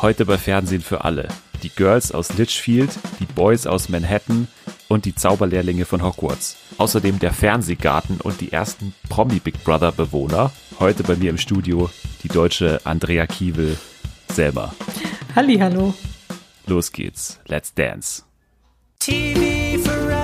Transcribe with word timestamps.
Heute 0.00 0.24
bei 0.24 0.38
Fernsehen 0.38 0.80
für 0.80 1.02
alle. 1.02 1.26
Die 1.64 1.70
Girls 1.70 2.12
aus 2.12 2.32
Litchfield, 2.38 2.90
die 3.18 3.24
Boys 3.24 3.66
aus 3.66 3.88
Manhattan 3.88 4.46
und 4.86 5.06
die 5.06 5.14
Zauberlehrlinge 5.14 5.86
von 5.86 6.04
Hogwarts. 6.04 6.56
Außerdem 6.78 7.18
der 7.18 7.32
Fernsehgarten 7.32 8.20
und 8.20 8.40
die 8.40 8.52
ersten 8.52 8.94
Promi 9.08 9.40
Big 9.40 9.64
Brother 9.64 9.90
Bewohner. 9.90 10.52
Heute 10.78 11.02
bei 11.02 11.16
mir 11.16 11.30
im 11.30 11.38
Studio 11.38 11.90
die 12.22 12.28
deutsche 12.28 12.80
Andrea 12.84 13.26
Kiewel, 13.26 13.76
Selma. 14.32 14.72
Hallo. 15.34 15.94
Los 16.66 16.92
geht's. 16.92 17.40
Let's 17.48 17.74
dance. 17.74 18.22
TV 19.00 19.82
for 19.82 20.17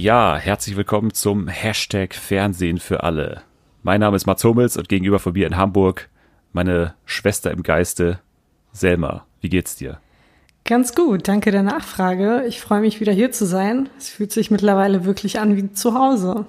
Ja, 0.00 0.38
herzlich 0.38 0.78
willkommen 0.78 1.12
zum 1.12 1.46
Hashtag 1.46 2.14
Fernsehen 2.14 2.78
für 2.78 3.02
alle. 3.02 3.42
Mein 3.82 4.00
Name 4.00 4.16
ist 4.16 4.24
Mats 4.24 4.42
Hummels 4.44 4.78
und 4.78 4.88
gegenüber 4.88 5.18
von 5.18 5.34
mir 5.34 5.46
in 5.46 5.58
Hamburg 5.58 6.08
meine 6.54 6.94
Schwester 7.04 7.50
im 7.50 7.62
Geiste, 7.62 8.18
Selma. 8.72 9.26
Wie 9.42 9.50
geht's 9.50 9.76
dir? 9.76 10.00
Ganz 10.64 10.94
gut, 10.94 11.28
danke 11.28 11.50
der 11.50 11.62
Nachfrage. 11.62 12.46
Ich 12.48 12.62
freue 12.62 12.80
mich 12.80 13.00
wieder 13.00 13.12
hier 13.12 13.30
zu 13.30 13.44
sein. 13.44 13.90
Es 13.98 14.08
fühlt 14.08 14.32
sich 14.32 14.50
mittlerweile 14.50 15.04
wirklich 15.04 15.38
an 15.38 15.54
wie 15.58 15.70
zu 15.70 15.92
Hause. 15.92 16.46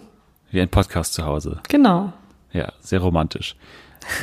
Wie 0.49 0.61
ein 0.61 0.69
Podcast 0.69 1.13
zu 1.13 1.25
Hause. 1.25 1.59
Genau. 1.67 2.13
Ja, 2.53 2.71
sehr 2.79 3.01
romantisch. 3.01 3.57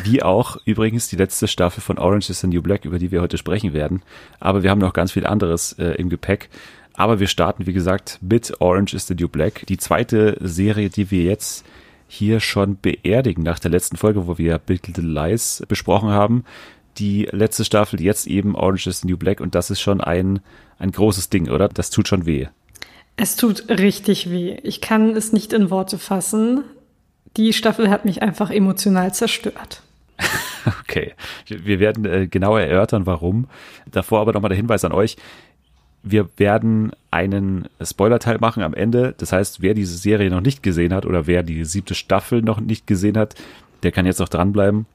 Wie 0.04 0.22
auch 0.22 0.56
übrigens 0.64 1.08
die 1.08 1.16
letzte 1.16 1.48
Staffel 1.48 1.82
von 1.82 1.98
Orange 1.98 2.30
is 2.30 2.40
the 2.40 2.46
New 2.46 2.62
Black, 2.62 2.86
über 2.86 2.98
die 2.98 3.10
wir 3.10 3.20
heute 3.20 3.36
sprechen 3.36 3.74
werden. 3.74 4.00
Aber 4.40 4.62
wir 4.62 4.70
haben 4.70 4.80
noch 4.80 4.94
ganz 4.94 5.12
viel 5.12 5.26
anderes 5.26 5.74
äh, 5.74 5.92
im 5.96 6.08
Gepäck. 6.08 6.48
Aber 6.98 7.20
wir 7.20 7.28
starten, 7.28 7.66
wie 7.66 7.72
gesagt, 7.72 8.18
mit 8.20 8.60
Orange 8.60 8.94
is 8.94 9.06
the 9.06 9.14
New 9.14 9.28
Black. 9.28 9.64
Die 9.68 9.78
zweite 9.78 10.36
Serie, 10.40 10.90
die 10.90 11.10
wir 11.10 11.22
jetzt 11.22 11.64
hier 12.08 12.40
schon 12.40 12.78
beerdigen 12.80 13.42
nach 13.42 13.58
der 13.58 13.70
letzten 13.70 13.96
Folge, 13.96 14.26
wo 14.26 14.36
wir 14.36 14.58
Big 14.58 14.86
Little 14.86 15.04
Lies 15.04 15.62
besprochen 15.68 16.10
haben 16.10 16.44
die 16.98 17.28
letzte 17.30 17.64
Staffel, 17.64 18.00
jetzt 18.00 18.26
eben 18.26 18.54
Orange 18.54 18.88
is 18.88 19.00
the 19.00 19.08
New 19.08 19.16
Black 19.16 19.40
und 19.40 19.54
das 19.54 19.70
ist 19.70 19.80
schon 19.80 20.00
ein, 20.00 20.40
ein 20.78 20.92
großes 20.92 21.30
Ding, 21.30 21.48
oder? 21.48 21.68
Das 21.68 21.90
tut 21.90 22.08
schon 22.08 22.26
weh. 22.26 22.46
Es 23.16 23.36
tut 23.36 23.68
richtig 23.68 24.30
weh. 24.30 24.58
Ich 24.62 24.80
kann 24.80 25.16
es 25.16 25.32
nicht 25.32 25.52
in 25.52 25.70
Worte 25.70 25.98
fassen. 25.98 26.64
Die 27.36 27.52
Staffel 27.52 27.90
hat 27.90 28.04
mich 28.04 28.22
einfach 28.22 28.50
emotional 28.50 29.14
zerstört. 29.14 29.82
Okay, 30.80 31.14
wir 31.46 31.80
werden 31.80 32.04
äh, 32.04 32.26
genauer 32.26 32.60
erörtern, 32.60 33.06
warum. 33.06 33.46
Davor 33.90 34.20
aber 34.20 34.32
nochmal 34.34 34.50
der 34.50 34.56
Hinweis 34.56 34.84
an 34.84 34.92
euch. 34.92 35.16
Wir 36.02 36.28
werden 36.36 36.92
einen 37.10 37.68
Spoiler-Teil 37.82 38.38
machen 38.38 38.62
am 38.62 38.74
Ende. 38.74 39.14
Das 39.18 39.32
heißt, 39.32 39.62
wer 39.62 39.74
diese 39.74 39.96
Serie 39.96 40.30
noch 40.30 40.40
nicht 40.40 40.62
gesehen 40.62 40.92
hat 40.92 41.06
oder 41.06 41.26
wer 41.26 41.42
die 41.42 41.64
siebte 41.64 41.94
Staffel 41.94 42.42
noch 42.42 42.60
nicht 42.60 42.86
gesehen 42.86 43.18
hat, 43.18 43.34
der 43.82 43.92
kann 43.92 44.06
jetzt 44.06 44.20
noch 44.20 44.28
dranbleiben. 44.28 44.86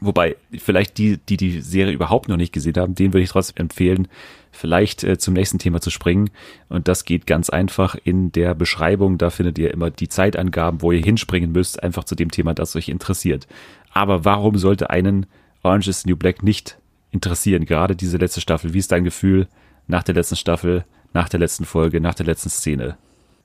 Wobei, 0.00 0.36
vielleicht 0.56 0.96
die, 0.98 1.18
die 1.18 1.36
die 1.36 1.60
Serie 1.60 1.92
überhaupt 1.92 2.28
noch 2.28 2.36
nicht 2.36 2.52
gesehen 2.52 2.76
haben, 2.76 2.94
denen 2.94 3.12
würde 3.12 3.24
ich 3.24 3.30
trotzdem 3.30 3.64
empfehlen, 3.64 4.06
vielleicht 4.52 5.02
äh, 5.02 5.18
zum 5.18 5.34
nächsten 5.34 5.58
Thema 5.58 5.80
zu 5.80 5.90
springen. 5.90 6.30
Und 6.68 6.86
das 6.86 7.04
geht 7.04 7.26
ganz 7.26 7.50
einfach 7.50 7.96
in 8.04 8.30
der 8.30 8.54
Beschreibung. 8.54 9.18
Da 9.18 9.30
findet 9.30 9.58
ihr 9.58 9.72
immer 9.72 9.90
die 9.90 10.08
Zeitangaben, 10.08 10.82
wo 10.82 10.92
ihr 10.92 11.02
hinspringen 11.02 11.50
müsst, 11.50 11.82
einfach 11.82 12.04
zu 12.04 12.14
dem 12.14 12.30
Thema, 12.30 12.54
das 12.54 12.76
euch 12.76 12.88
interessiert. 12.88 13.48
Aber 13.92 14.24
warum 14.24 14.56
sollte 14.56 14.90
einen 14.90 15.26
Orange 15.62 15.88
is 15.88 16.02
the 16.02 16.10
New 16.10 16.16
Black 16.16 16.44
nicht 16.44 16.78
interessieren? 17.10 17.64
Gerade 17.64 17.96
diese 17.96 18.18
letzte 18.18 18.40
Staffel. 18.40 18.74
Wie 18.74 18.78
ist 18.78 18.92
dein 18.92 19.04
Gefühl 19.04 19.48
nach 19.88 20.04
der 20.04 20.14
letzten 20.14 20.36
Staffel, 20.36 20.84
nach 21.12 21.28
der 21.28 21.40
letzten 21.40 21.64
Folge, 21.64 22.00
nach 22.00 22.14
der 22.14 22.26
letzten 22.26 22.50
Szene? 22.50 22.96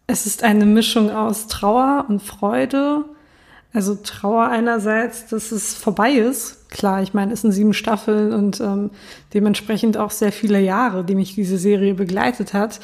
Es 0.06 0.26
ist 0.26 0.44
eine 0.44 0.66
Mischung 0.66 1.10
aus 1.10 1.48
Trauer 1.48 2.06
und 2.08 2.22
Freude 2.22 3.06
also 3.74 3.96
Trauer 3.96 4.50
einerseits, 4.50 5.28
dass 5.28 5.52
es 5.52 5.74
vorbei 5.74 6.12
ist. 6.12 6.70
Klar, 6.70 7.02
ich 7.02 7.14
meine, 7.14 7.34
es 7.34 7.42
sind 7.42 7.54
sieben 7.54 7.74
Staffeln 7.74 8.32
und 8.32 8.62
ähm, 8.62 8.92
dementsprechend 9.34 9.98
auch 9.98 10.12
sehr 10.12 10.32
viele 10.32 10.62
Jahre, 10.62 11.04
die 11.04 11.16
mich 11.16 11.34
diese 11.34 11.58
Serie 11.58 11.96
begleitet 11.96 12.54
hat. 12.54 12.80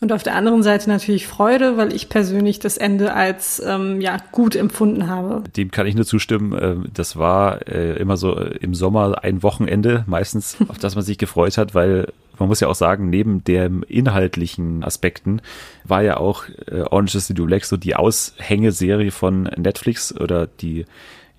Und 0.00 0.12
auf 0.12 0.22
der 0.22 0.34
anderen 0.34 0.62
Seite 0.62 0.90
natürlich 0.90 1.26
Freude, 1.26 1.78
weil 1.78 1.94
ich 1.94 2.10
persönlich 2.10 2.58
das 2.58 2.76
Ende 2.76 3.14
als 3.14 3.62
ähm, 3.64 4.02
ja 4.02 4.18
gut 4.32 4.54
empfunden 4.54 5.08
habe. 5.08 5.42
Dem 5.56 5.70
kann 5.70 5.86
ich 5.86 5.94
nur 5.94 6.04
zustimmen. 6.04 6.58
Ähm, 6.60 6.84
das 6.92 7.16
war 7.16 7.66
äh, 7.66 7.96
immer 7.96 8.18
so 8.18 8.36
äh, 8.36 8.58
im 8.58 8.74
Sommer 8.74 9.24
ein 9.24 9.42
Wochenende 9.42 10.04
meistens, 10.06 10.58
auf 10.68 10.76
das 10.78 10.94
man 10.94 11.04
sich 11.04 11.16
gefreut 11.16 11.56
hat, 11.56 11.74
weil 11.74 12.12
man 12.38 12.48
muss 12.48 12.60
ja 12.60 12.68
auch 12.68 12.74
sagen, 12.74 13.10
neben 13.10 13.44
den 13.44 13.82
inhaltlichen 13.82 14.84
Aspekten 14.84 15.40
war 15.84 16.02
ja 16.02 16.16
auch 16.16 16.44
äh, 16.66 16.82
Orange 16.82 17.16
is 17.16 17.26
the 17.26 17.34
New 17.34 17.46
Black 17.46 17.64
so 17.64 17.76
die 17.76 17.96
Aushängeserie 17.96 19.10
von 19.10 19.44
Netflix 19.56 20.14
oder 20.14 20.46
die, 20.46 20.86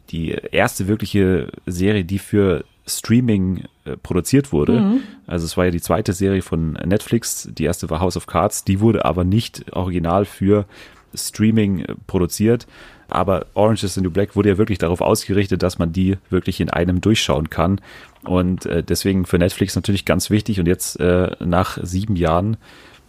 die 0.09 0.31
erste 0.51 0.87
wirkliche 0.87 1.49
Serie, 1.65 2.05
die 2.05 2.19
für 2.19 2.63
Streaming 2.87 3.63
äh, 3.85 3.97
produziert 3.97 4.51
wurde. 4.51 4.79
Mhm. 4.79 5.01
Also 5.27 5.45
es 5.45 5.57
war 5.57 5.65
ja 5.65 5.71
die 5.71 5.81
zweite 5.81 6.13
Serie 6.13 6.41
von 6.41 6.73
Netflix, 6.73 7.49
die 7.51 7.63
erste 7.63 7.89
war 7.89 7.99
House 7.99 8.17
of 8.17 8.27
Cards, 8.27 8.63
die 8.63 8.79
wurde 8.79 9.05
aber 9.05 9.23
nicht 9.23 9.73
original 9.73 10.25
für 10.25 10.65
Streaming 11.13 11.79
äh, 11.79 11.95
produziert. 12.07 12.67
Aber 13.07 13.45
Orange 13.53 13.83
is 13.83 13.93
the 13.93 14.01
New 14.01 14.11
Black 14.11 14.35
wurde 14.35 14.49
ja 14.49 14.57
wirklich 14.57 14.77
darauf 14.77 15.01
ausgerichtet, 15.01 15.63
dass 15.63 15.77
man 15.77 15.93
die 15.93 16.17
wirklich 16.29 16.59
in 16.59 16.69
einem 16.69 17.01
durchschauen 17.01 17.49
kann. 17.49 17.79
Und 18.23 18.65
äh, 18.65 18.83
deswegen 18.83 19.25
für 19.25 19.37
Netflix 19.37 19.75
natürlich 19.75 20.05
ganz 20.05 20.29
wichtig. 20.29 20.59
Und 20.59 20.67
jetzt 20.67 20.99
äh, 20.99 21.31
nach 21.39 21.77
sieben 21.81 22.15
Jahren 22.15 22.57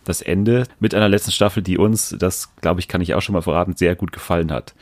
das 0.05 0.23
Ende 0.23 0.65
mit 0.79 0.95
einer 0.95 1.09
letzten 1.09 1.33
Staffel, 1.33 1.63
die 1.63 1.79
uns, 1.79 2.15
das 2.19 2.55
glaube 2.61 2.81
ich, 2.81 2.89
kann 2.89 3.01
ich 3.01 3.15
auch 3.15 3.23
schon 3.23 3.33
mal 3.33 3.43
verraten, 3.43 3.75
sehr 3.77 3.97
gut 3.97 4.13
gefallen 4.13 4.53
hat. 4.53 4.75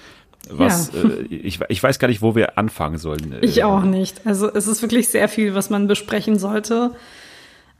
Was, 0.50 0.92
ja. 0.92 1.08
äh, 1.08 1.22
ich, 1.30 1.60
ich 1.68 1.82
weiß 1.82 1.98
gar 1.98 2.08
nicht, 2.08 2.20
wo 2.20 2.34
wir 2.34 2.58
anfangen 2.58 2.98
sollen. 2.98 3.36
Ich 3.40 3.64
auch 3.64 3.82
nicht. 3.82 4.26
Also 4.26 4.52
es 4.52 4.66
ist 4.66 4.82
wirklich 4.82 5.08
sehr 5.08 5.28
viel, 5.28 5.54
was 5.54 5.70
man 5.70 5.86
besprechen 5.86 6.38
sollte. 6.38 6.90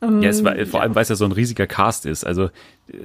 Ähm, 0.07 0.23
ja, 0.23 0.31
es 0.31 0.45
war, 0.45 0.55
vor 0.67 0.83
allem, 0.83 0.95
weil 0.95 1.03
es 1.03 1.09
ja 1.09 1.17
so 1.17 1.25
ein 1.25 1.33
riesiger 1.33 1.67
Cast 1.67 2.07
ist. 2.07 2.25
Also 2.25 2.51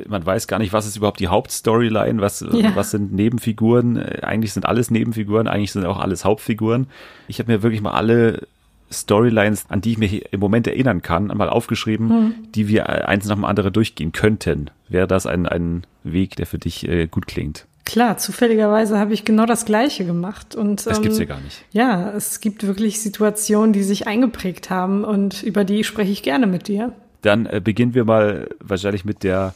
man 0.08 0.26
weiß 0.26 0.48
gar 0.48 0.60
nicht, 0.60 0.74
was 0.74 0.86
ist 0.86 0.98
überhaupt 0.98 1.20
die 1.20 1.28
Hauptstoryline, 1.28 2.22
was, 2.22 2.42
ja. 2.52 2.76
was 2.76 2.92
sind 2.92 3.14
Nebenfiguren. 3.14 3.98
Eigentlich 3.98 4.54
sind 4.54 4.66
alles 4.66 4.92
Nebenfiguren, 4.92 5.48
eigentlich 5.48 5.72
sind 5.72 5.86
auch 5.86 6.00
alles 6.00 6.26
Hauptfiguren. 6.26 6.88
Ich 7.28 7.40
habe 7.40 7.52
mir 7.52 7.64
wirklich 7.64 7.82
mal 7.82 7.94
alle 7.94 8.48
Storylines, 8.92 9.66
an 9.70 9.82
die 9.82 9.92
ich 9.92 9.98
mich 9.98 10.34
im 10.34 10.40
Moment 10.40 10.68
erinnern 10.68 11.02
kann, 11.02 11.28
mal 11.28 11.50
aufgeschrieben, 11.50 12.10
hm. 12.10 12.34
die 12.56 12.68
wir 12.68 13.08
eins 13.08 13.26
nach 13.28 13.36
dem 13.36 13.46
anderen 13.46 13.72
durchgehen 13.72 14.12
könnten. 14.12 14.72
Wäre 14.88 15.08
das 15.08 15.26
ein, 15.26 15.46
ein 15.46 15.86
Weg, 16.04 16.36
der 16.36 16.48
für 16.48 16.58
dich 16.58 16.88
äh, 16.88 17.08
gut 17.08 17.28
klingt? 17.28 17.68
Klar, 17.90 18.18
zufälligerweise 18.18 19.00
habe 19.00 19.16
ich 19.16 19.26
genau 19.26 19.48
das 19.48 19.66
Gleiche 19.66 20.06
gemacht. 20.06 20.54
Und, 20.54 20.86
das 20.86 20.98
ähm, 20.98 21.04
gibt's 21.04 21.18
ja 21.18 21.26
gar 21.26 21.42
nicht. 21.42 21.66
Ja, 21.72 22.12
es 22.12 22.40
gibt 22.40 22.68
wirklich 22.68 23.02
Situationen, 23.02 23.74
die 23.74 23.82
sich 23.82 24.06
eingeprägt 24.06 24.70
haben 24.70 25.04
und 25.04 25.42
über 25.42 25.66
die 25.66 25.84
spreche 25.84 26.12
ich 26.12 26.22
gerne 26.22 26.46
mit 26.46 26.68
dir. 26.68 26.94
Dann 27.24 27.48
äh, 27.48 27.60
beginnen 27.64 27.96
wir 27.96 28.06
mal 28.06 28.50
wahrscheinlich 28.60 29.06
mit 29.06 29.24
der 29.24 29.56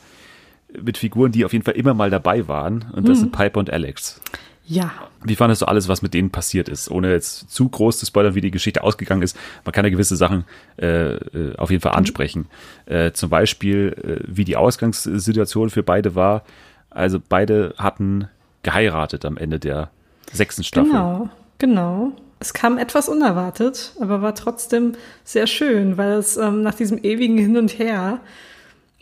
mit 0.81 0.97
Figuren, 0.97 1.31
die 1.31 1.45
auf 1.45 1.53
jeden 1.53 1.63
Fall 1.63 1.75
immer 1.75 1.93
mal 1.93 2.09
dabei 2.09 2.47
waren. 2.47 2.85
Und 2.93 3.07
das 3.07 3.17
mhm. 3.17 3.21
sind 3.21 3.31
Piper 3.33 3.59
und 3.59 3.69
Alex. 3.69 4.19
Ja. 4.65 4.91
Wie 5.23 5.35
fandest 5.35 5.61
du 5.61 5.67
alles, 5.67 5.87
was 5.87 6.01
mit 6.01 6.15
denen 6.15 6.31
passiert 6.31 6.69
ist? 6.69 6.89
Ohne 6.89 7.11
jetzt 7.11 7.51
zu 7.51 7.69
groß 7.69 7.99
zu 7.99 8.07
spoilern, 8.07 8.33
wie 8.33 8.41
die 8.41 8.49
Geschichte 8.49 8.81
ausgegangen 8.81 9.21
ist. 9.21 9.37
Man 9.63 9.73
kann 9.73 9.85
ja 9.85 9.91
gewisse 9.91 10.15
Sachen 10.15 10.45
äh, 10.81 11.13
äh 11.17 11.55
auf 11.57 11.69
jeden 11.69 11.81
Fall 11.81 11.91
mhm. 11.91 11.99
ansprechen. 11.99 12.47
Mhm. 12.87 12.95
Äh, 12.95 13.13
zum 13.13 13.29
Beispiel, 13.29 13.95
äh, 14.01 14.25
wie 14.25 14.43
die 14.43 14.55
Ausgangssituation 14.55 15.69
für 15.69 15.83
beide 15.83 16.15
war. 16.15 16.43
Also 16.93 17.19
beide 17.27 17.73
hatten 17.77 18.27
geheiratet 18.63 19.25
am 19.25 19.37
Ende 19.37 19.59
der 19.59 19.89
sechsten 20.31 20.63
Staffel. 20.63 20.91
Genau, 20.91 21.29
genau. 21.57 22.11
Es 22.39 22.53
kam 22.53 22.77
etwas 22.77 23.07
unerwartet, 23.07 23.93
aber 24.01 24.21
war 24.21 24.35
trotzdem 24.35 24.93
sehr 25.23 25.47
schön, 25.47 25.97
weil 25.97 26.13
es 26.13 26.35
ähm, 26.35 26.61
nach 26.61 26.75
diesem 26.75 26.97
ewigen 27.03 27.37
Hin 27.37 27.57
und 27.57 27.79
Her, 27.79 28.19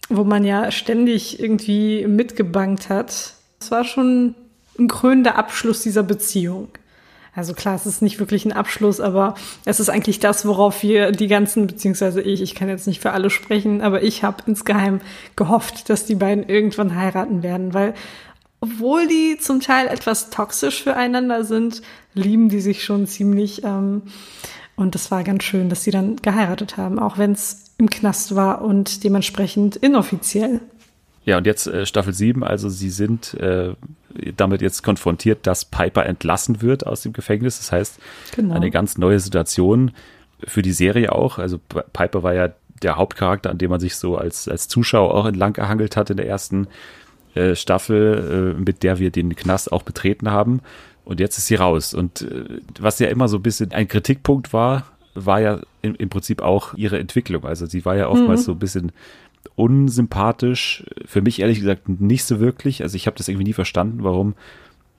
wo 0.10 0.24
man 0.24 0.44
ja 0.44 0.70
ständig 0.72 1.40
irgendwie 1.40 2.06
mitgebankt 2.06 2.90
hat, 2.90 3.34
es 3.60 3.72
war 3.72 3.84
schon 3.84 4.36
ein 4.78 4.88
krönender 4.88 5.38
Abschluss 5.38 5.82
dieser 5.82 6.04
Beziehung. 6.04 6.70
Also 7.34 7.54
klar, 7.54 7.76
es 7.76 7.86
ist 7.86 8.02
nicht 8.02 8.20
wirklich 8.20 8.44
ein 8.46 8.52
Abschluss, 8.52 9.00
aber 9.00 9.36
es 9.64 9.80
ist 9.80 9.90
eigentlich 9.90 10.20
das, 10.20 10.46
worauf 10.46 10.84
wir 10.84 11.12
die 11.12 11.28
ganzen, 11.28 11.68
beziehungsweise 11.68 12.22
ich, 12.22 12.42
ich 12.42 12.56
kann 12.56 12.68
jetzt 12.68 12.88
nicht 12.88 13.02
für 13.02 13.12
alle 13.12 13.30
sprechen, 13.30 13.82
aber 13.82 14.04
ich 14.04 14.24
habe 14.24 14.44
insgeheim 14.48 15.00
gehofft, 15.38 15.90
dass 15.90 16.06
die 16.06 16.16
beiden 16.16 16.50
irgendwann 16.50 16.96
heiraten 16.96 17.42
werden, 17.42 17.74
weil 17.74 17.94
obwohl 18.60 19.08
die 19.08 19.38
zum 19.40 19.60
Teil 19.60 19.88
etwas 19.88 20.30
toxisch 20.30 20.84
füreinander 20.84 21.44
sind, 21.44 21.82
lieben 22.14 22.50
die 22.50 22.62
sich 22.62 22.84
schon 22.84 23.08
ziemlich. 23.08 23.64
Ähm, 23.64 24.04
und 24.76 24.94
das 24.94 25.10
war 25.10 25.24
ganz 25.24 25.44
schön, 25.44 25.70
dass 25.70 25.84
sie 25.84 25.92
dann 25.92 26.18
geheiratet 26.18 26.78
haben, 26.78 27.00
auch 27.00 27.18
wenn 27.18 27.32
es 27.32 27.72
im 27.78 27.90
Knast 27.90 28.36
war 28.36 28.62
und 28.62 29.04
dementsprechend 29.04 29.78
inoffiziell. 29.78 30.62
Ja, 31.26 31.38
und 31.38 31.46
jetzt 31.46 31.68
äh, 31.68 31.86
Staffel 31.86 32.14
7, 32.14 32.44
also 32.44 32.70
sie 32.70 32.90
sind 32.90 33.34
äh, 33.36 33.74
damit 34.38 34.62
jetzt 34.62 34.84
konfrontiert, 34.84 35.48
dass 35.48 35.66
Piper 35.66 36.06
entlassen 36.06 36.62
wird 36.62 36.86
aus 36.86 37.02
dem 37.02 37.14
Gefängnis. 37.14 37.58
Das 37.58 37.72
heißt, 37.72 38.00
genau. 38.36 38.56
eine 38.56 38.72
ganz 38.72 38.98
neue 38.98 39.20
Situation 39.20 39.92
für 40.44 40.62
die 40.62 40.72
Serie 40.72 41.12
auch. 41.12 41.38
Also 41.38 41.60
Piper 41.94 42.24
war 42.24 42.34
ja 42.34 42.50
der 42.82 42.98
Hauptcharakter, 42.98 43.50
an 43.50 43.58
dem 43.58 43.70
man 43.70 43.80
sich 43.80 43.96
so 43.96 44.18
als, 44.18 44.48
als 44.48 44.68
Zuschauer 44.68 45.14
auch 45.14 45.26
entlang 45.26 45.54
gehangelt 45.54 45.96
hat 45.96 46.10
in 46.10 46.18
der 46.18 46.28
ersten 46.28 46.68
äh, 47.36 47.56
Staffel, 47.56 48.56
äh, 48.58 48.60
mit 48.60 48.84
der 48.84 49.00
wir 49.00 49.12
den 49.12 49.36
Knast 49.36 49.72
auch 49.72 49.84
betreten 49.84 50.32
haben. 50.32 50.62
Und 51.06 51.20
jetzt 51.20 51.38
ist 51.38 51.48
sie 51.48 51.56
raus. 51.56 51.94
Und 51.94 52.22
äh, 52.22 52.62
was 52.80 53.00
ja 53.00 53.08
immer 53.08 53.28
so 53.28 53.38
ein 53.38 53.44
bisschen 53.44 53.72
ein 53.72 53.88
Kritikpunkt 53.88 54.54
war, 54.54 54.86
war 55.14 55.42
ja 55.42 55.60
im, 55.82 55.96
im 55.96 56.10
Prinzip 56.10 56.42
auch 56.42 56.74
ihre 56.76 57.00
Entwicklung. 57.00 57.46
Also 57.46 57.66
sie 57.66 57.86
war 57.86 57.96
ja 57.96 58.08
oftmals 58.08 58.46
so 58.46 58.54
ein 58.54 58.60
bisschen 58.60 58.92
unsympathisch. 59.56 60.84
Für 61.06 61.22
mich 61.22 61.40
ehrlich 61.40 61.60
gesagt 61.60 61.88
nicht 61.90 62.24
so 62.26 62.40
wirklich. 62.40 62.84
Also 62.84 62.96
ich 62.96 63.08
habe 63.08 63.18
das 63.18 63.28
irgendwie 63.28 63.46
nie 63.46 63.54
verstanden, 63.54 64.04
warum 64.04 64.36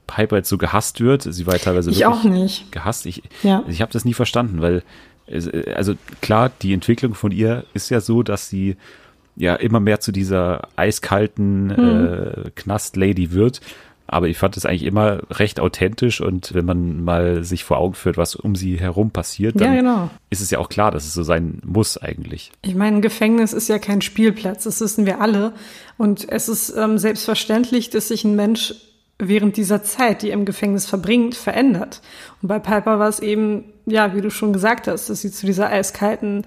Piper 0.06 0.36
jetzt 0.36 0.48
so 0.48 0.58
gehasst 0.58 1.00
wird. 1.00 1.22
Sie 1.22 1.46
war 1.46 1.54
ja 1.54 1.60
teilweise 1.60 1.90
Ich 1.90 2.00
wirklich 2.00 2.06
auch 2.20 2.24
nicht. 2.24 2.72
gehasst. 2.72 3.06
Ich, 3.06 3.22
Ja. 3.42 3.62
ich 3.68 3.80
habe 3.80 3.92
das 3.92 4.04
nie 4.04 4.14
verstanden, 4.14 4.60
weil 4.60 4.82
also 5.74 5.94
klar, 6.20 6.50
die 6.62 6.74
Entwicklung 6.74 7.14
von 7.14 7.30
ihr 7.32 7.64
ist 7.74 7.90
ja 7.90 8.00
so, 8.00 8.22
dass 8.22 8.48
sie 8.48 8.76
ja 9.36 9.54
immer 9.54 9.80
mehr 9.80 10.00
zu 10.00 10.12
dieser 10.12 10.68
eiskalten 10.76 11.70
äh, 11.70 12.50
Knast-Lady 12.54 13.30
wird. 13.32 13.60
Aber 14.12 14.28
ich 14.28 14.36
fand 14.36 14.56
es 14.56 14.66
eigentlich 14.66 14.84
immer 14.84 15.20
recht 15.30 15.58
authentisch 15.58 16.20
und 16.20 16.52
wenn 16.54 16.64
man 16.66 17.02
mal 17.02 17.44
sich 17.44 17.64
vor 17.64 17.78
Augen 17.78 17.94
führt, 17.94 18.18
was 18.18 18.36
um 18.36 18.54
sie 18.54 18.78
herum 18.78 19.10
passiert, 19.10 19.54
Ja, 19.58 19.66
dann 19.66 19.76
genau. 19.76 20.10
ist 20.28 20.40
es 20.42 20.50
ja 20.50 20.58
auch 20.58 20.68
klar, 20.68 20.90
dass 20.90 21.04
es 21.04 21.14
so 21.14 21.22
sein 21.22 21.60
muss 21.64 21.96
eigentlich. 21.96 22.52
Ich 22.60 22.74
meine, 22.74 22.98
ein 22.98 23.02
Gefängnis 23.02 23.52
ist 23.54 23.68
ja 23.68 23.78
kein 23.78 24.02
Spielplatz, 24.02 24.64
das 24.64 24.80
wissen 24.80 25.06
wir 25.06 25.20
alle. 25.20 25.52
Und 25.96 26.28
es 26.28 26.48
ist 26.48 26.74
ähm, 26.76 26.98
selbstverständlich, 26.98 27.88
dass 27.90 28.08
sich 28.08 28.24
ein 28.24 28.36
Mensch 28.36 28.74
während 29.18 29.56
dieser 29.56 29.82
Zeit, 29.82 30.22
die 30.22 30.28
er 30.28 30.34
im 30.34 30.44
Gefängnis 30.44 30.86
verbringt, 30.86 31.34
verändert. 31.34 32.02
Und 32.42 32.48
bei 32.48 32.58
Piper 32.58 32.98
war 32.98 33.08
es 33.08 33.20
eben, 33.20 33.64
ja, 33.86 34.14
wie 34.14 34.20
du 34.20 34.30
schon 34.30 34.52
gesagt 34.52 34.88
hast, 34.88 35.08
dass 35.08 35.22
sie 35.22 35.30
zu 35.30 35.46
dieser 35.46 35.68
eiskalten 35.68 36.44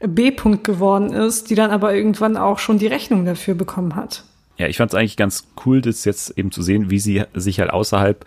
B-Punkt 0.00 0.64
geworden 0.64 1.12
ist, 1.12 1.50
die 1.50 1.54
dann 1.54 1.70
aber 1.70 1.94
irgendwann 1.94 2.36
auch 2.36 2.58
schon 2.58 2.78
die 2.78 2.86
Rechnung 2.86 3.24
dafür 3.24 3.54
bekommen 3.54 3.94
hat. 3.94 4.24
Ja, 4.56 4.66
ich 4.68 4.76
fand 4.76 4.92
es 4.92 4.98
eigentlich 4.98 5.16
ganz 5.16 5.48
cool, 5.66 5.80
das 5.80 6.04
jetzt 6.04 6.36
eben 6.38 6.50
zu 6.52 6.62
sehen, 6.62 6.90
wie 6.90 6.98
sie 7.00 7.24
sich 7.34 7.60
halt 7.60 7.70
außerhalb 7.70 8.24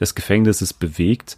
des 0.00 0.14
Gefängnisses 0.14 0.72
bewegt, 0.72 1.36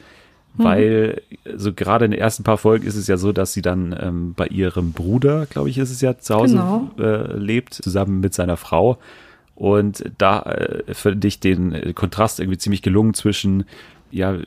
weil 0.55 1.23
so 1.57 1.73
gerade 1.73 2.05
in 2.07 2.11
den 2.11 2.21
ersten 2.21 2.43
paar 2.43 2.59
Folgen 2.59 2.87
ist 2.87 2.97
es 2.97 3.07
ja 3.07 3.17
so, 3.17 3.31
dass 3.33 3.53
sie 3.53 3.63
dann 3.63 3.97
ähm, 4.01 4.35
bei 4.37 4.47
ihrem 4.49 4.93
Bruder, 4.93 5.47
glaube 5.47 5.71
ich, 5.71 5.79
ist 5.79 5.91
es 5.91 6.01
ja 6.01 6.19
zu 6.19 6.35
Hause 6.35 6.55
Genau. 6.57 6.91
äh, 6.99 7.37
lebt, 7.37 7.75
zusammen 7.75 8.19
mit 8.21 8.35
seiner 8.35 8.57
Frau. 8.57 8.99
Und 9.55 10.05
da 10.19 10.43
äh, 10.43 10.95
finde 10.95 11.29
ich 11.29 11.39
den 11.41 11.73
äh, 11.73 11.93
Kontrast 11.93 12.41
irgendwie 12.41 12.59
ziemlich 12.59 12.83
gelungen 12.83 13.15
zwischen, 13.15 13.65
ja, 14.11 14.39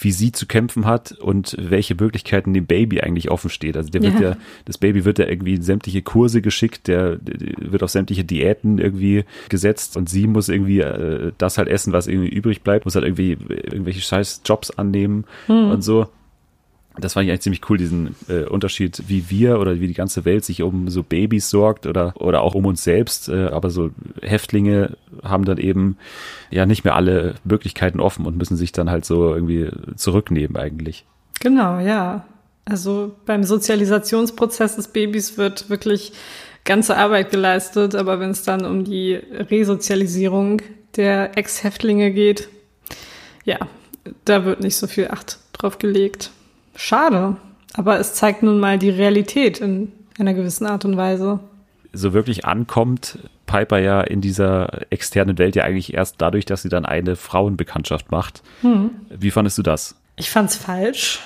wie 0.00 0.12
sie 0.12 0.32
zu 0.32 0.46
kämpfen 0.46 0.86
hat 0.86 1.12
und 1.12 1.56
welche 1.58 1.94
Möglichkeiten 1.94 2.54
dem 2.54 2.66
Baby 2.66 3.00
eigentlich 3.00 3.30
offen 3.30 3.50
steht. 3.50 3.76
Also 3.76 3.90
der 3.90 4.02
wird 4.02 4.14
Ja. 4.14 4.30
ja, 4.30 4.36
das 4.64 4.78
Baby 4.78 5.04
wird 5.04 5.18
ja 5.18 5.26
irgendwie 5.26 5.54
in 5.54 5.62
sämtliche 5.62 6.02
Kurse 6.02 6.42
geschickt, 6.42 6.88
der, 6.88 7.16
der 7.16 7.72
wird 7.72 7.82
auf 7.82 7.90
sämtliche 7.90 8.24
Diäten 8.24 8.78
irgendwie 8.78 9.24
gesetzt 9.48 9.96
und 9.96 10.08
sie 10.08 10.26
muss 10.26 10.48
irgendwie 10.48 10.80
äh, 10.80 11.32
das 11.38 11.58
halt 11.58 11.68
essen, 11.68 11.92
was 11.92 12.06
irgendwie 12.06 12.28
übrig 12.28 12.62
bleibt, 12.62 12.84
muss 12.84 12.94
halt 12.94 13.04
irgendwie 13.04 13.36
irgendwelche 13.48 14.00
scheiß 14.00 14.42
Jobs 14.44 14.70
annehmen 14.70 15.24
und 15.72 15.82
so. 15.82 16.08
Das 16.98 17.12
fand 17.12 17.24
ich 17.24 17.30
eigentlich 17.30 17.42
ziemlich 17.42 17.70
cool, 17.70 17.78
diesen 17.78 18.14
äh, 18.28 18.44
Unterschied, 18.44 19.02
wie 19.06 19.28
wir 19.30 19.58
oder 19.60 19.80
wie 19.80 19.86
die 19.86 19.94
ganze 19.94 20.24
Welt 20.24 20.44
sich 20.44 20.62
um 20.62 20.88
so 20.88 21.02
Babys 21.02 21.50
sorgt 21.50 21.86
oder, 21.86 22.14
oder 22.16 22.42
auch 22.42 22.54
um 22.54 22.64
uns 22.64 22.84
selbst. 22.84 23.28
Äh, 23.28 23.48
aber 23.48 23.70
so 23.70 23.90
Häftlinge 24.22 24.96
haben 25.22 25.44
dann 25.44 25.58
eben 25.58 25.96
ja 26.50 26.66
nicht 26.66 26.84
mehr 26.84 26.94
alle 26.94 27.34
Möglichkeiten 27.44 28.00
offen 28.00 28.26
und 28.26 28.36
müssen 28.36 28.56
sich 28.56 28.72
dann 28.72 28.90
halt 28.90 29.04
so 29.04 29.34
irgendwie 29.34 29.68
zurücknehmen 29.96 30.56
eigentlich. 30.56 31.04
Genau, 31.40 31.78
ja. 31.78 32.24
Also 32.64 33.14
beim 33.26 33.44
Sozialisationsprozess 33.44 34.76
des 34.76 34.88
Babys 34.88 35.38
wird 35.38 35.70
wirklich 35.70 36.12
ganze 36.64 36.96
Arbeit 36.96 37.30
geleistet, 37.30 37.94
aber 37.94 38.18
wenn 38.20 38.30
es 38.30 38.42
dann 38.42 38.66
um 38.66 38.84
die 38.84 39.14
Resozialisierung 39.14 40.62
der 40.96 41.38
Ex-Häftlinge 41.38 42.10
geht, 42.10 42.48
ja, 43.44 43.58
da 44.24 44.44
wird 44.44 44.60
nicht 44.60 44.76
so 44.76 44.86
viel 44.86 45.08
Acht 45.08 45.38
drauf 45.52 45.78
gelegt. 45.78 46.30
Schade, 46.76 47.36
aber 47.74 47.98
es 47.98 48.14
zeigt 48.14 48.42
nun 48.42 48.60
mal 48.60 48.78
die 48.78 48.90
Realität 48.90 49.60
in 49.60 49.92
einer 50.18 50.34
gewissen 50.34 50.66
Art 50.66 50.84
und 50.84 50.96
Weise. 50.96 51.40
so 51.92 52.12
wirklich 52.12 52.44
ankommt 52.44 53.18
Piper 53.46 53.78
ja 53.78 54.00
in 54.00 54.20
dieser 54.20 54.90
externen 54.90 55.38
Welt 55.38 55.56
ja 55.56 55.64
eigentlich 55.64 55.94
erst 55.94 56.16
dadurch, 56.18 56.44
dass 56.44 56.62
sie 56.62 56.68
dann 56.68 56.84
eine 56.84 57.16
Frauenbekanntschaft 57.16 58.10
macht. 58.10 58.42
Wie 59.10 59.30
fandest 59.30 59.58
du 59.58 59.62
das? 59.62 59.96
Ich 60.16 60.30
fand's 60.30 60.56
falsch, 60.56 61.20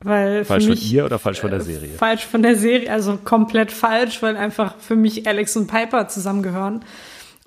weil 0.00 0.44
Falsch 0.44 0.64
für 0.64 0.70
von 0.70 0.78
mich 0.78 0.92
ihr 0.92 1.04
oder 1.04 1.18
falsch 1.18 1.40
von 1.40 1.50
der 1.50 1.60
Serie? 1.60 1.90
Falsch 1.96 2.24
von 2.24 2.42
der 2.42 2.56
Serie, 2.56 2.90
also 2.90 3.18
komplett 3.22 3.72
falsch, 3.72 4.22
weil 4.22 4.36
einfach 4.36 4.74
für 4.78 4.96
mich 4.96 5.26
Alex 5.26 5.56
und 5.56 5.66
Piper 5.66 6.08
zusammengehören. 6.08 6.84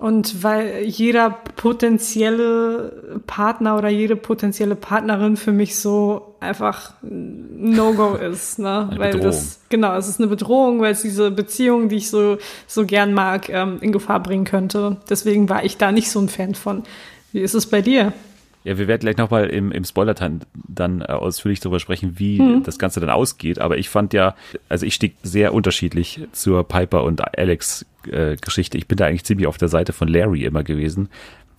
Und 0.00 0.42
weil 0.42 0.84
jeder 0.86 1.28
potenzielle 1.56 3.20
Partner 3.26 3.76
oder 3.76 3.90
jede 3.90 4.16
potenzielle 4.16 4.74
Partnerin 4.74 5.36
für 5.36 5.52
mich 5.52 5.76
so 5.76 6.36
einfach 6.40 6.94
ein 7.02 7.74
No-Go 7.74 8.14
ist, 8.32 8.58
ne? 8.58 8.88
Eine 8.90 8.98
weil 8.98 9.12
Bedrohung. 9.12 9.30
das, 9.30 9.60
genau, 9.68 9.94
es 9.98 10.08
ist 10.08 10.18
eine 10.18 10.28
Bedrohung, 10.28 10.80
weil 10.80 10.92
es 10.92 11.02
diese 11.02 11.30
Beziehung, 11.30 11.90
die 11.90 11.96
ich 11.96 12.08
so, 12.08 12.38
so 12.66 12.86
gern 12.86 13.12
mag, 13.12 13.50
ähm, 13.50 13.76
in 13.82 13.92
Gefahr 13.92 14.22
bringen 14.22 14.46
könnte. 14.46 14.96
Deswegen 15.10 15.50
war 15.50 15.64
ich 15.64 15.76
da 15.76 15.92
nicht 15.92 16.10
so 16.10 16.18
ein 16.18 16.30
Fan 16.30 16.54
von. 16.54 16.84
Wie 17.32 17.40
ist 17.40 17.54
es 17.54 17.66
bei 17.66 17.82
dir? 17.82 18.14
Ja, 18.64 18.76
wir 18.76 18.88
werden 18.88 19.00
gleich 19.00 19.16
nochmal 19.16 19.46
im, 19.48 19.72
im 19.72 19.84
Spoiler 19.84 20.12
dann, 20.12 20.40
dann 20.68 21.00
äh, 21.00 21.04
ausführlich 21.06 21.60
darüber 21.60 21.80
sprechen, 21.80 22.18
wie 22.18 22.38
Hm. 22.38 22.62
das 22.62 22.78
Ganze 22.78 23.00
dann 23.00 23.08
ausgeht. 23.10 23.58
Aber 23.58 23.78
ich 23.78 23.88
fand 23.88 24.12
ja, 24.12 24.34
also 24.68 24.84
ich 24.84 24.94
stehe 24.94 25.12
sehr 25.22 25.54
unterschiedlich 25.54 26.20
zur 26.32 26.66
Piper 26.68 27.04
und 27.04 27.38
Alex 27.38 27.86
äh, 28.10 28.36
Geschichte. 28.36 28.76
Ich 28.76 28.86
bin 28.86 28.98
da 28.98 29.06
eigentlich 29.06 29.24
ziemlich 29.24 29.46
auf 29.46 29.56
der 29.56 29.68
Seite 29.68 29.92
von 29.94 30.08
Larry 30.08 30.44
immer 30.44 30.62
gewesen, 30.62 31.08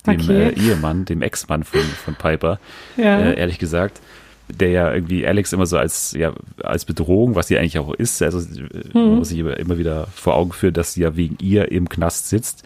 dem 0.06 0.20
Okay. 0.20 0.48
äh, 0.50 0.54
Ehemann, 0.60 1.04
dem 1.04 1.22
Ex-Mann 1.22 1.64
von, 1.64 1.80
von 1.80 2.14
Piper, 2.14 2.60
Ja. 2.96 3.18
äh, 3.20 3.38
ehrlich 3.38 3.58
gesagt. 3.58 4.00
Der 4.48 4.68
ja 4.70 4.92
irgendwie 4.92 5.26
Alex 5.26 5.52
immer 5.52 5.66
so 5.66 5.78
als, 5.78 6.12
ja, 6.12 6.32
als 6.62 6.84
Bedrohung, 6.84 7.34
was 7.36 7.46
sie 7.48 7.58
eigentlich 7.58 7.78
auch 7.78 7.94
ist. 7.94 8.20
Also 8.22 8.40
äh, 8.40 8.68
man 8.92 9.16
muss 9.18 9.30
sich 9.30 9.38
immer, 9.38 9.56
immer 9.56 9.78
wieder 9.78 10.06
vor 10.14 10.34
Augen 10.34 10.52
führen, 10.52 10.74
dass 10.74 10.94
sie 10.94 11.02
ja 11.02 11.16
wegen 11.16 11.36
ihr 11.40 11.72
im 11.72 11.88
Knast 11.88 12.28
sitzt. 12.28 12.62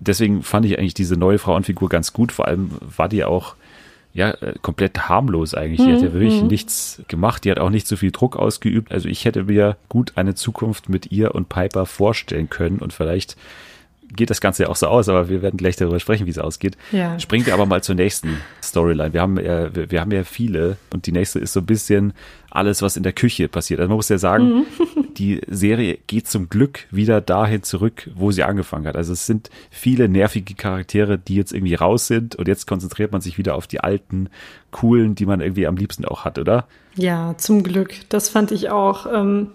Deswegen 0.00 0.42
fand 0.42 0.64
ich 0.66 0.78
eigentlich 0.78 0.94
diese 0.94 1.16
neue 1.16 1.38
Frauenfigur 1.38 1.88
ganz 1.88 2.12
gut. 2.12 2.30
Vor 2.32 2.46
allem 2.46 2.70
war 2.96 3.08
die 3.08 3.24
auch 3.24 3.56
ja, 4.14 4.30
äh, 4.30 4.54
komplett 4.62 5.08
harmlos 5.08 5.54
eigentlich. 5.54 5.80
Die 5.84 5.92
hat 5.92 6.00
ja 6.00 6.12
wirklich 6.12 6.42
nichts 6.42 7.02
gemacht. 7.08 7.44
Die 7.44 7.50
hat 7.50 7.58
auch 7.58 7.70
nicht 7.70 7.88
so 7.88 7.96
viel 7.96 8.12
Druck 8.12 8.36
ausgeübt. 8.36 8.92
Also 8.92 9.08
ich 9.08 9.24
hätte 9.24 9.44
mir 9.44 9.76
gut 9.88 10.12
eine 10.14 10.34
Zukunft 10.34 10.88
mit 10.88 11.10
ihr 11.10 11.34
und 11.34 11.48
Piper 11.48 11.84
vorstellen 11.84 12.48
können 12.48 12.78
und 12.78 12.92
vielleicht 12.92 13.36
geht 14.14 14.30
das 14.30 14.40
Ganze 14.40 14.64
ja 14.64 14.68
auch 14.68 14.76
so 14.76 14.86
aus, 14.86 15.08
aber 15.08 15.28
wir 15.28 15.42
werden 15.42 15.56
gleich 15.56 15.74
darüber 15.74 15.98
sprechen, 15.98 16.26
wie 16.26 16.30
es 16.30 16.38
ausgeht. 16.38 16.76
Ja. 16.92 17.18
Springen 17.18 17.46
wir 17.46 17.54
aber 17.54 17.66
mal 17.66 17.82
zur 17.82 17.96
nächsten 17.96 18.38
Storyline. 18.62 19.12
Wir 19.12 19.20
haben 19.20 19.38
ja, 19.38 19.74
wir, 19.74 19.90
wir 19.90 20.00
haben 20.00 20.12
ja 20.12 20.22
viele 20.22 20.76
und 20.92 21.06
die 21.06 21.12
nächste 21.12 21.40
ist 21.40 21.52
so 21.52 21.60
ein 21.60 21.66
bisschen 21.66 22.12
alles, 22.50 22.82
was 22.82 22.96
in 22.96 23.02
der 23.02 23.12
Küche 23.12 23.48
passiert. 23.48 23.80
Also 23.80 23.88
man 23.88 23.96
muss 23.96 24.08
ja 24.08 24.18
sagen, 24.18 24.66
die 25.14 25.40
Serie 25.48 25.98
geht 26.06 26.28
zum 26.28 26.48
Glück 26.48 26.86
wieder 26.90 27.20
dahin 27.20 27.62
zurück, 27.62 28.10
wo 28.14 28.30
sie 28.30 28.42
angefangen 28.42 28.86
hat. 28.86 28.96
Also 28.96 29.12
es 29.12 29.26
sind 29.26 29.50
viele 29.70 30.08
nervige 30.08 30.54
Charaktere, 30.54 31.18
die 31.18 31.36
jetzt 31.36 31.52
irgendwie 31.52 31.74
raus 31.74 32.06
sind 32.06 32.36
und 32.36 32.48
jetzt 32.48 32.66
konzentriert 32.66 33.12
man 33.12 33.20
sich 33.20 33.38
wieder 33.38 33.54
auf 33.54 33.66
die 33.66 33.80
alten, 33.80 34.28
coolen, 34.70 35.14
die 35.14 35.26
man 35.26 35.40
irgendwie 35.40 35.66
am 35.66 35.76
liebsten 35.76 36.04
auch 36.04 36.24
hat, 36.24 36.38
oder? 36.38 36.66
Ja, 36.96 37.34
zum 37.38 37.62
Glück. 37.62 37.94
Das 38.08 38.28
fand 38.28 38.52
ich 38.52 38.70
auch 38.70 39.06
ähm, 39.12 39.48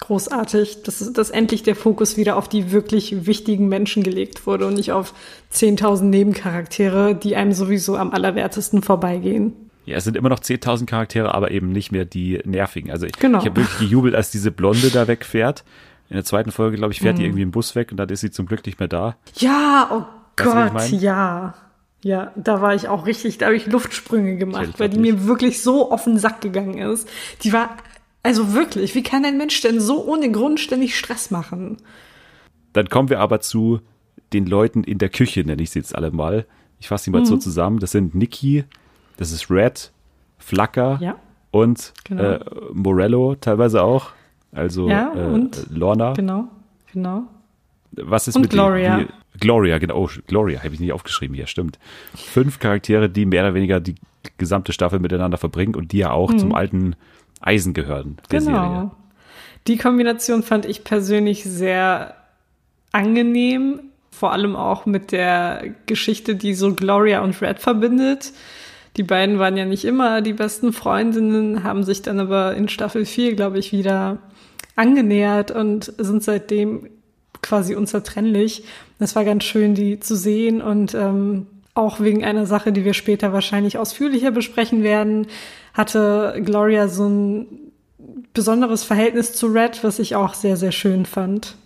großartig, 0.00 0.82
dass, 0.82 1.12
dass 1.12 1.30
endlich 1.30 1.62
der 1.62 1.76
Fokus 1.76 2.16
wieder 2.16 2.36
auf 2.36 2.48
die 2.48 2.72
wirklich 2.72 3.26
wichtigen 3.26 3.68
Menschen 3.68 4.02
gelegt 4.02 4.46
wurde 4.46 4.66
und 4.66 4.74
nicht 4.74 4.92
auf 4.92 5.14
10.000 5.52 6.04
Nebencharaktere, 6.04 7.14
die 7.14 7.36
einem 7.36 7.52
sowieso 7.52 7.96
am 7.96 8.12
allerwertesten 8.12 8.82
vorbeigehen. 8.82 9.65
Ja, 9.86 9.96
es 9.96 10.04
sind 10.04 10.16
immer 10.16 10.28
noch 10.28 10.40
10.000 10.40 10.86
Charaktere, 10.86 11.34
aber 11.34 11.50
eben 11.52 11.70
nicht 11.70 11.92
mehr 11.92 12.04
die 12.04 12.40
nervigen. 12.44 12.90
Also 12.90 13.06
ich, 13.06 13.12
Genau. 13.18 13.38
ich 13.38 13.46
habe 13.46 13.56
wirklich 13.60 13.78
gejubelt, 13.78 14.14
als 14.14 14.30
diese 14.30 14.50
Blonde 14.50 14.90
da 14.90 15.06
wegfährt. 15.08 15.64
In 16.10 16.14
der 16.16 16.24
zweiten 16.24 16.50
Folge, 16.52 16.76
glaube 16.76 16.92
ich, 16.92 17.00
fährt 17.00 17.18
die 17.18 17.22
Mhm. 17.22 17.26
irgendwie 17.28 17.42
im 17.42 17.50
Bus 17.52 17.74
weg 17.74 17.90
und 17.92 17.96
dann 17.96 18.08
ist 18.08 18.20
sie 18.20 18.30
zum 18.30 18.46
Glück 18.46 18.64
nicht 18.66 18.78
mehr 18.78 18.88
da. 18.88 19.16
Ja, 19.36 19.88
oh 19.92 20.04
Weißt 20.44 20.92
du, 20.92 20.96
Gott, 20.96 21.02
ja. 21.02 21.54
Ja, 22.02 22.30
da 22.36 22.60
war 22.60 22.74
ich 22.74 22.88
auch 22.88 23.06
richtig, 23.06 23.38
da 23.38 23.46
habe 23.46 23.56
ich 23.56 23.66
Luftsprünge 23.66 24.36
gemacht, 24.36 24.68
Ich 24.74 24.78
weil 24.80 24.88
die 24.90 25.00
glaub 25.00 25.14
mir 25.16 25.26
wirklich 25.26 25.62
so 25.62 25.90
auf 25.90 26.04
den 26.04 26.18
Sack 26.18 26.40
gegangen 26.42 26.78
ist. 26.78 27.08
Die 27.42 27.52
war, 27.52 27.70
also 28.22 28.52
wirklich, 28.52 28.94
wie 28.94 29.02
kann 29.02 29.24
ein 29.24 29.38
Mensch 29.38 29.60
denn 29.62 29.80
so 29.80 30.04
ohne 30.06 30.30
Grund 30.30 30.60
ständig 30.60 30.96
Stress 30.96 31.30
machen? 31.30 31.78
Dann 32.74 32.88
kommen 32.88 33.08
wir 33.08 33.20
aber 33.20 33.40
zu 33.40 33.80
den 34.32 34.46
Leuten 34.46 34.84
in 34.84 34.98
der 34.98 35.08
Küche, 35.08 35.40
nenne 35.44 35.62
ich 35.62 35.70
sie 35.70 35.78
jetzt 35.78 35.94
alle 35.96 36.10
mal. 36.10 36.44
Ich 36.78 36.88
fasse 36.88 37.04
sie 37.04 37.10
mal 37.10 37.22
Mhm. 37.22 37.26
so 37.26 37.36
zusammen. 37.38 37.78
Das 37.78 37.92
sind 37.92 38.14
Nikki, 38.14 38.64
das 39.16 39.32
ist 39.32 39.50
Red, 39.50 39.92
Flacker 40.38 40.98
Ja. 41.00 41.16
und 41.50 41.92
Genau. 42.04 42.22
äh, 42.22 42.40
Morello 42.72 43.34
teilweise 43.34 43.82
auch. 43.82 44.10
Also 44.52 44.88
Ja, 44.88 45.12
äh, 45.14 45.24
und? 45.26 45.66
Lorna. 45.70 46.12
Genau, 46.14 46.48
genau. 46.92 47.24
Was 47.92 48.28
ist 48.28 48.36
Und 48.36 48.42
mit 48.42 48.50
Gloria. 48.50 48.98
Die, 48.98 49.06
Gloria, 49.40 49.78
genau. 49.78 49.96
Oh, 50.04 50.10
Gloria 50.26 50.62
habe 50.62 50.74
ich 50.74 50.80
nicht 50.80 50.92
aufgeschrieben 50.92 51.34
hier, 51.34 51.46
stimmt. 51.46 51.78
Fünf 52.14 52.58
Charaktere, 52.58 53.08
die 53.10 53.26
mehr 53.26 53.42
oder 53.44 53.54
weniger 53.54 53.80
die 53.80 53.94
gesamte 54.38 54.72
Staffel 54.72 54.98
miteinander 54.98 55.38
verbringen 55.38 55.74
und 55.74 55.92
die 55.92 55.98
ja 55.98 56.10
auch 56.10 56.34
zum 56.34 56.54
alten 56.54 56.96
Eisen 57.40 57.74
gehören 57.74 58.16
der 58.30 58.40
Mhm. 58.40 58.46
Genau. 58.46 58.62
Serie. 58.70 58.90
Die 59.66 59.76
Kombination 59.78 60.42
fand 60.42 60.64
ich 60.66 60.84
persönlich 60.84 61.44
sehr 61.44 62.14
angenehm, 62.92 63.80
vor 64.10 64.32
allem 64.32 64.56
auch 64.56 64.86
mit 64.86 65.12
der 65.12 65.64
Geschichte, 65.86 66.34
die 66.36 66.54
so 66.54 66.74
Gloria 66.74 67.20
und 67.22 67.40
Red 67.42 67.58
verbindet. 67.58 68.32
Die 68.96 69.02
beiden 69.02 69.38
waren 69.38 69.56
ja 69.56 69.66
nicht 69.66 69.84
immer 69.84 70.22
die 70.22 70.32
besten 70.32 70.72
Freundinnen, 70.72 71.62
haben 71.62 71.84
sich 71.84 72.02
dann 72.02 72.18
aber 72.18 72.54
in 72.54 72.68
Staffel 72.68 73.04
4, 73.04 73.34
glaube 73.34 73.58
ich, 73.58 73.72
wieder 73.72 74.18
angenähert 74.74 75.50
und 75.50 75.92
sind 75.98 76.22
seitdem 76.22 76.88
quasi 77.42 77.74
unzertrennlich. 77.74 78.64
Das 78.98 79.14
war 79.14 79.24
ganz 79.24 79.44
schön, 79.44 79.74
die 79.74 80.00
zu 80.00 80.16
sehen 80.16 80.62
und 80.62 80.94
ähm, 80.94 81.46
auch 81.74 82.00
wegen 82.00 82.24
einer 82.24 82.46
Sache, 82.46 82.72
die 82.72 82.84
wir 82.84 82.94
später 82.94 83.34
wahrscheinlich 83.34 83.76
ausführlicher 83.76 84.30
besprechen 84.30 84.82
werden, 84.82 85.26
hatte 85.74 86.40
Gloria 86.42 86.88
so 86.88 87.06
ein 87.06 87.46
besonderes 88.32 88.82
Verhältnis 88.82 89.34
zu 89.34 89.48
Red, 89.48 89.84
was 89.84 89.98
ich 89.98 90.16
auch 90.16 90.32
sehr, 90.32 90.56
sehr 90.56 90.72
schön 90.72 91.04
fand. 91.04 91.56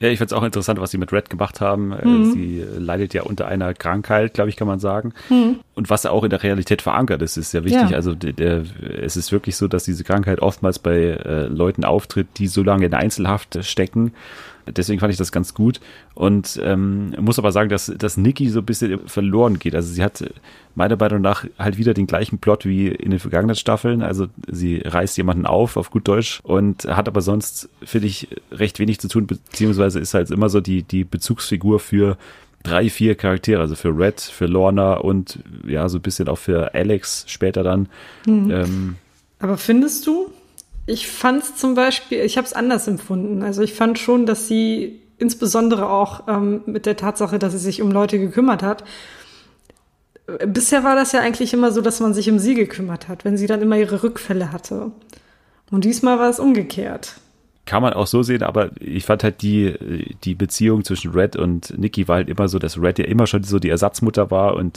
Ja, 0.00 0.08
ich 0.08 0.18
finde 0.18 0.34
es 0.34 0.38
auch 0.38 0.42
interessant, 0.42 0.80
was 0.80 0.90
sie 0.90 0.98
mit 0.98 1.12
Red 1.12 1.30
gemacht 1.30 1.60
haben. 1.60 1.92
Äh, 1.92 2.06
Mhm. 2.06 2.32
Sie 2.32 2.64
leidet 2.78 3.14
ja 3.14 3.22
unter 3.22 3.46
einer 3.46 3.74
Krankheit, 3.74 4.34
glaube 4.34 4.50
ich, 4.50 4.56
kann 4.56 4.66
man 4.66 4.80
sagen. 4.80 5.12
Mhm. 5.30 5.60
Und 5.74 5.88
was 5.88 6.04
auch 6.04 6.24
in 6.24 6.30
der 6.30 6.42
Realität 6.42 6.82
verankert 6.82 7.22
ist, 7.22 7.36
ist 7.36 7.54
ja 7.54 7.64
wichtig. 7.64 7.90
Ja. 7.90 7.96
Also 7.96 8.14
der, 8.14 8.32
der, 8.32 8.64
es 9.00 9.16
ist 9.16 9.32
wirklich 9.32 9.56
so, 9.56 9.68
dass 9.68 9.84
diese 9.84 10.04
Krankheit 10.04 10.40
oftmals 10.40 10.78
bei 10.78 10.96
äh, 10.96 11.46
Leuten 11.46 11.84
auftritt, 11.84 12.26
die 12.38 12.48
so 12.48 12.62
lange 12.62 12.86
in 12.86 12.94
Einzelhaft 12.94 13.58
stecken. 13.64 14.12
Deswegen 14.66 15.00
fand 15.00 15.12
ich 15.12 15.18
das 15.18 15.32
ganz 15.32 15.54
gut. 15.54 15.80
Und 16.14 16.60
ähm, 16.62 17.14
muss 17.20 17.38
aber 17.38 17.52
sagen, 17.52 17.68
dass, 17.68 17.92
dass 17.96 18.16
Nikki 18.16 18.48
so 18.48 18.60
ein 18.60 18.66
bisschen 18.66 19.00
verloren 19.06 19.58
geht. 19.58 19.74
Also 19.74 19.92
sie 19.92 20.02
hat 20.02 20.24
meiner 20.74 20.96
Meinung 20.96 21.20
nach 21.20 21.44
halt 21.58 21.78
wieder 21.78 21.94
den 21.94 22.06
gleichen 22.06 22.38
Plot 22.38 22.64
wie 22.64 22.88
in 22.88 23.10
den 23.10 23.20
vergangenen 23.20 23.56
Staffeln. 23.56 24.02
Also 24.02 24.26
sie 24.48 24.78
reißt 24.78 25.16
jemanden 25.16 25.46
auf, 25.46 25.76
auf 25.76 25.90
gut 25.90 26.08
Deutsch, 26.08 26.40
und 26.42 26.84
hat 26.84 27.08
aber 27.08 27.20
sonst, 27.20 27.68
finde 27.82 28.08
ich, 28.08 28.28
recht 28.50 28.78
wenig 28.78 29.00
zu 29.00 29.08
tun, 29.08 29.26
beziehungsweise 29.26 30.00
ist 30.00 30.14
halt 30.14 30.30
immer 30.30 30.48
so 30.48 30.60
die, 30.60 30.82
die 30.82 31.04
Bezugsfigur 31.04 31.80
für 31.80 32.16
drei, 32.64 32.90
vier 32.90 33.14
Charaktere, 33.14 33.60
also 33.60 33.76
für 33.76 33.96
Red, 33.96 34.20
für 34.20 34.46
Lorna 34.46 34.94
und 34.94 35.38
ja, 35.66 35.88
so 35.88 35.98
ein 35.98 36.02
bisschen 36.02 36.28
auch 36.28 36.38
für 36.38 36.74
Alex 36.74 37.24
später 37.28 37.62
dann. 37.62 37.88
Ähm, 38.50 38.96
Aber 39.38 39.58
findest 39.58 40.06
du? 40.06 40.30
Ich 40.86 41.08
fand 41.08 41.42
es 41.42 41.56
zum 41.56 41.74
Beispiel, 41.74 42.20
ich 42.20 42.36
habe 42.36 42.46
es 42.46 42.52
anders 42.52 42.86
empfunden. 42.88 43.42
Also 43.42 43.62
ich 43.62 43.72
fand 43.74 43.98
schon, 43.98 44.26
dass 44.26 44.48
sie 44.48 45.00
insbesondere 45.18 45.88
auch 45.88 46.24
ähm, 46.28 46.62
mit 46.66 46.86
der 46.86 46.96
Tatsache, 46.96 47.38
dass 47.38 47.52
sie 47.52 47.58
sich 47.58 47.80
um 47.80 47.90
Leute 47.90 48.18
gekümmert 48.18 48.62
hat. 48.62 48.84
äh, 50.26 50.46
Bisher 50.46 50.84
war 50.84 50.94
das 50.96 51.12
ja 51.12 51.20
eigentlich 51.20 51.54
immer 51.54 51.72
so, 51.72 51.80
dass 51.80 52.00
man 52.00 52.12
sich 52.12 52.28
um 52.30 52.38
sie 52.38 52.54
gekümmert 52.54 53.08
hat, 53.08 53.24
wenn 53.24 53.36
sie 53.38 53.46
dann 53.46 53.62
immer 53.62 53.76
ihre 53.78 54.02
Rückfälle 54.02 54.52
hatte. 54.52 54.90
Und 55.70 55.84
diesmal 55.84 56.18
war 56.18 56.28
es 56.28 56.38
umgekehrt. 56.38 57.14
kann 57.64 57.80
man 57.82 57.94
auch 57.94 58.06
so 58.06 58.22
sehen, 58.22 58.42
aber 58.42 58.70
ich 58.78 59.06
fand 59.06 59.24
halt 59.24 59.40
die, 59.40 59.74
die 60.24 60.34
Beziehung 60.34 60.84
zwischen 60.84 61.12
Red 61.12 61.36
und 61.36 61.76
Nikki 61.78 62.06
war 62.08 62.16
halt 62.16 62.28
immer 62.28 62.46
so, 62.48 62.58
dass 62.58 62.78
Red 62.78 62.98
ja 62.98 63.06
immer 63.06 63.26
schon 63.26 63.42
so 63.42 63.58
die 63.58 63.70
Ersatzmutter 63.70 64.30
war 64.30 64.54
und, 64.56 64.76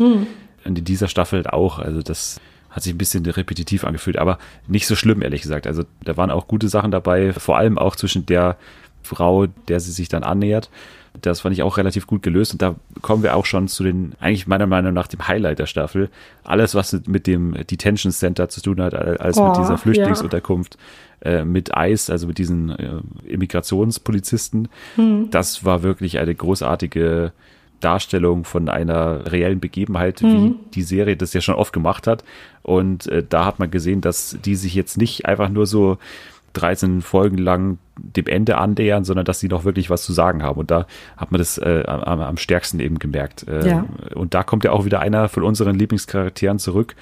und 0.64 0.80
in 0.80 0.86
dieser 0.86 1.10
Staffel 1.10 1.40
halt 1.40 1.50
auch. 1.52 1.80
Also 1.80 2.02
das 2.02 2.40
hat 2.78 2.84
sich 2.84 2.94
ein 2.94 2.98
bisschen 3.00 3.26
repetitiv 3.26 3.84
angefühlt, 3.84 4.20
aber 4.20 4.38
nicht 4.68 4.86
so 4.86 4.96
schlimm, 4.96 5.24
ehrlich 5.24 5.42
gesagt. 5.42 5.66
Also 5.66 5.84
da 6.04 6.16
waren 6.16 6.30
auch 6.30 6.48
gute 6.48 6.70
Sachen 6.70 6.92
dabei, 6.92 7.34
vor 7.34 7.58
allem 7.58 7.80
auch 7.80 7.96
zwischen 7.96 8.28
der 8.28 8.56
Frau, 9.02 9.48
der 9.68 9.80
sie 9.80 9.92
sich 9.92 10.10
dann 10.10 10.22
annähert. 10.22 10.70
Das 11.20 11.40
fand 11.40 11.54
ich 11.54 11.64
auch 11.64 11.78
relativ 11.78 12.06
gut 12.06 12.22
gelöst 12.22 12.52
und 12.54 12.62
da 12.62 12.76
kommen 13.02 13.24
wir 13.24 13.36
auch 13.36 13.48
schon 13.48 13.68
zu 13.68 13.84
den, 13.84 14.14
eigentlich 14.20 14.46
meiner 14.46 14.68
Meinung 14.68 14.94
nach 14.94 15.08
dem 15.08 15.28
Highlight 15.28 15.58
der 15.58 15.66
Staffel. 15.66 16.12
Alles, 16.44 16.76
was 16.76 16.96
mit 17.08 17.26
dem 17.26 17.54
Detention 17.54 18.12
Center 18.12 18.48
zu 18.48 18.62
tun 18.62 18.80
hat, 18.80 18.94
als 18.94 19.40
Oh, 19.40 19.48
mit 19.48 19.58
dieser 19.58 19.72
ja. 19.72 19.78
Flüchtlingsunterkunft, 19.78 20.78
äh, 21.22 21.44
mit 21.44 21.72
ICE, 21.76 22.12
also 22.12 22.28
mit 22.28 22.38
diesen 22.38 22.70
äh, 22.70 23.00
Immigrationspolizisten. 23.26 24.68
Das 25.32 25.66
war 25.66 25.82
wirklich 25.82 26.20
eine 26.20 26.36
großartige 26.36 27.32
Darstellung 27.80 28.44
von 28.44 28.70
einer 28.70 29.32
reellen 29.32 29.60
Begebenheit, 29.60 30.22
wie 30.22 30.56
die 30.74 30.84
Serie 30.84 31.16
das 31.18 31.34
ja 31.34 31.42
schon 31.42 31.56
oft 31.56 31.74
gemacht 31.74 32.08
hat. 32.08 32.24
Und 32.64 33.08
äh, 33.08 33.24
da 33.28 33.46
hat 33.46 33.60
man 33.60 33.70
gesehen, 33.72 34.02
dass 34.02 34.38
die 34.44 34.56
sich 34.56 34.74
jetzt 34.76 34.98
nicht 34.98 35.26
einfach 35.26 35.50
nur 35.50 35.66
so 35.66 35.98
13 36.54 37.02
Folgen 37.02 37.38
lang 37.38 37.78
dem 37.98 38.28
Ende 38.28 38.58
annähern, 38.58 39.04
sondern 39.04 39.26
dass 39.26 39.40
sie 39.40 39.48
noch 39.48 39.64
wirklich 39.64 39.90
was 39.90 40.04
zu 40.04 40.14
sagen 40.14 40.44
haben. 40.44 40.60
Und 40.60 40.72
da 40.72 40.88
hat 41.16 41.32
man 41.32 41.40
das 41.40 41.58
äh, 41.58 41.84
am, 41.86 42.22
am 42.22 42.38
stärksten 42.38 42.80
eben 42.80 43.00
gemerkt. 43.00 43.48
Äh, 43.48 43.68
Ja. 43.68 43.86
Und 44.16 44.34
da 44.34 44.44
kommt 44.44 44.64
ja 44.64 44.72
auch 44.72 44.86
wieder 44.86 45.00
einer 45.00 45.30
von 45.30 45.44
unseren 45.44 45.76
Lieblingscharakteren 45.76 46.60
zurück, 46.60 46.96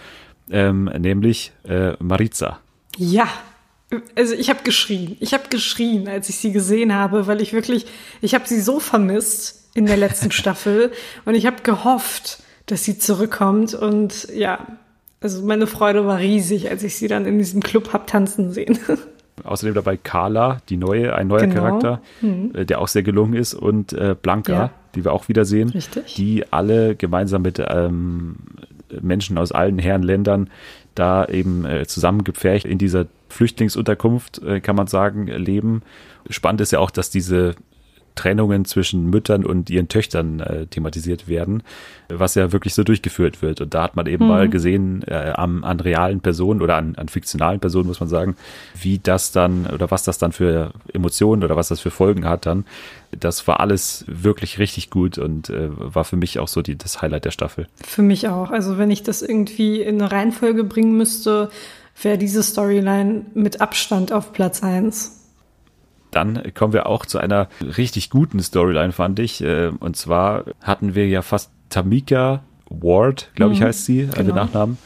ähm, 0.49 0.85
nämlich 0.97 1.53
äh, 1.63 1.93
Maritza. 1.99 2.59
Ja, 2.97 3.27
also 4.15 4.33
ich 4.33 4.49
habe 4.49 4.59
geschrien. 4.63 5.15
Ich 5.19 5.33
habe 5.33 5.45
geschrien, 5.49 6.07
als 6.07 6.29
ich 6.29 6.37
sie 6.37 6.51
gesehen 6.51 6.93
habe, 6.93 7.27
weil 7.27 7.41
ich 7.41 7.53
wirklich, 7.53 7.85
ich 8.21 8.33
habe 8.33 8.47
sie 8.47 8.59
so 8.59 8.79
vermisst 8.79 9.64
in 9.75 9.85
der 9.85 9.97
letzten 9.97 10.31
Staffel 10.31 10.91
und 11.25 11.35
ich 11.35 11.45
habe 11.45 11.57
gehofft, 11.61 12.39
dass 12.65 12.83
sie 12.83 12.97
zurückkommt 12.97 13.75
und 13.75 14.27
ja, 14.33 14.65
also 15.21 15.45
meine 15.45 15.67
Freude 15.67 16.07
war 16.07 16.17
riesig, 16.17 16.71
als 16.71 16.81
ich 16.81 16.95
sie 16.95 17.07
dann 17.07 17.25
in 17.25 17.37
diesem 17.37 17.61
Club 17.61 17.93
hab 17.93 18.07
tanzen 18.07 18.51
sehen. 18.51 18.79
Außerdem 19.43 19.75
dabei 19.75 19.97
Carla, 19.97 20.59
die 20.69 20.77
neue, 20.77 21.13
ein 21.13 21.27
neuer 21.27 21.41
Genau. 21.41 21.55
Charakter, 21.55 22.01
äh, 22.53 22.65
der 22.65 22.79
auch 22.79 22.87
sehr 22.87 23.03
gelungen 23.03 23.33
ist, 23.33 23.53
und 23.53 23.91
äh, 23.93 24.15
Blanca, 24.19 24.53
Ja. 24.53 24.71
die 24.95 25.03
wir 25.03 25.11
auch 25.11 25.27
wieder 25.27 25.43
sehen, 25.45 25.69
Richtig. 25.69 26.15
die 26.15 26.45
alle 26.51 26.95
gemeinsam 26.95 27.41
mit 27.41 27.61
ähm, 27.67 28.37
Menschen 29.01 29.37
aus 29.37 29.51
allen 29.51 29.77
Herrenländern 29.77 30.49
da 30.95 31.25
eben 31.25 31.65
äh, 31.65 31.85
zusammengepfercht 31.85 32.65
in 32.65 32.77
dieser 32.77 33.07
Flüchtlingsunterkunft, 33.27 34.41
äh, 34.41 34.61
kann 34.61 34.77
man 34.77 34.87
sagen, 34.87 35.27
leben. 35.27 35.81
Spannend 36.29 36.61
ist 36.61 36.71
ja 36.71 36.79
auch, 36.79 36.91
dass 36.91 37.09
diese 37.09 37.55
Trennungen 38.15 38.65
zwischen 38.65 39.09
Müttern 39.09 39.45
und 39.45 39.69
ihren 39.69 39.87
Töchtern 39.87 40.39
äh, 40.39 40.67
thematisiert 40.67 41.27
werden, 41.27 41.63
was 42.09 42.35
ja 42.35 42.51
wirklich 42.51 42.73
so 42.73 42.83
durchgeführt 42.83 43.41
wird. 43.41 43.61
Und 43.61 43.73
da 43.73 43.83
hat 43.83 43.95
man 43.95 44.07
eben 44.07 44.27
mal 44.27 44.49
gesehen, 44.49 45.03
äh, 45.07 45.33
am, 45.35 45.63
an 45.63 45.79
realen 45.79 46.21
Personen 46.21 46.61
oder 46.61 46.77
an, 46.77 46.95
an 46.95 47.07
fiktionalen 47.07 47.59
Personen, 47.59 47.87
muss 47.87 47.99
man 47.99 48.09
sagen, 48.09 48.35
wie 48.79 48.99
das 48.99 49.31
dann 49.31 49.67
oder 49.67 49.91
was 49.91 50.03
das 50.03 50.17
dann 50.17 50.31
für 50.31 50.71
Emotionen 50.93 51.43
oder 51.43 51.55
was 51.55 51.67
das 51.67 51.79
für 51.79 51.91
Folgen 51.91 52.25
hat 52.25 52.45
dann. 52.45 52.65
Das 53.11 53.47
war 53.47 53.59
alles 53.59 54.05
wirklich 54.07 54.59
richtig 54.59 54.89
gut 54.89 55.17
und 55.17 55.49
äh, 55.49 55.69
war 55.69 56.03
für 56.03 56.17
mich 56.17 56.39
auch 56.39 56.47
so 56.47 56.61
die, 56.61 56.77
das 56.77 57.01
Highlight 57.01 57.25
der 57.25 57.31
Staffel. 57.31 57.67
Für 57.83 58.01
mich 58.01 58.27
auch. 58.27 58.51
Also 58.51 58.77
wenn 58.77 58.91
ich 58.91 59.03
das 59.03 59.21
irgendwie 59.21 59.81
in 59.81 60.01
eine 60.01 60.11
Reihenfolge 60.11 60.63
bringen 60.63 60.97
müsste, 60.97 61.49
wäre 62.01 62.17
diese 62.17 62.43
Storyline 62.43 63.25
mit 63.33 63.61
Abstand 63.61 64.11
auf 64.11 64.33
Platz 64.33 64.63
eins. 64.63 65.24
Dann 66.15 66.53
kommen 66.53 66.71
wir 66.71 66.85
auch 66.85 67.05
zu 67.05 67.17
einer 67.17 67.49
richtig 67.61 68.09
guten 68.09 68.39
Storyline, 68.39 68.93
fand 68.93 69.19
ich. 69.19 69.43
Äh, 69.43 69.71
Und 69.79 69.97
zwar 69.97 70.45
hatten 70.61 70.95
wir 70.95 71.09
ja 71.09 71.21
fast 71.21 71.51
Tamika 71.69 72.41
Ward, 72.69 73.31
glaube 73.35 73.53
ich, 73.53 73.61
heißt 73.61 73.83
sie, 73.85 74.07
also 74.11 74.23
genau. 74.23 74.35
Nachnamen, 74.45 74.77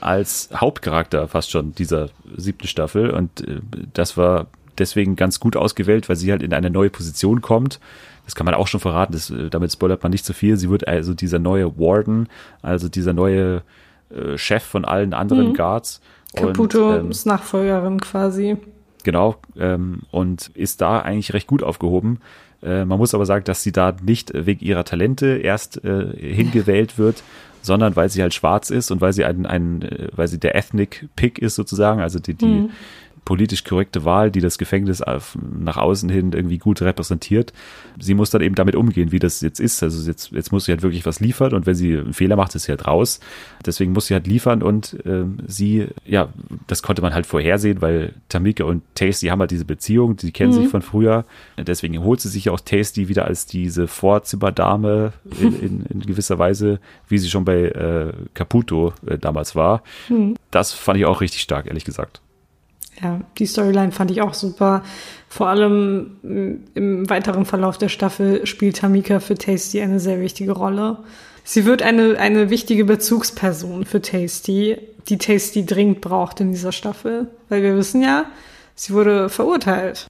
als 0.00 0.48
Hauptcharakter 0.54 1.28
fast 1.28 1.50
schon 1.50 1.74
dieser 1.74 2.08
siebten 2.34 2.66
Staffel. 2.66 3.10
Und 3.10 3.46
äh, 3.46 3.60
das 3.92 4.16
war 4.16 4.46
deswegen 4.78 5.16
ganz 5.16 5.38
gut 5.38 5.54
ausgewählt, 5.54 6.08
weil 6.08 6.16
sie 6.16 6.30
halt 6.30 6.42
in 6.42 6.54
eine 6.54 6.70
neue 6.70 6.88
Position 6.88 7.42
kommt. 7.42 7.78
Das 8.24 8.34
kann 8.34 8.46
man 8.46 8.54
auch 8.54 8.66
schon 8.66 8.80
verraten, 8.80 9.12
das, 9.12 9.28
äh, 9.28 9.50
damit 9.50 9.70
spoilert 9.72 10.02
man 10.02 10.12
nicht 10.12 10.24
zu 10.24 10.32
viel. 10.32 10.56
Sie 10.56 10.70
wird 10.70 10.88
also 10.88 11.12
dieser 11.12 11.38
neue 11.38 11.78
Warden, 11.78 12.30
also 12.62 12.88
dieser 12.88 13.12
neue 13.12 13.62
Chef 14.34 14.64
von 14.64 14.84
allen 14.84 15.14
anderen 15.14 15.54
Guards. 15.54 16.00
Caputo 16.34 16.88
Und, 16.88 16.98
ähm, 16.98 17.10
ist 17.12 17.26
Nachfolgerin 17.26 18.00
quasi. 18.00 18.56
Genau, 19.04 19.36
ähm, 19.58 20.02
und 20.10 20.48
ist 20.54 20.80
da 20.80 21.00
eigentlich 21.00 21.32
recht 21.32 21.46
gut 21.46 21.62
aufgehoben. 21.62 22.20
Äh, 22.62 22.84
man 22.84 22.98
muss 22.98 23.14
aber 23.14 23.26
sagen, 23.26 23.44
dass 23.44 23.62
sie 23.62 23.72
da 23.72 23.94
nicht 24.02 24.32
wegen 24.34 24.64
ihrer 24.64 24.84
Talente 24.84 25.38
erst 25.38 25.84
äh, 25.84 26.12
hingewählt 26.16 26.98
wird, 26.98 27.22
sondern 27.62 27.96
weil 27.96 28.08
sie 28.08 28.22
halt 28.22 28.34
schwarz 28.34 28.70
ist 28.70 28.90
und 28.90 29.00
weil 29.00 29.12
sie 29.12 29.24
ein, 29.24 29.46
ein 29.46 29.82
äh, 29.82 30.08
weil 30.12 30.28
sie 30.28 30.38
der 30.38 30.54
Ethnic 30.54 31.08
Pick 31.16 31.38
ist 31.38 31.54
sozusagen, 31.54 32.00
also 32.00 32.18
die, 32.18 32.34
die 32.34 32.68
politisch 33.30 33.62
korrekte 33.62 34.04
Wahl, 34.04 34.32
die 34.32 34.40
das 34.40 34.58
Gefängnis 34.58 35.02
auf, 35.02 35.38
nach 35.40 35.76
außen 35.76 36.08
hin 36.08 36.32
irgendwie 36.32 36.58
gut 36.58 36.82
repräsentiert. 36.82 37.52
Sie 37.96 38.14
muss 38.14 38.30
dann 38.30 38.42
eben 38.42 38.56
damit 38.56 38.74
umgehen, 38.74 39.12
wie 39.12 39.20
das 39.20 39.40
jetzt 39.40 39.60
ist. 39.60 39.84
Also 39.84 40.04
jetzt, 40.10 40.32
jetzt 40.32 40.50
muss 40.50 40.64
sie 40.64 40.72
halt 40.72 40.82
wirklich 40.82 41.06
was 41.06 41.20
liefern 41.20 41.54
und 41.54 41.64
wenn 41.64 41.76
sie 41.76 41.96
einen 41.96 42.12
Fehler 42.12 42.34
macht, 42.34 42.56
ist 42.56 42.64
sie 42.64 42.72
halt 42.72 42.88
raus. 42.88 43.20
Deswegen 43.64 43.92
muss 43.92 44.06
sie 44.06 44.14
halt 44.14 44.26
liefern 44.26 44.64
und 44.64 44.96
ähm, 45.06 45.38
sie, 45.46 45.86
ja, 46.04 46.30
das 46.66 46.82
konnte 46.82 47.02
man 47.02 47.14
halt 47.14 47.24
vorhersehen, 47.24 47.80
weil 47.80 48.14
Tamika 48.28 48.64
und 48.64 48.82
Tasty 48.96 49.28
haben 49.28 49.38
halt 49.38 49.52
diese 49.52 49.64
Beziehung, 49.64 50.16
die 50.16 50.32
kennen 50.32 50.52
sich 50.52 50.66
von 50.66 50.82
früher. 50.82 51.24
Deswegen 51.56 52.02
holt 52.02 52.20
sie 52.20 52.30
sich 52.30 52.50
auch 52.50 52.58
Tasty 52.58 53.06
wieder 53.06 53.26
als 53.26 53.46
diese 53.46 53.86
Vorzimmerdame 53.86 55.12
in, 55.40 55.60
in, 55.60 55.86
in 55.86 56.00
gewisser 56.00 56.40
Weise, 56.40 56.80
wie 57.06 57.18
sie 57.18 57.30
schon 57.30 57.44
bei 57.44 57.66
äh, 57.66 58.12
Caputo 58.34 58.92
äh, 59.06 59.18
damals 59.18 59.54
war. 59.54 59.84
Das 60.50 60.72
fand 60.72 60.98
ich 60.98 61.06
auch 61.06 61.20
richtig 61.20 61.42
stark, 61.42 61.68
ehrlich 61.68 61.84
gesagt. 61.84 62.20
Ja, 63.02 63.20
die 63.38 63.46
Storyline 63.46 63.92
fand 63.92 64.10
ich 64.10 64.20
auch 64.20 64.34
super. 64.34 64.82
Vor 65.28 65.48
allem 65.48 66.18
mm, 66.22 66.54
im 66.74 67.10
weiteren 67.10 67.46
Verlauf 67.46 67.78
der 67.78 67.88
Staffel 67.88 68.46
spielt 68.46 68.78
Tamika 68.78 69.20
für 69.20 69.36
Tasty 69.36 69.80
eine 69.80 70.00
sehr 70.00 70.20
wichtige 70.20 70.52
Rolle. 70.52 70.98
Sie 71.44 71.64
wird 71.64 71.82
eine, 71.82 72.18
eine 72.18 72.50
wichtige 72.50 72.84
Bezugsperson 72.84 73.86
für 73.86 74.02
Tasty, 74.02 74.76
die 75.08 75.18
Tasty 75.18 75.64
dringend 75.64 76.00
braucht 76.00 76.40
in 76.40 76.52
dieser 76.52 76.72
Staffel. 76.72 77.28
Weil 77.48 77.62
wir 77.62 77.76
wissen 77.76 78.02
ja, 78.02 78.26
sie 78.74 78.92
wurde 78.92 79.28
verurteilt. 79.28 80.06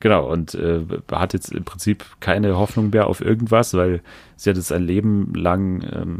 Genau, 0.00 0.30
und 0.30 0.54
äh, 0.54 0.82
hat 1.10 1.32
jetzt 1.32 1.52
im 1.52 1.64
Prinzip 1.64 2.04
keine 2.20 2.56
Hoffnung 2.56 2.90
mehr 2.90 3.06
auf 3.06 3.20
irgendwas, 3.20 3.74
weil 3.74 4.02
sie 4.36 4.50
hat 4.50 4.56
jetzt 4.56 4.72
ein 4.72 4.82
Leben 4.82 5.32
lang, 5.34 5.82
ähm, 5.90 6.18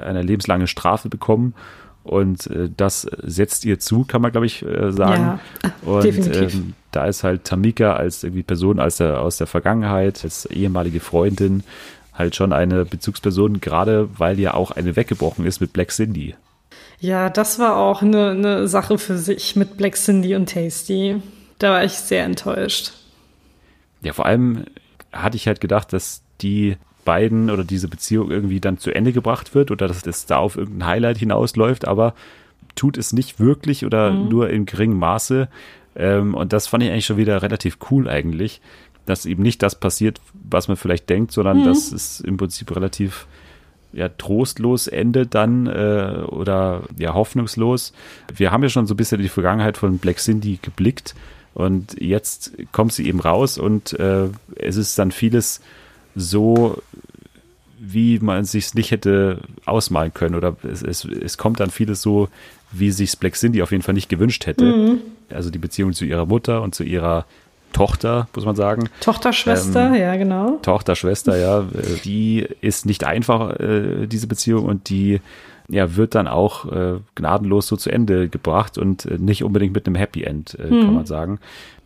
eine 0.00 0.22
lebenslange 0.22 0.68
Strafe 0.68 1.08
bekommen 1.08 1.54
und 2.06 2.46
äh, 2.48 2.70
das 2.74 3.02
setzt 3.22 3.64
ihr 3.64 3.78
zu, 3.78 4.04
kann 4.04 4.22
man 4.22 4.32
glaube 4.32 4.46
ich 4.46 4.64
äh, 4.64 4.92
sagen. 4.92 5.40
Ja, 5.62 5.72
und 5.82 6.04
definitiv. 6.04 6.54
ähm, 6.54 6.74
da 6.92 7.06
ist 7.06 7.24
halt 7.24 7.44
Tamika 7.44 7.94
als 7.94 8.24
irgendwie 8.24 8.42
Person 8.42 8.80
als 8.80 8.96
der, 8.96 9.20
aus 9.20 9.36
der 9.36 9.46
Vergangenheit, 9.46 10.24
als 10.24 10.46
ehemalige 10.46 11.00
Freundin, 11.00 11.62
halt 12.14 12.34
schon 12.36 12.52
eine 12.52 12.84
Bezugsperson, 12.84 13.60
gerade 13.60 14.08
weil 14.18 14.40
ja 14.40 14.54
auch 14.54 14.70
eine 14.70 14.96
weggebrochen 14.96 15.44
ist 15.44 15.60
mit 15.60 15.72
Black 15.72 15.90
Cindy. 15.90 16.34
Ja, 16.98 17.28
das 17.28 17.58
war 17.58 17.76
auch 17.76 18.02
eine, 18.02 18.30
eine 18.30 18.68
Sache 18.68 18.98
für 18.98 19.18
sich 19.18 19.56
mit 19.56 19.76
Black 19.76 19.96
Cindy 19.96 20.34
und 20.34 20.50
Tasty. 20.50 21.20
Da 21.58 21.72
war 21.72 21.84
ich 21.84 21.92
sehr 21.92 22.24
enttäuscht. 22.24 22.92
Ja, 24.00 24.12
vor 24.12 24.26
allem 24.26 24.64
hatte 25.12 25.36
ich 25.36 25.46
halt 25.46 25.60
gedacht, 25.60 25.92
dass 25.92 26.22
die 26.40 26.76
beiden 27.06 27.48
oder 27.48 27.64
diese 27.64 27.88
Beziehung 27.88 28.30
irgendwie 28.30 28.60
dann 28.60 28.76
zu 28.76 28.94
Ende 28.94 29.14
gebracht 29.14 29.54
wird 29.54 29.70
oder 29.70 29.88
dass 29.88 30.06
es 30.06 30.26
da 30.26 30.36
auf 30.36 30.58
irgendein 30.58 30.88
Highlight 30.88 31.16
hinausläuft, 31.16 31.88
aber 31.88 32.14
tut 32.74 32.98
es 32.98 33.14
nicht 33.14 33.40
wirklich 33.40 33.86
oder 33.86 34.10
nur 34.12 34.50
in 34.50 34.66
geringem 34.66 34.98
Maße. 34.98 35.48
Ähm, 35.94 36.34
und 36.34 36.52
das 36.52 36.66
fand 36.66 36.82
ich 36.82 36.90
eigentlich 36.90 37.06
schon 37.06 37.16
wieder 37.16 37.40
relativ 37.40 37.78
cool 37.90 38.10
eigentlich, 38.10 38.60
dass 39.06 39.24
eben 39.24 39.42
nicht 39.42 39.62
das 39.62 39.80
passiert, 39.80 40.20
was 40.34 40.68
man 40.68 40.76
vielleicht 40.76 41.08
denkt, 41.08 41.32
sondern 41.32 41.64
dass 41.64 41.92
es 41.92 42.20
im 42.20 42.36
Prinzip 42.36 42.76
relativ 42.76 43.26
ja, 43.92 44.10
trostlos 44.10 44.88
endet 44.88 45.34
dann 45.34 45.66
äh, 45.66 46.24
oder 46.28 46.82
ja, 46.98 47.14
hoffnungslos. 47.14 47.94
Wir 48.34 48.52
haben 48.52 48.62
ja 48.62 48.68
schon 48.68 48.86
so 48.86 48.92
ein 48.92 48.98
bisschen 48.98 49.18
in 49.18 49.22
die 49.22 49.30
Vergangenheit 49.30 49.78
von 49.78 49.96
Black 49.98 50.18
Cindy 50.18 50.58
geblickt 50.60 51.14
und 51.54 51.98
jetzt 51.98 52.52
kommt 52.72 52.92
sie 52.92 53.06
eben 53.06 53.20
raus 53.20 53.56
und 53.56 53.98
äh, 53.98 54.28
es 54.56 54.76
ist 54.76 54.98
dann 54.98 55.12
vieles 55.12 55.62
so, 56.16 56.82
wie 57.78 58.18
man 58.18 58.44
sich 58.44 58.74
nicht 58.74 58.90
hätte 58.90 59.40
ausmalen 59.66 60.12
können 60.14 60.34
oder 60.34 60.56
es, 60.62 60.82
es, 60.82 61.04
es 61.04 61.36
kommt 61.38 61.60
dann 61.60 61.70
vieles 61.70 62.00
so, 62.02 62.28
wie 62.72 62.90
sich 62.90 63.16
Black 63.18 63.34
Cindy 63.34 63.62
auf 63.62 63.70
jeden 63.70 63.82
Fall 63.82 63.94
nicht 63.94 64.08
gewünscht 64.08 64.46
hätte. 64.46 64.98
Also 65.30 65.50
die 65.50 65.58
Beziehung 65.58 65.92
zu 65.92 66.04
ihrer 66.04 66.26
Mutter 66.26 66.62
und 66.62 66.74
zu 66.74 66.82
ihrer 66.84 67.26
Tochter, 67.72 68.28
muss 68.34 68.46
man 68.46 68.56
sagen. 68.56 68.88
Tochter, 69.00 69.32
Schwester, 69.34 69.94
ja, 69.94 70.16
genau. 70.16 70.58
Tochter, 70.62 70.96
Schwester, 70.96 71.36
ja, 71.36 71.64
die 72.04 72.46
ist 72.62 72.86
nicht 72.86 73.04
einfach, 73.04 73.60
äh, 73.60 74.06
diese 74.06 74.26
Beziehung, 74.26 74.64
und 74.64 74.88
die 74.88 75.20
ja, 75.68 75.96
wird 75.96 76.14
dann 76.14 76.28
auch 76.28 76.70
äh, 76.72 76.94
gnadenlos 77.16 77.66
so 77.66 77.76
zu 77.76 77.90
Ende 77.90 78.28
gebracht 78.28 78.78
und 78.78 79.04
äh, 79.04 79.18
nicht 79.18 79.42
unbedingt 79.44 79.74
mit 79.74 79.86
einem 79.86 79.96
Happy 79.96 80.22
End, 80.22 80.56
äh, 80.58 80.66
Mhm. 80.72 80.84
kann 80.84 80.94
man 80.94 81.06
sagen. 81.06 81.38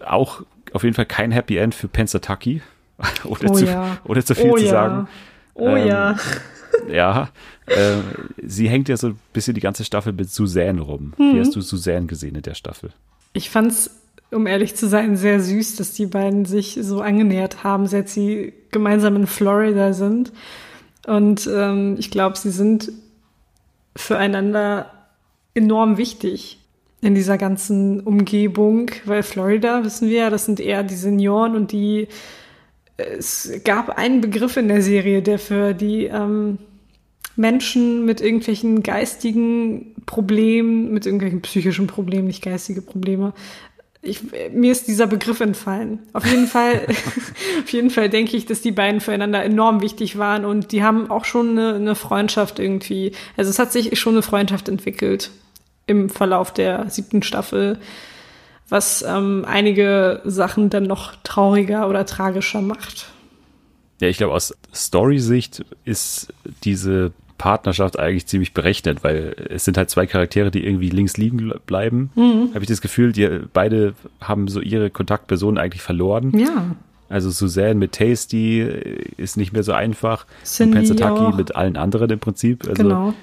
Auch 0.07 0.43
auf 0.73 0.85
jeden 0.85 0.95
Fall 0.95 1.07
kein 1.07 1.33
Happy 1.33 1.57
End 1.57 1.75
für 1.75 1.89
Pensataki, 1.89 2.61
ohne, 3.25 3.51
Oh 3.51 3.55
zu, 3.55 3.65
ja. 3.67 3.99
ohne 4.05 4.25
zu 4.25 4.35
viel 4.35 4.51
oh 4.51 4.57
zu 4.57 4.65
ja. 4.65 4.71
sagen. 4.71 5.09
Oh 5.55 5.69
Ähm, 5.69 5.87
ja. 5.87 6.17
Ja, 6.89 7.31
äh, 7.67 7.97
sie 8.43 8.69
hängt 8.69 8.89
ja 8.89 8.97
so 8.97 9.09
ein 9.09 9.19
bisschen 9.33 9.55
die 9.55 9.61
ganze 9.61 9.85
Staffel 9.85 10.13
mit 10.13 10.31
Suzanne 10.31 10.81
rum. 10.81 11.15
Mhm. 11.19 11.35
Wie 11.35 11.41
hast 11.41 11.55
du 11.55 11.61
Suzanne 11.61 12.07
gesehen 12.07 12.37
in 12.37 12.43
der 12.43 12.55
Staffel? 12.55 12.91
Ich 13.33 13.51
fand's, 13.51 13.91
um 14.31 14.47
ehrlich 14.47 14.77
zu 14.77 14.89
sein, 14.89 15.17
sehr 15.17 15.41
süß, 15.41 15.77
dass 15.77 15.93
die 15.93 16.07
beiden 16.07 16.45
sich 16.45 16.79
so 16.81 17.01
angenähert 17.01 17.65
haben, 17.65 17.87
seit 17.87 18.09
sie 18.09 18.53
gemeinsam 18.71 19.17
in 19.17 19.27
Florida 19.27 19.93
sind. 19.93 20.33
Und 21.07 21.49
ähm, 21.53 21.97
ich 21.99 22.11
glaube, 22.11 22.39
sie 22.39 22.51
sind 22.51 22.93
füreinander 23.97 24.91
enorm 25.55 25.97
wichtig 25.97 26.59
in 27.01 27.15
dieser 27.15 27.39
ganzen 27.39 28.01
Umgebung, 28.01 28.91
weil 29.07 29.23
Florida, 29.23 29.85
wissen 29.85 30.09
wir 30.09 30.19
ja, 30.19 30.31
das 30.31 30.45
sind 30.45 30.61
eher 30.61 30.83
die 30.83 30.95
Senioren 30.95 31.57
und 31.57 31.73
die 31.73 32.09
es 33.01 33.51
gab 33.65 33.99
einen 33.99 34.21
Begriff 34.21 34.57
in 34.57 34.69
der 34.69 34.83
Serie, 34.83 35.23
der 35.23 35.39
für 35.39 35.75
die 35.75 36.07
ähm, 36.07 36.59
Menschen 37.37 38.05
mit 38.05 38.21
irgendwelchen 38.21 38.83
geistigen 38.83 39.95
Problemen, 40.07 40.93
mit 40.93 41.07
irgendwelchen 41.07 41.43
psychischen 41.43 41.87
Problemen, 41.87 42.27
nicht 42.27 42.43
geistige 42.43 42.83
Probleme. 42.83 43.33
Ich, 44.03 44.21
mir 44.53 44.73
ist 44.73 44.89
dieser 44.89 45.07
Begriff 45.07 45.41
entfallen. 45.41 46.01
Auf 46.13 46.25
jeden 46.27 46.47
Fall, 46.47 46.87
auf 47.63 47.71
jeden 47.71 47.91
Fall 47.91 48.09
denke 48.09 48.37
ich, 48.37 48.47
dass 48.47 48.63
die 48.63 48.73
beiden 48.73 49.01
füreinander 49.01 49.43
enorm 49.43 49.83
wichtig 49.83 50.19
waren 50.19 50.45
und 50.45 50.73
die 50.73 50.83
haben 50.83 51.11
auch 51.11 51.25
schon 51.25 51.51
eine, 51.51 51.75
eine 51.75 51.95
Freundschaft 51.95 52.59
irgendwie. 52.59 53.13
Also 53.37 53.51
es 53.51 53.59
hat 53.59 53.73
sich 53.73 53.99
schon 53.99 54.15
eine 54.15 54.23
Freundschaft 54.23 54.69
entwickelt 54.69 55.31
im 55.87 56.09
Verlauf 56.09 56.53
der 56.53 56.89
siebten 56.89 57.23
Staffel, 57.23 57.79
was 58.71 59.03
ähm, 59.07 59.45
einige 59.47 60.23
Sachen 60.25 60.71
dann 60.71 60.85
noch 60.85 61.15
trauriger 61.23 61.89
oder 61.89 62.07
tragischer 62.07 62.63
macht. 62.63 63.11
Ja, 64.01 64.09
ich 64.09 64.17
glaube, 64.17 64.33
aus 64.33 64.55
Story-Sicht 64.75 65.65
ist 65.85 66.33
diese 66.65 67.13
Partnerschaft 67.37 67.99
eigentlich 67.99 68.27
ziemlich 68.27 68.55
berechnet, 68.55 69.03
weil 69.03 69.35
es 69.49 69.65
sind 69.65 69.77
halt 69.77 69.91
zwei 69.91 70.07
Charaktere, 70.07 70.51
die 70.51 70.65
irgendwie 70.65 70.91
links 70.91 71.17
liegen 71.17 71.53
bleiben. 71.67 72.11
Mhm. 72.15 72.51
Habe 72.55 72.61
ich 72.61 72.69
das 72.69 72.81
Gefühl, 72.81 73.13
die 73.13 73.29
beide 73.53 73.95
haben 74.21 74.47
so 74.49 74.61
ihre 74.61 74.91
Kontaktpersonen 74.91 75.59
eigentlich 75.59 75.83
verloren. 75.83 76.39
Ja, 76.39 76.77
Also 77.09 77.31
Suzanne 77.31 77.75
mit 77.75 77.93
Tasty 77.93 78.61
ist 79.17 79.37
nicht 79.37 79.53
mehr 79.53 79.63
so 79.63 79.73
einfach. 79.73 80.27
Cindy 80.45 80.79
und 80.79 80.85
Pensataki 80.87 81.21
auch. 81.21 81.37
mit 81.37 81.57
allen 81.57 81.77
anderen 81.77 82.11
im 82.11 82.19
Prinzip. 82.21 82.69
Also 82.69 82.83
genau. 82.83 83.15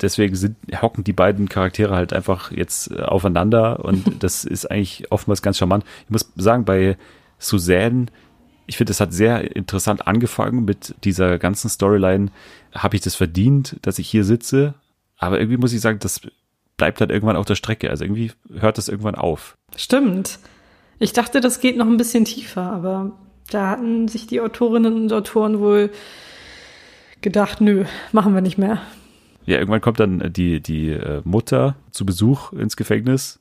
Deswegen 0.00 0.34
sind, 0.34 0.56
hocken 0.80 1.04
die 1.04 1.12
beiden 1.12 1.48
Charaktere 1.48 1.94
halt 1.94 2.12
einfach 2.12 2.52
jetzt 2.52 2.90
äh, 2.90 3.02
aufeinander 3.02 3.84
und 3.84 4.04
das 4.22 4.44
ist 4.44 4.70
eigentlich 4.70 5.10
oftmals 5.10 5.42
ganz 5.42 5.58
charmant. 5.58 5.84
Ich 6.04 6.10
muss 6.10 6.32
sagen, 6.36 6.64
bei 6.64 6.96
Suzanne, 7.38 8.06
ich 8.66 8.76
finde, 8.76 8.90
das 8.90 9.00
hat 9.00 9.12
sehr 9.12 9.56
interessant 9.56 10.06
angefangen 10.06 10.64
mit 10.64 10.94
dieser 11.04 11.38
ganzen 11.38 11.68
Storyline. 11.68 12.30
Habe 12.74 12.96
ich 12.96 13.02
das 13.02 13.14
verdient, 13.14 13.76
dass 13.82 13.98
ich 13.98 14.08
hier 14.08 14.24
sitze? 14.24 14.74
Aber 15.16 15.38
irgendwie 15.38 15.56
muss 15.56 15.72
ich 15.72 15.80
sagen, 15.80 15.98
das 16.00 16.20
bleibt 16.76 17.00
halt 17.00 17.10
irgendwann 17.10 17.36
auf 17.36 17.46
der 17.46 17.54
Strecke. 17.54 17.90
Also 17.90 18.04
irgendwie 18.04 18.32
hört 18.52 18.78
das 18.78 18.88
irgendwann 18.88 19.14
auf. 19.14 19.56
Stimmt. 19.76 20.38
Ich 20.98 21.12
dachte, 21.12 21.40
das 21.40 21.60
geht 21.60 21.76
noch 21.76 21.86
ein 21.86 21.96
bisschen 21.96 22.24
tiefer, 22.24 22.62
aber 22.62 23.12
da 23.50 23.68
hatten 23.68 24.08
sich 24.08 24.26
die 24.26 24.40
Autorinnen 24.40 24.94
und 24.94 25.12
Autoren 25.12 25.60
wohl 25.60 25.90
gedacht, 27.20 27.60
nö, 27.60 27.84
machen 28.12 28.34
wir 28.34 28.40
nicht 28.40 28.58
mehr. 28.58 28.80
Ja, 29.48 29.56
irgendwann 29.58 29.80
kommt 29.80 29.98
dann 29.98 30.30
die, 30.30 30.60
die 30.60 30.90
äh, 30.90 31.22
Mutter 31.24 31.74
zu 31.90 32.04
Besuch 32.04 32.52
ins 32.52 32.76
Gefängnis. 32.76 33.40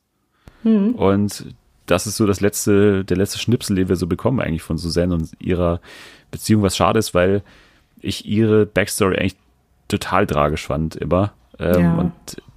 Und 0.94 1.54
das 1.86 2.08
ist 2.08 2.16
so 2.16 2.26
das 2.26 2.40
letzte, 2.40 3.04
der 3.04 3.18
letzte 3.18 3.40
Schnipsel, 3.40 3.76
den 3.76 3.90
wir 3.90 3.98
so 3.98 4.08
bekommen 4.08 4.40
eigentlich 4.40 4.62
von 4.62 4.78
Suzanne 4.78 5.14
und 5.14 5.32
ihrer 5.40 5.82
Beziehung, 6.32 6.62
was 6.62 6.78
schade 6.78 6.98
ist, 7.00 7.14
weil 7.14 7.42
ich 8.00 8.26
ihre 8.26 8.66
Backstory 8.66 9.18
eigentlich 9.18 9.36
total 9.90 10.28
tragisch 10.28 10.66
fand 10.66 10.96
immer. 10.96 11.34
Ähm, 11.60 11.80
Ja. 11.82 11.96
Und 11.96 12.14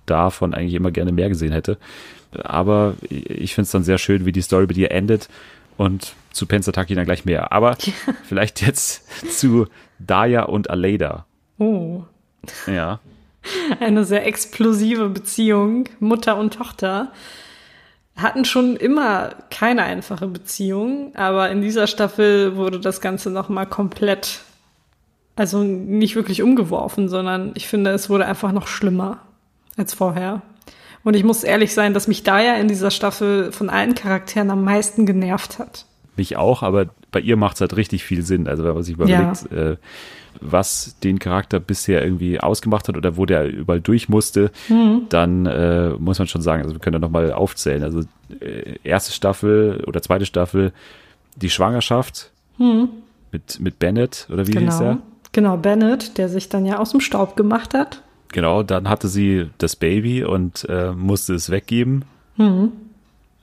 davon 0.07 0.55
eigentlich 0.55 0.75
immer 0.75 0.93
gerne 0.93 1.11
mehr 1.11 1.29
gesehen 1.29 1.53
hätte. 1.53 1.77
Aber 2.45 2.95
ich 3.09 3.55
finde 3.55 3.65
es 3.67 3.73
dann 3.73 3.83
sehr 3.83 3.99
schön, 3.99 4.27
wie 4.27 4.33
die 4.33 4.43
Story 4.43 4.67
bei 4.67 4.75
dir 4.75 4.93
endet. 4.93 5.29
Und 5.77 6.15
zu 6.33 6.47
Pensataki 6.47 6.95
dann 6.95 7.05
gleich 7.05 7.25
mehr. 7.25 7.51
Aber 7.53 7.77
vielleicht 8.25 8.63
jetzt 8.63 9.05
zu 9.39 9.67
Daya 9.99 10.45
und 10.45 10.71
Aleida. 10.71 11.27
Oh, 11.59 12.05
Ja. 12.69 13.01
eine 13.81 14.05
sehr 14.05 14.27
explosive 14.27 15.09
Beziehung, 15.09 15.89
Mutter 15.99 16.37
und 16.37 16.55
Tochter. 16.55 17.13
Hatten 18.17 18.45
schon 18.45 18.77
immer 18.77 19.31
keine 19.51 19.83
einfache 19.83 20.27
Beziehung, 20.27 21.13
aber 21.15 21.51
in 21.51 21.63
dieser 21.63 21.87
Staffel 21.87 22.57
wurde 22.57 22.81
das 22.81 23.01
Ganze 23.01 23.31
nochmal 23.31 23.67
komplett, 23.67 24.41
also 25.37 25.63
nicht 25.63 26.17
wirklich 26.17 26.43
umgeworfen, 26.43 27.09
sondern 27.09 27.53
ich 27.55 27.69
finde, 27.69 27.91
es 27.91 28.11
wurde 28.11 28.27
einfach 28.27 28.53
noch 28.53 28.67
schlimmer 28.67 29.19
als 29.77 29.95
vorher. 29.95 30.43
Und 31.03 31.15
ich 31.15 31.25
muss 31.25 31.45
ehrlich 31.45 31.73
sein, 31.73 31.95
dass 31.95 32.09
mich 32.09 32.25
Daya 32.25 32.57
in 32.57 32.69
dieser 32.69 32.91
Staffel 32.91 33.53
von 33.53 33.71
allen 33.71 33.95
Charakteren 33.95 34.51
am 34.51 34.65
meisten 34.65 35.07
genervt 35.07 35.59
hat. 35.59 35.87
Mich 36.17 36.37
auch, 36.37 36.63
aber 36.63 36.87
bei 37.11 37.21
ihr 37.21 37.37
macht 37.37 37.55
es 37.55 37.63
halt 37.63 37.77
richtig 37.77 38.05
viel 38.05 38.23
Sinn. 38.23 38.47
Also 38.47 38.65
wenn 38.65 38.75
man 38.75 38.83
sich 38.83 38.95
überlegt, 38.95 39.51
äh, 39.51 39.77
was 40.41 40.97
den 41.03 41.19
Charakter 41.19 41.61
bisher 41.61 42.03
irgendwie 42.05 42.41
ausgemacht 42.41 42.89
hat 42.89 42.97
oder 42.97 43.17
wo 43.17 43.27
der 43.27 43.49
überall 43.49 43.81
durch 43.81 44.09
musste, 44.09 44.51
dann 45.09 45.47
äh, 45.47 45.91
muss 45.99 46.19
man 46.19 46.29
schon 46.29 46.43
sagen, 46.43 46.63
also 46.63 46.75
wir 46.75 46.81
können 46.81 46.95
da 46.95 46.99
nochmal 46.99 47.33
aufzählen. 47.33 47.83
Also 47.83 48.01
äh, 48.41 48.77
erste 48.85 49.13
Staffel 49.13 49.85
oder 49.87 50.03
zweite 50.03 50.27
Staffel, 50.27 50.73
die 51.37 51.51
Schwangerschaft 51.51 52.31
mit, 53.33 53.61
mit 53.61 53.79
Bennett 53.79 54.29
oder 54.33 54.47
wie 54.47 54.59
hieß 54.59 54.81
er? 54.81 54.93
Genau. 54.93 55.03
Genau, 55.33 55.57
Bennett, 55.57 56.19
der 56.19 56.29
sich 56.29 56.49
dann 56.49 56.67
ja 56.67 56.79
aus 56.79 56.91
dem 56.91 57.01
Staub 57.01 57.37
gemacht 57.37 57.73
hat. 57.75 58.03
Genau, 58.33 58.63
dann 58.63 58.89
hatte 58.89 59.09
sie 59.09 59.49
das 59.59 59.77
Baby 59.77 60.25
und 60.25 60.67
äh, 60.69 60.93
musste 60.93 61.35
es 61.35 61.51
weggeben, 61.51 62.05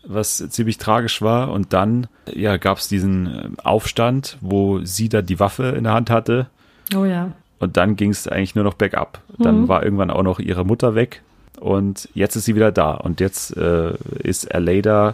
was 0.05 0.37
ziemlich 0.49 0.77
tragisch 0.77 1.21
war. 1.21 1.51
Und 1.51 1.73
dann 1.73 2.07
ja, 2.33 2.57
gab 2.57 2.77
es 2.77 2.87
diesen 2.87 3.27
äh, 3.27 3.49
Aufstand, 3.63 4.37
wo 4.41 4.79
sie 4.83 5.09
da 5.09 5.21
die 5.21 5.39
Waffe 5.39 5.67
in 5.77 5.85
der 5.85 5.93
Hand 5.93 6.09
hatte. 6.09 6.47
Oh 6.95 7.05
ja. 7.05 7.31
Und 7.59 7.77
dann 7.77 7.95
ging 7.95 8.11
es 8.11 8.27
eigentlich 8.27 8.55
nur 8.55 8.63
noch 8.63 8.75
bergab. 8.75 9.21
Dann 9.39 9.67
war 9.67 9.83
irgendwann 9.83 10.11
auch 10.11 10.21
noch 10.21 10.39
ihre 10.39 10.63
Mutter 10.63 10.93
weg. 10.93 11.23
Und 11.59 12.07
jetzt 12.13 12.35
ist 12.35 12.45
sie 12.45 12.55
wieder 12.55 12.71
da. 12.71 12.91
Und 12.91 13.19
jetzt 13.19 13.57
äh, 13.57 13.93
ist 14.19 14.53
Aleida 14.53 15.11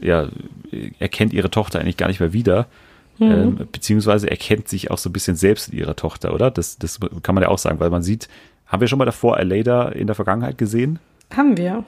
ja, 0.00 0.28
erkennt 0.98 1.32
ihre 1.32 1.50
Tochter 1.50 1.80
eigentlich 1.80 1.96
gar 1.96 2.08
nicht 2.08 2.20
mehr 2.20 2.32
wieder. 2.32 2.66
Ähm, 3.20 3.68
beziehungsweise 3.70 4.30
erkennt 4.30 4.68
sich 4.68 4.90
auch 4.90 4.96
so 4.96 5.10
ein 5.10 5.12
bisschen 5.12 5.36
selbst 5.36 5.68
in 5.68 5.78
ihrer 5.78 5.94
Tochter, 5.94 6.32
oder? 6.32 6.50
Das, 6.50 6.78
das 6.78 6.98
kann 7.22 7.34
man 7.34 7.42
ja 7.42 7.50
auch 7.50 7.58
sagen, 7.58 7.78
weil 7.78 7.90
man 7.90 8.02
sieht, 8.02 8.28
haben 8.66 8.80
wir 8.80 8.88
schon 8.88 8.98
mal 8.98 9.04
davor 9.04 9.36
Aleda 9.36 9.90
in 9.90 10.06
der 10.06 10.16
Vergangenheit 10.16 10.56
gesehen? 10.56 10.98
Haben 11.30 11.58
wir. 11.58 11.84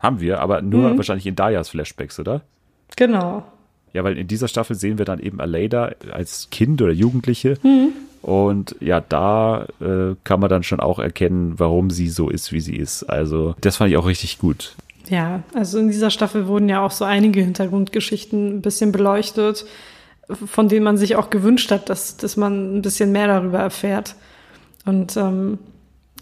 Haben 0.00 0.20
wir, 0.20 0.40
aber 0.40 0.62
nur 0.62 0.96
wahrscheinlich 0.96 1.26
in 1.26 1.36
Dayas 1.36 1.68
Flashbacks, 1.68 2.18
oder? 2.18 2.42
Genau. 2.96 3.44
Ja, 3.96 4.04
weil 4.04 4.18
in 4.18 4.28
dieser 4.28 4.46
Staffel 4.46 4.76
sehen 4.76 4.98
wir 4.98 5.06
dann 5.06 5.20
eben 5.20 5.40
Aleda 5.40 5.90
als 6.12 6.48
Kind 6.50 6.82
oder 6.82 6.92
Jugendliche. 6.92 7.56
Und 8.20 8.76
ja, 8.78 9.00
da 9.00 9.64
äh, 9.80 10.16
kann 10.22 10.38
man 10.38 10.50
dann 10.50 10.62
schon 10.62 10.80
auch 10.80 10.98
erkennen, 10.98 11.54
warum 11.56 11.88
sie 11.88 12.10
so 12.10 12.28
ist, 12.28 12.52
wie 12.52 12.60
sie 12.60 12.76
ist. 12.76 13.04
Also, 13.04 13.54
das 13.62 13.78
fand 13.78 13.90
ich 13.90 13.96
auch 13.96 14.04
richtig 14.04 14.38
gut. 14.38 14.74
Ja, 15.08 15.44
also 15.54 15.78
in 15.78 15.88
dieser 15.88 16.10
Staffel 16.10 16.46
wurden 16.46 16.68
ja 16.68 16.84
auch 16.84 16.90
so 16.90 17.06
einige 17.06 17.40
Hintergrundgeschichten 17.40 18.58
ein 18.58 18.60
bisschen 18.60 18.92
beleuchtet, 18.92 19.64
von 20.28 20.68
denen 20.68 20.84
man 20.84 20.98
sich 20.98 21.16
auch 21.16 21.30
gewünscht 21.30 21.70
hat, 21.70 21.88
dass, 21.88 22.18
dass 22.18 22.36
man 22.36 22.76
ein 22.76 22.82
bisschen 22.82 23.12
mehr 23.12 23.28
darüber 23.28 23.60
erfährt. 23.60 24.14
Und 24.84 25.16
ähm, 25.16 25.58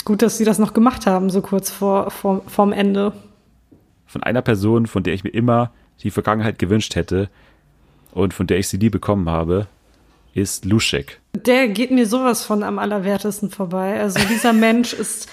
gut, 0.04 0.22
dass 0.22 0.38
sie 0.38 0.44
das 0.44 0.60
noch 0.60 0.74
gemacht 0.74 1.06
haben, 1.06 1.28
so 1.28 1.40
kurz 1.40 1.70
vor, 1.70 2.12
vor 2.12 2.42
vorm 2.46 2.72
Ende. 2.72 3.12
Von 4.06 4.22
einer 4.22 4.42
Person, 4.42 4.86
von 4.86 5.02
der 5.02 5.14
ich 5.14 5.24
mir 5.24 5.30
immer 5.30 5.72
die 6.04 6.12
Vergangenheit 6.12 6.60
gewünscht 6.60 6.94
hätte 6.94 7.30
und 8.14 8.32
von 8.32 8.46
der 8.46 8.58
ich 8.58 8.68
sie 8.68 8.78
nie 8.78 8.90
bekommen 8.90 9.28
habe, 9.28 9.66
ist 10.34 10.64
Luschek. 10.64 11.20
Der 11.34 11.68
geht 11.68 11.90
mir 11.90 12.06
sowas 12.06 12.44
von 12.44 12.62
am 12.62 12.78
allerwertesten 12.78 13.50
vorbei. 13.50 14.00
Also 14.00 14.18
dieser 14.28 14.52
Mensch 14.52 14.92
ist 14.92 15.28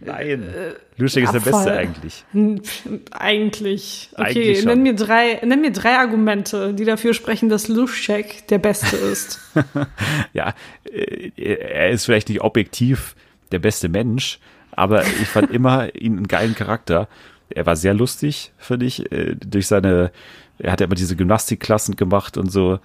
Nein. 0.00 0.52
Luschek 0.96 1.24
ist 1.24 1.32
der. 1.32 1.40
Beste 1.40 1.72
eigentlich. 1.72 2.24
eigentlich. 3.12 4.10
Okay, 4.14 4.24
Eigentlich 4.24 4.64
nenn 4.64 4.82
mir 4.82 4.94
drei, 4.94 5.40
nenn 5.44 5.60
mir 5.60 5.72
drei 5.72 5.98
Argumente, 5.98 6.74
die 6.74 6.84
dafür 6.84 7.14
sprechen, 7.14 7.48
dass 7.48 7.68
Luschek 7.68 8.46
der 8.48 8.58
Beste 8.58 8.96
ist. 8.96 9.40
ja, 10.32 10.54
äh, 10.92 11.30
er 11.36 11.90
ist 11.90 12.04
vielleicht 12.04 12.28
nicht 12.28 12.40
objektiv 12.40 13.14
der 13.52 13.58
beste 13.60 13.88
Mensch, 13.88 14.38
aber 14.72 15.02
ich 15.04 15.28
fand 15.28 15.50
immer 15.50 15.94
ihn 15.94 16.16
einen 16.16 16.28
geilen 16.28 16.54
Charakter. 16.54 17.08
Er 17.50 17.66
war 17.66 17.76
sehr 17.76 17.94
lustig, 17.94 18.52
finde 18.58 18.86
ich, 18.86 19.10
äh, 19.12 19.36
durch 19.36 19.66
seine, 19.66 20.10
er 20.58 20.72
hat 20.72 20.80
ja 20.80 20.86
immer 20.86 20.94
diese 20.94 21.16
Gymnastikklassen 21.16 21.96
gemacht 21.96 22.36
und 22.36 22.50
so 22.50 22.78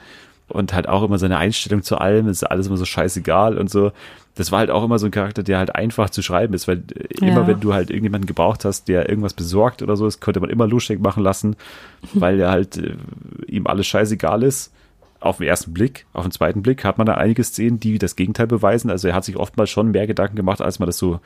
und 0.47 0.73
halt 0.73 0.89
auch 0.89 1.03
immer 1.03 1.19
seine 1.19 1.38
Einstellung 1.38 1.84
zu 1.84 1.97
allem, 1.97 2.27
ist 2.27 2.43
alles 2.43 2.67
immer 2.67 2.77
so 2.77 2.86
scheißegal 2.86 3.58
und 3.58 3.69
so. 3.69 3.91
Das 4.36 4.51
war 4.51 4.60
halt 4.60 4.71
auch 4.71 4.84
immer 4.84 4.97
so 4.97 5.05
ein 5.05 5.12
Charakter, 5.12 5.43
der 5.43 5.58
halt 5.60 5.75
einfach 5.75 6.10
zu 6.10 6.21
schreiben 6.21 6.53
ist, 6.53 6.67
weil 6.67 6.77
äh, 6.95 7.25
immer 7.25 7.41
Ja. 7.41 7.47
wenn 7.47 7.60
du 7.60 7.73
halt 7.73 7.89
irgendjemanden 7.89 8.25
gebraucht 8.27 8.65
hast, 8.65 8.88
der 8.88 9.10
irgendwas 9.10 9.34
besorgt 9.34 9.82
oder 9.82 9.95
so, 9.95 10.05
das 10.05 10.19
konnte 10.19 10.39
man 10.39 10.49
immer 10.49 10.65
Luschek 10.67 10.99
machen 11.01 11.23
lassen, 11.23 11.55
weil 12.13 12.39
er 12.39 12.49
halt 12.49 12.77
äh, 12.77 12.95
ihm 13.47 13.67
alles 13.67 13.86
scheißegal 13.88 14.43
ist 14.43 14.73
auf 15.19 15.38
den 15.38 15.47
ersten 15.47 15.73
Blick, 15.73 16.05
auf 16.13 16.23
den 16.23 16.32
zweiten 16.32 16.62
Blick 16.62 16.86
hat 16.86 16.97
man 16.97 17.05
da 17.05 17.15
einige 17.15 17.43
Szenen, 17.43 17.79
die 17.79 17.99
das 17.99 18.15
Gegenteil 18.15 18.47
beweisen. 18.47 18.89
Also 18.89 19.10
er 19.10 19.13
hat 19.15 19.25
sich 19.25 19.36
oftmals 19.36 19.69
schon 19.69 19.91
mehr 19.91 20.08
Gedanken 20.08 20.38
gemacht, 20.38 20.62
als 20.62 20.79
man 20.79 20.88
das 20.88 20.97
so 20.97 21.19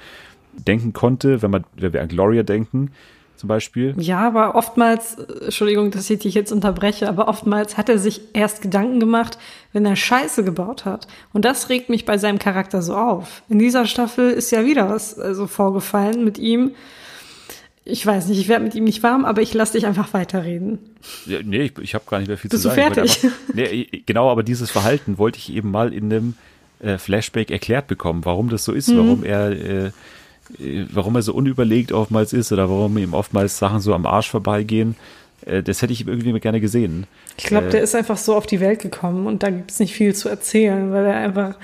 denken 0.58 0.94
konnte, 0.94 1.42
wenn 1.44 1.52
man, 1.52 1.64
wenn 1.76 1.94
wir 1.94 2.02
an 2.02 2.08
Gloria 2.08 2.44
denken, 2.44 2.92
zum 3.36 3.48
Beispiel. 3.48 3.94
Ja, 3.98 4.20
aber 4.28 4.56
oftmals, 4.56 5.16
äh, 5.16 5.46
Entschuldigung, 5.46 5.92
dass 5.92 6.10
ich 6.10 6.20
dich 6.20 6.34
jetzt 6.34 6.52
unterbreche, 6.52 7.10
aber 7.10 7.28
oftmals 7.28 7.78
hat 7.78 7.90
er 7.90 7.98
sich 8.00 8.22
erst 8.34 8.62
Gedanken 8.62 9.00
gemacht, 9.00 9.38
wenn 9.74 9.86
er 9.86 9.96
Scheiße 9.96 10.44
gebaut 10.44 10.86
hat. 10.86 11.08
Und 11.34 11.44
das 11.46 11.70
regt 11.70 11.90
mich 11.90 12.06
bei 12.06 12.18
seinem 12.18 12.40
Charakter 12.40 12.82
so 12.82 12.96
auf. 12.96 13.44
In 13.50 13.60
dieser 13.60 13.86
Staffel 13.86 14.30
ist 14.32 14.52
ja 14.52 14.66
wieder 14.66 14.90
was 14.90 15.12
so 15.12 15.48
vorgefallen 15.48 16.24
mit 16.24 16.38
ihm. 16.38 16.72
Ich 17.86 18.06
weiß 18.06 18.28
nicht, 18.28 18.40
ich 18.40 18.48
werde 18.48 18.64
mit 18.64 18.76
ihm 18.76 18.86
nicht 18.86 19.04
warm, 19.04 19.26
aber 19.26 19.42
ich 19.42 19.54
lasse 19.54 19.74
dich 19.74 19.86
einfach 19.86 20.14
weiterreden. 20.14 20.80
Ja, 21.26 21.40
nee, 21.44 21.64
ich, 21.64 21.78
ich 21.80 21.96
habe 21.96 22.06
gar 22.10 22.20
nicht 22.20 22.30
mehr 22.30 22.38
viel 22.38 22.50
Bist 22.50 22.64
zu 22.64 22.70
du 22.70 22.76
sagen. 22.76 22.94
Ich 22.94 22.98
wollte 22.98 23.10
fertig? 23.10 23.24
Einfach, 23.26 23.54
nee, 23.56 24.04
genau, 24.06 24.32
aber 24.32 24.44
dieses 24.44 24.72
Verhalten 24.72 25.18
wollte 25.18 25.38
ich 25.40 25.52
eben 25.54 25.70
mal 25.70 25.94
in 25.94 26.06
einem 26.06 26.36
äh, 26.80 26.98
Flashback 26.98 27.52
erklärt 27.52 27.88
bekommen, 27.88 28.24
warum 28.24 28.48
das 28.50 28.64
so 28.64 28.72
ist, 28.72 28.88
Mhm. 28.88 28.98
warum 28.98 29.24
er 29.26 29.52
äh, 29.52 29.92
warum 30.92 31.16
er 31.16 31.22
so 31.22 31.34
unüberlegt 31.34 31.92
oftmals 31.92 32.34
ist 32.34 32.52
oder 32.52 32.70
warum 32.70 32.98
ihm 32.98 33.14
oftmals 33.14 33.58
Sachen 33.58 33.80
so 33.80 33.94
am 33.94 34.06
Arsch 34.06 34.30
vorbeigehen. 34.30 34.96
Äh, 35.46 35.64
das 35.64 35.82
hätte 35.82 35.94
ich 35.94 36.08
irgendwie 36.08 36.40
gerne 36.40 36.62
gesehen. 36.62 37.06
Ich 37.38 37.46
glaube, 37.46 37.68
Äh, 37.68 37.72
der 37.72 37.82
ist 37.82 37.96
einfach 37.96 38.18
so 38.18 38.36
auf 38.36 38.46
die 38.46 38.60
Welt 38.60 38.80
gekommen 38.82 39.28
und 39.28 39.44
da 39.44 39.50
gibt's 39.50 39.80
nicht 39.80 39.94
viel 39.94 40.14
zu 40.16 40.30
erzählen, 40.30 40.92
weil 40.92 41.06
er 41.06 41.16
einfach 41.16 41.56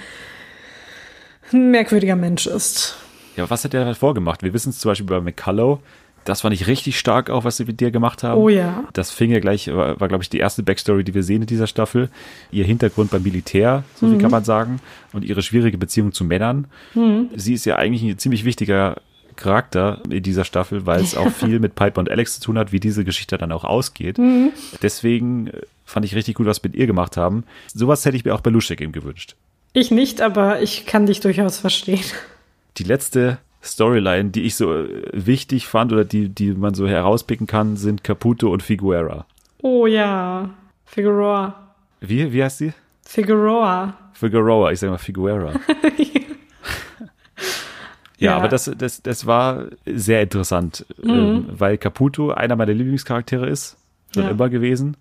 ein 1.51 1.71
merkwürdiger 1.71 2.15
Mensch 2.15 2.47
ist. 2.47 2.95
Ja, 3.35 3.49
was 3.49 3.63
hat 3.63 3.73
er 3.73 3.85
davor 3.85 4.13
gemacht? 4.13 4.43
Wir 4.43 4.53
wissen 4.53 4.71
es 4.71 4.79
zum 4.79 4.91
Beispiel 4.91 5.07
bei 5.07 5.21
McCullough. 5.21 5.79
Das 6.25 6.41
fand 6.41 6.53
ich 6.53 6.67
richtig 6.67 6.99
stark 6.99 7.29
auch, 7.29 7.43
was 7.43 7.57
sie 7.57 7.65
mit 7.65 7.79
dir 7.79 7.91
gemacht 7.91 8.23
haben. 8.23 8.39
Oh 8.39 8.49
ja. 8.49 8.83
Das 8.93 9.11
fing 9.11 9.31
ja 9.31 9.39
gleich, 9.39 9.67
war, 9.73 9.99
war 9.99 10.07
glaube 10.07 10.23
ich, 10.23 10.29
die 10.29 10.37
erste 10.37 10.61
Backstory, 10.63 11.03
die 11.03 11.13
wir 11.13 11.23
sehen 11.23 11.41
in 11.41 11.47
dieser 11.47 11.67
Staffel. 11.67 12.09
Ihr 12.51 12.65
Hintergrund 12.65 13.11
beim 13.11 13.23
Militär, 13.23 13.83
so 13.95 14.05
Mhm. 14.05 14.11
viel 14.11 14.21
kann 14.21 14.31
man 14.31 14.43
sagen. 14.43 14.79
Und 15.13 15.23
ihre 15.25 15.41
schwierige 15.41 15.77
Beziehung 15.77 16.11
zu 16.11 16.23
Männern. 16.23 16.67
Mhm. 16.93 17.29
Sie 17.35 17.53
ist 17.53 17.65
ja 17.65 17.77
eigentlich 17.77 18.03
ein 18.03 18.17
ziemlich 18.19 18.45
wichtiger 18.45 18.97
Charakter 19.35 20.01
in 20.09 20.21
dieser 20.21 20.43
Staffel, 20.43 20.85
weil 20.85 21.01
es 21.01 21.15
auch 21.15 21.29
viel 21.31 21.59
mit 21.59 21.73
Piper 21.75 21.99
und 21.99 22.09
Alex 22.11 22.35
zu 22.39 22.41
tun 22.45 22.57
hat, 22.57 22.71
wie 22.73 22.79
diese 22.81 23.05
Geschichte 23.05 23.37
dann 23.37 23.51
auch 23.53 23.63
ausgeht. 23.63 24.17
Mhm. 24.17 24.51
Deswegen 24.81 25.47
äh, 25.47 25.61
fand 25.85 26.05
ich 26.05 26.13
richtig 26.15 26.35
gut, 26.35 26.45
was 26.45 26.61
mit 26.61 26.75
ihr 26.75 26.87
gemacht 26.87 27.15
haben. 27.17 27.43
Sowas 27.73 28.03
hätte 28.05 28.17
ich 28.17 28.25
mir 28.25 28.35
auch 28.35 28.41
bei 28.41 28.49
Luschek 28.51 28.81
eben 28.81 28.91
gewünscht. 28.91 29.35
Ich 29.73 29.91
nicht, 29.91 30.21
aber 30.21 30.61
ich 30.61 30.85
kann 30.85 31.05
dich 31.05 31.19
durchaus 31.21 31.57
verstehen. 31.59 32.03
die 32.77 32.83
letzte 32.83 33.37
Storyline, 33.63 34.29
die 34.29 34.43
ich 34.43 34.55
so 34.55 34.73
äh, 34.73 34.87
wichtig 35.13 35.67
fand 35.67 35.91
oder 35.91 36.05
die, 36.05 36.29
die 36.29 36.51
man 36.53 36.73
so 36.73 36.87
herauspicken 36.87 37.47
kann, 37.47 37.75
sind 37.77 38.03
Caputo 38.03 38.51
und 38.51 38.63
Figuera. 38.63 39.25
Oh 39.61 39.85
ja, 39.85 40.49
Figueroa. 40.85 41.55
Wie, 41.99 42.31
wie 42.31 42.43
heißt 42.43 42.59
sie? 42.59 42.73
Figueroa. 43.05 43.93
Figueroa, 44.13 44.71
ich 44.71 44.79
sag 44.79 44.89
mal 44.89 44.97
Figuera. 44.97 45.53
ja, 48.17 48.31
Ja. 48.31 48.37
aber 48.37 48.47
das, 48.47 48.71
das, 48.77 49.01
das 49.01 49.25
war 49.25 49.65
sehr 49.85 50.21
interessant, 50.21 50.85
ähm, 51.03 51.45
weil 51.51 51.77
Caputo 51.77 52.31
einer 52.31 52.55
meiner 52.55 52.73
Lieblingscharaktere 52.73 53.47
ist, 53.47 53.77
schon 54.13 54.23
Ja. 54.23 54.29
immer 54.29 54.49
gewesen. 54.49 54.97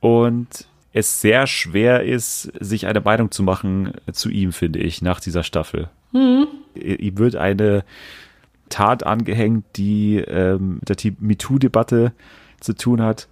Und 0.00 0.66
es 0.92 1.20
sehr 1.20 1.46
schwer 1.46 2.04
ist, 2.04 2.52
sich 2.60 2.86
eine 2.86 3.00
Meinung 3.00 3.30
zu 3.30 3.42
machen 3.42 3.92
zu 4.12 4.28
ihm, 4.30 4.52
finde 4.52 4.78
ich, 4.80 5.02
nach 5.02 5.18
dieser 5.20 5.42
Staffel. 5.42 5.88
Ihm 6.14 7.18
wird 7.18 7.36
eine 7.36 7.84
Tat 8.68 9.04
angehängt, 9.04 9.64
die 9.76 10.16
ähm, 10.18 10.78
mit 10.80 11.04
der 11.04 11.12
MeToo-Debatte 11.20 12.12
zu 12.60 12.74
tun 12.74 13.02
hat. 13.02 13.28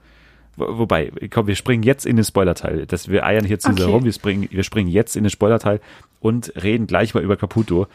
Wo- 0.57 0.79
Wobei, 0.79 1.11
komm, 1.31 1.47
wir 1.47 1.55
springen 1.57 1.83
jetzt 1.83 2.05
in 2.07 2.16
den 2.16 2.25
Spoilerteil. 2.25 2.87
Das, 2.87 3.09
wir 3.09 3.25
eiern 3.25 3.45
hier 3.45 3.59
zu 3.59 3.71
Okay. 3.71 3.83
rum. 3.85 4.05
Wir 4.05 4.12
springen, 4.12 4.49
wir 4.51 4.62
springen 4.62 4.90
jetzt 4.90 5.16
in 5.16 5.25
den 5.25 5.31
Spoilerteil 5.31 5.81
und 6.21 6.53
reden 6.62 6.87
gleich 6.87 7.14
mal 7.14 7.23
über 7.25 7.37
Caputo. 7.37 7.87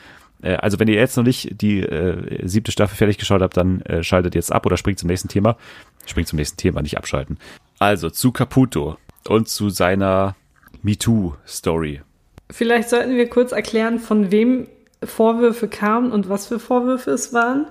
Äh, 0.42 0.56
also 0.56 0.80
wenn 0.80 0.88
ihr 0.88 0.96
jetzt 0.96 1.16
noch 1.18 1.24
nicht 1.24 1.62
die 1.62 1.82
äh, 1.82 2.46
siebte 2.48 2.72
Staffel 2.72 2.96
fertig 2.96 3.18
geschaut 3.20 3.42
habt, 3.42 3.56
dann 3.58 3.82
äh, 3.82 4.04
schaltet 4.04 4.34
jetzt 4.36 4.52
ab 4.52 4.66
oder 4.66 4.76
springt 4.78 5.00
zum 5.00 5.08
nächsten 5.08 5.28
Thema. 5.30 5.58
Springt 6.06 6.28
zum 6.30 6.38
nächsten 6.38 6.58
Thema, 6.58 6.82
nicht 6.82 6.98
abschalten. 6.98 7.38
Also 7.80 8.10
zu 8.10 8.32
Caputo 8.32 8.98
und 9.28 9.48
zu 9.48 9.70
seiner 9.70 10.36
MeToo-Story. 10.82 12.02
Vielleicht 12.50 12.90
sollten 12.90 13.16
wir 13.16 13.30
kurz 13.30 13.52
erklären, 13.52 14.00
von 14.00 14.32
wem 14.32 14.68
Vorwürfe 15.04 15.68
kamen 15.68 16.12
und 16.12 16.30
was 16.30 16.48
für 16.48 16.60
Vorwürfe 16.60 17.12
es 17.12 17.34
waren. 17.34 17.68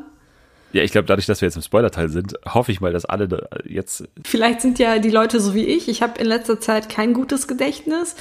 Ja, 0.72 0.82
ich 0.82 0.92
glaube, 0.92 1.06
dadurch, 1.06 1.26
dass 1.26 1.40
wir 1.40 1.46
jetzt 1.46 1.56
im 1.56 1.62
Spoilerteil 1.62 2.08
sind, 2.08 2.34
hoffe 2.44 2.70
ich 2.70 2.80
mal, 2.80 2.92
dass 2.92 3.04
alle 3.04 3.48
jetzt 3.64 4.04
Vielleicht 4.24 4.60
sind 4.60 4.78
ja 4.78 4.98
die 4.98 5.10
Leute 5.10 5.40
so 5.40 5.54
wie 5.54 5.64
ich. 5.64 5.88
Ich 5.88 6.02
habe 6.02 6.20
in 6.20 6.26
letzter 6.26 6.60
Zeit 6.60 6.88
kein 6.88 7.14
gutes 7.14 7.48
Gedächtnis 7.48 8.16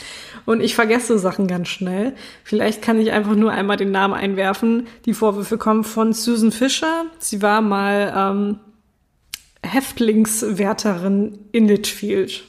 und 0.46 0.62
ich 0.62 0.76
vergesse 0.76 1.20
Sachen 1.20 1.48
ganz 1.48 1.68
schnell. 1.68 2.14
Vielleicht 2.44 2.82
kann 2.82 3.00
ich 3.00 3.12
einfach 3.12 3.36
nur 3.36 3.52
einmal 3.52 3.78
den 3.78 3.92
Namen 3.92 4.14
einwerfen. 4.14 4.88
Die 5.06 5.14
Vorwürfe 5.14 5.58
kommen 5.58 5.84
von 5.84 6.14
Susan 6.14 6.52
Fisher. 6.52 7.06
Sie 7.20 7.42
war 7.42 7.62
mal 7.62 8.14
ähm, 8.16 8.60
Häftlingswärterin 9.64 11.40
in 11.52 11.68
Litchfield. 11.68 12.44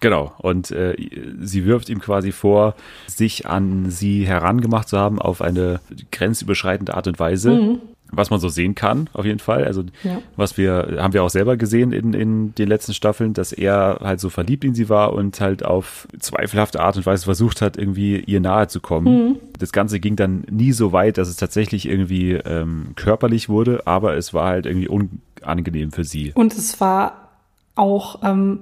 Genau, 0.00 0.32
und 0.38 0.70
äh, 0.72 0.94
sie 1.40 1.64
wirft 1.64 1.88
ihm 1.88 2.00
quasi 2.00 2.30
vor, 2.32 2.74
sich 3.06 3.46
an 3.46 3.90
sie 3.90 4.26
herangemacht 4.26 4.88
zu 4.88 4.98
haben 4.98 5.18
auf 5.18 5.40
eine 5.40 5.80
grenzüberschreitende 6.12 6.94
Art 6.94 7.06
und 7.06 7.18
Weise, 7.18 7.78
was 8.12 8.30
man 8.30 8.38
so 8.38 8.48
sehen 8.48 8.74
kann, 8.74 9.08
auf 9.14 9.24
jeden 9.24 9.38
Fall. 9.40 9.64
Also 9.64 9.82
Ja. 10.04 10.20
was 10.36 10.56
wir, 10.58 10.98
haben 10.98 11.12
wir 11.14 11.24
auch 11.24 11.30
selber 11.30 11.56
gesehen 11.56 11.92
in, 11.92 12.12
in 12.12 12.54
den 12.54 12.68
letzten 12.68 12.94
Staffeln, 12.94 13.32
dass 13.34 13.52
er 13.52 13.98
halt 14.02 14.20
so 14.20 14.28
verliebt 14.28 14.64
in 14.64 14.74
sie 14.74 14.88
war 14.88 15.12
und 15.12 15.40
halt 15.40 15.64
auf 15.64 16.06
zweifelhafte 16.20 16.80
Art 16.80 16.96
und 16.96 17.06
Weise 17.06 17.24
versucht 17.24 17.62
hat, 17.62 17.76
irgendwie 17.76 18.20
ihr 18.20 18.40
nahe 18.40 18.68
zu 18.68 18.80
kommen. 18.80 19.38
Das 19.58 19.72
Ganze 19.72 19.98
ging 19.98 20.14
dann 20.14 20.44
nie 20.50 20.72
so 20.72 20.92
weit, 20.92 21.18
dass 21.18 21.28
es 21.28 21.36
tatsächlich 21.36 21.88
irgendwie 21.88 22.32
ähm, 22.34 22.88
körperlich 22.96 23.48
wurde, 23.48 23.86
aber 23.86 24.14
es 24.16 24.32
war 24.34 24.46
halt 24.48 24.66
irgendwie 24.66 24.88
unangenehm 24.88 25.90
für 25.90 26.04
sie. 26.04 26.32
Und 26.34 26.52
es 26.52 26.80
war 26.80 27.30
auch 27.74 28.22
ähm, 28.22 28.60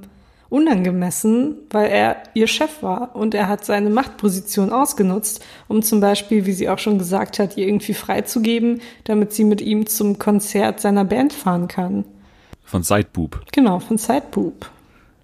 unangemessen, 0.55 1.57
weil 1.71 1.90
er 1.90 2.23
ihr 2.35 2.47
Chef 2.47 2.81
war 2.81 3.17
und 3.17 3.35
er 3.35 3.49
hat 3.49 3.64
seine 3.64 3.90
Machtposition 3.90 4.71
ausgenutzt, 4.71 5.45
um 5.67 5.83
zum 5.83 5.99
Beispiel, 5.99 6.47
wie 6.47 6.53
sie 6.53 6.69
auch 6.69 6.79
schon 6.79 6.97
gesagt 6.97 7.40
hat, 7.40 7.57
ihr 7.57 7.67
irgendwie 7.67 7.93
freizugeben, 7.93 8.81
damit 9.03 9.33
sie 9.33 9.43
mit 9.43 9.61
ihm 9.61 9.87
zum 9.87 10.21
Konzert 10.21 10.79
seiner 10.79 11.05
Band 11.05 11.33
fahren 11.33 11.67
kann. 11.67 12.05
Von 12.62 12.85
Sideboob. 12.85 13.47
Genau, 13.51 13.81
von 13.81 13.99
Sideboob. 13.99 14.71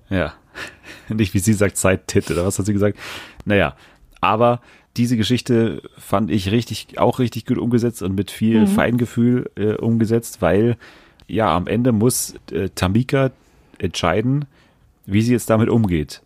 Ja. 0.09 0.35
Nicht 1.09 1.33
wie 1.33 1.39
sie 1.39 1.53
sagt, 1.53 1.77
Side-Tit 1.77 2.29
oder 2.33 2.45
was 2.45 2.59
hat 2.59 2.67
sie 2.67 2.73
gesagt? 2.73 2.99
Naja, 3.45 3.77
aber 4.21 4.61
diese 4.97 5.17
Geschichte 5.17 5.81
fand 5.97 6.33
ich 6.33 6.51
richtig, 6.51 6.99
auch 6.99 7.21
richtig 7.21 7.47
gut 7.47 7.59
umgesetzt 7.59 8.03
und 8.03 8.17
mit 8.17 8.33
viel 8.33 8.67
Feingefühl 8.67 9.49
äh, 9.55 9.75
umgesetzt, 9.75 10.43
weil 10.43 10.77
ja, 11.29 11.55
am 11.57 11.69
Ende 11.69 11.93
muss 11.93 12.35
äh, 12.51 12.69
Tamika 12.75 13.31
entscheiden, 13.79 14.47
wie 15.13 15.23
sie 15.23 15.33
jetzt 15.33 15.51
damit 15.51 15.69
umgeht. 15.69 16.23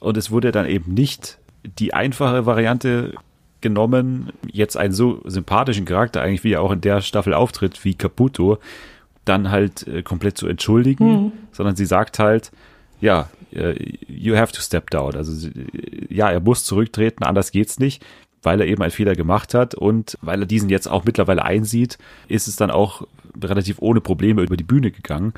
Und 0.00 0.16
es 0.16 0.30
wurde 0.30 0.52
dann 0.52 0.66
eben 0.66 0.94
nicht 0.94 1.38
die 1.78 1.94
einfache 1.94 2.46
Variante 2.46 3.14
genommen, 3.60 4.30
jetzt 4.52 4.76
einen 4.76 4.92
so 4.92 5.20
sympathischen 5.24 5.84
Charakter, 5.86 6.22
eigentlich 6.22 6.44
wie 6.44 6.52
er 6.52 6.62
auch 6.62 6.70
in 6.72 6.80
der 6.80 7.00
Staffel 7.00 7.34
auftritt, 7.34 7.84
wie 7.84 7.94
Caputo, 7.94 8.58
dann 9.24 9.50
halt 9.50 9.86
äh, 9.88 10.02
komplett 10.02 10.38
zu 10.38 10.46
entschuldigen, 10.46 11.32
sondern 11.52 11.74
sie 11.74 11.86
sagt 11.86 12.18
halt, 12.18 12.52
ja, 13.00 13.28
äh, 13.52 13.74
you 14.06 14.36
have 14.36 14.52
to 14.52 14.60
step 14.60 14.90
down. 14.90 15.16
Also 15.16 15.32
sie- 15.32 15.52
ja, 16.10 16.30
er 16.30 16.40
muss 16.40 16.64
zurücktreten, 16.64 17.24
anders 17.24 17.50
geht's 17.50 17.78
nicht, 17.80 18.04
weil 18.42 18.60
er 18.60 18.66
eben 18.68 18.82
einen 18.82 18.92
Fehler 18.92 19.14
gemacht 19.16 19.54
hat 19.54 19.74
und 19.74 20.16
weil 20.22 20.40
er 20.42 20.46
diesen 20.46 20.68
jetzt 20.68 20.86
auch 20.86 21.04
mittlerweile 21.04 21.44
einsieht, 21.44 21.98
ist 22.28 22.46
es 22.46 22.54
dann 22.56 22.70
auch 22.70 23.02
relativ 23.42 23.78
ohne 23.80 24.00
Probleme 24.00 24.42
über 24.42 24.56
die 24.56 24.64
Bühne 24.64 24.90
gegangen. 24.92 25.32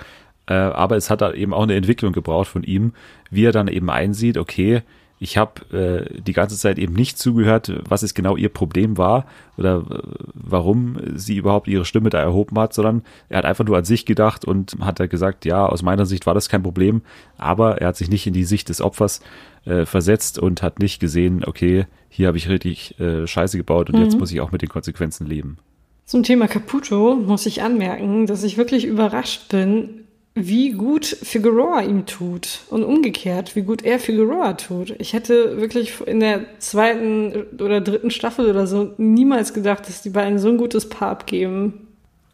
Äh, 0.48 0.54
aber 0.54 0.96
es 0.96 1.10
hat 1.10 1.20
da 1.20 1.32
eben 1.32 1.52
auch 1.54 1.62
eine 1.62 1.74
Entwicklung 1.74 2.12
gebraucht 2.12 2.48
von 2.48 2.62
ihm, 2.62 2.92
wie 3.30 3.44
er 3.44 3.52
dann 3.52 3.68
eben 3.68 3.90
einsieht, 3.90 4.38
okay, 4.38 4.82
ich 5.20 5.36
habe 5.36 5.76
äh, 5.76 6.22
die 6.22 6.32
ganze 6.32 6.56
Zeit 6.56 6.78
eben 6.78 6.94
nicht 6.94 7.18
zugehört, 7.18 7.72
was 7.88 8.02
es 8.02 8.14
genau 8.14 8.36
ihr 8.36 8.48
Problem 8.48 8.96
war 8.96 9.26
oder 9.56 9.78
äh, 9.78 10.02
warum 10.34 10.96
sie 11.16 11.36
überhaupt 11.36 11.66
ihre 11.66 11.84
Stimme 11.84 12.10
da 12.10 12.20
erhoben 12.20 12.58
hat, 12.58 12.72
sondern 12.72 13.02
er 13.28 13.38
hat 13.38 13.44
einfach 13.44 13.64
nur 13.64 13.76
an 13.76 13.84
sich 13.84 14.06
gedacht 14.06 14.44
und 14.44 14.76
hat 14.80 15.00
da 15.00 15.06
gesagt, 15.06 15.44
ja, 15.44 15.66
aus 15.66 15.82
meiner 15.82 16.06
Sicht 16.06 16.26
war 16.26 16.34
das 16.34 16.48
kein 16.48 16.62
Problem, 16.62 17.02
aber 17.36 17.80
er 17.80 17.88
hat 17.88 17.96
sich 17.96 18.10
nicht 18.10 18.26
in 18.26 18.32
die 18.32 18.44
Sicht 18.44 18.68
des 18.68 18.80
Opfers 18.80 19.20
äh, 19.64 19.86
versetzt 19.86 20.38
und 20.38 20.62
hat 20.62 20.78
nicht 20.78 21.00
gesehen, 21.00 21.44
okay, 21.44 21.86
hier 22.08 22.28
habe 22.28 22.38
ich 22.38 22.48
richtig 22.48 22.98
äh, 23.00 23.26
Scheiße 23.26 23.56
gebaut 23.56 23.90
und 23.90 24.00
jetzt 24.00 24.18
muss 24.18 24.32
ich 24.32 24.40
auch 24.40 24.52
mit 24.52 24.62
den 24.62 24.68
Konsequenzen 24.68 25.26
leben. 25.26 25.58
Zum 26.04 26.22
Thema 26.22 26.48
Caputo 26.48 27.16
muss 27.16 27.44
ich 27.44 27.62
anmerken, 27.62 28.26
dass 28.26 28.42
ich 28.42 28.56
wirklich 28.56 28.86
überrascht 28.86 29.50
bin, 29.50 30.04
wie 30.46 30.72
gut 30.72 31.04
Figueroa 31.06 31.82
ihm 31.82 32.06
tut 32.06 32.60
und 32.70 32.84
umgekehrt, 32.84 33.56
wie 33.56 33.62
gut 33.62 33.84
er 33.84 33.98
Figueroa 33.98 34.54
tut. 34.54 34.94
Ich 34.98 35.12
hätte 35.12 35.60
wirklich 35.60 36.00
in 36.06 36.20
der 36.20 36.58
zweiten 36.58 37.46
oder 37.58 37.80
dritten 37.80 38.10
Staffel 38.10 38.48
oder 38.48 38.66
so 38.66 38.94
niemals 38.98 39.54
gedacht, 39.54 39.88
dass 39.88 40.02
die 40.02 40.10
beiden 40.10 40.38
so 40.38 40.48
ein 40.48 40.58
gutes 40.58 40.88
Paar 40.88 41.10
abgeben. 41.10 41.87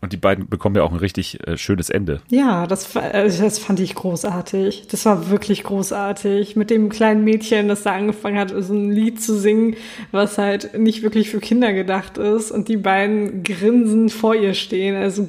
Und 0.05 0.13
die 0.13 0.19
beiden 0.19 0.51
bekommen 0.51 0.77
ja 0.77 0.83
auch 0.83 0.93
ein 0.93 0.99
richtig 0.99 1.49
äh, 1.49 1.57
schönes 1.57 1.89
Ende. 1.89 2.21
Ja, 2.29 2.67
das, 2.67 2.95
also 2.95 3.43
das 3.43 3.59
fand 3.59 3.81
ich 3.81 3.95
großartig. 3.95 4.87
Das 4.91 5.07
war 5.07 5.31
wirklich 5.31 5.63
großartig. 5.65 6.57
Mit 6.57 6.69
dem 6.69 6.91
kleinen 6.91 7.25
Mädchen, 7.25 7.69
das 7.69 7.85
da 7.85 7.95
angefangen 7.95 8.39
hat, 8.39 8.53
so 8.55 8.75
ein 8.75 8.91
Lied 8.91 9.23
zu 9.23 9.35
singen, 9.35 9.77
was 10.13 10.37
halt 10.37 10.79
nicht 10.79 11.03
wirklich 11.03 11.31
für 11.31 11.41
Kinder 11.41 11.73
gedacht 11.73 12.19
ist. 12.19 12.51
Und 12.51 12.69
die 12.69 12.77
beiden 12.77 13.45
grinsend 13.45 14.13
vor 14.13 14.35
ihr 14.35 14.53
stehen. 14.53 14.95
Also 14.95 15.27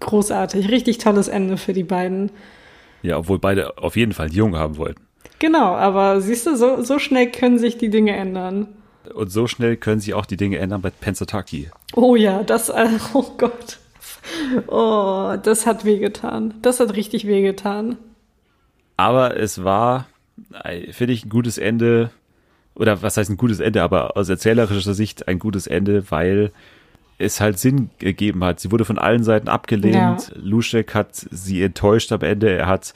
großartig. 0.00 0.70
Richtig 0.70 0.96
tolles 0.96 1.28
Ende 1.28 1.58
für 1.58 1.74
die 1.74 1.84
beiden. 1.84 2.30
Ja, 3.02 3.18
obwohl 3.18 3.38
beide 3.38 3.76
auf 3.76 3.94
jeden 3.94 4.12
Fall 4.12 4.28
einen 4.28 4.34
Jungen 4.34 4.56
haben 4.56 4.78
wollten. 4.78 5.02
Genau, 5.38 5.74
aber 5.74 6.22
siehst 6.22 6.46
du, 6.46 6.56
so, 6.56 6.80
so 6.80 6.98
schnell 6.98 7.30
können 7.30 7.58
sich 7.58 7.76
die 7.76 7.90
Dinge 7.90 8.16
ändern. 8.16 8.68
Und 9.12 9.30
so 9.30 9.46
schnell 9.46 9.76
können 9.76 10.00
sich 10.00 10.14
auch 10.14 10.24
die 10.24 10.38
Dinge 10.38 10.56
ändern 10.56 10.80
bei 10.80 10.88
Pensataki. 10.88 11.68
Oh 11.94 12.16
ja, 12.16 12.42
das, 12.42 12.70
äh, 12.70 12.88
oh 13.12 13.26
Gott. 13.36 13.80
Oh, 14.66 15.36
das 15.42 15.66
hat 15.66 15.84
wehgetan. 15.84 16.54
Das 16.62 16.80
hat 16.80 16.94
richtig 16.96 17.26
wehgetan. 17.26 17.96
Aber 18.96 19.36
es 19.36 19.64
war, 19.64 20.06
äh, 20.62 20.92
finde 20.92 21.12
ich, 21.12 21.24
ein 21.24 21.30
gutes 21.30 21.58
Ende. 21.58 22.10
Oder 22.74 23.02
was 23.02 23.16
heißt 23.16 23.30
ein 23.30 23.36
gutes 23.36 23.60
Ende, 23.60 23.82
aber 23.82 24.16
aus 24.16 24.28
erzählerischer 24.28 24.94
Sicht 24.94 25.28
ein 25.28 25.38
gutes 25.38 25.66
Ende, 25.66 26.10
weil 26.10 26.50
es 27.18 27.40
halt 27.40 27.58
Sinn 27.58 27.90
gegeben 27.98 28.42
hat. 28.42 28.58
Sie 28.58 28.72
wurde 28.72 28.84
von 28.84 28.98
allen 28.98 29.22
Seiten 29.22 29.48
abgelehnt. 29.48 29.94
Ja. 29.94 30.18
Luschek 30.34 30.94
hat 30.94 31.14
sie 31.14 31.62
enttäuscht 31.62 32.10
am 32.10 32.22
Ende. 32.22 32.50
Er 32.50 32.66
hat 32.66 32.94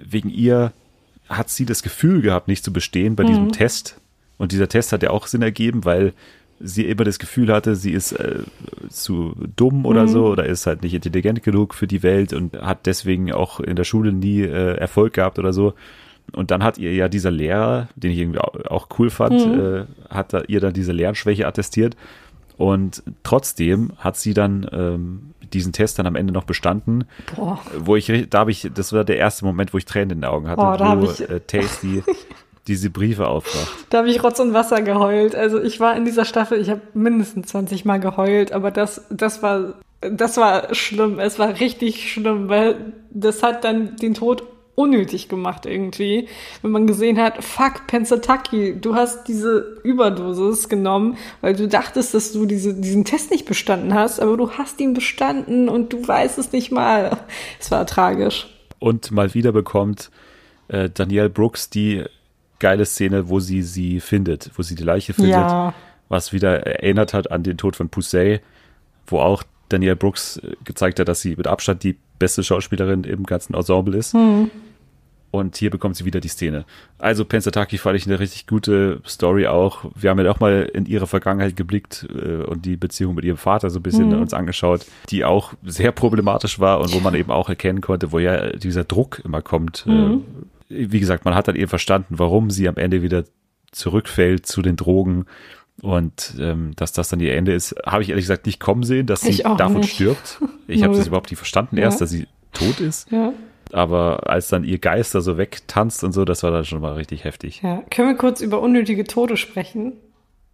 wegen 0.00 0.28
ihr 0.28 0.72
hat 1.28 1.48
sie 1.48 1.64
das 1.64 1.82
Gefühl 1.82 2.20
gehabt, 2.20 2.48
nicht 2.48 2.64
zu 2.64 2.72
bestehen 2.72 3.16
bei 3.16 3.24
diesem 3.24 3.50
Test. 3.52 3.98
Und 4.36 4.52
dieser 4.52 4.68
Test 4.68 4.92
hat 4.92 5.02
ja 5.02 5.10
auch 5.10 5.26
Sinn 5.26 5.42
ergeben, 5.42 5.84
weil 5.84 6.12
sie 6.66 6.86
immer 6.86 7.04
das 7.04 7.18
Gefühl 7.18 7.52
hatte, 7.52 7.76
sie 7.76 7.92
ist 7.92 8.12
äh, 8.12 8.40
zu 8.88 9.34
dumm 9.56 9.84
oder 9.86 10.08
so 10.08 10.26
oder 10.26 10.46
ist 10.46 10.66
halt 10.66 10.82
nicht 10.82 10.94
intelligent 10.94 11.42
genug 11.42 11.74
für 11.74 11.86
die 11.86 12.02
Welt 12.02 12.32
und 12.32 12.54
hat 12.60 12.86
deswegen 12.86 13.32
auch 13.32 13.60
in 13.60 13.76
der 13.76 13.84
Schule 13.84 14.12
nie 14.12 14.40
äh, 14.42 14.76
Erfolg 14.76 15.12
gehabt 15.14 15.38
oder 15.38 15.52
so. 15.52 15.74
Und 16.32 16.50
dann 16.50 16.62
hat 16.64 16.78
ihr 16.78 16.94
ja 16.94 17.08
dieser 17.08 17.30
Lehrer, 17.30 17.88
den 17.96 18.10
ich 18.10 18.18
irgendwie 18.18 18.38
au- 18.40 18.58
auch 18.70 18.88
cool 18.98 19.10
fand, 19.10 19.40
äh, 19.42 19.84
hat 20.08 20.32
da 20.32 20.42
ihr 20.48 20.60
dann 20.60 20.72
diese 20.72 20.92
Lernschwäche 20.92 21.46
attestiert. 21.46 21.96
Und 22.56 23.02
trotzdem 23.24 23.92
hat 23.98 24.16
sie 24.16 24.32
dann 24.32 24.66
ähm, 24.72 25.30
diesen 25.52 25.72
Test 25.72 25.98
dann 25.98 26.06
am 26.06 26.16
Ende 26.16 26.32
noch 26.32 26.44
bestanden, 26.44 27.04
Boah. 27.36 27.58
wo 27.78 27.94
ich, 27.96 28.10
da 28.30 28.38
habe 28.38 28.52
ich, 28.52 28.70
das 28.74 28.92
war 28.92 29.04
der 29.04 29.18
erste 29.18 29.44
Moment, 29.44 29.74
wo 29.74 29.78
ich 29.78 29.84
Tränen 29.84 30.10
in 30.12 30.18
den 30.22 30.24
Augen 30.24 30.48
hatte, 30.48 30.62
Oh, 30.62 30.76
da 30.78 31.00
wo 31.00 31.04
ich- 31.10 31.28
äh, 31.28 31.40
Tasty 31.40 32.02
diese 32.66 32.90
Briefe 32.90 33.28
aufmacht. 33.28 33.86
Da 33.90 33.98
habe 33.98 34.08
ich 34.08 34.22
Rotz 34.22 34.40
und 34.40 34.54
Wasser 34.54 34.82
geheult. 34.82 35.34
Also 35.34 35.60
ich 35.60 35.80
war 35.80 35.96
in 35.96 36.04
dieser 36.04 36.24
Staffel, 36.24 36.60
ich 36.60 36.70
habe 36.70 36.80
mindestens 36.94 37.48
20 37.48 37.84
Mal 37.84 38.00
geheult, 38.00 38.52
aber 38.52 38.70
das, 38.70 39.02
das 39.10 39.42
war, 39.42 39.74
das 40.00 40.36
war 40.36 40.74
schlimm. 40.74 41.18
Es 41.18 41.38
war 41.38 41.60
richtig 41.60 42.12
schlimm, 42.12 42.48
weil 42.48 42.94
das 43.10 43.42
hat 43.42 43.64
dann 43.64 43.96
den 43.96 44.14
Tod 44.14 44.44
unnötig 44.74 45.28
gemacht 45.28 45.66
irgendwie. 45.66 46.28
Wenn 46.62 46.70
man 46.72 46.86
gesehen 46.86 47.18
hat, 47.18 47.44
fuck, 47.44 47.86
Pensataki, 47.86 48.80
du 48.80 48.94
hast 48.94 49.28
diese 49.28 49.80
Überdosis 49.84 50.68
genommen, 50.68 51.16
weil 51.40 51.54
du 51.54 51.68
dachtest, 51.68 52.14
dass 52.14 52.32
du 52.32 52.46
diese, 52.46 52.74
diesen 52.74 53.04
Test 53.04 53.30
nicht 53.30 53.46
bestanden 53.46 53.94
hast, 53.94 54.20
aber 54.20 54.36
du 54.36 54.50
hast 54.52 54.80
ihn 54.80 54.94
bestanden 54.94 55.68
und 55.68 55.92
du 55.92 56.06
weißt 56.06 56.38
es 56.38 56.52
nicht 56.52 56.72
mal. 56.72 57.18
Es 57.60 57.70
war 57.70 57.86
tragisch. 57.86 58.48
Und 58.80 59.10
mal 59.12 59.32
wieder 59.34 59.52
bekommt 59.52 60.10
äh, 60.68 60.90
Danielle 60.90 61.30
Brooks 61.30 61.70
die 61.70 62.04
geile 62.64 62.86
Szene, 62.86 63.28
wo 63.28 63.40
sie 63.40 63.62
sie 63.62 64.00
findet, 64.00 64.50
wo 64.56 64.62
sie 64.62 64.74
die 64.74 64.84
Leiche 64.84 65.12
findet, 65.12 65.32
Ja. 65.32 65.74
was 66.08 66.32
wieder 66.32 66.66
erinnert 66.66 67.12
hat 67.12 67.30
an 67.30 67.42
den 67.42 67.58
Tod 67.58 67.76
von 67.76 67.90
Poussey, 67.90 68.40
wo 69.06 69.18
auch 69.20 69.42
Danielle 69.68 69.96
Brooks 69.96 70.38
äh, 70.38 70.56
gezeigt 70.64 70.98
hat, 70.98 71.08
dass 71.08 71.20
sie 71.20 71.36
mit 71.36 71.46
Abstand 71.46 71.82
die 71.82 71.96
beste 72.18 72.42
Schauspielerin 72.42 73.04
im 73.04 73.24
ganzen 73.24 73.52
Ensemble 73.54 73.96
ist. 73.98 74.14
Und 75.30 75.56
hier 75.56 75.70
bekommt 75.70 75.96
sie 75.96 76.04
wieder 76.04 76.20
die 76.20 76.28
Szene. 76.28 76.64
Also 76.98 77.24
Pensataki 77.24 77.76
fand 77.76 77.96
ich 77.96 78.06
eine 78.06 78.20
richtig 78.20 78.46
gute 78.46 79.00
Story 79.04 79.48
auch. 79.48 79.84
Wir 79.96 80.10
haben 80.10 80.20
ja 80.24 80.30
auch 80.30 80.38
mal 80.38 80.70
in 80.72 80.86
ihre 80.86 81.08
Vergangenheit 81.08 81.56
geblickt 81.56 82.06
äh, 82.14 82.44
und 82.44 82.64
die 82.64 82.76
Beziehung 82.76 83.16
mit 83.16 83.24
ihrem 83.24 83.36
Vater 83.36 83.68
so 83.68 83.80
ein 83.80 83.82
bisschen 83.82 84.14
uns 84.14 84.32
angeschaut, 84.32 84.86
die 85.10 85.24
auch 85.24 85.52
sehr 85.64 85.90
problematisch 85.92 86.60
war 86.60 86.80
und 86.80 86.94
wo 86.94 87.00
man 87.00 87.14
eben 87.14 87.32
auch 87.32 87.48
erkennen 87.48 87.80
konnte, 87.80 88.12
woher 88.12 88.56
dieser 88.56 88.84
Druck 88.84 89.20
immer 89.24 89.42
kommt. 89.42 89.84
Äh, 89.88 90.18
wie 90.76 91.00
gesagt, 91.00 91.24
man 91.24 91.34
hat 91.34 91.48
dann 91.48 91.56
eben 91.56 91.68
verstanden, 91.68 92.18
warum 92.18 92.50
sie 92.50 92.68
am 92.68 92.76
Ende 92.76 93.02
wieder 93.02 93.24
zurückfällt 93.72 94.46
zu 94.46 94.62
den 94.62 94.76
Drogen 94.76 95.26
und 95.82 96.34
ähm, 96.38 96.72
dass 96.76 96.92
das 96.92 97.08
dann 97.08 97.20
ihr 97.20 97.34
Ende 97.34 97.52
ist, 97.52 97.74
habe 97.84 98.02
ich 98.02 98.10
ehrlich 98.10 98.24
gesagt 98.24 98.46
nicht 98.46 98.60
kommen 98.60 98.84
sehen, 98.84 99.06
dass 99.06 99.22
sie 99.22 99.30
Ich 99.30 99.42
davon 99.42 99.80
nicht. 99.80 99.94
stirbt. 99.94 100.40
Ich 100.66 100.82
habe 100.82 100.96
das 100.96 101.06
überhaupt 101.08 101.30
nicht 101.30 101.36
verstanden 101.38 101.76
erst, 101.76 101.98
Ja. 102.00 102.04
dass 102.04 102.10
sie 102.10 102.26
tot 102.54 102.80
ist. 102.80 103.10
Ja. 103.12 103.34
Aber 103.72 104.30
als 104.30 104.48
dann 104.48 104.64
ihr 104.64 104.78
Geist 104.78 105.14
da 105.14 105.20
so 105.20 105.36
wegtanzt 105.36 106.02
und 106.04 106.12
so, 106.12 106.24
das 106.24 106.42
war 106.42 106.50
dann 106.52 106.64
schon 106.64 106.80
mal 106.80 106.94
richtig 106.94 107.24
heftig. 107.24 107.60
Ja. 107.62 107.82
Können 107.90 108.08
wir 108.08 108.16
kurz 108.16 108.40
über 108.40 108.60
unnötige 108.62 109.04
Tode 109.04 109.36
sprechen? 109.36 109.92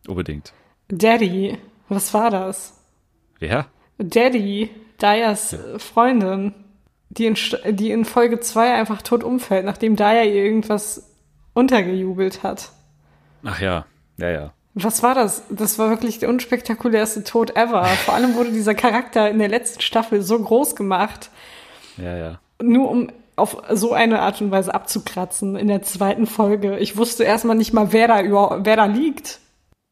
Unbedingt. 0.09 0.53
Daddy, 0.89 1.59
was 1.89 2.13
war 2.15 2.31
das? 2.31 2.77
Wer? 3.39 3.67
Daddy, 3.99 4.71
äh, 5.03 5.35
Freundin, 5.79 6.55
die 7.11 7.27
in, 7.27 7.37
die 7.71 7.91
in 7.91 8.05
Folge 8.05 8.41
2 8.41 8.75
einfach 8.75 9.03
tot 9.03 9.23
umfällt, 9.25 9.65
nachdem 9.65 9.97
Daya 9.97 10.23
ihr 10.23 10.45
irgendwas 10.45 11.11
untergejubelt 11.55 12.43
hat. 12.43 12.71
Ach 13.45 13.61
ja, 13.61 13.85
ja, 14.17 14.31
ja. 14.31 14.53
Was 14.75 15.03
war 15.03 15.15
das? 15.17 15.43
Das 15.51 15.79
war 15.79 15.91
wirklich 15.91 16.21
der 16.21 16.29
unspektakulärste 16.29 17.25
Tod 17.25 17.57
ever. 17.57 17.85
Vor 17.85 18.15
allem 18.15 18.37
wurde 18.37 18.53
dieser 18.53 18.75
Charakter 18.75 19.29
in 19.29 19.39
der 19.41 19.49
letzten 19.49 19.81
Staffel 19.81 20.23
so 20.23 20.39
groß 20.39 20.77
gemacht, 20.77 21.31
Ja, 21.97 22.17
ja. 22.17 22.41
nur 22.63 22.89
um 22.91 23.09
auf 23.37 23.57
so 23.73 23.93
eine 23.95 24.21
Art 24.21 24.41
und 24.43 24.51
Weise 24.51 24.73
abzukratzen 24.75 25.57
in 25.57 25.67
der 25.67 25.83
zweiten 25.83 26.27
Folge. 26.27 26.79
Ich 26.79 26.97
wusste 26.99 27.25
erstmal 27.25 27.57
nicht 27.57 27.73
mal, 27.73 27.93
wer 27.93 28.07
da 28.07 28.21
über, 28.23 28.61
wer 28.63 28.77
da 28.77 28.85
liegt. 28.85 29.41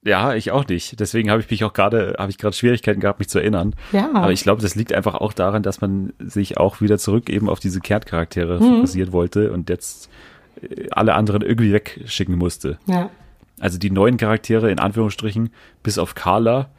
Ja, 0.04 0.34
ich 0.34 0.52
auch 0.52 0.66
nicht. 0.66 1.00
Deswegen 1.00 1.30
habe 1.30 1.40
ich 1.40 1.50
mich 1.50 1.64
auch 1.64 1.72
gerade, 1.72 2.14
habe 2.18 2.30
ich 2.30 2.38
gerade 2.38 2.54
Schwierigkeiten 2.54 3.00
gehabt, 3.00 3.18
mich 3.18 3.28
zu 3.28 3.40
erinnern. 3.40 3.74
Ja. 3.92 4.10
Aber 4.14 4.32
ich 4.32 4.42
glaube, 4.42 4.62
das 4.62 4.74
liegt 4.74 4.92
einfach 4.92 5.14
auch 5.14 5.32
daran, 5.32 5.62
dass 5.62 5.80
man 5.80 6.12
sich 6.18 6.56
auch 6.56 6.80
wieder 6.80 6.98
zurück 6.98 7.28
eben 7.28 7.48
auf 7.48 7.58
diese 7.58 7.80
Kerncharaktere 7.80 8.58
fokussieren 8.58 9.12
wollte 9.12 9.52
und 9.52 9.68
jetzt 9.68 10.08
äh, 10.62 10.88
alle 10.90 11.14
anderen 11.14 11.42
irgendwie 11.42 11.72
wegschicken 11.72 12.36
musste. 12.36 12.78
Ja. 12.86 13.10
Also 13.58 13.78
die 13.78 13.90
neuen 13.90 14.18
Charaktere 14.18 14.70
in 14.70 14.78
Anführungsstrichen, 14.78 15.50
bis 15.82 15.98
auf 15.98 16.14
Carla, 16.14 16.70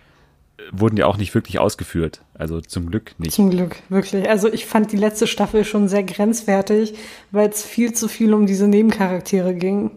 wurden 0.71 0.97
ja 0.97 1.05
auch 1.05 1.17
nicht 1.17 1.35
wirklich 1.35 1.59
ausgeführt. 1.59 2.21
Also 2.35 2.61
zum 2.61 2.89
Glück 2.89 3.15
nicht. 3.17 3.33
Zum 3.33 3.49
Glück, 3.49 3.77
wirklich. 3.89 4.29
Also 4.29 4.51
ich 4.51 4.65
fand 4.65 4.91
die 4.91 4.97
letzte 4.97 5.27
Staffel 5.27 5.65
schon 5.65 5.87
sehr 5.89 6.03
grenzwertig, 6.03 6.93
weil 7.31 7.49
es 7.49 7.63
viel 7.63 7.93
zu 7.93 8.07
viel 8.07 8.33
um 8.33 8.45
diese 8.45 8.67
Nebencharaktere 8.67 9.53
ging. 9.53 9.91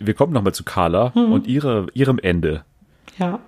Wir 0.00 0.14
kommen 0.14 0.32
nochmal 0.32 0.54
zu 0.54 0.62
Carla 0.62 1.08
und 1.08 1.48
ihre, 1.48 1.88
ihrem 1.92 2.20
Ende 2.20 2.64
Ja. 3.18 3.40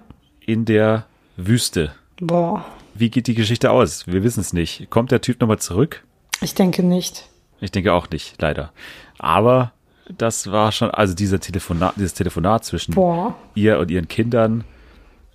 in 0.45 0.65
der 0.65 1.07
Wüste. 1.37 1.93
Boah. 2.21 2.65
Wie 2.95 3.09
geht 3.11 3.27
die 3.29 3.35
Geschichte 3.35 3.71
aus? 3.71 4.07
Wir 4.07 4.23
wissen 4.23 4.41
es 4.41 4.53
nicht. 4.53 4.91
Kommt 4.91 5.11
der 5.11 5.21
Typ 5.21 5.41
nochmal 5.41 5.59
zurück? 5.59 6.05
Ich 6.43 6.55
denke 6.55 6.83
nicht. 6.83 7.29
Ich 7.61 7.71
denke 7.71 7.93
auch 7.93 8.11
nicht, 8.11 8.41
leider. 8.41 8.73
Aber 9.19 9.73
das 10.17 10.51
war 10.51 10.73
schon, 10.73 10.91
also 10.91 11.15
dieser 11.15 11.41
Telefonat, 11.41 11.95
dieses 11.97 12.15
Telefonat 12.15 12.65
zwischen 12.65 12.95
Boah. 12.95 13.35
ihr 13.55 13.79
und 13.79 13.91
ihren 13.91 14.09
Kindern, 14.09 14.65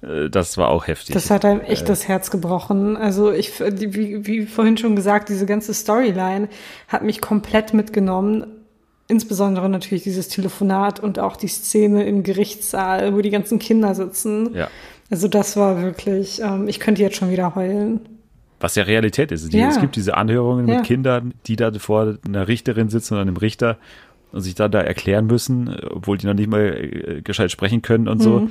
äh, 0.02 0.30
das 0.30 0.58
war 0.58 0.70
auch 0.70 0.88
heftig. 0.88 1.14
Das 1.14 1.30
hat 1.30 1.46
einem 1.46 1.62
echt 1.62 1.88
das 1.88 2.08
Herz 2.08 2.30
gebrochen. 2.30 2.98
Also 2.98 3.32
ich, 3.32 3.60
wie, 3.60 4.28
wie 4.28 4.46
vorhin 4.46 4.78
schon 4.78 4.96
gesagt, 4.96 5.30
diese 5.30 5.46
ganze 5.46 5.74
Storyline 5.74 6.50
hat 6.88 7.04
mich 7.04 7.22
komplett 7.22 7.74
mitgenommen. 7.74 8.65
Insbesondere 9.08 9.70
natürlich 9.70 10.04
dieses 10.04 10.30
Telefonat 10.30 11.00
und 11.00 11.20
auch 11.20 11.36
die 11.38 11.48
Szene 11.48 12.06
im 12.06 12.24
Gerichtssaal, 12.24 13.14
wo 13.16 13.22
die 13.22 13.30
ganzen 13.30 13.60
Kinder 13.60 13.94
sitzen. 13.96 14.54
ja. 14.56 14.70
Also 15.12 15.28
das 15.28 15.56
war 15.56 15.84
wirklich, 15.84 16.42
ähm, 16.42 16.68
ich 16.68 16.80
könnte 16.80 17.04
jetzt 17.04 17.16
schon 17.18 17.30
wieder 17.30 17.54
heulen. 17.54 18.00
Was 18.60 18.74
ja 18.74 18.82
Realität 18.84 19.32
ist. 19.32 19.54
Die, 19.54 19.60
Ja. 19.60 19.68
Es 19.70 19.80
gibt 19.80 19.96
diese 19.96 20.18
Anhörungen 20.18 20.68
Ja. 20.68 20.78
mit 20.78 20.86
Kindern, 20.86 21.36
die 21.46 21.56
da 21.56 21.72
vor 21.74 22.16
einer 22.26 22.48
Richterin 22.48 22.90
sitzen 22.90 23.14
oder 23.14 23.22
einem 23.22 23.38
Richter 23.38 23.78
und 24.32 24.42
sich 24.42 24.56
dann 24.56 24.72
da 24.72 24.82
erklären 24.82 25.28
müssen, 25.28 25.68
äh, 25.68 25.86
obwohl 25.92 26.18
die 26.18 26.26
noch 26.26 26.34
nicht 26.34 26.50
mal 26.50 26.62
äh, 26.76 27.22
gescheit 27.22 27.52
sprechen 27.52 27.84
können 27.84 28.08
und 28.08 28.18
Mhm. 28.18 28.24
so. 28.24 28.50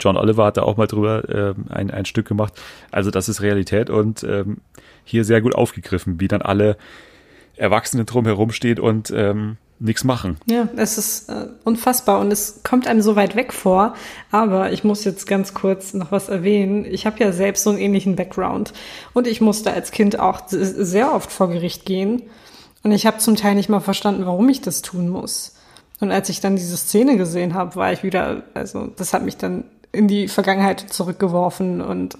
John 0.00 0.16
Oliver 0.16 0.44
hat 0.44 0.56
da 0.56 0.62
auch 0.62 0.76
mal 0.76 0.86
drüber 0.86 1.24
ähm, 1.28 1.64
ein, 1.70 1.90
ein 1.90 2.04
Stück 2.04 2.28
gemacht. 2.28 2.52
Also 2.92 3.10
das 3.10 3.28
ist 3.28 3.42
Realität 3.42 3.90
und 3.90 4.22
ähm, 4.22 4.58
hier 5.02 5.24
sehr 5.24 5.40
gut 5.40 5.56
aufgegriffen, 5.56 6.20
wie 6.20 6.28
dann 6.28 6.42
alle 6.42 6.76
Erwachsenen 7.56 8.06
drumherum 8.06 8.52
stehen 8.52 8.78
und 8.78 9.10
ähm, 9.12 9.56
nichts 9.80 10.04
machen. 10.04 10.38
Ja, 10.46 10.68
es 10.76 10.98
ist 10.98 11.28
äh, 11.28 11.46
unfassbar 11.64 12.20
und 12.20 12.32
es 12.32 12.62
kommt 12.64 12.86
einem 12.86 13.00
so 13.00 13.16
weit 13.16 13.36
weg 13.36 13.52
vor. 13.52 13.94
Aber 14.30 14.72
ich 14.72 14.84
muss 14.84 15.04
jetzt 15.04 15.26
ganz 15.26 15.54
kurz 15.54 15.94
noch 15.94 16.10
was 16.10 16.28
erwähnen. 16.28 16.84
Ich 16.84 17.06
habe 17.06 17.18
ja 17.20 17.32
selbst 17.32 17.64
so 17.64 17.70
einen 17.70 17.78
ähnlichen 17.78 18.16
Background 18.16 18.72
und 19.14 19.26
ich 19.26 19.40
musste 19.40 19.72
als 19.72 19.90
Kind 19.90 20.18
auch 20.18 20.42
sehr 20.48 21.14
oft 21.14 21.30
vor 21.30 21.48
Gericht 21.48 21.84
gehen 21.84 22.22
und 22.82 22.92
ich 22.92 23.06
habe 23.06 23.18
zum 23.18 23.36
Teil 23.36 23.54
nicht 23.54 23.68
mal 23.68 23.80
verstanden, 23.80 24.26
warum 24.26 24.48
ich 24.48 24.60
das 24.60 24.82
tun 24.82 25.08
muss. 25.08 25.54
Und 26.00 26.12
als 26.12 26.28
ich 26.28 26.40
dann 26.40 26.56
diese 26.56 26.76
Szene 26.76 27.16
gesehen 27.16 27.54
habe, 27.54 27.76
war 27.76 27.92
ich 27.92 28.02
wieder, 28.02 28.44
also 28.54 28.86
das 28.86 29.12
hat 29.12 29.24
mich 29.24 29.36
dann 29.36 29.64
in 29.90 30.06
die 30.06 30.28
Vergangenheit 30.28 30.80
zurückgeworfen 30.80 31.80
und 31.80 32.16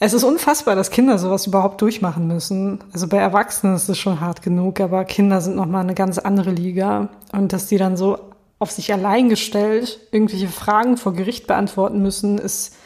es 0.00 0.12
ist 0.12 0.22
unfassbar, 0.22 0.76
dass 0.76 0.90
Kinder 0.90 1.18
sowas 1.18 1.46
überhaupt 1.46 1.82
durchmachen 1.82 2.26
müssen. 2.28 2.78
Also 2.92 3.08
bei 3.08 3.18
Erwachsenen 3.18 3.74
ist 3.74 3.88
es 3.88 3.98
schon 3.98 4.20
hart 4.20 4.42
genug, 4.42 4.80
aber 4.80 5.04
Kinder 5.04 5.40
sind 5.40 5.56
nochmal 5.56 5.82
eine 5.82 5.94
ganz 5.94 6.18
andere 6.18 6.50
Liga. 6.50 7.08
Und 7.32 7.52
dass 7.52 7.66
die 7.66 7.78
dann 7.78 7.96
so 7.96 8.18
auf 8.60 8.70
sich 8.70 8.92
allein 8.92 9.28
gestellt 9.28 10.00
irgendwelche 10.12 10.48
Fragen 10.48 10.96
vor 10.96 11.14
Gericht 11.14 11.46
beantworten 11.48 12.00
müssen, 12.00 12.38
ist, 12.38 12.76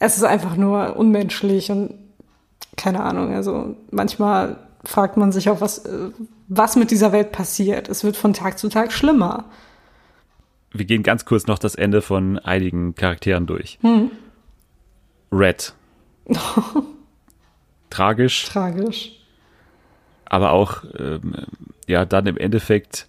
es 0.00 0.16
ist 0.16 0.24
einfach 0.24 0.56
nur 0.56 0.96
unmenschlich 0.96 1.70
und 1.70 1.94
keine 2.76 3.02
Ahnung. 3.02 3.32
Also 3.32 3.76
manchmal 3.90 4.58
fragt 4.84 5.16
man 5.16 5.30
sich 5.30 5.48
auch, 5.50 5.60
was, 5.60 5.84
was 6.48 6.74
mit 6.74 6.90
dieser 6.90 7.12
Welt 7.12 7.30
passiert. 7.30 7.88
Es 7.88 8.02
wird 8.02 8.16
von 8.16 8.32
Tag 8.32 8.58
zu 8.58 8.68
Tag 8.68 8.92
schlimmer. 8.92 9.44
Wir 10.72 10.84
gehen 10.84 11.04
ganz 11.04 11.24
kurz 11.24 11.46
noch 11.46 11.58
das 11.60 11.76
Ende 11.76 12.02
von 12.02 12.40
einigen 12.40 12.96
Charakteren 12.96 13.46
durch. 13.46 13.78
Hm. 13.82 14.10
Red. 15.30 15.75
Tragisch, 17.90 18.44
Tragisch. 18.46 19.12
aber 20.24 20.50
auch 20.52 20.82
ähm, 20.98 21.34
ja 21.86 22.04
dann 22.04 22.26
im 22.26 22.36
Endeffekt 22.36 23.06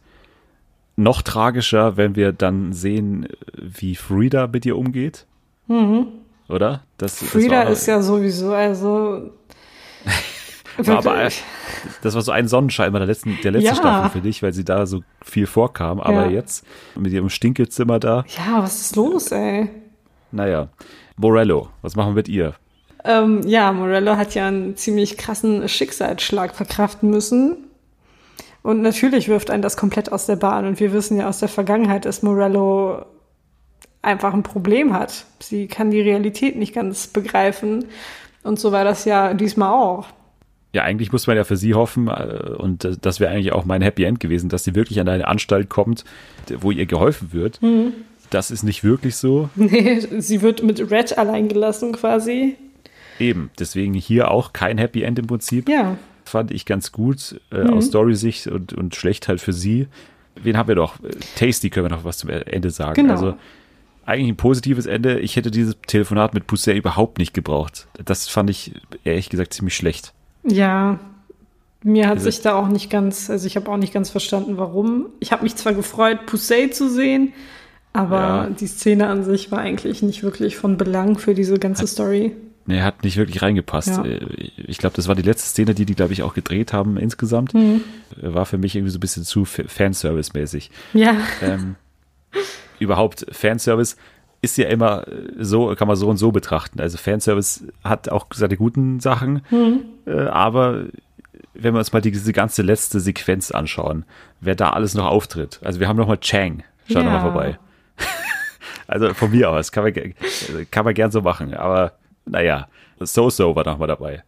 noch 0.96 1.22
tragischer, 1.22 1.98
wenn 1.98 2.16
wir 2.16 2.32
dann 2.32 2.74
sehen, 2.74 3.28
wie 3.56 3.96
Frida 3.96 4.48
mit 4.48 4.66
ihr 4.66 4.78
umgeht. 4.78 5.26
Oder? 5.68 6.84
Das, 6.98 7.20
das 7.20 7.22
Mhm. 7.22 7.28
Frida 7.28 7.58
war, 7.66 7.70
ist 7.70 7.86
ja 7.88 8.02
sowieso, 8.02 8.54
also. 8.54 9.32
Aber, 10.88 11.04
wirklich- 11.18 11.44
das 12.04 12.14
war 12.16 12.22
so 12.22 12.32
ein 12.32 12.48
Sonnenschein 12.48 12.92
bei 12.94 13.00
der 13.00 13.08
letzten, 13.08 13.38
der 13.44 13.52
letzten 13.52 13.68
Ja. 13.68 13.76
Staffel 13.76 14.10
für 14.12 14.22
dich, 14.22 14.42
weil 14.44 14.54
sie 14.54 14.64
da 14.64 14.86
so 14.86 15.02
viel 15.24 15.46
vorkam. 15.48 16.00
Aber 16.00 16.26
Ja. 16.26 16.32
jetzt 16.32 16.66
mit 16.96 17.12
ihrem 17.12 17.30
Stinkezimmer 17.30 18.00
da, 18.00 18.24
ja, 18.38 18.62
was 18.64 18.80
ist 18.82 18.96
los, 18.96 19.32
ey? 19.32 19.70
naja. 20.32 20.70
Morello, 21.18 21.70
was 21.82 21.96
machen 21.96 22.10
wir 22.12 22.16
mit 22.16 22.28
ihr? 22.30 22.54
Ähm, 23.08 23.42
ja, 23.48 23.72
Morello 23.72 24.18
hat 24.18 24.36
ja 24.36 24.48
einen 24.48 24.76
ziemlich 24.76 25.18
krassen 25.18 25.68
Schicksalsschlag 25.70 26.54
verkraften 26.56 27.10
müssen. 27.10 27.56
Und 28.64 28.82
natürlich 28.82 29.30
wirft 29.30 29.50
einen 29.50 29.62
das 29.62 29.78
komplett 29.78 30.12
aus 30.12 30.26
der 30.26 30.36
Bahn. 30.36 30.66
Und 30.66 30.82
wir 30.82 30.92
wissen 30.92 31.18
ja 31.18 31.30
aus 31.30 31.40
der 31.40 31.48
Vergangenheit, 31.48 32.04
dass 32.04 32.22
Morello 32.22 33.06
einfach 34.02 34.34
ein 34.34 34.44
Problem 34.44 34.94
hat. 34.94 35.26
Sie 35.40 35.68
kann 35.68 35.90
die 35.90 36.02
Realität 36.02 36.58
nicht 36.58 36.76
ganz 36.76 37.08
begreifen. 37.08 37.86
Und 38.44 38.60
so 38.60 38.74
war 38.74 38.84
das 38.84 39.06
ja 39.06 39.34
diesmal 39.34 39.72
auch. 39.72 40.08
Ja, 40.74 40.84
eigentlich 40.84 41.14
muss 41.14 41.28
man 41.28 41.38
ja 41.38 41.46
für 41.46 41.56
sie 41.56 41.74
hoffen, 41.74 42.10
äh, 42.10 42.52
und 42.58 42.98
das 43.02 43.22
wäre 43.22 43.32
eigentlich 43.32 43.54
auch 43.54 43.64
mein 43.64 43.82
Happy 43.82 44.04
End 44.04 44.20
gewesen, 44.20 44.50
dass 44.50 44.66
sie 44.66 44.76
wirklich 44.76 45.00
an 45.00 45.08
eine 45.08 45.28
Anstalt 45.28 45.70
kommt, 45.70 46.04
wo 46.60 46.72
ihr 46.72 46.86
geholfen 46.86 47.32
wird. 47.32 47.62
Mhm. 47.62 47.94
Das 48.30 48.52
ist 48.52 48.64
nicht 48.64 48.84
wirklich 48.84 49.16
so. 49.16 49.50
Nee, 49.56 50.02
sie 50.20 50.42
wird 50.42 50.62
mit 50.62 50.92
Red 50.92 51.18
allein 51.18 51.48
gelassen 51.48 51.94
quasi. 51.94 52.58
Eben, 53.20 53.50
deswegen 53.60 53.94
hier 53.94 54.32
auch 54.32 54.54
kein 54.54 54.78
Happy 54.78 55.04
End 55.04 55.18
im 55.20 55.28
Prinzip. 55.28 55.68
Ja. 55.70 55.98
Fand 56.26 56.52
ich 56.52 56.66
ganz 56.66 56.92
gut, 56.92 57.40
äh, 57.52 57.64
Mhm. 57.64 57.74
aus 57.74 57.86
Story-Sicht 57.88 58.48
und, 58.48 58.74
und 58.74 58.96
schlecht 58.96 59.28
halt 59.28 59.40
für 59.42 59.54
sie. 59.54 59.88
Wen 60.36 60.58
haben 60.58 60.68
wir 60.68 60.76
doch? 60.76 60.96
Äh, 61.04 61.10
Tasty 61.38 61.70
können 61.70 61.86
wir 61.90 61.96
noch 61.96 62.04
was 62.04 62.18
zum 62.20 62.30
Ende 62.30 62.70
sagen. 62.70 62.94
Genau. 62.96 63.14
Also 63.14 63.36
eigentlich 64.06 64.30
ein 64.30 64.38
positives 64.38 64.86
Ende. 64.86 65.20
Ich 65.20 65.36
hätte 65.36 65.52
dieses 65.52 65.76
Telefonat 65.88 66.34
mit 66.34 66.48
Poussey 66.48 66.78
überhaupt 66.78 67.18
nicht 67.18 67.34
gebraucht. 67.34 67.88
Das 68.06 68.28
fand 68.28 68.50
ich 68.50 68.74
ehrlich 69.04 69.30
gesagt 69.30 69.54
ziemlich 69.54 69.76
schlecht. 69.76 70.14
Ja, 70.46 71.00
mir 71.84 72.06
hat 72.08 72.18
Also- 72.18 72.30
sich 72.30 72.42
da 72.42 72.56
auch 72.56 72.68
nicht 72.68 72.90
ganz, 72.90 73.30
also 73.30 73.48
ich 73.48 73.56
habe 73.56 73.70
auch 73.72 73.78
nicht 73.78 73.94
ganz 73.94 74.10
verstanden, 74.10 74.58
warum. 74.58 75.08
Ich 75.20 75.32
habe 75.32 75.44
mich 75.44 75.56
zwar 75.56 75.74
gefreut, 75.74 76.26
Poussey 76.26 76.70
zu 76.70 76.90
sehen, 76.90 77.34
aber 77.94 78.20
Ja. 78.20 78.50
die 78.50 78.68
Szene 78.68 79.08
an 79.08 79.24
sich 79.24 79.52
war 79.52 79.60
eigentlich 79.60 80.02
nicht 80.04 80.24
wirklich 80.24 80.56
von 80.58 80.78
Belang 80.78 81.18
für 81.18 81.34
diese 81.34 81.58
ganze 81.60 81.88
Story. 81.88 82.34
Nee, 82.70 82.82
hat 82.82 83.04
nicht 83.04 83.16
wirklich 83.18 83.42
reingepasst. 83.42 83.88
Ja. 83.98 84.04
Äh, 84.06 84.20
Ich 84.58 84.78
glaube, 84.78 84.96
das 84.96 85.08
war 85.08 85.16
die 85.16 85.22
letzte 85.24 85.48
Szene, 85.50 85.74
die 85.74 85.86
die, 85.86 85.96
glaube 85.96 86.14
ich, 86.14 86.22
auch 86.24 86.34
gedreht 86.34 86.74
haben 86.74 86.98
insgesamt. 86.98 87.54
Mhm. 87.54 87.82
Äh, 88.22 88.34
War 88.34 88.46
für 88.46 88.58
mich 88.58 88.76
irgendwie 88.76 88.92
so 88.92 88.98
ein 88.98 89.02
bisschen 89.02 89.24
zu 89.24 89.46
Fa- 89.46 89.64
Fanservice-mäßig. 89.68 90.70
Ja, 90.94 91.16
ähm, 91.42 91.76
überhaupt 92.80 93.26
Fanservice 93.32 93.96
ist 94.42 94.58
ja 94.58 94.68
immer 94.68 95.08
äh, 95.08 95.14
so, 95.40 95.74
kann 95.76 95.88
man 95.88 95.98
so 95.98 96.08
und 96.10 96.18
so 96.18 96.32
betrachten. 96.32 96.80
Also 96.80 96.98
Fanservice 96.98 97.64
hat 97.84 98.10
auch 98.10 98.28
seine 98.34 98.58
guten 98.58 99.00
Sachen, 99.00 99.42
äh, 100.06 100.12
aber 100.28 100.86
wenn 101.54 101.74
wir 101.74 101.80
uns 101.80 101.92
mal 101.94 102.02
die, 102.02 102.12
diese 102.12 102.34
ganze 102.34 102.62
letzte 102.62 103.00
Sequenz 103.00 103.50
anschauen, 103.52 104.06
wer 104.42 104.56
da 104.56 104.72
alles 104.72 104.94
noch 104.94 105.06
auftritt. 105.08 105.60
Also 105.64 105.80
wir 105.80 105.88
haben 105.88 105.98
noch 105.98 106.08
mal 106.08 106.18
Chang, 106.20 106.64
schaut 106.88 106.98
Ja. 106.98 107.04
noch 107.04 107.12
mal 107.14 107.22
vorbei. 107.22 107.60
also 108.88 109.14
von 109.14 109.32
mir 109.32 109.50
aus, 109.50 109.72
kann 109.72 109.84
man, 109.84 109.94
kann 110.70 110.86
man 110.86 110.94
gern 110.94 111.10
so 111.12 111.22
machen, 111.22 111.54
aber 111.56 111.94
naja, 112.30 112.68
So-So 113.00 113.56
war 113.56 113.66
noch 113.66 113.78
mal 113.78 113.88
dabei. 113.88 114.24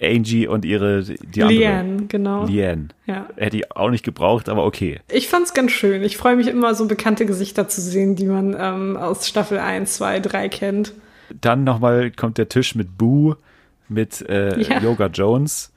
Angie 0.00 0.46
und 0.46 0.64
ihre, 0.64 1.02
die 1.02 1.42
andere. 1.42 1.58
Liane, 1.58 2.06
genau. 2.08 2.46
Liane. 2.46 2.88
Ja. 3.06 3.28
Hätte 3.36 3.58
ich 3.58 3.76
auch 3.76 3.90
nicht 3.90 4.04
gebraucht, 4.04 4.48
aber 4.48 4.64
okay. 4.64 5.00
Ich 5.10 5.28
fand's 5.28 5.54
ganz 5.54 5.70
schön. 5.70 6.02
Ich 6.02 6.16
freue 6.16 6.36
mich 6.36 6.48
immer, 6.48 6.74
so 6.74 6.86
bekannte 6.86 7.26
Gesichter 7.26 7.68
zu 7.68 7.80
sehen, 7.80 8.16
die 8.16 8.26
man 8.26 8.56
ähm, 8.58 8.96
aus 8.96 9.28
Staffel 9.28 9.58
1, 9.58 9.94
2, 9.94 10.20
3 10.20 10.48
kennt. 10.48 10.92
Dann 11.40 11.64
nochmal 11.64 12.10
kommt 12.10 12.38
der 12.38 12.48
Tisch 12.48 12.74
mit 12.74 12.98
Boo, 12.98 13.34
mit 13.88 14.20
äh, 14.28 14.60
Ja. 14.60 14.80
Yoga 14.80 15.06
Jones 15.06 15.72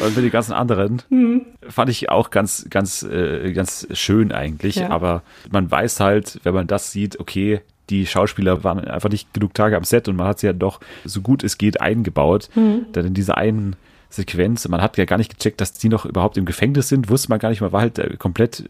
und 0.00 0.14
mit 0.14 0.24
den 0.24 0.30
ganzen 0.30 0.52
anderen. 0.52 1.02
Mhm. 1.08 1.46
Fand 1.68 1.88
ich 1.90 2.10
auch 2.10 2.30
ganz, 2.30 2.66
ganz, 2.68 3.02
äh, 3.02 3.52
ganz 3.52 3.88
schön 3.92 4.30
eigentlich. 4.30 4.76
Ja. 4.76 4.90
Aber 4.90 5.22
man 5.50 5.70
weiß 5.70 6.00
halt, 6.00 6.38
wenn 6.42 6.54
man 6.54 6.66
das 6.66 6.92
sieht, 6.92 7.18
okay, 7.18 7.60
die 7.90 8.06
Schauspieler 8.06 8.64
waren 8.64 8.80
einfach 8.80 9.10
nicht 9.10 9.32
genug 9.34 9.54
Tage 9.54 9.76
am 9.76 9.84
Set 9.84 10.08
und 10.08 10.16
man 10.16 10.26
hat 10.26 10.38
sie 10.38 10.46
ja 10.46 10.52
doch 10.52 10.80
so 11.04 11.20
gut 11.20 11.44
es 11.44 11.58
geht 11.58 11.80
eingebaut. 11.80 12.48
Mhm. 12.54 12.86
Dann 12.92 13.06
in 13.06 13.14
dieser 13.14 13.36
einen 13.36 13.76
Sequenz, 14.08 14.66
man 14.68 14.80
hat 14.80 14.96
ja 14.96 15.04
gar 15.04 15.18
nicht 15.18 15.36
gecheckt, 15.36 15.60
dass 15.60 15.72
die 15.72 15.88
noch 15.88 16.04
überhaupt 16.04 16.36
im 16.36 16.44
Gefängnis 16.44 16.88
sind, 16.88 17.10
wusste 17.10 17.28
man 17.28 17.38
gar 17.38 17.50
nicht, 17.50 17.60
man 17.60 17.72
war 17.72 17.80
halt 17.80 17.98
äh, 17.98 18.16
komplett 18.16 18.68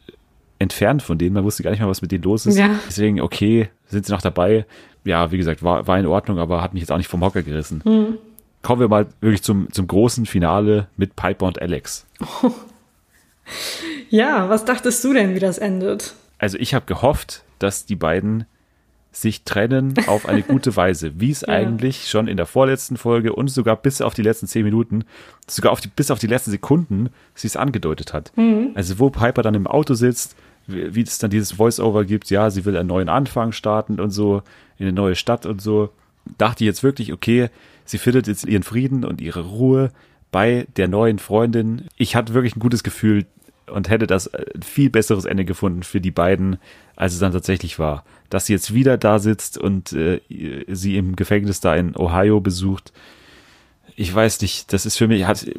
entfernt 0.59 1.03
von 1.03 1.19
denen, 1.19 1.35
man 1.35 1.45
wusste 1.45 1.63
gar 1.63 1.71
nicht 1.71 1.81
mal, 1.81 1.89
was 1.89 2.03
mit 2.03 2.13
denen 2.13 2.25
los 2.25 2.47
ist. 2.47 2.57
Ja. 2.57 2.71
Deswegen, 2.89 3.21
okay, 3.21 3.69
sind 3.87 4.07
sie 4.07 4.13
noch 4.13 4.23
dabei. 4.23 4.65
Ja, 5.05 5.31
wie 5.31 5.37
gesagt, 5.37 5.63
war, 5.63 5.87
war 5.87 5.99
in 5.99 6.07
Ordnung, 6.07 6.39
aber 6.39 6.63
hat 6.63 6.73
mich 6.73 6.81
jetzt 6.81 6.91
auch 6.91 6.97
nicht 6.97 7.09
vom 7.09 7.23
Hocker 7.23 7.43
gerissen. 7.43 7.83
Mhm. 7.85 8.19
Kommen 8.63 8.81
wir 8.81 8.89
mal 8.89 9.07
wirklich 9.21 9.43
zum, 9.43 9.71
zum 9.73 9.87
großen 9.87 10.25
Finale 10.25 10.89
mit 10.97 11.17
Piper 11.17 11.47
und 11.47 11.61
Alex. 11.61 12.07
Ja, 14.11 14.49
was 14.49 14.65
dachtest 14.65 15.03
du 15.05 15.13
denn, 15.13 15.35
wie 15.35 15.41
das 15.41 15.59
endet? 15.59 16.15
Also 16.39 16.59
ich 16.59 16.75
habe 16.75 16.87
gehofft, 16.87 17.43
dass 17.59 17.85
die 17.87 17.97
beiden 17.97 18.47
sich 19.17 19.45
trennen 19.45 19.95
auf 20.07 20.27
eine 20.27 20.43
gute 20.55 20.75
Weise, 20.77 21.13
wie 21.21 21.31
es 21.31 21.45
eigentlich 21.45 22.09
schon 22.09 22.29
in 22.29 22.37
der 22.37 22.47
vorletzten 22.47 22.97
Folge 22.97 23.33
und 23.33 23.49
sogar 23.49 23.77
bis 23.77 24.01
auf 24.01 24.15
die 24.15 24.23
letzten 24.23 24.47
zehn 24.47 24.65
Minuten, 24.65 25.05
sogar 25.49 25.73
auf 25.73 25.81
die, 25.81 25.89
bis 25.89 26.11
auf 26.11 26.19
die 26.19 26.27
letzten 26.27 26.51
Sekunden, 26.51 27.11
sie 27.35 27.47
es 27.47 27.57
angedeutet 27.57 28.13
hat. 28.13 28.33
Also 28.75 28.99
wo 28.99 29.11
Piper 29.11 29.43
dann 29.43 29.55
im 29.55 29.67
Auto 29.67 29.95
sitzt, 29.95 30.37
wie 30.67 30.95
wie 30.95 31.03
es 31.03 31.19
dann 31.19 31.31
dieses 31.31 31.53
Voice-Over 31.53 32.05
gibt, 32.05 32.31
ja, 32.31 32.51
sie 32.51 32.65
will 32.65 32.77
einen 32.77 32.89
neuen 32.89 33.09
Anfang 33.09 33.53
starten 33.53 34.01
und 34.01 34.11
so, 34.11 34.43
in 34.79 34.87
eine 34.87 34.95
neue 34.95 35.15
Stadt 35.15 35.47
und 35.47 35.61
so, 35.61 35.91
dachte 36.39 36.65
ich 36.65 36.67
jetzt 36.67 36.83
wirklich, 36.83 37.13
okay, 37.13 37.51
sie 37.85 37.99
findet 37.99 38.27
jetzt 38.27 38.45
ihren 38.45 38.63
Frieden 38.63 39.05
und 39.05 39.21
ihre 39.21 39.43
Ruhe 39.43 39.91
bei 40.33 40.67
der 40.77 40.89
neuen 40.89 41.19
Freundin. 41.19 41.83
Ich 41.97 42.17
hatte 42.17 42.35
wirklich 42.35 42.57
ein 42.57 42.61
gutes 42.61 42.83
Gefühl 42.83 43.27
und 43.67 43.89
hätte 43.89 44.07
das 44.07 44.27
äh, 44.29 44.45
ein 44.55 44.63
viel 44.63 44.91
besseres 44.91 45.25
Ende 45.25 45.45
gefunden 45.45 45.83
für 45.83 46.01
die 46.01 46.11
beiden, 46.11 46.59
als 46.97 47.15
es 47.15 47.19
dann 47.19 47.33
tatsächlich 47.33 47.79
war. 47.79 48.05
Dass 48.31 48.47
sie 48.47 48.53
jetzt 48.53 48.75
wieder 48.75 48.99
da 48.99 49.19
sitzt 49.19 49.59
und 49.59 49.93
äh, 49.93 50.21
sie 50.69 50.97
im 50.97 51.17
Gefängnis 51.17 51.61
da 51.61 51.75
in 51.75 51.97
Ohio 51.97 52.41
besucht. 52.41 52.93
Ich 53.97 54.13
weiß 54.13 54.41
nicht, 54.41 54.73
das 54.73 54.87
ist 54.87 54.97
für 54.97 55.07
mich, 55.07 55.27
hat, 55.27 55.47
äh, 55.47 55.55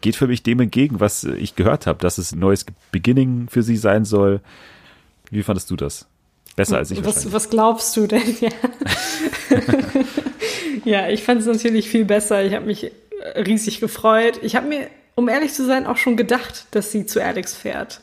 geht 0.00 0.16
für 0.16 0.28
mich 0.28 0.42
dem 0.42 0.60
entgegen, 0.60 1.00
was 1.00 1.24
ich 1.24 1.56
gehört 1.56 1.86
habe, 1.86 1.98
dass 2.00 2.18
es 2.18 2.32
ein 2.32 2.38
neues 2.38 2.66
Beginning 2.92 3.48
für 3.50 3.62
sie 3.62 3.76
sein 3.76 4.04
soll. 4.04 4.40
Wie 5.30 5.42
fandest 5.42 5.70
du 5.70 5.76
das? 5.76 6.06
Besser 6.54 6.78
als 6.78 6.90
ich 6.90 7.04
Was, 7.04 7.30
was 7.32 7.50
glaubst 7.50 7.96
du 7.96 8.06
denn? 8.06 8.22
Ja, 8.40 8.50
ja 10.84 11.08
ich 11.10 11.22
fand 11.22 11.42
es 11.42 11.46
natürlich 11.46 11.90
viel 11.90 12.06
besser. 12.06 12.44
Ich 12.44 12.54
habe 12.54 12.64
mich 12.64 12.84
äh, 12.84 13.40
riesig 13.42 13.80
gefreut. 13.80 14.40
Ich 14.42 14.56
habe 14.56 14.66
mir, 14.66 14.88
um 15.16 15.28
ehrlich 15.28 15.52
zu 15.52 15.64
sein, 15.64 15.86
auch 15.86 15.96
schon 15.96 16.16
gedacht, 16.16 16.66
dass 16.70 16.92
sie 16.92 17.06
zu 17.06 17.22
Alex 17.22 17.54
fährt. 17.54 18.00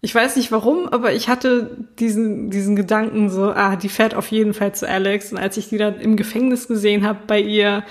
Ich 0.00 0.14
weiß 0.14 0.36
nicht 0.36 0.52
warum, 0.52 0.88
aber 0.88 1.12
ich 1.12 1.28
hatte 1.28 1.78
diesen, 1.98 2.50
diesen 2.50 2.76
Gedanken 2.76 3.30
so, 3.30 3.52
ah, 3.52 3.76
die 3.76 3.88
fährt 3.88 4.14
auf 4.14 4.28
jeden 4.28 4.52
Fall 4.52 4.74
zu 4.74 4.88
Alex. 4.88 5.32
Und 5.32 5.38
als 5.38 5.56
ich 5.56 5.68
die 5.68 5.78
dann 5.78 6.00
im 6.00 6.16
Gefängnis 6.16 6.68
gesehen 6.68 7.06
habe 7.06 7.20
bei 7.26 7.40
ihr, 7.40 7.84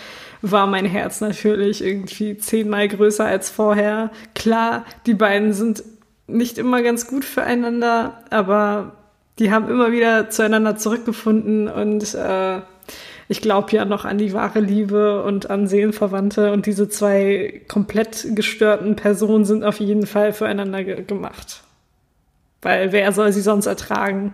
war 0.44 0.68
mein 0.68 0.86
Herz 0.86 1.22
natürlich 1.22 1.84
irgendwie 1.84 2.38
zehnmal 2.38 2.88
größer 2.88 3.26
als 3.26 3.50
vorher. 3.50 4.12
Klar, 4.36 4.86
die 5.06 5.14
beiden 5.14 5.54
sind 5.54 5.84
nicht 6.28 6.58
immer 6.58 6.82
ganz 6.84 7.08
gut 7.08 7.26
füreinander, 7.26 8.24
aber 8.30 8.98
die 9.40 9.52
haben 9.52 9.70
immer 9.70 9.92
wieder 9.92 10.30
zueinander 10.30 10.76
zurückgefunden 10.76 11.68
und 11.68 12.14
äh, 12.14 12.62
ich 13.34 13.42
glaube 13.42 13.72
ja 13.76 13.84
noch 13.84 14.06
an 14.06 14.20
die 14.20 14.32
wahre 14.32 14.60
Liebe 14.60 15.24
und 15.24 15.50
an 15.50 15.66
Seelenverwandte 15.68 16.52
und 16.54 16.68
diese 16.68 16.88
zwei 16.88 17.62
komplett 17.68 18.28
gestörten 18.36 18.96
Personen 18.96 19.44
sind 19.44 19.64
auf 19.64 19.80
jeden 19.80 20.06
Fall 20.06 20.34
füreinander 20.34 20.84
ge 20.84 21.04
gemacht. 21.04 21.64
Weil 22.62 22.92
wer 22.92 23.12
soll 23.12 23.32
sie 23.34 23.42
sonst 23.42 23.66
ertragen? 23.66 24.34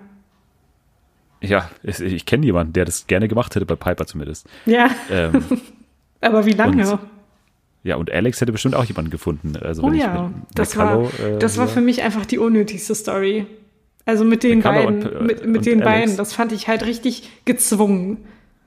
Ja, 1.41 1.69
es- 1.83 2.01
ich 2.01 2.25
kenne 2.25 2.45
jemanden, 2.45 2.73
der 2.73 2.83
das 2.83 3.07
gerne 3.07 3.29
gemacht 3.29 3.55
hätte, 3.55 3.65
bei 3.65 3.75
Piper 3.77 4.05
zumindest. 4.05 4.45
Ja, 4.65 4.89
Ähm, 5.09 5.43
aber 6.21 6.45
wie 6.45 6.51
lange? 6.51 6.91
Und- 6.91 6.99
ja, 7.83 7.95
und 7.95 8.11
Alex 8.11 8.41
hätte 8.41 8.51
bestimmt 8.51 8.75
auch 8.75 8.83
jemanden 8.83 9.09
gefunden. 9.11 9.55
Also 9.55 9.83
Oh 9.83 9.91
ich 9.93 10.01
ja, 10.01 10.29
das 10.53 10.75
war, 10.75 10.97
McCullough, 10.99 11.35
äh, 11.35 11.39
das 11.39 11.57
war 11.57 11.69
für 11.69 11.79
mich 11.79 12.03
einfach 12.03 12.25
die 12.25 12.37
unnötigste 12.37 12.93
Story. 12.93 13.45
Also 14.05 14.25
mit 14.25 14.43
den 14.43 14.59
McCullough 14.59 14.85
beiden, 14.85 15.03
und, 15.07 15.13
äh, 15.13 15.23
mit, 15.23 15.45
mit 15.45 15.57
und 15.59 15.65
den 15.65 15.81
Alex. 15.83 15.99
beiden, 16.01 16.17
das 16.17 16.33
fand 16.33 16.51
ich 16.51 16.67
halt 16.67 16.85
richtig 16.85 17.29
gezwungen. 17.45 18.17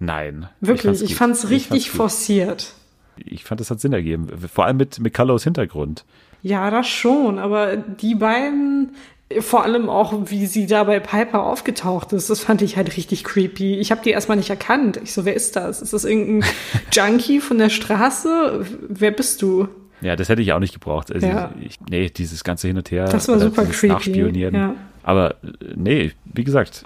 Nein. 0.05 0.49
Wirklich, 0.61 1.01
ich 1.03 1.15
fand's, 1.15 1.43
gut. 1.43 1.51
richtig 1.51 1.87
gut. 1.89 1.97
forciert. 1.97 2.73
Ich 3.17 3.45
fand, 3.45 3.61
das 3.61 3.71
hat 3.71 3.81
Sinn 3.81 3.93
ergeben. 3.93 4.29
Vor 4.53 4.65
allem 4.65 4.79
mit 4.79 4.99
McCullows 4.99 5.45
Hintergrund. 5.45 6.05
Ja, 6.43 6.71
das 6.71 6.89
schon, 6.89 7.39
aber 7.39 7.77
die 7.77 8.17
beiden, 8.17 8.97
vor 9.41 9.63
allem 9.63 9.89
auch, 9.89 10.13
wie 10.31 10.47
sie 10.47 10.67
da 10.67 10.83
bei 10.85 10.99
Piper 10.99 11.45
aufgetaucht 11.45 12.13
ist, 12.15 12.31
das 12.31 12.41
fand 12.41 12.63
ich 12.63 12.77
halt 12.77 12.97
richtig 12.97 13.23
creepy. 13.23 13.77
Ich 13.79 13.93
habe 13.93 14.01
die 14.03 14.11
erstmal 14.11 14.37
nicht 14.39 14.51
erkannt. 14.51 14.99
Ich 15.05 15.13
so, 15.13 15.25
wer 15.25 15.35
ist 15.35 15.55
das? 15.55 15.81
Ist 15.81 15.93
das 15.93 16.05
irgendein 16.05 16.51
Junkie 16.93 17.39
von 17.41 17.59
der 17.59 17.71
Straße? 17.71 18.67
Wer 18.89 19.13
bist 19.13 19.41
du? 19.43 19.69
Ja, 20.01 20.17
das 20.17 20.29
hätte 20.29 20.43
ich 20.43 20.53
auch 20.53 20.59
nicht 20.59 20.75
gebraucht. 20.75 21.13
Also 21.13 21.25
Ja. 21.25 21.53
ich, 21.61 21.79
nee, 21.89 22.11
dieses 22.11 22.43
ganze 22.43 22.67
Hin 22.67 22.77
und 22.77 22.91
Her. 22.91 23.05
Das 23.05 23.29
war 23.29 23.37
oder 23.37 23.45
super 23.45 23.65
creepy, 23.67 23.87
Nachspionieren. 23.93 24.55
ja. 24.55 24.75
Aber 25.05 25.35
äh, 25.45 25.75
nee, 25.77 26.13
wie 26.25 26.43
gesagt, 26.43 26.85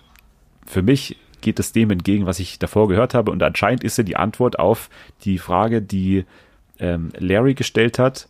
für 0.66 0.82
mich 0.82 1.16
geht 1.40 1.58
es 1.58 1.72
dem 1.72 1.90
entgegen, 1.90 2.26
was 2.26 2.40
ich 2.40 2.58
davor 2.58 2.88
gehört 2.88 3.14
habe. 3.14 3.30
Und 3.30 3.42
anscheinend 3.42 3.84
ist 3.84 3.98
ja 3.98 4.04
die 4.04 4.16
Antwort 4.16 4.58
auf 4.58 4.90
die 5.24 5.38
Frage, 5.38 5.82
die 5.82 6.24
ähm, 6.78 7.10
Larry 7.18 7.54
gestellt 7.54 7.98
hat, 7.98 8.28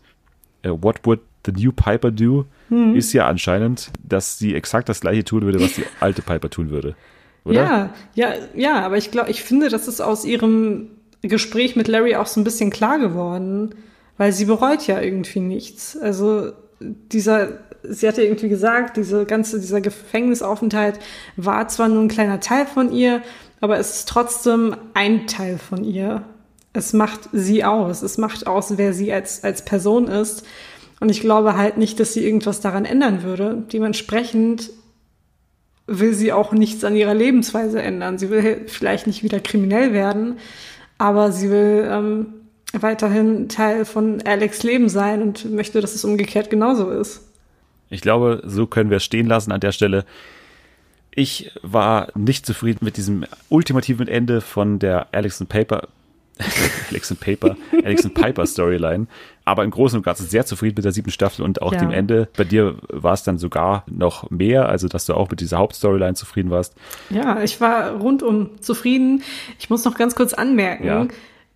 äh, 0.63 0.71
what 0.71 1.01
would 1.05 1.21
the 1.45 1.53
new 1.53 1.73
Piper 1.73 2.11
do, 2.11 2.47
Hm. 2.69 2.97
ist 2.97 3.13
ja 3.13 3.27
anscheinend, 3.29 3.93
dass 4.03 4.39
sie 4.39 4.55
exakt 4.55 4.89
das 4.89 5.01
gleiche 5.01 5.23
tun 5.25 5.43
würde, 5.43 5.61
was 5.61 5.75
die 5.75 5.85
alte 6.01 6.21
Piper 6.23 6.51
tun 6.51 6.71
würde. 6.71 6.97
Oder? 7.45 7.63
Ja, 7.63 7.95
ja, 8.15 8.33
ja, 8.57 8.85
aber 8.85 8.97
ich 8.97 9.13
glaube, 9.13 9.31
ich 9.31 9.43
finde, 9.45 9.69
das 9.69 9.87
ist 9.87 10.01
aus 10.01 10.25
ihrem 10.25 10.89
Gespräch 11.23 11.77
mit 11.77 11.87
Larry 11.87 12.17
auch 12.17 12.27
so 12.27 12.41
ein 12.41 12.45
bisschen 12.45 12.71
klar 12.71 12.99
geworden, 12.99 13.75
weil 14.19 14.33
sie 14.33 14.47
bereut 14.47 14.87
ja 14.89 15.01
irgendwie 15.01 15.39
nichts. 15.39 15.97
Also 15.97 16.53
dieser, 16.81 17.61
sie 17.89 18.09
hatte 18.09 18.22
irgendwie 18.22 18.49
gesagt, 18.49 18.97
diese 18.97 19.24
ganze, 19.24 19.61
dieser 19.61 19.80
Gefängnisaufenthalt 19.80 20.99
war 21.37 21.68
zwar 21.68 21.89
nur 21.89 22.03
ein 22.03 22.09
kleiner 22.09 22.41
Teil 22.41 22.66
von 22.66 22.93
ihr, 22.93 23.22
aber 23.61 23.78
es 23.78 23.97
ist 23.97 24.09
trotzdem 24.09 24.76
ein 24.95 25.26
Teil 25.26 25.59
von 25.59 25.84
ihr. 25.84 26.22
Es 26.72 26.93
macht 26.93 27.28
sie 27.32 27.64
aus. 27.64 28.03
Es 28.03 28.18
macht 28.18 28.47
aus, 28.47 28.76
wer 28.76 28.93
sie 28.93 29.12
als, 29.12 29.43
als 29.45 29.64
Person 29.64 30.09
ist. 30.09 30.45
Und 31.01 31.11
ich 31.11 31.20
glaube 31.20 31.57
halt 31.57 31.78
nicht, 31.78 31.99
dass 32.01 32.12
sie 32.12 32.24
irgendwas 32.24 32.61
daran 32.61 32.84
ändern 32.84 33.22
würde. 33.22 33.64
Dementsprechend 33.72 34.70
will 35.87 36.14
sie 36.14 36.32
auch 36.32 36.53
nichts 36.53 36.84
an 36.84 36.97
ihrer 36.97 37.14
Lebensweise 37.14 37.80
ändern. 37.80 38.18
Sie 38.18 38.30
will 38.30 38.64
vielleicht 38.66 39.07
nicht 39.07 39.22
wieder 39.22 39.41
kriminell 39.41 39.93
werden, 39.93 40.39
aber 40.99 41.32
sie 41.32 41.51
will 41.51 41.89
ähm, 41.91 42.26
weiterhin 42.72 43.49
Teil 43.49 43.84
von 43.84 44.22
Alex 44.22 44.62
Leben 44.62 44.89
sein 44.89 45.22
und 45.22 45.51
möchte, 45.51 45.80
dass 45.80 45.95
es 45.95 46.05
umgekehrt 46.05 46.51
genauso 46.51 46.91
ist. 46.91 47.26
Ich 47.91 48.01
glaube, 48.01 48.43
so 48.45 48.66
können 48.66 48.91
wir 48.91 48.97
es 48.99 49.05
stehen 49.05 49.26
lassen 49.26 49.53
an 49.53 49.61
der 49.61 49.72
Stelle. 49.72 50.05
Ich 51.12 51.51
war 51.62 52.09
nicht 52.14 52.45
zufrieden 52.45 52.80
mit 52.84 52.97
diesem 52.97 53.24
ultimativen 53.49 54.07
Ende 54.09 54.41
von 54.41 54.78
der 54.78 55.09
Alex 55.12 55.41
and 55.41 55.49
Paper, 55.49 55.89
Alex 56.91 57.11
and 57.11 57.20
Paper, 57.20 57.57
Alex 57.84 58.05
and 58.05 58.12
Piper 58.14 58.45
Storyline. 58.47 59.07
Aber 59.47 59.64
im 59.64 59.70
Großen 59.70 59.97
und 59.99 60.03
Ganzen 60.03 60.26
sehr 60.26 60.45
zufrieden 60.45 60.74
mit 60.76 60.84
der 60.84 60.93
siebten 60.93 61.11
Staffel 61.11 61.43
und 61.43 61.62
auch 61.62 61.72
Ja. 61.72 61.78
dem 61.78 61.91
Ende. 61.91 62.28
Bei 62.37 62.45
dir 62.45 62.76
war 62.89 63.14
es 63.14 63.22
dann 63.22 63.39
sogar 63.39 63.84
noch 63.87 64.28
mehr, 64.30 64.68
also 64.68 64.89
dass 64.89 65.07
du 65.07 65.14
auch 65.14 65.30
mit 65.30 65.41
dieser 65.41 65.57
Hauptstoryline 65.57 66.14
zufrieden 66.14 66.51
warst. 66.51 66.74
Ja, 67.09 67.43
ich 67.43 67.61
war 67.62 67.93
rundum 67.93 68.61
zufrieden. 68.61 69.22
Ich 69.59 69.70
muss 69.70 69.84
noch 69.87 69.97
ganz 69.97 70.14
kurz 70.16 70.34
anmerken, 70.34 70.84
Ja. 70.87 71.07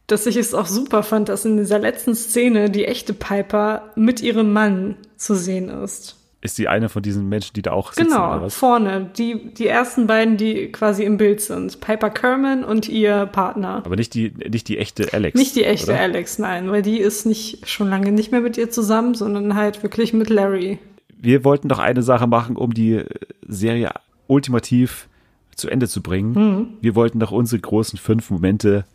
dass 0.06 0.24
ich 0.24 0.36
es 0.36 0.54
auch 0.54 0.66
super 0.66 1.02
fand, 1.02 1.28
dass 1.28 1.44
in 1.44 1.58
dieser 1.58 1.78
letzten 1.78 2.14
Szene 2.14 2.70
die 2.70 2.86
echte 2.86 3.12
Piper 3.12 3.90
mit 3.96 4.22
ihrem 4.22 4.54
Mann 4.54 4.96
zu 5.18 5.34
sehen 5.34 5.68
ist. 5.68 6.16
Ist 6.42 6.56
sie 6.56 6.68
eine 6.68 6.88
von 6.88 7.02
diesen 7.02 7.28
Menschen, 7.28 7.52
die 7.54 7.60
da 7.60 7.72
auch 7.72 7.92
sitzen 7.92 8.08
Genau, 8.08 8.48
vorne. 8.48 9.10
Die, 9.18 9.52
die 9.52 9.66
ersten 9.66 10.06
beiden, 10.06 10.38
die 10.38 10.72
quasi 10.72 11.04
im 11.04 11.18
Bild 11.18 11.42
sind. 11.42 11.80
Piper 11.80 12.08
Kerman 12.08 12.64
und 12.64 12.88
ihr 12.88 13.26
Partner. 13.26 13.82
Aber 13.84 13.96
nicht 13.96 14.14
die, 14.14 14.32
nicht 14.48 14.66
die 14.68 14.78
echte 14.78 15.12
Alex. 15.12 15.38
Nicht 15.38 15.54
die 15.54 15.64
echte 15.64 15.90
oder? 15.92 16.00
Alex, 16.00 16.38
nein, 16.38 16.70
weil 16.70 16.80
die 16.80 16.98
ist 16.98 17.26
nicht 17.26 17.68
schon 17.68 17.90
lange 17.90 18.10
nicht 18.12 18.32
mehr 18.32 18.40
mit 18.40 18.56
ihr 18.56 18.70
zusammen, 18.70 19.14
sondern 19.14 19.54
halt 19.54 19.82
wirklich 19.82 20.14
mit 20.14 20.30
Larry. 20.30 20.78
wir 21.18 21.44
wollten 21.44 21.68
doch 21.68 21.78
eine 21.78 22.02
Sache 22.02 22.26
machen, 22.26 22.56
um 22.56 22.72
die 22.72 23.02
Serie 23.46 23.90
ultimativ 24.26 25.08
zu 25.54 25.68
Ende 25.68 25.88
zu 25.88 26.00
bringen. 26.00 26.32
Mhm. 26.32 26.66
Wir 26.80 26.94
wollten 26.94 27.20
doch 27.20 27.32
unsere 27.32 27.60
großen 27.60 27.98
fünf 27.98 28.30
Momente, 28.30 28.86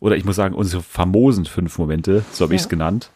oder 0.00 0.16
ich 0.16 0.24
muss 0.24 0.36
sagen, 0.36 0.54
unsere 0.54 0.82
famosen 0.82 1.44
fünf 1.44 1.76
Momente, 1.78 2.24
so 2.32 2.44
habe 2.44 2.54
ich 2.54 2.60
es 2.62 2.64
Ja. 2.64 2.70
genannt, 2.70 3.10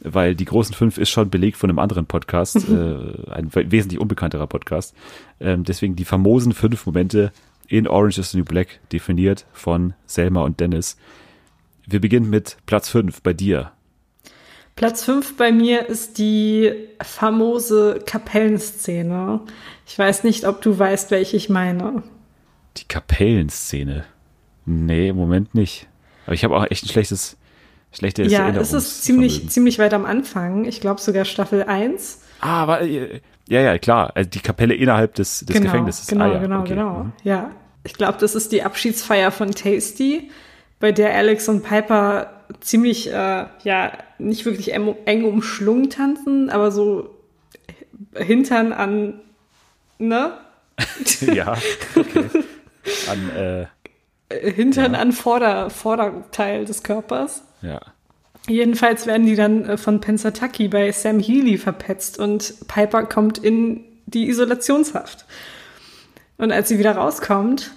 weil 0.00 0.34
die 0.34 0.44
großen 0.44 0.74
fünf 0.74 0.98
ist 0.98 1.10
schon 1.10 1.30
belegt 1.30 1.56
von 1.56 1.70
einem 1.70 1.78
anderen 1.78 2.06
Podcast, 2.06 2.56
äh, 2.68 3.30
ein 3.30 3.54
we- 3.54 3.70
wesentlich 3.70 4.00
unbekannterer 4.00 4.46
Podcast. 4.46 4.94
Ähm, 5.40 5.64
deswegen 5.64 5.96
die 5.96 6.04
famosen 6.04 6.52
fünf 6.52 6.86
Momente 6.86 7.32
in 7.68 7.86
Orange 7.86 8.18
is 8.18 8.30
the 8.32 8.38
New 8.38 8.44
Black, 8.44 8.80
definiert 8.92 9.46
von 9.52 9.94
Selma 10.06 10.42
und 10.42 10.58
Dennis. 10.60 10.96
Wir 11.86 12.00
beginnen 12.00 12.28
mit 12.30 12.56
Platz 12.66 12.88
fünf 12.88 13.22
bei 13.22 13.32
dir. 13.32 13.72
Platz 14.76 15.04
5 15.04 15.36
bei 15.36 15.52
mir 15.52 15.88
ist 15.90 16.16
die 16.16 16.72
famose 17.02 18.00
Kapellenszene. 18.06 19.40
Ich 19.86 19.98
weiß 19.98 20.24
nicht, 20.24 20.46
ob 20.46 20.62
du 20.62 20.78
weißt, 20.78 21.10
welche 21.10 21.36
ich 21.36 21.50
meine. 21.50 22.02
Die 22.78 22.84
Kapellenszene. 22.84 24.04
Nee, 24.64 25.08
im 25.08 25.16
Moment 25.16 25.54
nicht. 25.54 25.86
Aber 26.24 26.34
ich 26.34 26.44
habe 26.44 26.56
auch 26.56 26.64
echt 26.70 26.84
ein 26.84 26.88
schlechtes, 26.88 27.36
schlechtes 27.92 28.32
Ja, 28.32 28.48
es 28.50 28.72
ist 28.72 29.04
ziemlich, 29.04 29.48
ziemlich 29.50 29.78
weit 29.78 29.94
am 29.94 30.04
Anfang. 30.04 30.64
Ich 30.64 30.80
glaube 30.80 31.00
sogar 31.00 31.24
Staffel 31.24 31.64
1. 31.64 32.20
Ah, 32.40 32.62
aber, 32.62 32.82
äh, 32.82 33.20
ja, 33.48 33.60
ja, 33.60 33.78
klar. 33.78 34.12
Also 34.14 34.30
die 34.30 34.40
Kapelle 34.40 34.74
innerhalb 34.74 35.14
des, 35.14 35.40
des 35.40 35.56
genau, 35.56 35.66
Gefängnisses. 35.70 36.06
Genau, 36.06 36.24
ah, 36.24 36.32
ja, 36.34 36.38
genau, 36.38 36.60
okay. 36.60 36.68
genau. 36.70 37.04
Mhm. 37.04 37.12
Ja, 37.24 37.50
ich 37.82 37.94
glaube, 37.94 38.18
das 38.20 38.34
ist 38.34 38.52
die 38.52 38.62
Abschiedsfeier 38.62 39.30
von 39.30 39.50
Tasty, 39.52 40.30
bei 40.78 40.92
der 40.92 41.14
Alex 41.14 41.48
und 41.48 41.62
Piper 41.62 42.30
ziemlich, 42.60 43.10
äh, 43.12 43.46
ja, 43.62 43.92
nicht 44.18 44.44
wirklich 44.44 44.72
eng, 44.72 45.24
umschlungen 45.24 45.90
tanzen, 45.90 46.50
aber 46.50 46.70
so 46.70 47.10
Hintern 48.14 48.72
an, 48.72 49.20
ne? 49.98 50.32
Ja, 51.20 51.56
okay. 51.94 52.24
an, 53.08 53.30
äh, 53.36 53.66
Hintern 54.50 54.94
an 54.94 55.12
Vorder, 55.12 55.70
Vorderteil 55.70 56.64
des 56.64 56.82
Körpers. 56.82 57.44
Ja. 57.62 57.80
Jedenfalls 58.48 59.06
werden 59.06 59.26
die 59.26 59.36
dann 59.36 59.64
äh, 59.64 59.76
von 59.76 60.00
Pensataki 60.00 60.68
bei 60.68 60.90
Sam 60.92 61.20
Healy 61.20 61.58
verpetzt 61.58 62.18
und 62.18 62.54
Piper 62.68 63.04
kommt 63.04 63.38
in 63.38 63.84
die 64.06 64.28
Isolationshaft. 64.28 65.24
Und 66.38 66.52
als 66.52 66.68
sie 66.68 66.78
wieder 66.78 66.92
rauskommt, 66.92 67.70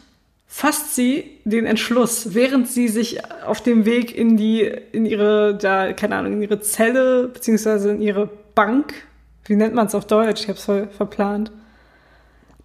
fasst 0.47 0.95
sie 0.95 1.39
den 1.43 1.65
Entschluss, 1.65 2.33
während 2.33 2.67
sie 2.67 2.87
sich 2.87 3.19
auf 3.45 3.61
dem 3.61 3.85
Weg 3.85 4.15
in 4.15 4.37
die, 4.37 4.61
in 4.61 5.05
ihre, 5.05 5.55
da, 5.55 5.93
keine 5.93 6.15
Ahnung, 6.15 6.33
in 6.33 6.41
ihre 6.41 6.61
Zelle, 6.61 7.27
beziehungsweise 7.27 7.91
in 7.91 8.01
ihre 8.01 8.29
Bank, 8.55 8.93
wie 9.45 9.55
nennt 9.55 9.73
man 9.73 9.87
es 9.87 9.95
auf 9.95 10.05
Deutsch? 10.05 10.43
Ich 10.43 10.49
hab's 10.49 10.63
voll 10.63 10.87
verplant. 10.87 11.51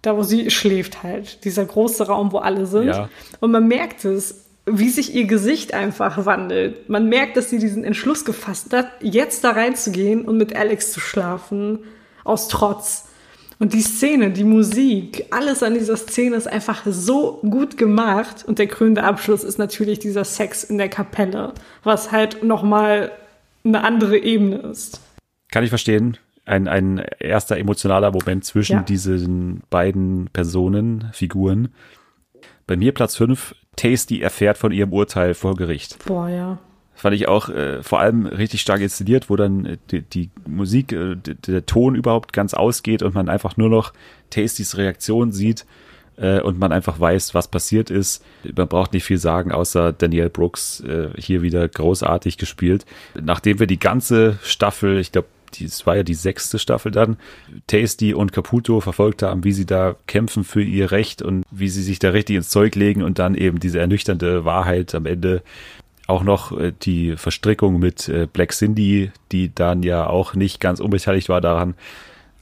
Da, 0.01 0.15
wo 0.15 0.23
sie 0.23 0.49
schläft 0.49 1.03
halt. 1.03 1.43
Dieser 1.43 1.65
große 1.65 2.07
Raum, 2.07 2.31
wo 2.31 2.37
alle 2.37 2.65
sind. 2.65 2.87
Ja. 2.87 3.09
Und 3.41 3.51
man 3.51 3.67
merkt 3.67 4.05
es, 4.05 4.45
wie 4.71 4.89
sich 4.89 5.13
ihr 5.15 5.25
Gesicht 5.25 5.73
einfach 5.73 6.25
wandelt. 6.25 6.89
Man 6.89 7.07
merkt, 7.09 7.37
dass 7.37 7.49
sie 7.49 7.59
diesen 7.59 7.83
Entschluss 7.83 8.25
gefasst 8.25 8.73
hat, 8.73 8.87
jetzt 9.01 9.43
da 9.43 9.51
reinzugehen 9.51 10.23
und 10.25 10.37
mit 10.37 10.55
Alex 10.55 10.91
zu 10.91 10.99
schlafen. 10.99 11.79
Aus 12.23 12.47
Trotz. 12.47 13.05
Und 13.59 13.73
die 13.73 13.81
Szene, 13.81 14.31
die 14.31 14.43
Musik, 14.45 15.25
alles 15.31 15.63
an 15.63 15.73
dieser 15.73 15.97
Szene 15.97 16.35
ist 16.37 16.47
einfach 16.47 16.83
so 16.85 17.39
gut 17.41 17.77
gemacht. 17.77 18.45
Und 18.47 18.57
der 18.59 18.67
krönende 18.67 19.03
Abschluss 19.03 19.43
ist 19.43 19.57
natürlich 19.57 19.99
dieser 19.99 20.23
Sex 20.23 20.63
in 20.63 20.77
der 20.77 20.89
Kapelle, 20.89 21.53
was 21.83 22.11
halt 22.11 22.43
nochmal 22.43 23.11
eine 23.65 23.83
andere 23.83 24.17
Ebene 24.17 24.57
ist. 24.57 25.01
Kann 25.51 25.63
ich 25.63 25.69
verstehen. 25.69 26.17
Ein, 26.45 26.67
ein 26.67 27.03
erster 27.19 27.57
emotionaler 27.57 28.11
Moment 28.11 28.45
zwischen 28.45 28.77
Ja. 28.77 28.81
diesen 28.81 29.61
beiden 29.69 30.29
Personen, 30.31 31.09
Figuren. 31.13 31.69
Bei 32.65 32.77
mir 32.77 32.93
Platz 32.93 33.15
5, 33.17 33.55
Tasty 33.79 34.21
erfährt 34.21 34.57
von 34.57 34.73
ihrem 34.73 34.91
Urteil 34.91 35.33
vor 35.33 35.55
Gericht. 35.55 36.05
Boah, 36.05 36.27
ja. 36.27 36.57
Fand 36.95 37.15
ich 37.15 37.29
auch 37.29 37.47
äh, 37.47 37.81
vor 37.81 38.01
allem 38.01 38.25
richtig 38.25 38.59
stark 38.59 38.81
inszeniert, 38.81 39.29
wo 39.29 39.37
dann 39.37 39.65
äh, 39.65 39.77
die, 39.89 40.01
die 40.01 40.29
Musik, 40.45 40.91
äh, 40.91 41.15
der 41.15 41.65
Ton 41.65 41.95
überhaupt 41.95 42.33
ganz 42.33 42.53
ausgeht 42.53 43.01
und 43.03 43.15
man 43.15 43.29
einfach 43.29 43.55
nur 43.55 43.69
noch 43.69 43.93
Tastys 44.31 44.75
Reaktion 44.75 45.31
sieht 45.31 45.65
äh, 46.17 46.41
und 46.41 46.59
man 46.59 46.73
einfach 46.73 46.99
weiß, 46.99 47.33
was 47.33 47.47
passiert 47.47 47.89
ist. 47.89 48.21
Man 48.53 48.67
braucht 48.67 48.91
nicht 48.91 49.05
viel 49.05 49.17
sagen, 49.17 49.53
außer 49.53 49.93
Danielle 49.93 50.29
Brooks 50.29 50.81
äh, 50.81 51.11
hier 51.17 51.41
wieder 51.41 51.65
großartig 51.65 52.37
gespielt. 52.37 52.85
Nachdem 53.15 53.59
wir 53.59 53.67
die 53.67 53.79
ganze 53.79 54.39
Staffel, 54.43 54.99
ich 54.99 55.13
glaube, 55.13 55.29
es 55.59 55.85
war 55.85 55.95
ja 55.97 56.03
die 56.03 56.13
sechste 56.13 56.59
Staffel 56.59 56.91
dann, 56.91 57.17
Tasty 57.67 58.13
und 58.13 58.31
Caputo 58.31 58.81
verfolgt 58.81 59.23
haben, 59.23 59.43
wie 59.43 59.51
sie 59.51 59.65
da 59.65 59.95
kämpfen 60.07 60.43
für 60.43 60.61
ihr 60.61 60.91
Recht 60.91 61.21
und 61.21 61.43
wie 61.51 61.69
sie 61.69 61.83
sich 61.83 61.99
da 61.99 62.09
richtig 62.09 62.35
ins 62.35 62.49
Zeug 62.49 62.75
legen 62.75 63.03
und 63.03 63.19
dann 63.19 63.35
eben 63.35 63.59
diese 63.59 63.79
ernüchternde 63.79 64.45
Wahrheit 64.45 64.95
am 64.95 65.05
Ende 65.05 65.43
auch 66.07 66.23
noch 66.23 66.57
äh, 66.57 66.73
die 66.81 67.15
Verstrickung 67.15 67.79
mit 67.79 68.09
äh, 68.09 68.27
Black 68.31 68.51
Cindy, 68.51 69.11
die 69.31 69.53
dann 69.53 69.83
ja 69.83 70.07
auch 70.07 70.33
nicht 70.33 70.59
ganz 70.59 70.79
unbeteiligt 70.79 71.29
war 71.29 71.39
daran. 71.39 71.75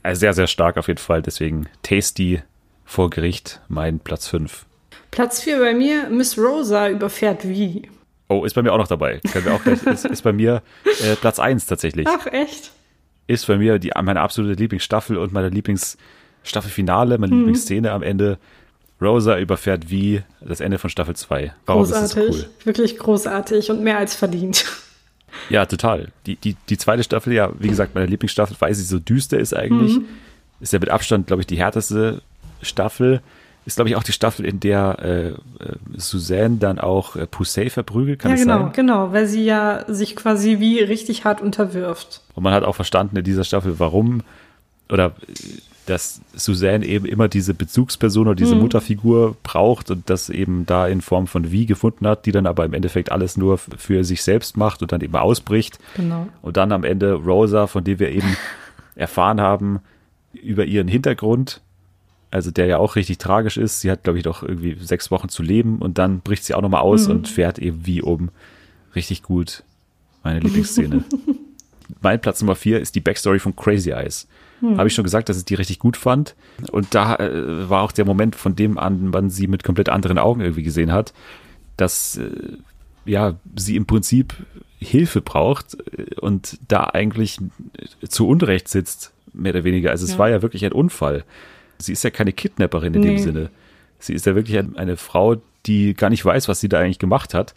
Also 0.04 0.22
sehr, 0.22 0.34
sehr 0.34 0.48
stark 0.48 0.78
auf 0.78 0.88
jeden 0.88 1.00
Fall. 1.00 1.22
Deswegen 1.22 1.68
Tasty 1.84 2.42
vor 2.86 3.10
Gericht, 3.10 3.60
mein 3.68 4.00
Platz 4.00 4.28
5. 4.28 4.66
Platz 5.12 5.42
4 5.42 5.60
bei 5.60 5.74
mir, 5.74 6.10
Miss 6.10 6.38
Rosa 6.38 6.90
überfährt 6.90 7.48
wie. 7.48 7.90
Oh, 8.30 8.46
ist 8.46 8.54
bei 8.54 8.62
mir 8.62 8.72
auch 8.72 8.78
noch 8.78 8.88
dabei. 8.88 9.20
Können 9.32 9.46
wir 9.46 9.54
auch 9.54 9.64
gleich, 9.64 9.84
ist, 9.84 10.06
ist 10.06 10.22
bei 10.22 10.34
mir 10.34 10.62
äh, 11.04 11.16
Platz 11.16 11.40
1 11.40 11.66
tatsächlich. 11.66 12.08
Ach, 12.10 12.26
echt? 12.28 12.72
Ist 13.28 13.46
bei 13.48 13.58
mir 13.58 13.78
die, 13.80 13.92
meine 14.02 14.22
absolute 14.22 14.54
Lieblingsstaffel 14.54 15.18
und 15.18 15.34
meine 15.34 15.50
Lieblingsstaffelfinale, 15.50 17.18
meine 17.18 17.36
Lieblingsszene 17.36 17.92
am 17.92 18.04
Ende. 18.04 18.38
Rosa 19.00 19.38
überfährt 19.38 19.92
wie 19.92 20.24
das 20.42 20.60
Ende 20.60 20.80
von 20.80 20.90
Staffel 20.90 21.16
2. 21.16 21.54
Warum 21.68 21.84
ist 21.84 21.92
das 21.92 22.12
so 22.12 22.20
Großartig. 22.20 22.46
cool? 22.46 22.50
Wirklich 22.64 22.98
großartig 22.98 23.70
und 23.70 23.84
mehr 23.84 23.98
als 23.98 24.16
verdient. 24.16 24.66
Ja, 25.50 25.66
total. 25.66 26.08
Die, 26.26 26.38
die, 26.38 26.56
die 26.70 26.78
zweite 26.78 27.04
Staffel, 27.04 27.34
ja, 27.34 27.52
wie 27.60 27.68
gesagt, 27.68 27.94
meine 27.94 28.08
Lieblingsstaffel, 28.08 28.56
weil 28.60 28.74
sie 28.74 28.84
so 28.84 28.98
düster 28.98 29.38
ist 29.38 29.54
eigentlich. 29.54 30.00
Ist 30.62 30.74
ja 30.74 30.80
mit 30.80 30.90
Abstand, 30.90 31.28
glaube 31.28 31.42
ich, 31.42 31.48
die 31.48 31.58
härteste 31.58 32.22
Staffel. 32.62 33.22
Ist, 33.68 33.76
glaube 33.76 33.90
ich, 33.90 33.98
auch 33.98 34.04
die 34.04 34.14
Staffel, 34.14 34.46
in 34.46 34.62
der 34.62 35.00
äh, 35.00 35.34
Suzanne 35.98 36.56
dann 36.56 36.80
auch 36.80 37.18
äh, 37.18 37.28
Poussey 37.28 37.70
verprügelt, 37.70 38.20
kann 38.20 38.32
ja, 38.32 38.38
genau, 38.38 38.60
sein? 38.60 38.72
genau, 38.72 39.12
weil 39.12 39.28
sie 39.28 39.44
ja 39.44 39.84
sich 39.90 40.16
quasi 40.16 40.62
wie 40.62 40.80
richtig 40.80 41.26
hart 41.26 41.42
unterwirft. 41.42 42.22
Und 42.34 42.44
man 42.44 42.54
hat 42.54 42.64
auch 42.64 42.76
verstanden 42.76 43.18
in 43.18 43.26
dieser 43.26 43.44
Staffel, 43.44 43.78
warum 43.78 44.24
oder 44.90 45.12
dass 45.86 46.22
Suzanne 46.34 46.86
eben 46.86 47.06
immer 47.06 47.28
diese 47.28 47.54
Bezugsperson 47.54 48.28
oder 48.28 48.36
diese 48.36 48.56
Mhm. 48.56 48.62
Mutterfigur 48.62 49.36
braucht 49.44 49.92
und 49.92 50.10
das 50.10 50.30
eben 50.30 50.66
da 50.66 50.88
in 50.88 51.02
Form 51.02 51.28
von 51.28 51.52
Wie 51.52 51.66
gefunden 51.66 52.08
hat, 52.08 52.26
die 52.26 52.32
dann 52.32 52.46
aber 52.46 52.64
im 52.64 52.74
Endeffekt 52.74 53.12
alles 53.12 53.36
nur 53.36 53.58
für 53.58 54.06
sich 54.06 54.22
selbst 54.24 54.56
macht 54.56 54.82
und 54.82 54.94
dann 54.94 55.02
eben 55.02 55.16
ausbricht. 55.18 55.78
Genau. 55.98 56.30
Und 56.42 56.56
dann 56.56 56.72
am 56.72 56.86
Ende 56.86 57.14
Rosa, 57.16 57.68
von 57.68 57.84
dem 57.84 58.00
wir 58.00 58.12
eben 58.12 58.38
erfahren 58.96 59.42
haben 59.42 59.80
über 60.34 60.64
ihren 60.64 60.88
Hintergrund, 60.88 61.62
also 62.32 62.52
der 62.52 62.66
ja 62.66 62.78
auch 62.78 62.96
richtig 62.96 63.18
tragisch 63.18 63.58
ist. 63.58 63.82
Sie 63.82 63.90
hat, 63.92 64.04
glaube 64.04 64.20
ich, 64.20 64.26
noch 64.26 64.44
irgendwie 64.44 64.78
sechs 64.82 65.12
Wochen 65.12 65.30
zu 65.30 65.44
leben 65.44 65.80
und 65.80 65.98
dann 65.98 66.20
bricht 66.22 66.44
sie 66.44 66.54
auch 66.54 66.62
nochmal 66.62 66.82
aus 66.82 67.08
und 67.08 67.28
fährt 67.28 67.60
eben 67.60 67.86
wie 67.86 68.02
um. 68.02 68.30
Richtig 68.96 69.24
gut. 69.24 69.64
Meine 70.24 70.40
Lieblingsszene. 70.40 71.04
mein 72.02 72.20
Platz 72.20 72.42
Nummer 72.42 72.56
vier 72.56 72.80
ist 72.80 72.96
die 72.96 73.00
Backstory 73.00 73.40
von 73.40 73.56
Crazy 73.56 73.92
Eyes. 73.92 74.28
Habe 74.76 74.88
ich 74.88 74.96
schon 74.96 75.04
gesagt, 75.04 75.30
dass 75.30 75.38
ich 75.38 75.46
die 75.46 75.54
richtig 75.54 75.78
gut 75.78 75.96
fand. 75.98 76.36
Und 76.72 76.96
da 76.96 77.16
äh, 77.18 77.70
war 77.70 77.84
auch 77.84 77.92
der 77.92 78.06
Moment, 78.06 78.36
von 78.36 78.56
dem 78.56 78.80
an 78.80 79.10
man 79.10 79.30
sie 79.30 79.46
mit 79.46 79.64
komplett 79.64 79.88
anderen 79.88 80.18
Augen 80.18 80.42
irgendwie 80.42 80.64
gesehen 80.64 80.92
hat, 80.92 81.14
dass 81.78 82.18
äh, 82.18 82.32
ja 83.06 83.36
sie 83.56 83.76
im 83.76 83.86
Prinzip 83.86 84.34
Hilfe 84.80 85.22
braucht 85.22 85.78
äh, 85.96 86.16
und 86.20 86.58
da 86.68 86.86
eigentlich 86.86 87.38
zu 88.10 88.28
Unrecht 88.28 88.68
sitzt, 88.68 89.14
mehr 89.32 89.54
oder 89.54 89.64
weniger. 89.64 89.92
Also 89.92 90.06
es 90.06 90.14
Ja. 90.14 90.18
war 90.18 90.30
ja 90.30 90.42
wirklich 90.42 90.66
ein 90.66 90.72
Unfall. 90.74 91.24
Sie 91.80 91.94
ist 91.94 92.04
ja 92.04 92.10
keine 92.10 92.34
Kidnapperin 92.34 92.94
in 92.94 93.02
dem 93.02 93.16
Nee. 93.16 93.22
Sinne. 93.22 93.50
Sie 94.00 94.14
ist 94.14 94.26
ja 94.26 94.36
wirklich 94.36 94.58
ein, 94.58 94.78
eine 94.78 94.96
Frau, 94.98 95.38
die 95.66 95.94
gar 95.94 96.10
nicht 96.10 96.24
weiß, 96.24 96.48
was 96.48 96.60
sie 96.60 96.70
da 96.70 96.80
eigentlich 96.80 97.00
gemacht 97.00 97.34
hat. 97.34 97.54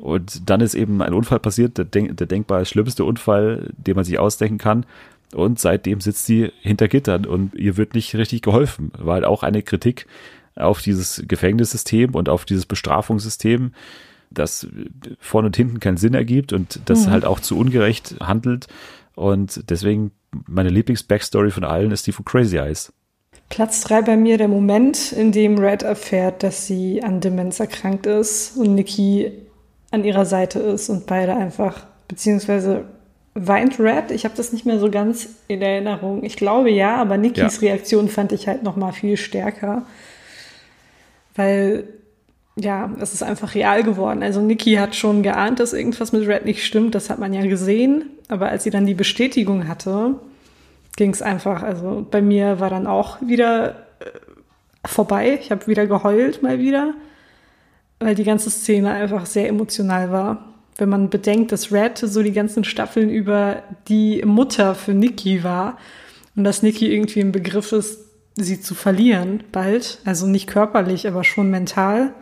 Und 0.00 0.48
dann 0.48 0.60
ist 0.60 0.74
eben 0.74 1.02
ein 1.02 1.12
Unfall 1.12 1.40
passiert, 1.40 1.78
der, 1.78 1.84
denk, 1.84 2.16
der 2.16 2.26
denkbar 2.26 2.64
schlimmste 2.64 3.04
Unfall, 3.04 3.70
den 3.76 3.96
man 3.96 4.04
sich 4.04 4.18
ausdenken 4.18 4.58
kann. 4.58 4.86
Und 5.34 5.58
seitdem 5.60 6.00
sitzt 6.00 6.26
sie 6.26 6.52
hinter 6.60 6.88
Gittern 6.88 7.26
und 7.26 7.54
ihr 7.54 7.76
wird 7.76 7.94
nicht 7.94 8.14
richtig 8.14 8.42
geholfen. 8.42 8.92
War 8.98 9.14
halt 9.14 9.24
auch 9.24 9.42
eine 9.42 9.62
Kritik 9.62 10.06
auf 10.56 10.80
dieses 10.82 11.22
Gefängnissystem 11.28 12.14
und 12.14 12.28
auf 12.28 12.44
dieses 12.44 12.66
Bestrafungssystem, 12.66 13.72
das 14.30 14.66
vorne 15.18 15.46
und 15.46 15.56
hinten 15.56 15.80
keinen 15.80 15.96
Sinn 15.96 16.14
ergibt 16.14 16.52
und 16.52 16.80
das 16.86 17.08
halt 17.08 17.24
auch 17.24 17.40
zu 17.40 17.58
ungerecht 17.58 18.16
handelt. 18.20 18.68
Und 19.14 19.68
deswegen 19.70 20.12
meine 20.46 20.70
Lieblings-Backstory 20.70 21.50
von 21.50 21.64
allen 21.64 21.90
ist 21.90 22.06
die 22.06 22.12
von 22.12 22.24
Crazy 22.24 22.56
Eyes. 22.56 22.92
Platz 23.50 23.80
drei 23.82 24.00
bei 24.00 24.16
mir 24.16 24.38
der 24.38 24.48
Moment, 24.48 25.12
in 25.12 25.32
dem 25.32 25.58
Red 25.58 25.82
erfährt, 25.82 26.44
dass 26.44 26.66
sie 26.66 27.02
an 27.02 27.20
Demenz 27.20 27.58
erkrankt 27.58 28.06
ist 28.06 28.56
und 28.56 28.76
Nikki 28.76 29.32
an 29.90 30.04
ihrer 30.04 30.24
Seite 30.24 30.60
ist 30.60 30.88
und 30.88 31.06
beide 31.06 31.34
einfach, 31.34 31.84
beziehungsweise 32.06 32.84
weint 33.34 33.80
Red? 33.80 34.12
Ich 34.12 34.24
habe 34.24 34.36
das 34.36 34.52
nicht 34.52 34.66
mehr 34.66 34.78
so 34.78 34.88
ganz 34.88 35.28
in 35.48 35.62
Erinnerung. 35.62 36.22
Ich 36.24 36.36
glaube 36.36 36.70
ja, 36.70 36.96
aber 36.96 37.18
Nikkis 37.18 37.60
Reaktion 37.60 38.08
fand 38.08 38.30
ich 38.30 38.46
halt 38.46 38.62
noch 38.62 38.76
mal 38.76 38.92
viel 38.92 39.16
stärker, 39.16 39.84
weil 41.34 41.84
ja, 42.54 42.94
es 43.00 43.14
ist 43.14 43.22
einfach 43.22 43.54
real 43.56 43.82
geworden. 43.82 44.22
Also 44.22 44.40
Nikki 44.40 44.74
hat 44.74 44.94
schon 44.94 45.24
geahnt, 45.24 45.58
dass 45.58 45.72
irgendwas 45.72 46.12
mit 46.12 46.26
Red 46.28 46.44
nicht 46.44 46.64
stimmt, 46.64 46.94
das 46.94 47.10
hat 47.10 47.18
man 47.18 47.32
ja 47.32 47.42
gesehen, 47.42 48.10
aber 48.28 48.48
als 48.48 48.62
sie 48.62 48.70
dann 48.70 48.86
die 48.86 48.94
Bestätigung 48.94 49.66
hatte, 49.66 50.20
ging 50.96 51.10
es 51.10 51.22
einfach. 51.22 51.62
Also 51.62 52.06
bei 52.10 52.22
mir 52.22 52.60
war 52.60 52.70
dann 52.70 52.86
auch 52.86 53.20
wieder 53.20 53.70
äh, 54.00 54.86
vorbei. 54.86 55.38
Ich 55.40 55.50
habe 55.50 55.66
wieder 55.66 55.86
geheult 55.86 56.42
mal 56.42 56.58
wieder, 56.58 56.94
weil 57.98 58.14
die 58.14 58.24
ganze 58.24 58.50
Szene 58.50 58.90
einfach 58.90 59.26
sehr 59.26 59.48
emotional 59.48 60.10
war. 60.10 60.46
Wenn 60.76 60.88
man 60.88 61.10
bedenkt, 61.10 61.52
dass 61.52 61.72
Red 61.72 61.98
so 61.98 62.22
die 62.22 62.32
ganzen 62.32 62.64
Staffeln 62.64 63.10
über 63.10 63.62
die 63.88 64.22
Mutter 64.24 64.74
für 64.74 64.94
Nikki 64.94 65.44
war 65.44 65.78
und 66.36 66.44
dass 66.44 66.62
Nikki 66.62 66.92
irgendwie 66.92 67.20
im 67.20 67.32
Begriff 67.32 67.72
ist, 67.72 68.00
sie 68.36 68.60
zu 68.60 68.74
verlieren 68.74 69.42
bald. 69.52 69.98
Also 70.04 70.26
nicht 70.26 70.46
körperlich, 70.46 71.06
aber 71.06 71.24
schon 71.24 71.50
mental. 71.50 72.14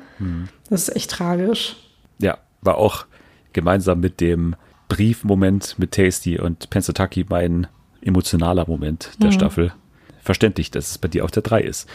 Das 0.69 0.89
ist 0.89 0.97
echt 0.97 1.11
tragisch. 1.11 1.77
Ja, 2.19 2.39
war 2.63 2.79
auch 2.79 3.07
gemeinsam 3.53 4.01
mit 4.01 4.21
dem 4.21 4.57
Briefmoment 4.89 5.79
mit 5.79 5.93
Tasty 5.93 6.39
und 6.39 6.71
Pensataki 6.71 7.27
mein 7.29 7.69
emotionaler 8.03 8.67
Moment 8.67 9.11
der 9.23 9.33
Staffel. 9.33 9.73
Verständlich, 10.23 10.71
dass 10.71 10.91
es 10.91 10.99
bei 10.99 11.09
dir 11.09 11.25
auf 11.25 11.31
der 11.31 11.43
3 11.43 11.63
ist. 11.63 11.89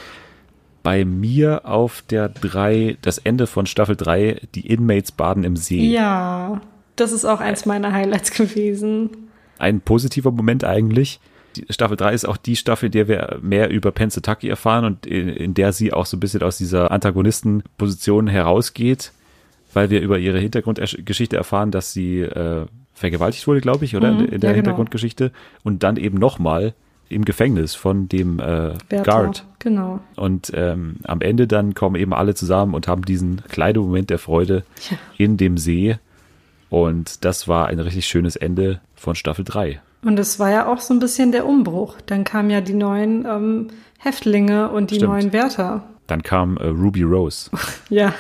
Bei 0.81 1.05
mir 1.05 1.65
auf 1.65 2.03
der 2.09 2.29
3, 2.29 2.97
das 3.01 3.17
Ende 3.17 3.47
von 3.47 3.65
Staffel 3.65 3.95
3, 3.95 4.41
die 4.53 4.67
Inmates 4.67 5.11
baden 5.11 5.43
im 5.43 5.55
See. 5.55 5.91
Ja, 5.91 6.61
das 6.95 7.11
ist 7.11 7.25
auch 7.25 7.39
eins 7.39 7.65
meiner 7.65 7.93
Highlights 7.93 8.31
gewesen. 8.31 9.11
Ein 9.59 9.81
positiver 9.81 10.31
Moment 10.31 10.63
eigentlich. 10.63 11.19
Die 11.55 11.65
Staffel 11.69 11.95
3 11.95 12.13
ist 12.13 12.25
auch 12.25 12.37
die 12.37 12.55
Staffel, 12.55 12.87
in 12.87 12.91
der 12.91 13.07
wir 13.07 13.39
mehr 13.41 13.69
über 13.69 13.91
Pensataki 13.91 14.49
erfahren 14.49 14.85
und 14.85 15.05
in, 15.05 15.29
in 15.29 15.53
der 15.53 15.71
sie 15.71 15.93
auch 15.93 16.05
so 16.05 16.17
ein 16.17 16.19
bisschen 16.19 16.41
aus 16.41 16.57
dieser 16.57 16.91
Antagonistenposition 16.91 18.27
herausgeht, 18.27 19.11
weil 19.73 19.89
wir 19.89 20.01
über 20.01 20.17
ihre 20.17 20.39
Hintergrundgeschichte 20.39 21.37
erfahren, 21.37 21.71
dass 21.71 21.93
sie 21.93 22.21
äh, 22.21 22.65
vergewaltigt 23.03 23.45
wurde, 23.47 23.59
glaube 23.61 23.83
ich, 23.85 23.95
oder? 23.97 24.11
Mhm, 24.13 24.19
in, 24.21 24.27
der 24.27 24.31
ja, 24.31 24.37
genau. 24.39 24.53
Hintergrundgeschichte. 24.55 25.31
Und 25.63 25.83
dann 25.83 25.97
eben 25.97 26.17
nochmal 26.17 26.73
im 27.09 27.25
Gefängnis 27.25 27.75
von 27.75 28.07
dem 28.07 28.39
äh. 28.39 28.73
Guard. 29.03 29.45
Genau. 29.59 29.99
Und 30.15 30.51
ähm, 30.55 30.95
am 31.03 31.19
Ende 31.21 31.45
dann 31.47 31.73
kommen 31.73 31.95
eben 31.97 32.13
alle 32.13 32.33
zusammen 32.33 32.73
und 32.73 32.87
haben 32.87 33.03
diesen 33.03 33.41
kleinen 33.49 33.79
Moment 33.83 34.09
der 34.09 34.19
Freude 34.19 34.63
Ja. 34.89 34.97
in 35.17 35.37
dem 35.37 35.57
See. 35.57 35.97
Und 36.69 37.23
das 37.25 37.47
war 37.47 37.67
ein 37.67 37.79
richtig 37.79 38.05
schönes 38.07 38.35
Ende 38.35 38.79
von 38.95 39.15
Staffel 39.15 39.45
3. 39.45 39.81
Und 40.03 40.17
es 40.17 40.39
war 40.39 40.49
ja 40.49 40.65
auch 40.67 40.79
so 40.79 40.93
ein 40.93 40.99
bisschen 40.99 41.31
der 41.31 41.45
Umbruch. 41.45 41.97
Dann 42.05 42.23
kamen 42.23 42.49
ja 42.49 42.61
die 42.61 42.73
neuen 42.73 43.25
ähm, 43.25 43.67
Häftlinge 43.99 44.69
und 44.71 44.91
die 44.91 44.95
Stimmt. 44.95 45.11
neuen 45.11 45.33
Wärter. 45.33 45.83
Dann 46.07 46.23
kam 46.23 46.57
äh, 46.57 46.67
Ruby 46.67 47.03
Rose, 47.03 47.51
Ja, 47.89 48.13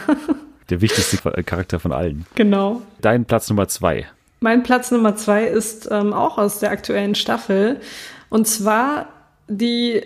der 0.69 0.79
wichtigste 0.81 1.17
Charakter 1.43 1.79
von 1.79 1.91
allen. 1.91 2.25
genau. 2.35 2.81
Dein 3.01 3.25
Platz 3.25 3.49
Nummer 3.49 3.67
zwei. 3.67 4.05
Mein 4.43 4.61
Platz 4.61 4.91
Nummer 4.91 5.15
zwei 5.15 5.45
ist 5.45 5.87
ähm, 5.89 6.11
auch 6.11 6.37
aus 6.37 6.59
der 6.59 6.71
aktuellen 6.71 7.15
Staffel. 7.15 7.79
Und 8.27 8.45
zwar 8.45 9.07
die 9.47 10.03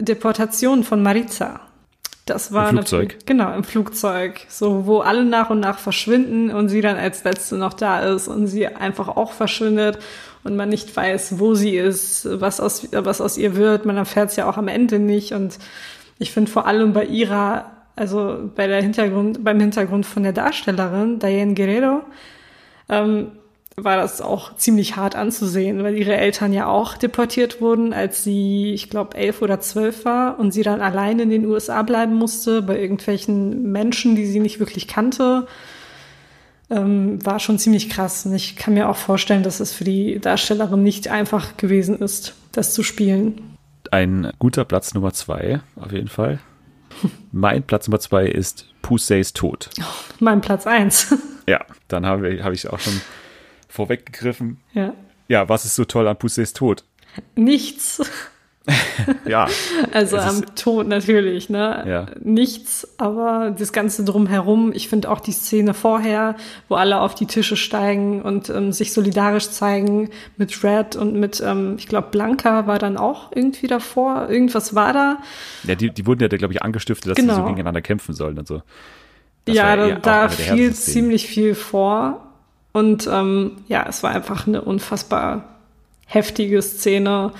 Deportation 0.00 0.82
von 0.82 1.02
Maritza. 1.02 1.60
Das 2.24 2.54
war 2.54 2.70
Im 2.70 2.76
Flugzeug? 2.76 3.02
natürlich- 3.08 3.26
Genau, 3.26 3.54
im 3.54 3.64
Flugzeug. 3.64 4.40
So, 4.48 4.86
wo 4.86 5.00
alle 5.00 5.26
nach 5.26 5.50
und 5.50 5.60
nach 5.60 5.78
verschwinden 5.78 6.50
und 6.50 6.70
sie 6.70 6.80
dann 6.80 6.96
als 6.96 7.22
letzte 7.24 7.56
noch 7.56 7.74
da 7.74 8.00
ist 8.00 8.28
und 8.28 8.46
sie 8.46 8.66
einfach 8.66 9.08
auch 9.08 9.32
verschwindet 9.32 9.98
und 10.42 10.56
man 10.56 10.70
nicht 10.70 10.96
weiß, 10.96 11.38
wo 11.38 11.54
sie 11.54 11.76
ist, 11.76 12.26
was 12.40 12.60
aus, 12.60 12.88
was 12.92 13.20
aus 13.20 13.36
ihr 13.36 13.56
wird. 13.56 13.84
Man 13.84 13.98
erfährt 13.98 14.30
es 14.30 14.36
ja 14.36 14.48
auch 14.48 14.56
am 14.56 14.68
Ende 14.68 14.98
nicht. 14.98 15.32
Und 15.32 15.58
ich 16.18 16.32
finde 16.32 16.50
vor 16.50 16.66
allem 16.66 16.94
bei 16.94 17.04
ihrer, 17.04 17.72
also 17.94 18.50
bei 18.56 18.68
der 18.68 18.80
Hintergrund, 18.80 19.44
beim 19.44 19.60
Hintergrund 19.60 20.06
von 20.06 20.22
der 20.22 20.32
Darstellerin, 20.32 21.18
Diane 21.18 21.52
Guerrero, 21.52 22.00
ähm, 22.88 23.32
war 23.78 23.98
das 23.98 24.22
auch 24.22 24.56
ziemlich 24.56 24.96
hart 24.96 25.16
anzusehen, 25.16 25.82
weil 25.82 25.96
ihre 25.96 26.16
Eltern 26.16 26.52
ja 26.52 26.66
auch 26.66 26.96
deportiert 26.96 27.60
wurden, 27.60 27.92
als 27.92 28.24
sie, 28.24 28.72
ich 28.72 28.88
glaube, 28.88 29.16
elf 29.18 29.42
oder 29.42 29.60
zwölf 29.60 30.06
war 30.06 30.38
und 30.38 30.52
sie 30.52 30.62
dann 30.62 30.80
allein 30.80 31.18
in 31.18 31.28
den 31.28 31.44
USA 31.44 31.82
bleiben 31.82 32.14
musste, 32.14 32.62
bei 32.62 32.80
irgendwelchen 32.80 33.70
Menschen, 33.70 34.16
die 34.16 34.24
sie 34.24 34.40
nicht 34.40 34.60
wirklich 34.60 34.88
kannte. 34.88 35.46
Ähm, 36.70 37.24
war 37.24 37.38
schon 37.38 37.58
ziemlich 37.58 37.90
krass. 37.90 38.24
Und 38.24 38.34
ich 38.34 38.56
kann 38.56 38.74
mir 38.74 38.88
auch 38.88 38.96
vorstellen, 38.96 39.42
dass 39.42 39.60
es 39.60 39.74
für 39.74 39.84
die 39.84 40.18
Darstellerin 40.20 40.82
nicht 40.82 41.08
einfach 41.08 41.58
gewesen 41.58 41.98
ist, 41.98 42.34
das 42.52 42.72
zu 42.72 42.82
spielen. 42.82 43.56
Ein 43.90 44.32
guter 44.38 44.64
Platz 44.64 44.94
Nummer 44.94 45.12
zwei, 45.12 45.60
auf 45.76 45.92
jeden 45.92 46.08
Fall. 46.08 46.40
mein 47.30 47.62
Platz 47.62 47.86
Nummer 47.88 48.00
zwei 48.00 48.26
ist 48.26 48.68
Puseys 48.80 49.34
Tod. 49.34 49.68
Mein 50.18 50.40
Platz 50.40 50.66
eins. 50.66 51.14
Ja, 51.48 51.60
dann 51.86 52.04
habe 52.04 52.42
hab 52.42 52.52
ich 52.52 52.68
auch 52.68 52.80
schon 52.80 53.00
vorweggegriffen. 53.76 54.58
ja. 54.72 54.92
Ja, 55.28 55.48
was 55.48 55.64
ist 55.64 55.74
so 55.74 55.84
toll 55.84 56.06
an 56.06 56.16
Puseys 56.16 56.52
Tod? 56.52 56.84
Nichts. 57.34 58.00
Ja, 59.26 59.46
Also 59.92 60.16
am 60.18 60.44
Tod 60.56 60.88
natürlich, 60.88 61.48
ne? 61.48 61.84
Ja. 61.86 62.06
Nichts, 62.20 62.88
aber 62.98 63.54
das 63.56 63.72
Ganze 63.72 64.02
drumherum. 64.02 64.72
Ich 64.72 64.88
finde 64.88 65.08
auch 65.08 65.20
die 65.20 65.30
Szene 65.30 65.72
vorher, 65.72 66.34
wo 66.68 66.74
alle 66.74 67.00
auf 67.00 67.14
die 67.14 67.26
Tische 67.26 67.56
steigen 67.56 68.22
und 68.22 68.48
ähm, 68.50 68.72
sich 68.72 68.92
solidarisch 68.92 69.50
zeigen 69.50 70.10
mit 70.36 70.64
Red 70.64 70.96
und 70.96 71.14
mit, 71.14 71.40
ähm, 71.46 71.76
ich 71.78 71.86
glaube, 71.86 72.08
Blanca 72.10 72.66
war 72.66 72.80
dann 72.80 72.96
auch 72.96 73.30
irgendwie 73.32 73.68
davor. 73.68 74.28
Irgendwas 74.28 74.74
war 74.74 74.92
da. 74.92 75.18
ja 75.62 75.76
die, 75.76 75.90
die 75.90 76.04
wurden 76.04 76.22
ja, 76.22 76.26
glaube 76.28 76.52
ich, 76.54 76.62
angestiftet, 76.62 77.12
dass 77.12 77.16
sie 77.16 77.22
Genau. 77.22 77.36
so 77.36 77.42
gegeneinander 77.44 77.82
kämpfen 77.82 78.14
sollen 78.14 78.36
und 78.36 78.48
so. 78.48 78.62
Das 79.44 79.54
ja, 79.54 79.76
da, 79.76 79.90
da 80.00 80.28
fiel 80.28 80.72
ziemlich 80.74 81.28
viel 81.28 81.54
vor. 81.54 82.25
Und 82.76 83.08
ähm, 83.10 83.52
ja, 83.68 83.86
es 83.88 84.02
war 84.02 84.10
einfach 84.10 84.46
eine 84.46 84.60
unfassbar 84.60 85.56
heftige 86.04 86.60
Szene. 86.60 87.32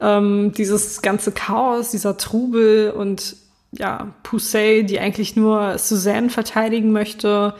Ähm, 0.00 0.52
dieses 0.52 1.02
ganze 1.02 1.32
Chaos, 1.32 1.90
dieser 1.90 2.16
Trubel 2.16 2.92
und 2.92 3.34
ja, 3.72 4.14
Poussey, 4.22 4.86
die 4.86 5.00
eigentlich 5.00 5.34
nur 5.34 5.78
Suzanne 5.78 6.30
verteidigen 6.30 6.92
möchte. 6.92 7.54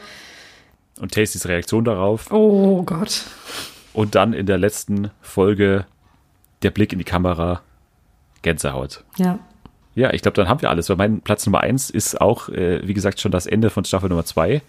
Und 1.01 1.11
Tastys 1.11 1.45
Reaktion 1.45 1.83
darauf. 1.83 2.31
Oh 2.31 2.83
Gott. 2.83 3.25
Und 3.91 4.15
dann 4.15 4.31
in 4.31 4.45
der 4.45 4.57
letzten 4.57 5.11
Folge 5.19 5.85
der 6.61 6.71
Blick 6.71 6.93
in 6.93 6.99
die 6.99 7.05
Kamera. 7.05 7.63
Gänsehaut. 8.43 9.03
Ja. 9.17 9.39
Ja, 9.93 10.13
ich 10.13 10.21
glaube, 10.21 10.35
dann 10.35 10.47
haben 10.47 10.61
wir 10.61 10.69
alles, 10.69 10.87
weil 10.87 10.95
mein 10.95 11.19
Platz 11.19 11.45
Nummer 11.45 11.59
eins 11.59 11.89
ist 11.89 12.21
auch, 12.21 12.47
äh, 12.47 12.87
wie 12.87 12.93
gesagt, 12.93 13.19
schon 13.19 13.33
das 13.33 13.45
Ende 13.45 13.69
von 13.69 13.83
Staffel 13.83 14.07
Nummer 14.07 14.23
zwei 14.23 14.61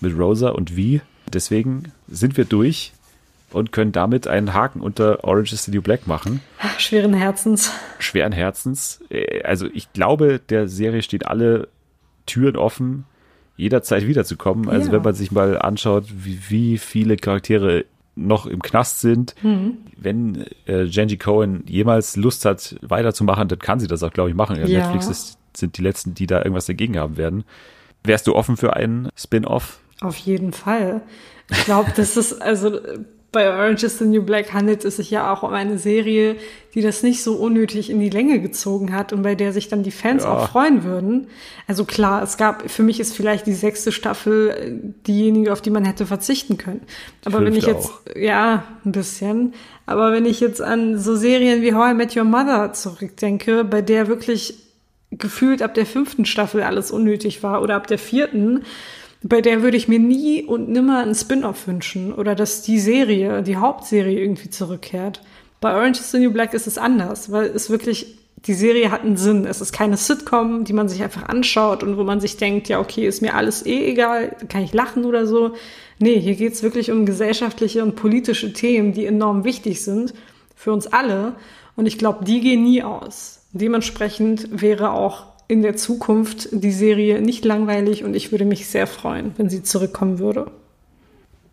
mit 0.00 0.18
Rosa 0.18 0.48
und 0.48 0.76
Vi. 0.76 1.00
Deswegen 1.32 1.92
sind 2.08 2.36
wir 2.36 2.44
durch 2.44 2.92
und 3.52 3.72
können 3.72 3.92
damit 3.92 4.26
einen 4.26 4.52
Haken 4.54 4.80
unter 4.80 5.24
Orange 5.24 5.52
is 5.52 5.64
the 5.64 5.70
New 5.70 5.82
Black 5.82 6.06
machen. 6.06 6.40
Schweren 6.78 7.14
Herzens. 7.14 7.72
Schweren 7.98 8.32
Herzens. 8.32 9.00
Äh, 9.10 9.42
Also 9.44 9.66
ich 9.72 9.92
glaube, 9.92 10.40
der 10.48 10.68
Serie 10.68 11.02
stehen 11.02 11.22
alle 11.22 11.68
Türen 12.26 12.56
offen, 12.56 13.04
jederzeit 13.56 14.06
wiederzukommen. 14.06 14.68
Also 14.68 14.88
Ja. 14.88 14.92
wenn 14.94 15.02
man 15.02 15.14
sich 15.14 15.30
mal 15.32 15.58
anschaut, 15.58 16.04
wie, 16.16 16.38
wie 16.48 16.78
viele 16.78 17.16
Charaktere 17.16 17.84
noch 18.18 18.46
im 18.46 18.62
Knast 18.62 19.00
sind. 19.02 19.34
Wenn 19.96 20.46
äh, 20.64 20.86
Genji 20.86 21.18
Cohen 21.18 21.64
jemals 21.68 22.16
Lust 22.16 22.46
hat, 22.46 22.76
weiterzumachen, 22.80 23.46
dann 23.48 23.58
kann 23.58 23.78
sie 23.78 23.86
das 23.88 24.02
auch, 24.02 24.10
glaube 24.12 24.30
ich, 24.30 24.34
machen. 24.36 24.56
Ja. 24.56 24.66
Netflix 24.66 25.06
ist, 25.08 25.38
sind 25.54 25.76
die 25.76 25.82
Letzten, 25.82 26.14
die 26.14 26.26
da 26.26 26.38
irgendwas 26.38 26.64
dagegen 26.64 26.98
haben 26.98 27.18
werden. 27.18 27.44
Wärst 28.04 28.26
du 28.26 28.34
offen 28.34 28.56
für 28.56 28.74
einen 28.74 29.10
Spin-off? 29.16 29.80
Auf 30.06 30.16
jeden 30.16 30.52
Fall. 30.52 31.02
Ich 31.50 31.64
glaube, 31.64 31.92
das 31.96 32.16
ist, 32.16 32.40
also 32.42 32.78
bei 33.32 33.50
Orange 33.50 33.84
is 33.84 33.98
the 33.98 34.04
New 34.06 34.22
Black 34.22 34.54
handelt 34.54 34.84
es 34.84 34.96
sich 34.96 35.10
ja 35.10 35.30
auch 35.30 35.42
um 35.42 35.52
eine 35.52 35.76
Serie, 35.78 36.36
die 36.74 36.80
das 36.80 37.02
nicht 37.02 37.22
so 37.22 37.34
unnötig 37.34 37.90
in 37.90 38.00
die 38.00 38.08
Länge 38.08 38.40
gezogen 38.40 38.94
hat 38.94 39.12
und 39.12 39.22
bei 39.22 39.34
der 39.34 39.52
sich 39.52 39.68
dann 39.68 39.82
die 39.82 39.90
Fans 39.90 40.24
Ja. 40.24 40.30
auch 40.32 40.48
freuen 40.48 40.84
würden. 40.84 41.26
Also 41.66 41.84
klar, 41.84 42.22
es 42.22 42.38
gab, 42.38 42.70
für 42.70 42.82
mich 42.82 42.98
ist 42.98 43.14
vielleicht 43.14 43.46
die 43.46 43.52
sechste 43.52 43.92
Staffel 43.92 44.94
diejenige, 45.06 45.52
auf 45.52 45.60
die 45.60 45.70
man 45.70 45.84
hätte 45.84 46.06
verzichten 46.06 46.56
können. 46.56 46.80
Aber 47.26 47.44
wenn 47.44 47.54
ich 47.54 47.66
jetzt, 47.66 47.90
ja, 48.14 48.64
ein 48.84 48.92
bisschen. 48.92 49.52
Aber 49.84 50.12
wenn 50.12 50.24
ich 50.24 50.40
jetzt 50.40 50.62
an 50.62 50.98
so 50.98 51.14
Serien 51.14 51.60
wie 51.62 51.74
How 51.74 51.90
I 51.90 51.94
Met 51.94 52.16
Your 52.16 52.24
Mother 52.24 52.72
zurückdenke, 52.72 53.64
bei 53.64 53.82
der 53.82 54.08
wirklich 54.08 54.54
gefühlt 55.10 55.62
ab 55.62 55.74
der 55.74 55.84
fünften 55.86 56.24
Staffel 56.24 56.62
alles 56.62 56.90
unnötig 56.90 57.42
war 57.42 57.60
oder 57.60 57.74
ab 57.76 57.86
der 57.86 57.98
vierten, 57.98 58.64
bei 59.22 59.40
der 59.40 59.62
würde 59.62 59.76
ich 59.76 59.88
mir 59.88 59.98
nie 59.98 60.42
und 60.42 60.68
nimmer 60.68 61.00
einen 61.00 61.14
Spin-off 61.14 61.66
wünschen 61.66 62.12
oder 62.12 62.34
dass 62.34 62.62
die 62.62 62.78
Serie, 62.78 63.42
die 63.42 63.56
Hauptserie 63.56 64.20
irgendwie 64.20 64.50
zurückkehrt. 64.50 65.22
Bei 65.60 65.74
Orange 65.74 66.00
is 66.00 66.10
the 66.10 66.18
New 66.18 66.32
Black 66.32 66.54
ist 66.54 66.66
es 66.66 66.78
anders, 66.78 67.32
weil 67.32 67.46
es 67.46 67.70
wirklich, 67.70 68.18
die 68.46 68.54
Serie 68.54 68.90
hat 68.90 69.02
einen 69.02 69.16
Sinn. 69.16 69.46
Es 69.46 69.60
ist 69.60 69.72
keine 69.72 69.96
Sitcom, 69.96 70.64
die 70.64 70.74
man 70.74 70.88
sich 70.88 71.02
einfach 71.02 71.28
anschaut 71.28 71.82
und 71.82 71.96
wo 71.96 72.04
man 72.04 72.20
sich 72.20 72.36
denkt, 72.36 72.68
ja, 72.68 72.78
okay, 72.78 73.06
ist 73.06 73.22
mir 73.22 73.34
alles 73.34 73.64
eh 73.64 73.90
egal, 73.90 74.36
kann 74.48 74.62
ich 74.62 74.74
lachen 74.74 75.04
oder 75.04 75.26
so. 75.26 75.54
Nee, 75.98 76.20
hier 76.20 76.34
geht's 76.34 76.62
wirklich 76.62 76.90
um 76.90 77.06
gesellschaftliche 77.06 77.82
und 77.82 77.96
politische 77.96 78.52
Themen, 78.52 78.92
die 78.92 79.06
enorm 79.06 79.44
wichtig 79.44 79.82
sind 79.82 80.12
für 80.54 80.72
uns 80.72 80.86
alle. 80.86 81.34
Und 81.74 81.86
ich 81.86 81.98
glaube, 81.98 82.24
die 82.24 82.40
gehen 82.40 82.64
nie 82.64 82.82
aus. 82.82 83.40
Dementsprechend 83.52 84.60
wäre 84.60 84.92
auch 84.92 85.35
in 85.48 85.62
der 85.62 85.76
Zukunft 85.76 86.48
die 86.52 86.72
Serie 86.72 87.20
nicht 87.20 87.44
langweilig 87.44 88.04
und 88.04 88.14
ich 88.14 88.32
würde 88.32 88.44
mich 88.44 88.66
sehr 88.66 88.86
freuen, 88.86 89.32
wenn 89.36 89.48
sie 89.48 89.62
zurückkommen 89.62 90.18
würde. 90.18 90.50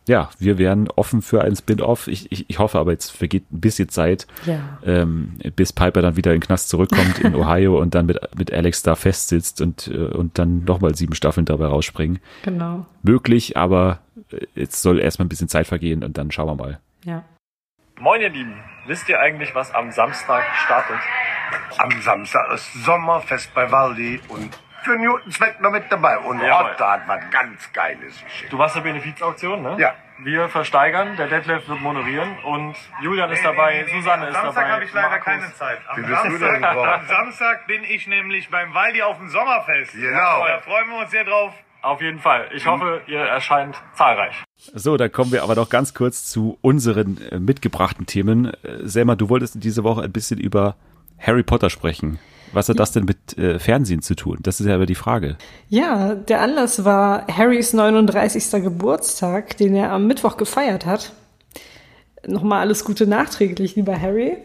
Ja, 0.05 0.31
wir 0.37 0.57
wären 0.57 0.89
offen 0.89 1.21
für 1.21 1.41
einen 1.43 1.55
Spin-off. 1.55 2.09
Ich, 2.09 2.29
ich, 2.29 2.49
ich 2.49 2.59
hoffe 2.59 2.77
aber, 2.77 2.91
jetzt 2.91 3.11
vergeht 3.11 3.49
ein 3.53 3.61
bisschen 3.61 3.87
Zeit, 3.87 4.27
Ja. 4.45 4.59
ähm, 4.85 5.37
bis 5.55 5.71
Piper 5.71 6.01
dann 6.01 6.17
wieder 6.17 6.33
in 6.33 6.39
den 6.41 6.45
Knast 6.45 6.67
zurückkommt 6.67 7.19
in 7.19 7.33
Ohio 7.37 7.79
und 7.79 7.95
dann 7.95 8.07
mit, 8.07 8.19
mit 8.37 8.51
Alex 8.51 8.83
da 8.83 8.95
festsitzt 8.95 9.61
und, 9.61 9.87
äh, 9.87 9.97
und 9.97 10.37
dann 10.37 10.65
nochmal 10.65 10.93
sieben 10.95 11.15
Staffeln 11.15 11.45
dabei 11.45 11.67
rausspringen. 11.67 12.19
Genau. 12.43 12.85
Möglich, 13.01 13.55
aber 13.55 13.99
äh, 14.31 14.45
jetzt 14.55 14.81
soll 14.81 14.99
erstmal 14.99 15.25
ein 15.25 15.29
bisschen 15.29 15.47
Zeit 15.47 15.67
vergehen 15.67 16.03
und 16.03 16.17
dann 16.17 16.31
schauen 16.31 16.47
wir 16.47 16.55
mal. 16.55 16.79
Ja. 17.05 17.23
Moin 18.01 18.19
ihr 18.19 18.29
Lieben, 18.29 18.55
wisst 18.87 19.07
ihr 19.07 19.21
eigentlich, 19.21 19.55
was 19.55 19.73
am 19.73 19.91
Samstag 19.93 20.43
startet? 20.65 20.97
Am 21.77 22.01
Samstag 22.01 22.51
ist 22.53 22.73
Sommerfest 22.85 23.53
bei 23.53 23.71
Waldi 23.71 24.21
und 24.29 24.57
für 24.83 24.97
Newtons 24.97 25.39
noch 25.61 25.71
mit 25.71 25.85
dabei. 25.89 26.17
Und 26.17 26.41
Jawohl. 26.41 26.71
Otto 26.71 26.85
hat 26.85 27.07
was 27.07 27.29
ganz 27.31 27.71
Geiles 27.71 28.21
geschickt. 28.23 28.51
Du 28.51 28.57
warst 28.57 28.75
der 28.75 28.81
Benefizauktion, 28.81 29.61
ne? 29.61 29.75
Ja. 29.79 29.93
Wir 30.19 30.47
versteigern, 30.47 31.15
der 31.17 31.27
Detlef 31.27 31.67
wird 31.67 31.81
moderieren 31.81 32.37
und 32.43 32.75
Julian 33.01 33.31
ist 33.31 33.43
dabei, 33.43 33.85
Susanne 33.91 34.27
ist 34.27 34.33
Samstag 34.35 34.55
dabei. 34.55 34.71
habe 34.73 34.83
ich 34.83 34.93
leider 34.93 35.09
Markus. 35.09 35.25
keine 35.25 35.53
Zeit. 35.53 35.79
Am 35.87 36.05
Samstag, 36.05 36.63
am 36.63 37.07
Samstag 37.07 37.67
bin 37.67 37.83
ich 37.83 38.07
nämlich 38.07 38.49
beim 38.49 38.73
Waldi 38.73 39.01
auf 39.01 39.17
dem 39.17 39.29
Sommerfest. 39.29 39.93
Genau. 39.93 40.45
Da 40.47 40.59
freuen 40.59 40.89
wir 40.89 40.97
uns 40.99 41.11
sehr 41.11 41.23
drauf. 41.23 41.53
auf 41.81 41.99
jeden 42.01 42.19
Fall. 42.19 42.47
Ich 42.53 42.65
hoffe, 42.67 43.01
ihr 43.07 43.19
erscheint 43.21 43.75
zahlreich. 43.95 44.35
So, 44.55 44.95
dann 44.97 45.11
kommen 45.11 45.31
wir 45.31 45.43
aber 45.43 45.55
noch 45.55 45.69
ganz 45.69 45.93
kurz 45.93 46.25
zu 46.29 46.57
unseren 46.61 47.19
äh, 47.31 47.39
mitgebrachten 47.39 48.05
Themen. 48.05 48.53
Äh, 48.63 48.87
Selma, 48.87 49.15
du 49.15 49.29
wolltest 49.29 49.63
diese 49.63 49.83
Woche 49.83 50.03
ein 50.03 50.11
bisschen 50.11 50.39
über 50.39 50.75
Harry 51.25 51.43
Potter 51.43 51.69
sprechen. 51.69 52.19
Was 52.51 52.69
hat 52.69 52.79
das 52.79 52.91
denn 52.91 53.05
mit 53.05 53.37
äh, 53.37 53.57
Fernsehen 53.57 54.03
zu 54.03 54.15
tun? 54.15 54.37
Das 54.43 54.59
ist 54.59 54.67
ja 54.67 54.75
aber 54.75 54.85
die 54.85 54.93
Frage. 54.93 55.37
Ja, 55.69 56.13
der 56.13 56.41
Anlass 56.41 56.85
war 56.85 57.25
Harrys 57.27 57.73
39. 57.73 58.63
Geburtstag, 58.63 59.57
den 59.57 59.73
er 59.73 59.91
am 59.91 60.05
Mittwoch 60.05 60.37
gefeiert 60.37 60.85
hat. 60.85 61.13
Nochmal 62.27 62.61
alles 62.61 62.85
Gute 62.85 63.07
nachträglich, 63.07 63.75
lieber 63.75 63.99
Harry. 63.99 64.37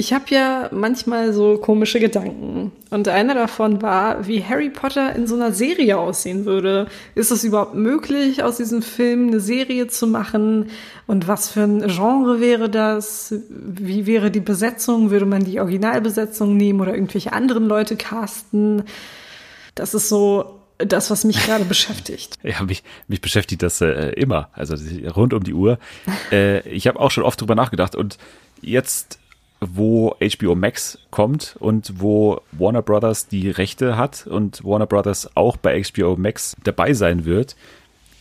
Ich 0.00 0.14
habe 0.14 0.24
ja 0.28 0.70
manchmal 0.72 1.34
so 1.34 1.58
komische 1.58 2.00
Gedanken. 2.00 2.72
Und 2.88 3.06
einer 3.06 3.34
davon 3.34 3.82
war, 3.82 4.26
wie 4.26 4.42
Harry 4.42 4.70
Potter 4.70 5.14
in 5.14 5.26
so 5.26 5.34
einer 5.34 5.52
Serie 5.52 5.98
aussehen 5.98 6.46
würde. 6.46 6.86
Ist 7.14 7.30
es 7.30 7.44
überhaupt 7.44 7.74
möglich, 7.74 8.42
aus 8.42 8.56
diesem 8.56 8.80
Film 8.80 9.26
eine 9.26 9.40
Serie 9.40 9.88
zu 9.88 10.06
machen? 10.06 10.70
Und 11.06 11.28
was 11.28 11.50
für 11.50 11.64
ein 11.64 11.86
Genre 11.86 12.40
wäre 12.40 12.70
das? 12.70 13.34
Wie 13.50 14.06
wäre 14.06 14.30
die 14.30 14.40
Besetzung? 14.40 15.10
Würde 15.10 15.26
man 15.26 15.44
die 15.44 15.60
Originalbesetzung 15.60 16.56
nehmen 16.56 16.80
oder 16.80 16.94
irgendwelche 16.94 17.34
anderen 17.34 17.66
Leute 17.66 17.96
casten? 17.96 18.84
Das 19.74 19.92
ist 19.92 20.08
so 20.08 20.62
das, 20.78 21.10
was 21.10 21.24
mich 21.24 21.44
gerade 21.44 21.64
beschäftigt. 21.68 22.38
Ja, 22.42 22.62
mich, 22.62 22.84
mich 23.06 23.20
beschäftigt 23.20 23.62
das 23.62 23.82
äh, 23.82 24.12
immer, 24.12 24.48
also 24.54 24.76
rund 25.14 25.34
um 25.34 25.44
die 25.44 25.52
Uhr. 25.52 25.78
Äh, 26.32 26.66
ich 26.66 26.86
habe 26.86 26.98
auch 26.98 27.10
schon 27.10 27.22
oft 27.22 27.38
drüber 27.38 27.54
nachgedacht 27.54 27.94
und 27.94 28.16
jetzt 28.62 29.18
wo 29.60 30.16
HBO 30.20 30.54
Max 30.54 30.98
kommt 31.10 31.56
und 31.58 32.00
wo 32.00 32.40
Warner 32.52 32.82
Brothers 32.82 33.28
die 33.28 33.50
Rechte 33.50 33.96
hat 33.96 34.26
und 34.26 34.64
Warner 34.64 34.86
Brothers 34.86 35.36
auch 35.36 35.56
bei 35.56 35.82
HBO 35.82 36.16
Max 36.16 36.56
dabei 36.64 36.94
sein 36.94 37.24
wird, 37.24 37.56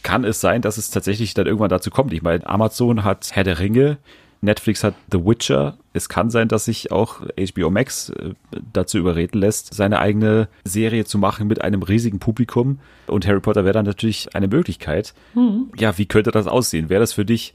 kann 0.03 0.23
es 0.23 0.41
sein, 0.41 0.61
dass 0.61 0.77
es 0.77 0.91
tatsächlich 0.91 1.33
dann 1.33 1.45
irgendwann 1.45 1.69
dazu 1.69 1.89
kommt. 1.91 2.13
Ich 2.13 2.21
meine, 2.21 2.45
Amazon 2.47 3.03
hat 3.03 3.29
Herr 3.33 3.43
der 3.43 3.59
Ringe, 3.59 3.97
Netflix 4.41 4.83
hat 4.83 4.95
The 5.11 5.25
Witcher. 5.25 5.77
Es 5.91 6.07
kann 6.07 6.29
sein, 6.29 6.47
dass 6.47 6.65
sich 6.65 6.91
auch 6.91 7.21
HBO 7.37 7.69
Max 7.69 8.09
äh, 8.09 8.33
dazu 8.71 8.97
überreden 8.97 9.39
lässt, 9.39 9.73
seine 9.73 9.99
eigene 9.99 10.47
Serie 10.63 11.03
zu 11.05 11.17
machen 11.17 11.47
mit 11.47 11.61
einem 11.61 11.83
riesigen 11.83 12.19
Publikum. 12.19 12.79
Und 13.07 13.27
Harry 13.27 13.41
Potter 13.41 13.65
wäre 13.65 13.73
dann 13.73 13.85
natürlich 13.85 14.35
eine 14.35 14.47
Möglichkeit. 14.47 15.13
Mhm. 15.35 15.71
Ja, 15.77 15.97
wie 15.97 16.05
könnte 16.05 16.31
das 16.31 16.47
aussehen? 16.47 16.89
Wäre 16.89 17.01
das 17.01 17.13
für 17.13 17.25
dich 17.25 17.53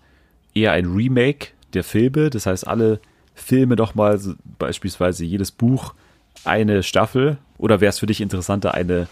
eher 0.54 0.72
ein 0.72 0.86
Remake 0.86 1.48
der 1.72 1.84
Filme? 1.84 2.28
Das 2.28 2.44
heißt, 2.44 2.66
alle 2.66 3.00
Filme 3.34 3.76
doch 3.76 3.94
mal 3.94 4.18
so 4.18 4.34
beispielsweise 4.58 5.24
jedes 5.24 5.50
Buch 5.50 5.94
eine 6.44 6.82
Staffel? 6.82 7.38
Oder 7.58 7.80
wäre 7.80 7.90
es 7.90 7.98
für 7.98 8.06
dich 8.06 8.20
interessanter, 8.20 8.74
eine 8.74 9.08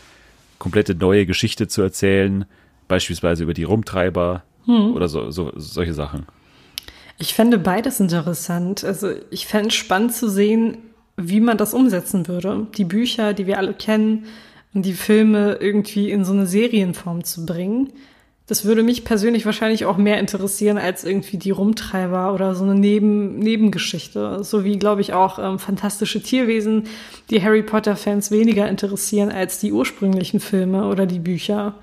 komplette 0.59 0.95
neue 0.95 1.27
Geschichte 1.27 1.69
zu 1.69 1.83
erzählen, 1.83 2.45
beispielsweise 2.89 3.43
über 3.43 3.55
die 3.55 3.65
Rumtreiber 3.65 4.43
hm. 4.65 4.95
oder 4.95 5.09
so, 5.09 5.31
so, 5.31 5.53
solche 5.57 5.95
Sachen? 5.95 6.27
Ich 7.19 7.35
fände 7.35 7.59
beides 7.59 8.01
interessant. 8.01 8.85
Also 8.85 9.13
ich 9.31 9.47
fände 9.47 9.69
es 9.69 9.75
spannend 9.75 10.15
zu 10.15 10.29
sehen, 10.29 10.79
wie 11.17 11.41
man 11.41 11.59
das 11.59 11.75
umsetzen 11.75 12.27
würde. 12.27 12.67
Die 12.77 12.85
Bücher, 12.85 13.35
die 13.35 13.47
wir 13.47 13.59
alle 13.59 13.75
kennen, 13.75 14.27
und 14.75 14.87
die 14.87 14.95
Filme 14.95 15.59
irgendwie 15.61 16.11
in 16.11 16.25
so 16.25 16.33
eine 16.33 16.47
Serienform 16.47 17.25
zu 17.25 17.45
bringen. 17.45 17.93
Das 18.47 18.65
würde 18.65 18.83
mich 18.83 19.05
persönlich 19.05 19.47
wahrscheinlich 19.47 19.85
auch 19.85 19.97
mehr 19.97 20.19
interessieren 20.19 20.77
als 20.77 21.05
irgendwie 21.05 21.37
die 21.37 21.53
Rumtreiber 21.53 22.35
oder 22.35 22.55
so 22.55 22.65
eine 22.65 22.75
Neben 22.75 23.39
Nebengeschichte. 23.39 24.43
So 24.43 24.65
wie, 24.65 24.79
glaube 24.79 25.01
ich, 25.01 25.13
auch 25.13 25.39
ähm, 25.39 25.59
fantastische 25.59 26.21
Tierwesen, 26.21 26.85
die 27.31 27.43
Harry 27.43 27.63
Potter-Fans 27.63 28.31
weniger 28.33 28.69
interessieren 28.69 29.31
als 29.31 29.59
die 29.59 29.73
ursprünglichen 29.73 30.41
Filme 30.41 30.87
oder 30.89 31.07
die 31.07 31.21
Bücher. 31.21 31.77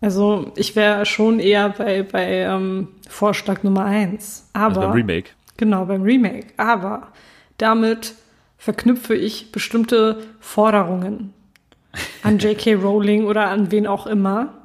Also 0.00 0.52
ich 0.56 0.74
wäre 0.74 1.04
schon 1.06 1.38
eher 1.38 1.68
bei, 1.70 2.02
bei 2.02 2.40
ähm, 2.40 2.88
Vorschlag 3.08 3.62
Nummer 3.62 3.84
eins. 3.84 4.48
Aber, 4.54 4.66
also 4.66 4.80
beim 4.80 4.92
Remake. 4.92 5.30
Genau, 5.58 5.84
beim 5.84 6.02
Remake. 6.02 6.46
Aber 6.56 7.08
damit 7.58 8.14
verknüpfe 8.58 9.14
ich 9.14 9.52
bestimmte 9.52 10.22
Forderungen 10.40 11.34
an 12.22 12.38
J.K. 12.38 12.74
Rowling 12.82 13.26
oder 13.26 13.48
an 13.48 13.70
wen 13.70 13.86
auch 13.86 14.06
immer 14.06 14.63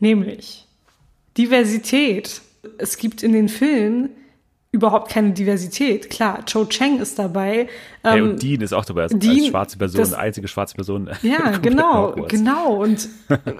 Nämlich 0.00 0.66
Diversität. 1.36 2.42
Es 2.78 2.96
gibt 2.96 3.22
in 3.22 3.32
den 3.32 3.48
Filmen 3.48 4.10
überhaupt 4.70 5.10
keine 5.10 5.32
Diversität. 5.32 6.10
Klar, 6.10 6.44
Cho 6.44 6.66
Chang 6.66 7.00
ist 7.00 7.18
dabei. 7.18 7.68
Ja, 8.04 8.16
ähm, 8.16 8.30
und 8.30 8.42
Dean 8.42 8.60
ist 8.60 8.72
auch 8.72 8.84
dabei 8.84 9.04
als, 9.04 9.18
Dean, 9.18 9.38
als 9.38 9.46
schwarze 9.46 9.78
Person, 9.78 10.00
das, 10.00 10.12
einzige 10.12 10.48
schwarze 10.48 10.74
Person. 10.74 11.08
Ja, 11.22 11.56
genau, 11.58 12.12
genau. 12.28 12.74
Und 12.82 13.08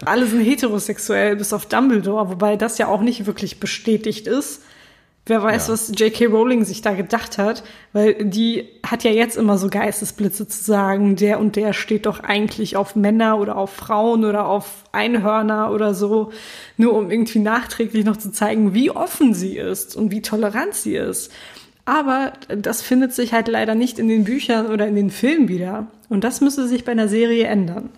alle 0.05 0.27
sind 0.27 0.41
heterosexuell, 0.41 1.37
bis 1.37 1.53
auf 1.53 1.67
Dumbledore, 1.67 2.29
wobei 2.29 2.57
das 2.57 2.79
ja 2.79 2.89
auch 2.89 3.01
nicht 3.01 3.27
wirklich 3.27 3.59
bestätigt 3.59 4.27
ist. 4.27 4.63
Wer 5.29 5.43
weiß, 5.43 5.67
ja. 5.67 5.75
was 5.75 5.93
J.K. 5.95 6.27
Rowling 6.27 6.65
sich 6.65 6.81
da 6.81 6.95
gedacht 6.95 7.37
hat, 7.37 7.63
weil 7.93 8.15
die 8.25 8.65
hat 8.83 9.05
ja 9.05 9.11
jetzt 9.11 9.37
immer 9.37 9.59
so 9.59 9.69
Geistesblitze 9.69 10.49
zu 10.49 10.65
sagen, 10.65 11.17
der 11.17 11.39
und 11.39 11.55
der 11.55 11.75
steht 11.75 12.07
doch 12.07 12.21
eigentlich 12.21 12.77
auf 12.77 12.97
Männer 12.97 13.39
oder 13.39 13.57
auf 13.57 13.71
Frauen 13.71 14.25
oder 14.25 14.47
auf 14.47 14.85
Einhörner 14.91 15.71
oder 15.71 15.93
so, 15.93 16.33
nur 16.79 16.95
um 16.95 17.11
irgendwie 17.11 17.41
nachträglich 17.41 18.07
noch 18.07 18.17
zu 18.17 18.33
zeigen, 18.33 18.73
wie 18.73 18.91
offen 18.91 19.35
sie 19.35 19.59
ist 19.59 19.97
und 19.97 20.11
wie 20.11 20.23
tolerant 20.23 20.75
sie 20.75 20.97
ist. 20.97 21.31
Aber 21.85 22.33
das 22.49 22.81
findet 22.81 23.13
sich 23.13 23.35
halt 23.35 23.49
leider 23.49 23.75
nicht 23.75 23.99
in 23.99 24.09
den 24.09 24.25
Büchern 24.25 24.67
oder 24.67 24.87
in 24.87 24.95
den 24.95 25.11
Filmen 25.11 25.49
wieder. 25.49 25.89
Und 26.09 26.25
das 26.25 26.41
müsste 26.41 26.67
sich 26.69 26.87
bei 26.87 26.93
einer 26.93 27.09
Serie 27.09 27.47
ändern. 27.47 27.91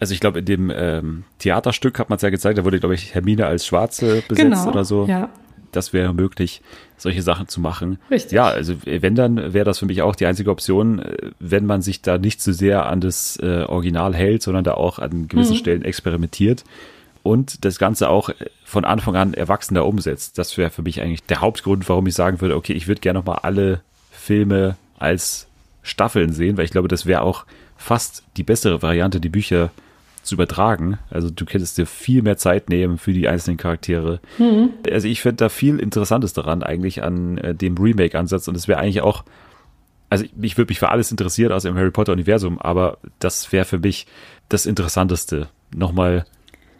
Also 0.00 0.14
ich 0.14 0.20
glaube, 0.20 0.40
in 0.40 0.44
dem 0.46 0.72
ähm, 0.74 1.22
Theaterstück 1.38 2.00
hat 2.00 2.10
man 2.10 2.16
es 2.16 2.22
ja 2.22 2.30
gezeigt, 2.30 2.58
da 2.58 2.64
wurde, 2.64 2.80
glaube 2.80 2.96
ich, 2.96 3.14
Hermine 3.14 3.46
als 3.46 3.66
Schwarze 3.66 4.24
besetzt 4.26 4.36
genau, 4.36 4.68
oder 4.68 4.84
so. 4.84 5.06
Ja 5.06 5.30
das 5.76 5.92
wäre 5.92 6.14
möglich, 6.14 6.62
solche 6.96 7.22
Sachen 7.22 7.48
zu 7.48 7.60
machen. 7.60 7.98
Richtig. 8.10 8.32
Ja, 8.32 8.46
also 8.46 8.74
wenn 8.84 9.14
dann 9.14 9.52
wäre 9.52 9.64
das 9.64 9.78
für 9.78 9.86
mich 9.86 10.02
auch 10.02 10.16
die 10.16 10.26
einzige 10.26 10.50
Option, 10.50 11.00
äh, 11.00 11.30
wenn 11.38 11.66
man 11.66 11.82
sich 11.82 12.02
da 12.02 12.18
nicht 12.18 12.40
zu 12.40 12.52
so 12.52 12.58
sehr 12.58 12.86
an 12.86 13.00
das 13.00 13.38
äh, 13.42 13.64
Original 13.64 14.14
hält, 14.14 14.42
sondern 14.42 14.64
da 14.64 14.74
auch 14.74 14.98
an 14.98 15.28
gewissen 15.28 15.54
mhm. 15.54 15.58
Stellen 15.58 15.82
experimentiert 15.82 16.64
und 17.22 17.64
das 17.64 17.78
Ganze 17.78 18.08
auch 18.08 18.30
von 18.64 18.84
Anfang 18.84 19.16
an 19.16 19.34
erwachsener 19.34 19.86
umsetzt. 19.86 20.38
Das 20.38 20.56
wäre 20.56 20.70
für 20.70 20.82
mich 20.82 21.00
eigentlich 21.00 21.24
der 21.24 21.40
Hauptgrund, 21.40 21.88
warum 21.88 22.06
ich 22.06 22.14
sagen 22.14 22.40
würde, 22.40 22.56
okay, 22.56 22.74
ich 22.74 22.86
würde 22.86 23.00
gerne 23.00 23.18
nochmal 23.18 23.40
alle 23.42 23.80
Filme 24.12 24.76
als 24.98 25.48
Staffeln 25.82 26.32
sehen, 26.32 26.56
weil 26.56 26.64
ich 26.64 26.70
glaube, 26.70 26.88
das 26.88 27.06
wäre 27.06 27.22
auch 27.22 27.44
fast 27.76 28.22
die 28.36 28.42
bessere 28.42 28.82
Variante, 28.82 29.20
die 29.20 29.28
Bücher 29.28 29.70
zu 30.24 30.34
übertragen. 30.34 30.98
Also 31.10 31.30
du 31.30 31.44
könntest 31.44 31.78
dir 31.78 31.86
viel 31.86 32.22
mehr 32.22 32.36
Zeit 32.36 32.68
nehmen 32.68 32.98
für 32.98 33.12
die 33.12 33.28
einzelnen 33.28 33.56
Charaktere. 33.56 34.20
Mhm. 34.38 34.70
Also 34.90 35.08
ich 35.08 35.20
finde 35.20 35.36
da 35.36 35.48
viel 35.48 35.78
Interessantes 35.78 36.32
daran 36.32 36.62
eigentlich 36.62 37.02
an 37.02 37.38
äh, 37.38 37.54
dem 37.54 37.76
Remake-Ansatz 37.76 38.48
und 38.48 38.56
es 38.56 38.68
wäre 38.68 38.80
eigentlich 38.80 39.02
auch, 39.02 39.24
also 40.10 40.24
ich, 40.24 40.32
ich 40.40 40.58
würde 40.58 40.70
mich 40.70 40.78
für 40.78 40.90
alles 40.90 41.10
interessieren 41.10 41.52
aus 41.52 41.62
dem 41.62 41.76
Harry 41.76 41.90
Potter-Universum, 41.90 42.58
aber 42.58 42.98
das 43.18 43.52
wäre 43.52 43.64
für 43.64 43.78
mich 43.78 44.06
das 44.48 44.66
Interessanteste, 44.66 45.48
nochmal 45.74 46.24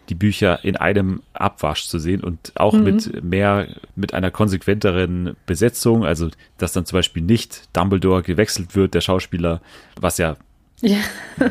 die 0.09 0.15
Bücher 0.15 0.63
in 0.63 0.77
einem 0.77 1.21
Abwasch 1.33 1.87
zu 1.87 1.99
sehen 1.99 2.23
und 2.23 2.53
auch 2.55 2.73
mhm. 2.73 2.83
mit 2.83 3.23
mehr, 3.23 3.67
mit 3.95 4.13
einer 4.13 4.31
konsequenteren 4.31 5.35
Besetzung, 5.45 6.05
also 6.05 6.29
dass 6.57 6.73
dann 6.73 6.85
zum 6.85 6.97
Beispiel 6.97 7.23
nicht 7.23 7.75
Dumbledore 7.75 8.21
gewechselt 8.21 8.75
wird, 8.75 8.93
der 8.93 9.01
Schauspieler, 9.01 9.61
was 9.99 10.17
ja 10.17 10.37
ja. 10.81 10.97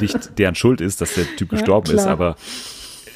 nicht 0.01 0.39
deren 0.39 0.55
Schuld 0.55 0.81
ist, 0.81 1.01
dass 1.01 1.15
der 1.15 1.25
Typ 1.37 1.51
gestorben 1.51 1.91
ja, 1.91 1.97
ist, 1.97 2.07
aber 2.07 2.37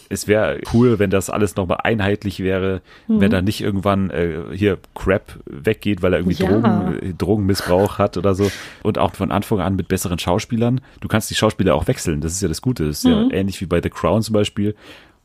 es 0.08 0.26
wäre 0.26 0.60
cool, 0.72 0.98
wenn 0.98 1.10
das 1.10 1.30
alles 1.30 1.56
nochmal 1.56 1.78
einheitlich 1.82 2.40
wäre, 2.40 2.80
mhm. 3.06 3.20
wenn 3.20 3.30
da 3.30 3.42
nicht 3.42 3.60
irgendwann 3.60 4.10
äh, 4.10 4.40
hier 4.52 4.78
Crap 4.94 5.38
weggeht, 5.44 6.02
weil 6.02 6.14
er 6.14 6.20
irgendwie 6.20 6.42
ja. 6.42 6.48
Drogen, 6.48 6.98
äh, 6.98 7.14
Drogenmissbrauch 7.14 7.98
hat 7.98 8.16
oder 8.16 8.34
so. 8.34 8.50
Und 8.82 8.98
auch 8.98 9.14
von 9.14 9.30
Anfang 9.30 9.60
an 9.60 9.76
mit 9.76 9.88
besseren 9.88 10.18
Schauspielern. 10.18 10.80
Du 11.00 11.08
kannst 11.08 11.30
die 11.30 11.34
Schauspieler 11.34 11.74
auch 11.74 11.86
wechseln, 11.86 12.20
das 12.20 12.32
ist 12.32 12.42
ja 12.42 12.48
das 12.48 12.62
Gute. 12.62 12.86
Das 12.86 12.98
ist 12.98 13.04
mhm. 13.04 13.10
ja 13.10 13.28
ähnlich 13.32 13.60
wie 13.60 13.66
bei 13.66 13.82
The 13.82 13.90
Crown 13.90 14.22
zum 14.22 14.32
Beispiel, 14.32 14.74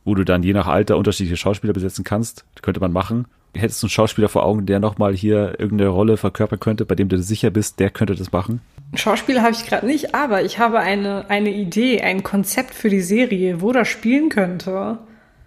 wo 0.04 0.16
du 0.16 0.26
dann 0.26 0.44
je 0.44 0.54
nach 0.54 0.68
Alter 0.68 0.98
unterschiedliche 0.98 1.38
Schauspieler 1.38 1.74
besetzen 1.74 2.04
kannst. 2.04 2.46
Das 2.56 2.62
könnte 2.62 2.80
man 2.80 2.92
machen. 2.92 3.26
Hättest 3.56 3.82
du 3.84 3.86
einen 3.86 3.92
Schauspieler 3.92 4.30
vor 4.30 4.44
Augen, 4.44 4.66
der 4.66 4.80
nochmal 4.80 5.14
hier 5.14 5.60
irgendeine 5.60 5.90
Rolle 5.90 6.18
verkörpern 6.18 6.60
könnte, 6.60 6.86
bei 6.86 6.96
dem 6.96 7.08
du 7.08 7.22
sicher 7.22 7.52
bist, 7.52 7.80
der 7.80 7.92
könnte 7.92 8.16
das 8.16 8.32
machen? 8.32 8.62
Schauspieler 8.96 9.42
habe 9.42 9.54
ich 9.54 9.66
gerade 9.66 9.86
nicht, 9.86 10.14
aber 10.14 10.44
ich 10.44 10.60
habe 10.60 10.80
eine, 10.80 11.30
eine 11.30 11.52
Idee, 11.52 12.02
ein 12.02 12.24
Konzept 12.24 12.74
für 12.74 12.90
die 12.90 13.02
Serie, 13.02 13.62
wo 13.62 13.72
das 13.72 13.88
spielen 13.88 14.30
könnte. 14.30 15.00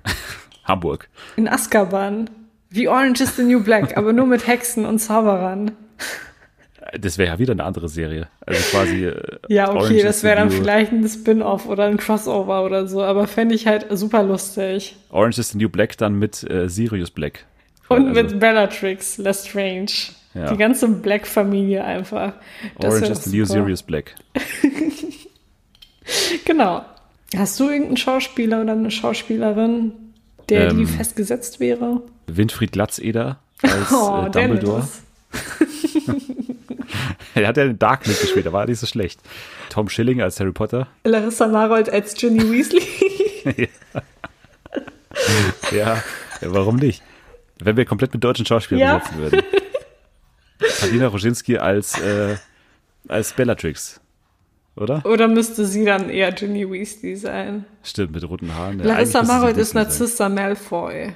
Hamburg. 0.65 1.09
In 1.37 1.49
Azkaban. 1.49 2.31
Wie 2.71 2.89
Orange 2.89 3.23
is 3.23 3.37
the 3.37 3.45
New 3.45 3.63
Black, 3.63 3.97
aber 3.97 4.13
nur 4.13 4.27
mit 4.27 4.47
Hexen 4.47 4.85
und 4.85 4.99
Zauberern. 4.99 5.73
Das 7.01 7.19
wäre 7.19 7.31
ja 7.33 7.39
wieder 7.39 7.53
eine 7.53 7.65
andere 7.65 7.89
Serie. 7.89 8.29
Also 8.45 8.63
quasi. 8.71 9.07
Äh, 9.07 9.39
ja, 9.49 9.73
okay, 9.73 10.03
das 10.03 10.23
wäre 10.23 10.37
dann 10.37 10.51
vielleicht 10.51 10.93
ein 10.93 11.07
Spin-off 11.09 11.67
oder 11.67 11.85
ein 11.85 11.97
Crossover 11.97 12.65
oder 12.65 12.87
so, 12.87 13.03
aber 13.03 13.27
fände 13.27 13.55
ich 13.55 13.67
halt 13.67 13.87
super 13.91 14.23
lustig. 14.23 14.97
Orange 15.11 15.39
is 15.39 15.51
the 15.51 15.59
New 15.59 15.69
Black 15.69 15.97
dann 15.99 16.19
mit 16.19 16.49
äh, 16.49 16.69
Sirius 16.69 17.11
Black. 17.11 17.45
Und 17.89 18.09
also. 18.09 18.23
mit 18.23 18.41
Bellatrix 18.41 19.19
Lestrange. 19.19 19.87
Ja. 20.37 20.51
Die 20.53 20.59
ganze 20.59 20.87
Black-Familie 20.89 21.83
einfach. 21.83 22.35
Das 22.79 22.93
Orange 22.95 23.11
is 23.13 23.25
the 23.25 23.37
New 23.39 23.45
Sirius 23.47 23.83
Black. 23.83 24.15
genau. 26.45 26.85
Hast 27.37 27.59
du 27.59 27.65
irgendeinen 27.71 27.97
Schauspieler 27.97 28.61
oder 28.63 28.73
eine 28.73 28.91
Schauspielerin, 28.91 29.93
der 30.49 30.73
die 30.75 30.83
Ähm. 30.83 30.87
festgesetzt 30.89 31.59
wäre? 31.59 32.03
Winfried 32.27 32.73
Glatzeder 32.73 33.39
als 33.63 33.73
Oh, 33.93 34.25
äh, 34.27 34.31
Dumbledore. 34.31 34.87
Er 37.35 37.49
hat 37.49 37.57
ja 37.59 37.65
den 37.65 37.79
Dark 37.79 38.07
mitgespielt, 38.07 38.47
da 38.47 38.53
war 38.53 38.63
er 38.63 38.69
nicht 38.69 38.79
so 38.79 38.87
schlecht. 38.87 39.21
Tom 39.69 39.91
Schilling 39.91 40.23
als 40.23 40.41
Harry 40.41 40.53
Potter. 40.53 40.87
Larissa 41.05 41.47
Marold 41.47 41.91
als 41.91 42.15
Ginny 42.15 42.41
Weasley. 42.51 43.69
Ja, 45.71 45.77
ja, 45.77 46.03
warum 46.41 46.77
nicht? 46.77 47.03
Wenn 47.59 47.77
wir 47.77 47.85
komplett 47.85 48.15
mit 48.15 48.25
deutschen 48.25 48.47
Schauspielern 48.47 48.81
Ja. 48.81 48.99
besetzen 48.99 49.19
würden. 49.19 49.43
Paulina 50.81 51.09
Roginski 51.09 51.59
als, 51.59 51.99
äh, 52.01 52.37
als 53.09 53.33
Bellatrix. 53.33 54.01
Oder? 54.77 55.05
Oder 55.07 55.27
müsste 55.29 55.65
sie 55.65 55.85
dann 55.85 56.11
eher 56.11 56.33
Ginny 56.33 56.71
Weasley 56.71 57.17
sein? 57.17 57.65
Stimmt, 57.83 58.13
mit 58.13 58.29
roten 58.29 58.55
Haaren. 58.55 58.79
Ja, 58.81 58.87
Larissa 58.87 59.23
Marold 59.23 59.57
ist. 59.57 59.75
Narcissa 59.75 60.29
Malfoy. 60.29 61.13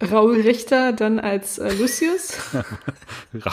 Raoul 0.00 0.40
Richter 0.42 0.92
dann 0.92 1.18
als 1.18 1.58
äh, 1.58 1.72
Lucius. 1.72 2.38
Rau. 3.34 3.52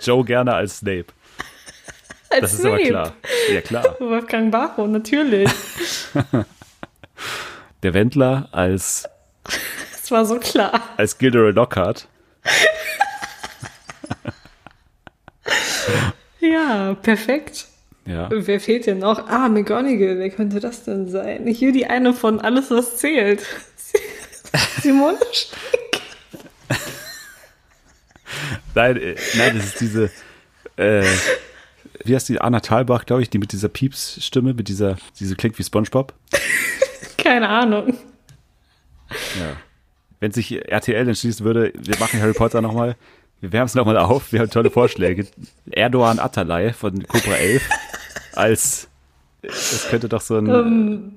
Joe 0.00 0.24
gerne 0.24 0.54
als 0.54 0.78
Snape. 0.78 1.06
Als 2.30 2.42
Das 2.42 2.52
ist 2.52 2.64
aber 2.64 2.78
klar. 2.78 3.12
Ja, 3.52 3.60
klar. 3.60 3.96
Wolfgang 3.98 4.52
Barrow, 4.52 4.86
natürlich. 4.86 5.50
Der 7.82 7.92
Wendler 7.94 8.48
als, 8.52 9.08
Das 9.42 10.12
war 10.12 10.24
so 10.24 10.38
klar. 10.38 10.80
als 10.96 11.18
Gilderoy 11.18 11.50
Lockhart. 11.50 12.06
Ja, 16.40 16.94
perfekt. 16.94 17.66
Ja. 18.06 18.28
Wer 18.30 18.60
fehlt 18.60 18.86
denn 18.86 18.98
noch? 18.98 19.28
Ah, 19.28 19.48
McGonagall, 19.48 20.18
wer 20.18 20.30
könnte 20.30 20.58
das 20.58 20.84
denn 20.84 21.08
sein? 21.08 21.46
Hier 21.46 21.72
die 21.72 21.86
eine 21.86 22.12
von 22.12 22.40
Alles, 22.40 22.70
was 22.70 22.96
zählt. 22.96 23.44
Simone 24.82 25.18
Stick. 25.32 26.00
Nein, 28.74 28.96
äh, 28.96 29.16
nein, 29.36 29.56
das 29.56 29.66
ist 29.66 29.80
diese, 29.80 30.10
äh, 30.76 31.04
wie 32.04 32.14
heißt 32.14 32.28
die, 32.28 32.40
Anna 32.40 32.60
Thalbach, 32.60 33.04
glaube 33.04 33.22
ich, 33.22 33.30
die 33.30 33.38
mit 33.38 33.52
dieser 33.52 33.68
Pieps-Stimme, 33.68 34.54
mit 34.54 34.68
dieser, 34.68 34.96
diese 35.18 35.36
klingt 35.36 35.58
wie 35.58 35.64
Spongebob. 35.64 36.14
Keine 37.18 37.48
Ahnung. 37.48 37.98
Ja. 39.38 39.56
Wenn 40.20 40.32
sich 40.32 40.52
RTL 40.68 41.08
entschließen 41.08 41.44
würde, 41.44 41.72
wir 41.76 41.98
machen 41.98 42.20
Harry 42.20 42.32
Potter 42.32 42.60
nochmal, 42.60 42.96
wir 43.40 43.52
wärmen 43.52 43.66
es 43.66 43.74
nochmal 43.74 43.96
auf, 43.96 44.32
wir 44.32 44.40
haben 44.40 44.50
tolle 44.50 44.70
Vorschläge. 44.70 45.26
Erdogan 45.70 46.18
Atalay 46.18 46.72
von 46.72 47.02
Cobra 47.06 47.34
11 47.34 47.62
als, 48.34 48.88
das 49.42 49.86
könnte 49.88 50.08
doch 50.08 50.20
so 50.20 50.36
ein 50.36 50.46
Ähm, 50.48 51.12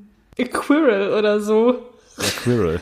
Quirrell 0.51 1.13
oder 1.13 1.39
so. 1.39 1.79
äh, 2.17 2.23
Quirrell. 2.43 2.81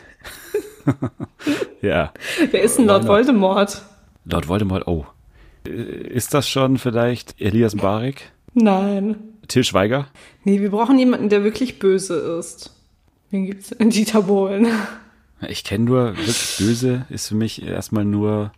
ja, 1.82 2.12
Wer 2.50 2.62
ist 2.64 2.78
denn 2.78 2.86
Lord 2.86 3.08
Voldemort? 3.08 3.82
Lord 4.26 4.48
Voldemort, 4.48 4.88
oh. 4.88 5.06
Ist 5.64 6.34
das 6.34 6.50
schon 6.50 6.78
vielleicht 6.80 7.40
Elias 7.40 7.76
Mbarek? 7.76 8.32
Nein. 8.54 9.16
Till 9.48 9.64
Schweiger? 9.64 10.08
Nee, 10.44 10.60
wir 10.60 10.72
brauchen 10.72 10.98
jemanden, 10.98 11.30
der 11.30 11.44
wirklich 11.44 11.78
böse 11.78 12.16
ist. 12.40 12.76
Wen 13.30 13.46
gibt's? 13.46 13.76
Dieter 13.80 14.24
Bohlen. 14.24 14.68
Ich 15.48 15.64
kenne 15.64 15.86
nur, 15.86 16.18
wirklich 16.18 16.56
böse 16.58 17.06
ist 17.10 17.28
für 17.28 17.36
mich 17.36 17.62
erstmal 17.66 18.06
nur 18.06 18.52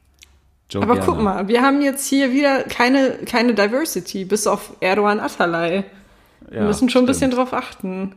Joe 0.70 0.82
Aber 0.84 0.95
Gerner. 0.95 1.05
guck 1.11 1.22
mal, 1.22 1.47
wir 1.47 1.61
haben 1.61 1.82
jetzt 1.82 2.07
hier 2.07 2.32
wieder 2.32 2.64
keine, 2.64 3.20
keine 3.26 3.53
Diversity, 3.53 4.26
bis 4.26 4.47
auf 4.47 4.72
Erdogan 4.80 5.20
Atalay. 5.20 5.84
Wir 6.49 6.59
Ja, 6.61 6.66
müssen 6.66 6.89
schon 6.89 7.03
ein 7.03 7.05
bisschen 7.07 7.32
stimmt. 7.32 7.38
drauf 7.51 7.53
achten. 7.53 8.16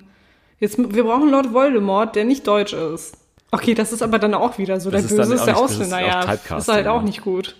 Jetzt, 0.59 0.79
wir 0.79 1.05
brauchen 1.05 1.31
Lord 1.31 1.53
Voldemort, 1.53 2.17
der 2.17 2.25
nicht 2.25 2.47
deutsch 2.47 2.73
ist. 2.73 3.17
Okay, 3.51 3.75
das 3.75 3.93
ist 3.93 4.03
aber 4.03 4.19
dann 4.19 4.35
auch 4.35 4.59
wieder 4.59 4.81
so. 4.81 4.91
Der 4.91 5.03
Das 5.03 5.11
ist 5.11 5.17
Böse 5.17 5.35
ist 5.35 5.41
auch 5.43 5.45
der 5.45 5.55
ist 5.55 5.61
Ausländer, 5.61 6.01
ja. 6.01 6.33
Ist 6.59 6.69
halt 6.69 6.87
auch 6.87 7.03
nicht 7.03 7.21
gut. 7.23 7.55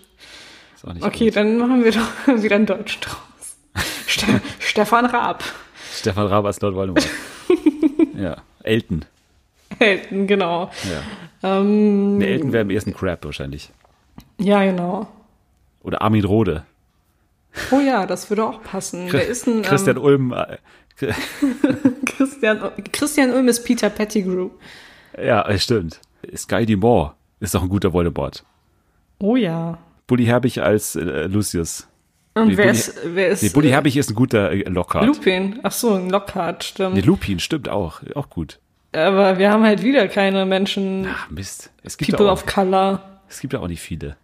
Ist 0.75 0.85
auch 0.85 0.93
nicht 0.93 1.05
Okay, 1.05 1.25
gut. 1.25 1.35
dann 1.35 1.57
machen 1.57 1.83
wir 1.83 1.91
doch 1.91 2.27
wieder 2.43 2.55
einen 2.55 2.65
Deutschen 2.65 3.01
draus. 3.01 3.85
Ste 4.07 4.25
Stefan 4.59 5.05
Raab. 5.05 5.43
Stefan 5.93 6.27
Raab 6.27 6.45
als 6.45 6.59
Lord 6.61 6.75
Voldemort. 6.75 7.07
ja, 8.17 8.37
Elton. 8.63 9.05
Elton, 9.79 10.27
genau. 10.27 10.71
Ja. 11.43 11.59
Ähm, 11.59 12.17
Ne, 12.17 12.27
Elton 12.27 12.51
wäre 12.51 12.61
im 12.63 12.69
ersten 12.71 12.93
Crab 12.95 13.23
wahrscheinlich. 13.25 13.69
Ja, 14.39 14.63
genau. 14.63 15.07
Oder 15.83 16.01
Armin 16.01 16.25
Rohde. 16.25 16.65
Oh 17.71 17.79
ja, 17.79 18.05
das 18.05 18.29
würde 18.29 18.45
auch 18.45 18.61
passen. 18.61 19.07
Wer 19.11 19.25
ist 19.27 19.47
ein 19.47 19.61
Christian 19.63 19.97
ähm, 19.97 20.03
Ulm. 20.03 20.33
äh, 20.33 20.57
Christian, 22.05 22.59
Christian 22.91 23.31
Ulm 23.31 23.47
ist 23.47 23.63
Peter 23.63 23.89
Pettigrew. 23.89 24.49
Ja, 25.17 25.47
äh, 25.47 25.57
stimmt. 25.57 25.99
Sky 26.35 26.65
Dumont 26.65 27.11
ist 27.39 27.55
doch 27.55 27.63
ein 27.63 27.69
guter 27.69 27.93
Voldemort. 27.93 28.43
Oh 29.19 29.35
ja. 29.35 29.77
Bully 30.07 30.25
Herbig 30.25 30.61
als 30.61 30.95
äh, 30.95 31.27
Lucius. 31.27 31.87
Und 32.33 32.49
Nee, 32.49 32.57
wer, 32.57 32.65
Bulli- 32.67 32.71
ist, 32.77 32.99
wer 33.05 33.27
ist 33.29 33.43
Nee, 33.43 33.49
Bully 33.49 33.69
Herbig 33.69 33.97
ist 33.97 34.09
ein 34.11 34.15
guter 34.15 34.51
äh, 34.51 34.63
Lockhart. 34.69 35.05
Lupin? 35.05 35.59
Ach 35.63 35.71
so, 35.71 35.93
ein 35.93 36.09
Lockhart, 36.09 36.63
stimmt. 36.63 36.95
Nee, 36.95 37.01
Lupin, 37.01 37.39
stimmt 37.39 37.69
auch. 37.69 38.01
Auch 38.15 38.29
gut. 38.29 38.59
Aber 38.93 39.37
wir 39.37 39.51
haben 39.51 39.63
halt 39.63 39.83
wieder 39.83 40.07
keine 40.07 40.45
Menschen, 40.45 41.07
Ach, 41.11 41.29
Mist. 41.29 41.71
Es 41.83 41.97
gibt, 41.97 42.11
People 42.11 42.27
auch, 42.29 42.33
of 42.33 42.45
Color. 42.45 43.01
es 43.27 43.39
gibt 43.39 43.53
auch 43.55 43.67
nicht 43.67 43.81
viele. 43.81 44.15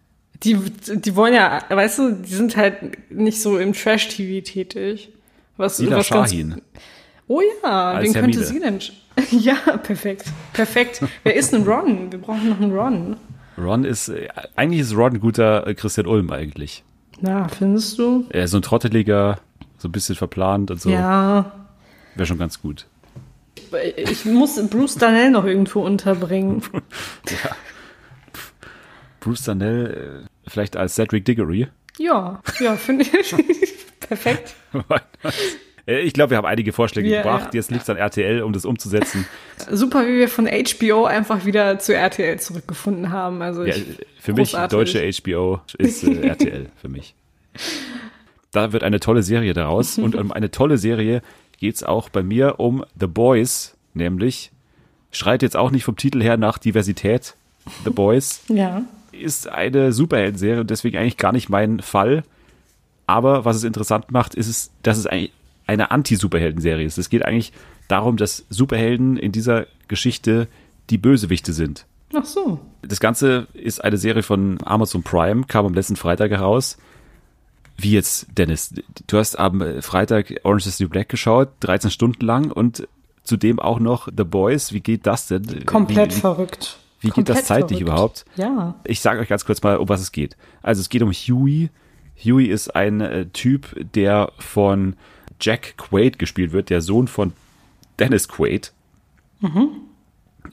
Die, 0.44 0.56
die 0.56 1.16
wollen 1.16 1.34
ja, 1.34 1.62
weißt 1.70 2.00
du, 2.00 2.12
die 2.16 2.34
sind 2.34 2.58
halt 2.58 3.12
nicht 3.12 3.42
so 3.42 3.58
im 3.58 3.74
Trash-TV 3.74 4.44
tätig. 4.46 5.10
Was, 5.58 5.78
Sila 5.78 5.98
was 5.98 6.10
ganz- 6.10 6.32
Shahin. 6.32 6.62
Oh 7.28 7.42
ja, 7.64 7.92
Als 7.94 8.08
wen 8.08 8.14
könnte 8.22 8.40
Hermine. 8.44 8.46
sie 8.46 8.60
denn? 8.60 8.80
Ja, 9.44 9.56
perfekt. 9.78 10.26
Perfekt. 10.54 11.04
Wer 11.24 11.36
ist 11.36 11.54
ein 11.54 11.64
Ron? 11.64 12.12
Wir 12.12 12.20
brauchen 12.20 12.50
noch 12.50 12.60
einen 12.60 12.76
Ron. 12.76 13.18
Ron 13.58 13.86
ist, 13.86 14.10
äh, 14.10 14.28
eigentlich 14.56 14.82
ist 14.82 14.96
Ron 14.96 15.14
ein 15.14 15.20
guter 15.20 15.68
äh, 15.68 15.76
Christian 15.76 16.08
Ulm 16.08 16.32
eigentlich. 16.32 16.84
Na, 17.22 17.48
findest 17.48 18.00
du? 18.00 18.26
Er 18.32 18.46
ist 18.46 18.52
so 18.52 18.58
ein 18.58 18.64
trotteliger, 18.64 19.40
so 19.78 19.88
ein 19.88 19.92
bisschen 19.92 20.16
verplant 20.16 20.72
und 20.72 20.82
so. 20.82 20.90
Ja. 20.90 21.52
Wäre 22.16 22.26
schon 22.26 22.40
ganz 22.40 22.60
gut. 22.62 22.88
Ich 23.98 24.26
muss 24.26 24.60
Bruce 24.68 24.96
Danell 24.96 25.30
noch 25.30 25.46
irgendwo 25.46 25.82
unterbringen. 25.86 26.64
Bruce 29.20 29.44
Danell, 29.44 30.24
äh, 30.26 30.28
vielleicht 30.48 30.76
als 30.78 30.96
Cedric 30.96 31.26
Diggory. 31.26 31.68
Ja, 31.98 32.42
ja, 32.60 32.76
finde 32.76 33.06
ich. 33.06 33.34
Perfekt. 34.00 34.56
Äh, 35.86 36.00
ich 36.02 36.14
glaube, 36.14 36.32
wir 36.32 36.38
haben 36.38 36.46
einige 36.46 36.74
Vorschläge 36.74 37.10
Ja, 37.10 37.22
gebracht. 37.22 37.54
ja. 37.54 37.60
Jetzt 37.60 37.72
liegt 37.72 37.84
es 37.84 37.90
an 37.90 37.98
RTL, 37.98 38.42
um 38.42 38.54
das 38.54 38.66
umzusetzen. 38.66 39.26
Super, 39.70 40.06
wie 40.08 40.18
wir 40.20 40.28
von 40.30 40.48
HBO 40.48 41.06
einfach 41.06 41.46
wieder 41.46 41.80
zu 41.80 41.94
RTL 41.94 42.40
zurückgefunden 42.40 43.12
haben. 43.12 43.42
Also 43.42 43.64
Ja, 43.66 43.76
für 44.20 44.34
mich 44.34 44.52
großartig. 44.52 44.94
deutsche 44.94 45.22
HBO 45.22 45.62
ist 45.78 46.04
äh, 46.04 46.22
RTL 46.28 46.70
für 46.82 46.90
mich. 46.90 47.16
Da 48.52 48.72
wird 48.72 48.84
eine 48.84 49.00
tolle 49.00 49.24
Serie 49.24 49.54
daraus 49.54 49.98
und 49.98 50.16
um 50.16 50.32
eine 50.32 50.52
tolle 50.52 50.78
Serie 50.78 51.22
geht's 51.60 51.84
auch 51.84 52.10
bei 52.10 52.24
mir 52.24 52.60
um 52.60 52.84
The 53.00 53.08
Boys, 53.08 53.76
nämlich 53.94 54.52
schreit 55.12 55.42
jetzt 55.44 55.56
auch 55.56 55.72
nicht 55.72 55.84
vom 55.84 55.96
Titel 55.96 56.22
her 56.22 56.38
nach 56.38 56.58
Diversität. 56.58 57.36
The 57.84 57.90
Boys 57.92 58.42
Ja. 58.48 58.84
Ist 59.14 59.48
eine 59.48 59.94
Superhelden-Serie 59.94 60.62
und 60.62 60.70
deswegen 60.70 60.98
eigentlich 60.98 61.18
gar 61.18 61.32
nicht 61.32 61.50
mein 61.50 61.80
Fall. 61.80 62.24
Aber 63.08 63.46
was 63.46 63.58
es 63.58 63.64
interessant 63.64 64.12
macht, 64.12 64.36
ist 64.36 64.48
es, 64.48 64.72
dass 64.82 64.98
es 64.98 65.08
eigentlich 65.08 65.34
eine 65.66 65.92
Anti-Superhelden-Serie 65.92 66.86
ist. 66.86 66.98
Es 66.98 67.10
geht 67.10 67.26
eigentlich 67.26 67.54
darum, 67.88 68.18
dass 68.18 68.46
Superhelden 68.50 69.18
in 69.18 69.32
dieser 69.32 69.68
Geschichte 69.88 70.48
die 70.90 70.98
Bösewichte 70.98 71.54
sind. 71.54 71.86
Ach 72.14 72.26
so. 72.26 72.60
Das 72.82 73.00
Ganze 73.00 73.48
ist 73.54 73.84
eine 73.84 73.98
Serie 73.98 74.24
von 74.24 74.58
Amazon 74.66 75.04
Prime, 75.04 75.46
kam 75.48 75.66
am 75.66 75.74
letzten 75.74 75.96
Freitag 75.96 76.32
heraus. 76.32 76.78
Wie 77.78 77.92
jetzt, 77.92 78.28
Dennis? 78.38 78.74
Du 79.08 79.18
hast 79.18 79.40
am 79.40 79.82
Freitag 79.82 80.34
Orange 80.44 80.68
is 80.68 80.78
the 80.78 80.84
New 80.84 80.90
Black 80.90 81.10
geschaut, 81.10 81.50
13 81.62 81.90
Stunden 81.90 82.24
lang 82.26 82.52
und 82.52 82.88
zudem 83.24 83.60
auch 83.60 83.80
noch 83.80 84.08
The 84.16 84.24
Boys. 84.24 84.74
Wie 84.74 84.82
geht 84.82 85.08
das 85.08 85.28
denn? 85.28 85.66
Komplett 85.66 86.12
wie, 86.12 86.16
wie, 86.18 86.22
verrückt. 86.22 86.78
Wie 87.04 87.08
geht 87.08 87.16
Komplett 87.16 87.38
das 87.38 87.46
zeitlich 87.46 87.80
verrückt. 87.80 87.82
überhaupt? 87.82 88.26
Ja. 88.38 88.76
Ich 88.86 89.02
sage 89.02 89.20
euch 89.20 89.28
ganz 89.28 89.46
kurz 89.46 89.62
mal, 89.62 89.78
um 89.78 89.90
was 89.90 90.02
es 90.02 90.12
geht. 90.12 90.38
Also 90.62 90.80
es 90.82 90.90
geht 90.90 91.02
um 91.02 91.12
Huey. 91.12 91.70
Huey 92.24 92.46
ist 92.46 92.76
ein 92.76 93.02
äh, 93.02 93.26
Typ, 93.28 93.76
der 93.94 94.32
von 94.40 94.96
Jack 95.42 95.76
Quaid 95.78 96.18
gespielt 96.18 96.54
wird, 96.54 96.70
der 96.70 96.82
Sohn 96.82 97.08
von 97.08 97.34
Dennis 98.00 98.28
Quaid. 98.30 98.72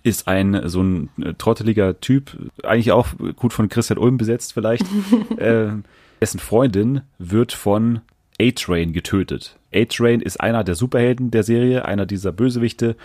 Ist 0.02 0.26
ein 0.26 0.68
so 0.68 0.82
ein 0.82 1.08
äh, 1.22 1.34
trotteliger 1.34 2.00
Typ, 2.00 2.36
eigentlich 2.64 2.90
auch 2.90 3.08
gut 3.36 3.52
von 3.52 3.68
Christian 3.68 3.98
Ulm 3.98 4.16
besetzt 4.16 4.52
vielleicht. 4.52 4.84
äh, 5.36 5.68
dessen 6.20 6.40
Freundin 6.40 7.02
wird 7.18 7.52
von 7.52 8.00
A-Train 8.40 8.92
getötet. 8.92 9.56
A-Train 9.72 10.20
ist 10.20 10.40
einer 10.40 10.64
der 10.64 10.74
Superhelden 10.74 11.30
der 11.30 11.44
Serie, 11.44 11.84
einer 11.84 12.06
dieser 12.06 12.32
Bösewichte, 12.32 12.96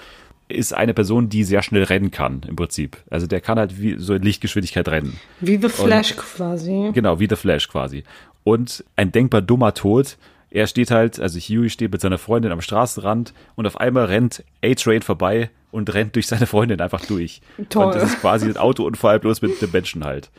ist 0.47 0.73
eine 0.73 0.93
Person, 0.93 1.29
die 1.29 1.43
sehr 1.43 1.61
schnell 1.63 1.83
rennen 1.83 2.11
kann, 2.11 2.41
im 2.47 2.55
Prinzip. 2.55 2.97
Also 3.09 3.27
der 3.27 3.41
kann 3.41 3.57
halt 3.57 3.81
wie 3.81 3.95
so 3.97 4.13
in 4.13 4.21
Lichtgeschwindigkeit 4.21 4.87
rennen. 4.87 5.19
Wie 5.39 5.57
The 5.57 5.69
Flash 5.69 6.15
quasi. 6.15 6.91
Genau, 6.93 7.19
wie 7.19 7.27
The 7.27 7.35
Flash 7.35 7.67
quasi. 7.67 8.03
Und 8.43 8.83
ein 8.95 9.11
denkbar 9.11 9.41
dummer 9.41 9.73
Tod 9.73 10.17
Er 10.55 10.67
steht 10.67 10.89
halt, 10.89 11.19
also 11.19 11.37
Huey 11.37 11.69
steht 11.69 11.91
mit 11.91 11.99
seiner 11.99 12.17
Freundin 12.17 12.53
am 12.53 12.61
Straßenrand 12.61 13.33
und 13.55 13.67
auf 13.67 13.77
einmal 13.77 14.05
rennt 14.05 14.43
A-Train 14.63 15.01
vorbei 15.01 15.49
und 15.71 15.93
rennt 15.93 16.15
durch 16.15 16.27
seine 16.27 16.45
Freundin 16.45 16.79
einfach 16.79 17.05
durch. 17.05 17.41
Toll. 17.67 17.87
Und 17.87 17.95
das 17.95 18.03
ist 18.03 18.21
quasi 18.21 18.47
ein 18.47 18.55
Autounfall, 18.55 19.19
bloß 19.19 19.41
mit 19.41 19.61
dem 19.61 19.71
Menschen 19.71 20.05
halt. 20.05 20.31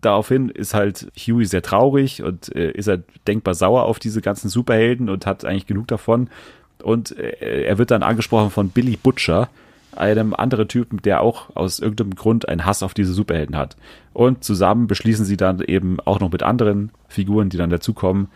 Daraufhin 0.00 0.48
ist 0.48 0.74
halt 0.74 1.12
Huey 1.16 1.44
sehr 1.44 1.62
traurig 1.62 2.22
und 2.22 2.54
äh, 2.54 2.72
ist 2.72 2.88
halt 2.88 3.04
denkbar 3.26 3.54
sauer 3.54 3.84
auf 3.84 3.98
diese 3.98 4.22
ganzen 4.22 4.48
Superhelden 4.48 5.08
und 5.08 5.26
hat 5.26 5.44
eigentlich 5.44 5.66
genug 5.66 5.86
davon. 5.88 6.28
Und 6.82 7.16
äh, 7.18 7.64
er 7.64 7.78
wird 7.78 7.90
dann 7.90 8.02
angesprochen 8.02 8.50
von 8.50 8.70
Billy 8.70 8.96
Butcher, 8.96 9.48
einem 9.96 10.34
anderen 10.34 10.68
Typen, 10.68 11.02
der 11.02 11.20
auch 11.20 11.54
aus 11.54 11.78
irgendeinem 11.78 12.14
Grund 12.14 12.48
einen 12.48 12.64
Hass 12.64 12.82
auf 12.82 12.94
diese 12.94 13.12
Superhelden 13.12 13.56
hat. 13.56 13.76
Und 14.14 14.42
zusammen 14.42 14.86
beschließen 14.86 15.24
sie 15.24 15.36
dann 15.36 15.60
eben 15.60 16.00
auch 16.00 16.20
noch 16.20 16.32
mit 16.32 16.42
anderen 16.42 16.90
Figuren, 17.08 17.50
die 17.50 17.58
dann 17.58 17.70
dazukommen, 17.70 18.28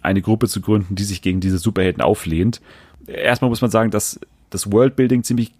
eine 0.00 0.22
Gruppe 0.22 0.48
zu 0.48 0.60
gründen, 0.60 0.94
die 0.94 1.04
sich 1.04 1.22
gegen 1.22 1.40
diese 1.40 1.58
Superhelden 1.58 2.02
auflehnt. 2.02 2.60
Erstmal 3.06 3.50
muss 3.50 3.60
man 3.60 3.70
sagen, 3.70 3.90
dass 3.90 4.20
das 4.50 4.70
Worldbuilding 4.70 5.22
ziemlich 5.22 5.52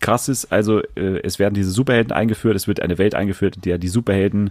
krass 0.00 0.28
ist. 0.28 0.52
Also 0.52 0.80
äh, 0.96 1.20
es 1.22 1.38
werden 1.38 1.54
diese 1.54 1.70
Superhelden 1.70 2.12
eingeführt, 2.12 2.56
es 2.56 2.66
wird 2.66 2.80
eine 2.80 2.98
Welt 2.98 3.14
eingeführt, 3.14 3.56
in 3.56 3.62
der 3.62 3.78
die 3.78 3.88
Superhelden, 3.88 4.50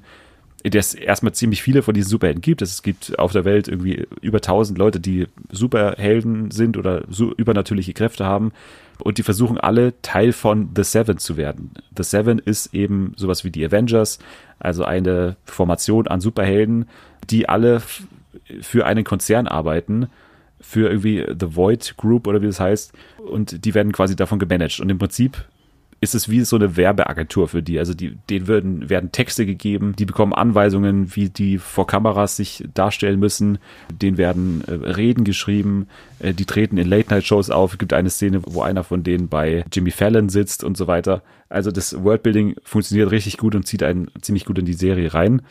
in 0.63 0.71
der 0.71 0.79
es 0.79 0.93
erstmal 0.93 1.33
ziemlich 1.33 1.61
viele 1.61 1.81
von 1.81 1.93
diesen 1.93 2.09
Superhelden 2.09 2.41
gibt. 2.41 2.61
Es 2.61 2.83
gibt 2.83 3.17
auf 3.17 3.31
der 3.31 3.45
Welt 3.45 3.67
irgendwie 3.67 4.05
über 4.21 4.37
1000 4.37 4.77
Leute, 4.77 4.99
die 4.99 5.27
Superhelden 5.51 6.51
sind 6.51 6.77
oder 6.77 7.03
so 7.09 7.33
übernatürliche 7.33 7.93
Kräfte 7.93 8.25
haben. 8.25 8.51
Und 8.99 9.17
die 9.17 9.23
versuchen 9.23 9.57
alle 9.57 9.93
Teil 10.01 10.33
von 10.33 10.69
The 10.75 10.83
Seven 10.83 11.17
zu 11.17 11.37
werden. 11.37 11.71
The 11.95 12.03
Seven 12.03 12.39
ist 12.39 12.73
eben 12.73 13.13
sowas 13.15 13.45
wie 13.45 13.51
die 13.51 13.65
Avengers, 13.65 14.19
also 14.59 14.83
eine 14.83 15.37
Formation 15.45 16.07
an 16.07 16.19
Superhelden, 16.19 16.89
die 17.29 17.47
alle 17.47 17.81
für 18.61 18.85
einen 18.85 19.05
Konzern 19.05 19.47
arbeiten 19.47 20.07
für 20.59 20.89
irgendwie 20.89 21.25
The 21.27 21.55
Void 21.55 21.95
Group 21.95 22.27
oder 22.27 22.41
wie 22.41 22.47
das 22.47 22.59
heißt. 22.59 22.91
Und 23.19 23.63
die 23.63 23.73
werden 23.73 23.93
quasi 23.93 24.17
davon 24.17 24.39
gemanagt. 24.39 24.81
Und 24.81 24.89
im 24.89 24.97
Prinzip 24.97 25.45
ist 26.01 26.15
es 26.15 26.29
wie 26.29 26.41
so 26.41 26.55
eine 26.55 26.77
Werbeagentur 26.77 27.47
für 27.47 27.61
die. 27.61 27.77
Also 27.77 27.93
die, 27.93 28.15
denen 28.29 28.47
werden, 28.47 28.89
werden 28.89 29.11
Texte 29.11 29.45
gegeben, 29.45 29.95
die 29.97 30.05
bekommen 30.05 30.33
Anweisungen, 30.33 31.15
wie 31.15 31.29
die 31.29 31.57
vor 31.57 31.87
Kameras 31.87 32.37
sich 32.37 32.63
darstellen 32.73 33.19
müssen. 33.19 33.57
Denen 33.91 34.17
werden 34.17 34.63
äh, 34.67 34.71
Reden 34.71 35.25
geschrieben, 35.25 35.87
äh, 36.19 36.33
die 36.33 36.45
treten 36.45 36.77
in 36.77 36.87
Late-Night-Shows 36.87 37.49
auf. 37.49 37.73
Es 37.73 37.79
gibt 37.79 37.93
eine 37.93 38.09
Szene, 38.09 38.41
wo 38.45 38.61
einer 38.61 38.83
von 38.83 39.03
denen 39.03 39.27
bei 39.27 39.65
Jimmy 39.71 39.91
Fallon 39.91 40.29
sitzt 40.29 40.63
und 40.63 40.77
so 40.77 40.87
weiter. 40.87 41.21
Also 41.49 41.71
das 41.71 42.01
Worldbuilding 42.01 42.55
funktioniert 42.63 43.11
richtig 43.11 43.37
gut 43.37 43.55
und 43.55 43.67
zieht 43.67 43.83
einen 43.83 44.09
ziemlich 44.21 44.45
gut 44.45 44.57
in 44.57 44.65
die 44.65 44.73
Serie 44.73 45.13
rein. 45.13 45.41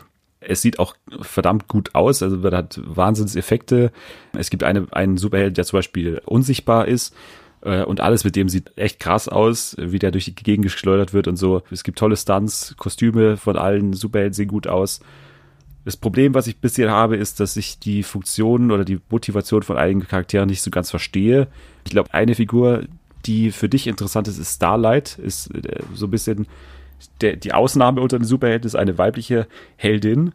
Es 0.40 0.62
sieht 0.62 0.78
auch 0.78 0.94
verdammt 1.20 1.66
gut 1.66 1.94
aus, 1.96 2.22
also 2.22 2.38
man 2.38 2.54
hat 2.54 2.80
Wahnsinnseffekte. 2.84 3.90
Es 4.36 4.50
gibt 4.50 4.62
eine, 4.62 4.86
einen 4.92 5.16
Superheld, 5.18 5.56
der 5.56 5.64
zum 5.64 5.78
Beispiel 5.78 6.22
unsichtbar 6.24 6.86
ist 6.86 7.12
und 7.60 8.00
alles 8.00 8.24
mit 8.24 8.36
dem 8.36 8.48
sieht 8.48 8.76
echt 8.76 9.00
krass 9.00 9.28
aus, 9.28 9.76
wie 9.78 9.98
der 9.98 10.10
durch 10.10 10.26
die 10.26 10.34
Gegend 10.34 10.64
geschleudert 10.64 11.12
wird 11.12 11.28
und 11.28 11.36
so. 11.36 11.62
Es 11.70 11.82
gibt 11.82 11.98
tolle 11.98 12.16
Stunts, 12.16 12.74
Kostüme 12.78 13.36
von 13.36 13.56
allen 13.56 13.92
Superhelden 13.92 14.32
sehen 14.32 14.48
gut 14.48 14.66
aus. 14.66 15.00
Das 15.84 15.96
Problem, 15.96 16.34
was 16.34 16.46
ich 16.46 16.58
bisher 16.58 16.90
habe, 16.90 17.16
ist, 17.16 17.40
dass 17.40 17.56
ich 17.56 17.78
die 17.78 18.02
Funktionen 18.02 18.70
oder 18.70 18.84
die 18.84 19.00
Motivation 19.08 19.62
von 19.62 19.76
einigen 19.76 20.06
Charakteren 20.06 20.48
nicht 20.48 20.62
so 20.62 20.70
ganz 20.70 20.90
verstehe. 20.90 21.48
Ich 21.84 21.92
glaube, 21.92 22.12
eine 22.12 22.34
Figur, 22.34 22.84
die 23.24 23.50
für 23.50 23.68
dich 23.68 23.86
interessant 23.86 24.28
ist, 24.28 24.38
ist 24.38 24.56
Starlight, 24.56 25.18
ist 25.18 25.54
äh, 25.54 25.80
so 25.94 26.06
ein 26.06 26.10
bisschen 26.10 26.46
der, 27.20 27.36
die 27.36 27.52
Ausnahme 27.52 28.00
unter 28.00 28.18
den 28.18 28.24
Superhelden, 28.24 28.66
ist 28.66 28.74
eine 28.74 28.98
weibliche 28.98 29.46
Heldin. 29.76 30.32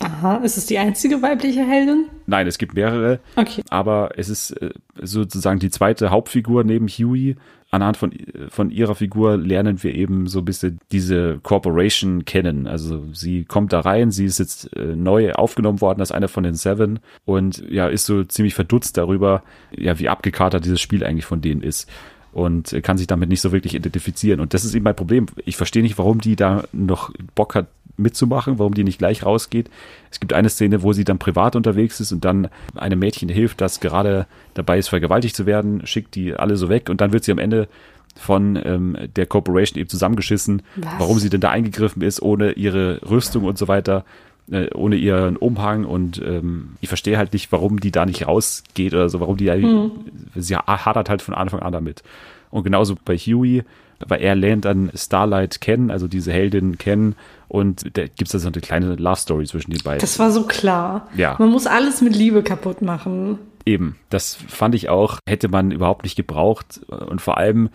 Aha, 0.00 0.36
ist 0.36 0.56
es 0.56 0.66
die 0.66 0.78
einzige 0.78 1.22
weibliche 1.22 1.64
Heldin? 1.66 2.06
Nein, 2.26 2.46
es 2.46 2.58
gibt 2.58 2.74
mehrere, 2.74 3.18
Okay. 3.36 3.62
aber 3.68 4.10
es 4.16 4.28
ist 4.28 4.52
äh, 4.52 4.70
sozusagen 5.00 5.58
die 5.58 5.70
zweite 5.70 6.10
Hauptfigur 6.10 6.62
neben 6.64 6.86
Huey. 6.88 7.36
Anhand 7.70 7.98
von, 7.98 8.14
von 8.48 8.70
ihrer 8.70 8.94
Figur 8.94 9.36
lernen 9.36 9.82
wir 9.82 9.94
eben 9.94 10.26
so 10.26 10.38
ein 10.38 10.44
bisschen 10.46 10.78
diese 10.90 11.38
Corporation 11.42 12.24
kennen. 12.24 12.66
Also 12.66 13.04
sie 13.12 13.44
kommt 13.44 13.74
da 13.74 13.80
rein, 13.80 14.10
sie 14.10 14.24
ist 14.24 14.38
jetzt 14.38 14.74
äh, 14.74 14.96
neu 14.96 15.32
aufgenommen 15.32 15.82
worden 15.82 16.00
als 16.00 16.10
einer 16.10 16.28
von 16.28 16.44
den 16.44 16.54
Seven 16.54 17.00
und 17.26 17.62
ja, 17.68 17.88
ist 17.88 18.06
so 18.06 18.24
ziemlich 18.24 18.54
verdutzt 18.54 18.96
darüber, 18.96 19.42
ja, 19.76 19.98
wie 19.98 20.08
abgekatert 20.08 20.64
dieses 20.64 20.80
Spiel 20.80 21.04
eigentlich 21.04 21.26
von 21.26 21.42
denen 21.42 21.60
ist 21.60 21.90
und 22.32 22.76
kann 22.82 22.98
sich 22.98 23.06
damit 23.06 23.28
nicht 23.28 23.40
so 23.40 23.52
wirklich 23.52 23.74
identifizieren. 23.74 24.40
Und 24.40 24.54
das 24.54 24.64
ist 24.64 24.74
eben 24.74 24.84
mein 24.84 24.96
Problem. 24.96 25.26
Ich 25.44 25.56
verstehe 25.56 25.82
nicht, 25.82 25.98
warum 25.98 26.20
die 26.20 26.36
da 26.36 26.64
noch 26.72 27.12
Bock 27.34 27.54
hat 27.54 27.66
mitzumachen, 27.98 28.58
warum 28.58 28.74
die 28.74 28.84
nicht 28.84 28.98
gleich 28.98 29.24
rausgeht. 29.24 29.68
Es 30.10 30.20
gibt 30.20 30.32
eine 30.32 30.48
Szene, 30.48 30.82
wo 30.82 30.92
sie 30.92 31.04
dann 31.04 31.18
privat 31.18 31.56
unterwegs 31.56 32.00
ist 32.00 32.12
und 32.12 32.24
dann 32.24 32.48
einem 32.76 32.98
Mädchen 32.98 33.28
hilft, 33.28 33.60
das 33.60 33.80
gerade 33.80 34.26
dabei 34.54 34.78
ist, 34.78 34.88
vergewaltigt 34.88 35.34
zu 35.34 35.46
werden, 35.46 35.86
schickt 35.86 36.14
die 36.14 36.34
alle 36.34 36.56
so 36.56 36.68
weg 36.68 36.88
und 36.90 37.00
dann 37.00 37.12
wird 37.12 37.24
sie 37.24 37.32
am 37.32 37.38
Ende 37.38 37.68
von 38.14 38.58
ähm, 38.64 38.96
der 39.16 39.26
Corporation 39.26 39.80
eben 39.80 39.88
zusammengeschissen, 39.88 40.62
Was? 40.76 40.92
warum 40.98 41.18
sie 41.18 41.30
denn 41.30 41.40
da 41.40 41.50
eingegriffen 41.50 42.02
ist, 42.02 42.20
ohne 42.20 42.52
ihre 42.52 43.00
Rüstung 43.08 43.44
und 43.44 43.58
so 43.58 43.68
weiter, 43.68 44.04
äh, 44.50 44.68
ohne 44.74 44.96
ihren 44.96 45.36
Umhang 45.36 45.84
und 45.84 46.20
ähm, 46.24 46.76
ich 46.80 46.88
verstehe 46.88 47.18
halt 47.18 47.32
nicht, 47.32 47.52
warum 47.52 47.80
die 47.80 47.90
da 47.90 48.06
nicht 48.06 48.26
rausgeht 48.26 48.94
oder 48.94 49.08
so, 49.08 49.20
warum 49.20 49.36
die 49.36 49.50
Hm. 49.50 49.90
sie 50.34 50.56
hadert 50.56 51.08
halt 51.08 51.22
von 51.22 51.34
Anfang 51.34 51.60
an 51.60 51.72
damit. 51.72 52.02
Und 52.50 52.64
genauso 52.64 52.96
bei 53.04 53.16
Huey, 53.16 53.62
weil 54.06 54.20
er 54.20 54.34
lernt 54.34 54.64
dann 54.64 54.90
Starlight 54.94 55.60
kennen, 55.60 55.90
also 55.90 56.08
diese 56.08 56.32
Heldin 56.32 56.78
kennen 56.78 57.16
und 57.48 57.96
da 57.96 58.02
gibt 58.02 58.22
es 58.22 58.32
da 58.32 58.38
so 58.38 58.48
eine 58.48 58.60
kleine 58.60 58.94
Love 58.96 59.16
Story 59.16 59.46
zwischen 59.46 59.70
den 59.70 59.82
beiden. 59.82 60.00
Das 60.00 60.18
war 60.18 60.30
so 60.30 60.44
klar. 60.44 61.08
Ja. 61.16 61.36
Man 61.38 61.50
muss 61.50 61.66
alles 61.66 62.00
mit 62.00 62.14
Liebe 62.14 62.42
kaputt 62.42 62.82
machen. 62.82 63.38
Eben, 63.64 63.96
das 64.10 64.34
fand 64.34 64.74
ich 64.74 64.88
auch, 64.88 65.18
hätte 65.26 65.48
man 65.48 65.70
überhaupt 65.70 66.04
nicht 66.04 66.16
gebraucht. 66.16 66.80
Und 66.88 67.20
vor 67.20 67.36
allem 67.38 67.70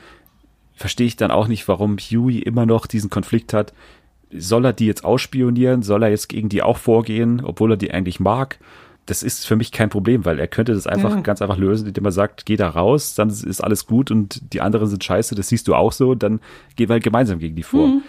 verstehe 0.76 1.08
ich 1.08 1.16
dann 1.16 1.32
auch 1.32 1.48
nicht, 1.48 1.68
warum 1.68 1.98
Huey 1.98 2.40
immer 2.40 2.66
noch 2.66 2.88
diesen 2.88 3.10
Konflikt 3.10 3.54
hat. 3.54 3.74
Soll 4.38 4.66
er 4.66 4.74
die 4.74 4.86
jetzt 4.88 5.04
ausspionieren? 5.06 5.82
Soll 5.84 6.04
er 6.04 6.10
jetzt 6.10 6.30
gegen 6.30 6.50
die 6.50 6.62
auch 6.64 6.78
vorgehen, 6.78 7.42
obwohl 7.44 7.72
er 7.74 7.78
die 7.78 7.92
eigentlich 7.92 8.20
mag? 8.20 8.58
Das 9.06 9.22
ist 9.22 9.46
für 9.46 9.56
mich 9.58 9.72
kein 9.74 9.90
Problem, 9.90 10.24
weil 10.24 10.40
er 10.40 10.48
könnte 10.48 10.74
das 10.74 10.88
einfach 10.88 11.16
Ja. 11.16 11.22
ganz 11.22 11.42
einfach 11.42 11.58
lösen, 11.58 11.88
indem 11.88 12.06
er 12.06 12.12
sagt, 12.14 12.46
geh 12.46 12.56
da 12.56 12.70
raus, 12.70 13.16
dann 13.16 13.30
ist 13.30 13.62
alles 13.62 13.86
gut 13.86 14.12
und 14.12 14.54
die 14.54 14.62
anderen 14.62 14.88
sind 14.88 15.04
scheiße, 15.04 15.36
das 15.36 15.50
siehst 15.50 15.68
du 15.68 15.76
auch 15.76 15.92
so, 15.92 16.16
dann 16.16 16.40
gehen 16.78 16.88
wir 16.88 16.94
halt 16.94 17.04
gemeinsam 17.04 17.40
gegen 17.40 17.56
die 17.58 17.64
vor. 17.64 18.02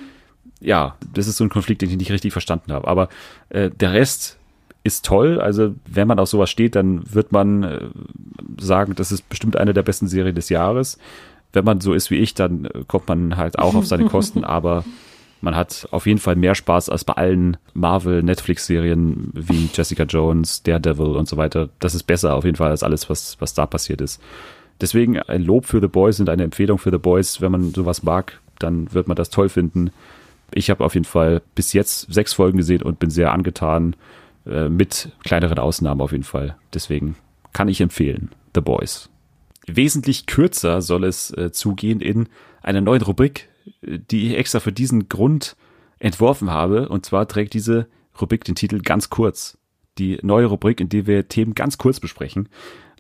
Ja, 0.60 0.94
das 1.12 1.26
ist 1.26 1.36
so 1.36 1.44
ein 1.44 1.50
Konflikt, 1.50 1.82
den 1.82 1.90
ich 1.90 1.96
nicht 1.96 2.12
richtig 2.12 2.32
verstanden 2.32 2.72
habe. 2.72 2.86
Aber 2.86 3.08
äh, 3.48 3.70
der 3.70 3.92
Rest 3.92 4.38
ist 4.84 5.04
toll. 5.04 5.40
Also 5.40 5.74
wenn 5.86 6.06
man 6.06 6.18
auf 6.20 6.28
sowas 6.28 6.48
steht, 6.48 6.76
dann 6.76 7.02
wird 7.12 7.32
man 7.32 7.62
äh, 7.64 7.80
sagen, 8.60 8.94
das 8.94 9.10
ist 9.12 9.28
bestimmt 9.28 9.56
eine 9.56 9.74
der 9.74 9.82
besten 9.82 10.06
Serien 10.06 10.34
des 10.36 10.48
Jahres. 10.48 10.98
Wenn 11.52 11.64
man 11.64 11.80
so 11.80 11.92
ist 11.92 12.10
wie 12.10 12.16
ich, 12.16 12.34
dann 12.34 12.66
äh, 12.66 12.84
kommt 12.86 13.08
man 13.08 13.36
halt 13.36 13.58
auch 13.58 13.74
auf 13.74 13.86
seine 13.86 14.04
Kosten, 14.08 14.44
aber 14.44 14.84
man 15.40 15.56
hat 15.56 15.88
auf 15.90 16.06
jeden 16.06 16.18
Fall 16.18 16.36
mehr 16.36 16.54
Spaß 16.54 16.88
als 16.88 17.04
bei 17.04 17.14
allen 17.14 17.56
Marvel-Netflix-Serien 17.74 19.30
wie 19.34 19.68
Jessica 19.72 20.04
Jones, 20.04 20.62
Daredevil 20.62 21.16
und 21.16 21.28
so 21.28 21.36
weiter. 21.36 21.68
Das 21.80 21.94
ist 21.94 22.04
besser 22.04 22.34
auf 22.34 22.44
jeden 22.44 22.56
Fall 22.56 22.70
als 22.70 22.82
alles, 22.82 23.10
was, 23.10 23.36
was 23.40 23.54
da 23.54 23.66
passiert 23.66 24.00
ist. 24.00 24.20
Deswegen 24.80 25.20
ein 25.20 25.42
Lob 25.42 25.66
für 25.66 25.80
The 25.80 25.88
Boys 25.88 26.18
und 26.20 26.28
eine 26.28 26.44
Empfehlung 26.44 26.78
für 26.78 26.90
The 26.90 26.98
Boys. 26.98 27.40
Wenn 27.40 27.52
man 27.52 27.72
sowas 27.72 28.02
mag, 28.02 28.40
dann 28.58 28.92
wird 28.92 29.08
man 29.08 29.16
das 29.16 29.30
toll 29.30 29.48
finden. 29.48 29.90
Ich 30.52 30.70
habe 30.70 30.84
auf 30.84 30.94
jeden 30.94 31.04
Fall 31.04 31.42
bis 31.54 31.72
jetzt 31.72 32.12
sechs 32.12 32.32
Folgen 32.32 32.58
gesehen 32.58 32.82
und 32.82 32.98
bin 32.98 33.10
sehr 33.10 33.32
angetan, 33.32 33.96
äh, 34.46 34.68
mit 34.68 35.10
kleineren 35.24 35.58
Ausnahmen 35.58 36.00
auf 36.00 36.12
jeden 36.12 36.24
Fall. 36.24 36.56
Deswegen 36.72 37.16
kann 37.52 37.68
ich 37.68 37.80
empfehlen, 37.80 38.30
The 38.54 38.60
Boys. 38.60 39.08
Wesentlich 39.66 40.26
kürzer 40.26 40.82
soll 40.82 41.04
es 41.04 41.30
äh, 41.30 41.50
zugehen 41.50 42.00
in 42.00 42.28
einer 42.62 42.80
neuen 42.80 43.02
Rubrik, 43.02 43.48
die 43.82 44.28
ich 44.28 44.36
extra 44.38 44.60
für 44.60 44.72
diesen 44.72 45.08
Grund 45.08 45.56
entworfen 45.98 46.50
habe. 46.50 46.88
Und 46.88 47.06
zwar 47.06 47.26
trägt 47.28 47.54
diese 47.54 47.86
Rubrik 48.20 48.44
den 48.44 48.54
Titel 48.54 48.80
ganz 48.80 49.10
kurz. 49.10 49.58
Die 49.98 50.18
neue 50.22 50.46
Rubrik, 50.46 50.80
in 50.80 50.88
der 50.88 51.06
wir 51.06 51.28
Themen 51.28 51.54
ganz 51.54 51.78
kurz 51.78 52.00
besprechen. 52.00 52.48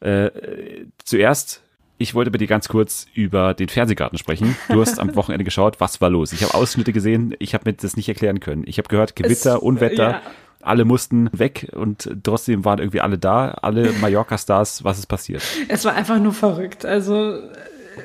Äh, 0.00 0.26
äh, 0.26 0.86
zuerst, 1.04 1.62
ich 1.98 2.14
wollte 2.14 2.30
bei 2.30 2.38
dir 2.38 2.46
ganz 2.46 2.68
kurz 2.68 3.06
über 3.14 3.54
den 3.54 3.68
Fernsehgarten 3.68 4.18
sprechen. 4.18 4.56
Du 4.68 4.80
hast 4.80 4.98
am 5.00 5.14
Wochenende 5.16 5.44
geschaut, 5.44 5.80
was 5.80 6.00
war 6.00 6.10
los? 6.10 6.32
Ich 6.32 6.42
habe 6.42 6.54
Ausschnitte 6.54 6.92
gesehen, 6.92 7.34
ich 7.38 7.54
habe 7.54 7.68
mir 7.68 7.74
das 7.74 7.96
nicht 7.96 8.08
erklären 8.08 8.40
können. 8.40 8.64
Ich 8.66 8.78
habe 8.78 8.88
gehört, 8.88 9.16
Gewitter, 9.16 9.56
Es- 9.56 9.62
Unwetter, 9.62 10.10
ja. 10.10 10.22
alle 10.60 10.84
mussten 10.84 11.30
weg 11.32 11.68
und 11.74 12.08
trotzdem 12.22 12.64
waren 12.64 12.78
irgendwie 12.78 13.00
alle 13.00 13.18
da, 13.18 13.50
alle 13.62 13.92
Mallorca-Stars. 14.00 14.84
Was 14.84 14.98
ist 14.98 15.06
passiert? 15.06 15.42
Es 15.68 15.84
war 15.84 15.94
einfach 15.94 16.18
nur 16.20 16.32
verrückt. 16.32 16.84
Also 16.84 17.38
äh, 17.38 17.48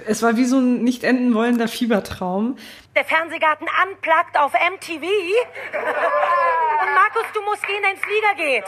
es 0.07 0.21
war 0.23 0.35
wie 0.35 0.45
so 0.45 0.57
ein 0.57 0.83
nicht 0.83 1.03
enden 1.03 1.33
wollender 1.33 1.67
Fiebertraum. 1.67 2.57
Der 2.95 3.05
Fernsehgarten 3.05 3.67
unplugged 3.83 4.37
auf 4.37 4.53
MTV. 4.53 5.03
Und 5.03 6.93
Markus, 6.95 7.25
du 7.33 7.41
musst 7.43 7.65
gehen, 7.65 7.81
dein 7.83 7.97
Flieger 7.97 8.35
geht. 8.35 8.65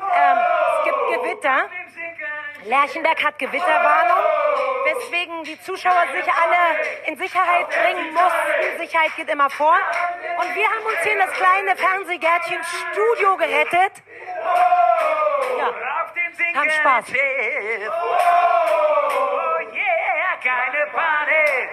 Ähm, 0.00 0.38
es 0.78 0.84
gibt 0.84 1.22
Gewitter. 1.22 1.68
Lerchenberg 2.64 3.24
hat 3.24 3.38
Gewitterwarnung, 3.38 4.18
weswegen 4.84 5.44
die 5.44 5.58
Zuschauer 5.62 6.04
sich 6.12 6.30
alle 6.30 6.78
in 7.06 7.16
Sicherheit 7.16 7.68
bringen 7.70 8.12
mussten. 8.12 8.78
Sicherheit 8.78 9.16
geht 9.16 9.30
immer 9.30 9.48
vor. 9.48 9.76
Und 10.38 10.54
wir 10.54 10.66
haben 10.66 10.84
uns 10.84 11.02
hier 11.02 11.12
in 11.12 11.18
das 11.18 11.32
kleine 11.32 11.76
Fernsehgärtchen 11.76 12.60
Studio 12.92 13.36
gerettet. 13.36 13.92
Ja. 15.58 15.74
Haben 16.54 16.70
Spaß. 16.70 17.04
Yeah, 20.42 20.52
geile 20.52 20.86
Party. 20.92 21.68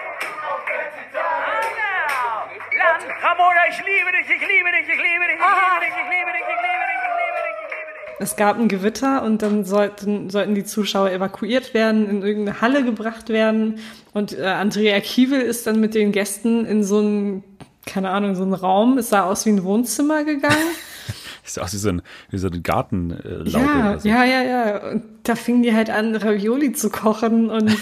Land, 2.78 3.04
Ramona, 3.24 3.62
ich 3.70 3.78
liebe 3.78 4.12
dich, 4.12 4.30
ich 4.30 4.48
liebe 4.48 4.72
dich, 4.72 4.88
ich 4.88 5.02
liebe 5.02 5.26
dich, 5.28 5.40
ich 5.40 5.56
liebe 5.58 5.80
dich, 5.80 5.96
ich 5.96 6.10
liebe 6.12 6.32
dich, 6.34 6.42
ich 6.42 6.62
liebe 6.64 6.84
dich, 6.88 7.00
ich 7.00 7.16
liebe 7.18 7.42
dich, 7.44 7.58
ich 7.64 7.72
liebe 7.72 7.92
dich. 7.98 8.20
Es 8.20 8.36
gab 8.36 8.58
ein 8.58 8.68
Gewitter 8.68 9.24
und 9.24 9.42
dann 9.42 9.64
sollten, 9.64 10.30
sollten 10.30 10.56
die 10.56 10.66
Zuschauer 10.66 11.12
evakuiert 11.12 11.74
werden, 11.74 12.10
in 12.10 12.24
irgendeine 12.24 12.62
Halle 12.62 12.84
gebracht 12.84 13.30
werden. 13.30 13.80
Und 14.14 14.38
äh, 14.38 14.46
Andrea 14.46 15.00
Kiewel 15.00 15.42
ist 15.42 15.68
dann 15.68 15.80
mit 15.80 15.94
den 15.94 16.12
Gästen 16.12 16.66
in 16.66 16.84
so 16.84 17.00
einen, 17.00 17.44
keine 17.86 18.10
Ahnung, 18.10 18.36
so 18.36 18.44
einen 18.44 18.54
Raum. 18.54 18.98
Es 18.98 19.10
sah 19.10 19.24
aus 19.24 19.46
wie 19.46 19.52
ein 19.52 19.64
Wohnzimmer 19.64 20.24
gegangen. 20.24 20.56
Ist 21.46 21.60
aus 21.60 21.72
wie 21.72 21.78
so 21.78 21.88
ein, 21.88 22.02
wie 22.30 22.38
so 22.38 22.50
ein 22.50 22.62
Gartenlaube. 22.62 23.50
Ja, 23.50 23.98
so. 23.98 24.10
ja, 24.10 24.26
ja, 24.26 24.44
ja. 24.44 24.78
Und 24.90 25.17
da 25.28 25.36
fingen 25.36 25.64
die 25.64 25.74
halt 25.74 25.90
an, 25.90 26.16
Ravioli 26.16 26.74
zu 26.74 26.90
kochen 26.90 27.50
und 27.50 27.70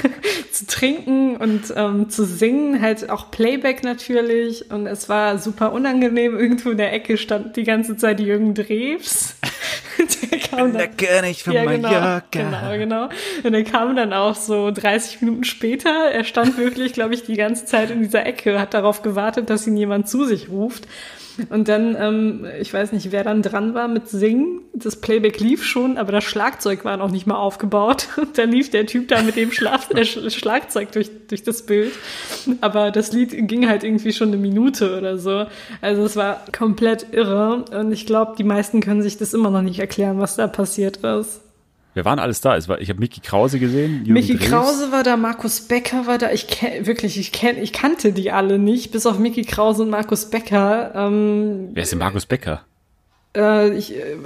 zu 0.52 0.66
trinken 0.66 1.36
und 1.36 1.72
ähm, 1.76 2.10
zu 2.10 2.24
singen, 2.24 2.80
halt 2.80 3.08
auch 3.10 3.30
Playback 3.30 3.82
natürlich. 3.82 4.70
Und 4.70 4.86
es 4.86 5.08
war 5.08 5.38
super 5.38 5.72
unangenehm. 5.72 6.38
Irgendwo 6.38 6.70
in 6.70 6.78
der 6.78 6.92
Ecke 6.92 7.16
stand 7.16 7.56
die 7.56 7.64
ganze 7.64 7.96
Zeit 7.96 8.20
Jürgen 8.20 8.54
Drews. 8.54 9.34
der 10.30 10.38
kam 10.38 10.72
dann, 10.72 11.34
von 11.34 11.52
ja, 11.52 11.64
genau, 11.64 12.20
genau, 12.30 12.78
genau. 12.78 13.08
Und 13.42 13.54
er 13.54 13.64
kam 13.64 13.96
dann 13.96 14.12
auch 14.12 14.34
so 14.34 14.70
30 14.70 15.22
Minuten 15.22 15.44
später. 15.44 15.90
Er 15.90 16.24
stand 16.24 16.58
wirklich, 16.58 16.92
glaube 16.92 17.14
ich, 17.14 17.24
die 17.24 17.36
ganze 17.36 17.64
Zeit 17.64 17.90
in 17.90 18.02
dieser 18.02 18.26
Ecke, 18.26 18.60
hat 18.60 18.74
darauf 18.74 19.02
gewartet, 19.02 19.50
dass 19.50 19.66
ihn 19.66 19.76
jemand 19.76 20.08
zu 20.08 20.24
sich 20.24 20.48
ruft. 20.48 20.86
Und 21.48 21.68
dann, 21.68 21.96
ähm, 21.98 22.46
ich 22.60 22.72
weiß 22.72 22.92
nicht, 22.92 23.12
wer 23.12 23.24
dann 23.24 23.42
dran 23.42 23.74
war 23.74 23.88
mit 23.88 24.08
Singen. 24.08 24.60
Das 24.74 24.96
Playback 24.96 25.40
lief 25.40 25.64
schon, 25.64 25.96
aber 25.96 26.12
das 26.12 26.24
Schlagzeug 26.30 26.84
war 26.86 26.96
noch 26.96 27.10
nicht 27.10 27.26
mal 27.26 27.36
aufgebaut. 27.36 28.08
Und 28.16 28.38
dann 28.38 28.50
lief 28.50 28.70
der 28.70 28.86
Typ 28.86 29.08
da 29.08 29.22
mit 29.22 29.36
dem 29.36 29.52
Schlaf 29.52 29.90
äh, 29.90 30.00
Sch- 30.02 30.30
Schlagzeug 30.30 30.92
durch, 30.92 31.10
durch 31.28 31.42
das 31.42 31.66
Bild. 31.66 31.92
Aber 32.62 32.90
das 32.90 33.12
Lied 33.12 33.30
ging 33.48 33.68
halt 33.68 33.84
irgendwie 33.84 34.12
schon 34.14 34.28
eine 34.28 34.38
Minute 34.38 34.96
oder 34.96 35.18
so. 35.18 35.46
Also 35.82 36.04
es 36.04 36.16
war 36.16 36.44
komplett 36.56 37.08
irre. 37.12 37.64
Und 37.78 37.92
ich 37.92 38.06
glaube, 38.06 38.34
die 38.38 38.44
meisten 38.44 38.80
können 38.80 39.02
sich 39.02 39.18
das 39.18 39.34
immer 39.34 39.50
noch 39.50 39.62
nicht 39.62 39.78
erklären, 39.80 40.18
was 40.20 40.36
da 40.36 40.46
passiert 40.46 40.98
ist. 40.98 41.40
Wir 41.92 42.04
waren 42.04 42.20
alles 42.20 42.40
da. 42.40 42.56
War, 42.68 42.80
ich 42.80 42.88
habe 42.88 43.00
Mickey 43.00 43.20
Krause 43.20 43.58
gesehen. 43.58 44.04
Jürgen 44.04 44.12
Mickey 44.12 44.36
Drews. 44.36 44.48
Krause 44.48 44.92
war 44.92 45.02
da, 45.02 45.16
Markus 45.16 45.62
Becker 45.62 46.06
war 46.06 46.18
da. 46.18 46.30
Ich 46.30 46.46
kenn, 46.46 46.86
wirklich, 46.86 47.18
ich 47.18 47.32
kenn, 47.32 47.58
ich 47.58 47.72
kannte 47.72 48.12
die 48.12 48.30
alle 48.30 48.60
nicht, 48.60 48.92
bis 48.92 49.06
auf 49.06 49.18
Mickey 49.18 49.42
Krause 49.42 49.82
und 49.82 49.90
Markus 49.90 50.30
Becker. 50.30 50.92
Ähm, 50.94 51.70
Wer 51.72 51.82
ist 51.82 51.90
denn 51.90 51.98
Markus 51.98 52.26
Becker? 52.26 52.60
äh, 53.36 53.76
ich, 53.76 53.92
äh, 53.96 54.16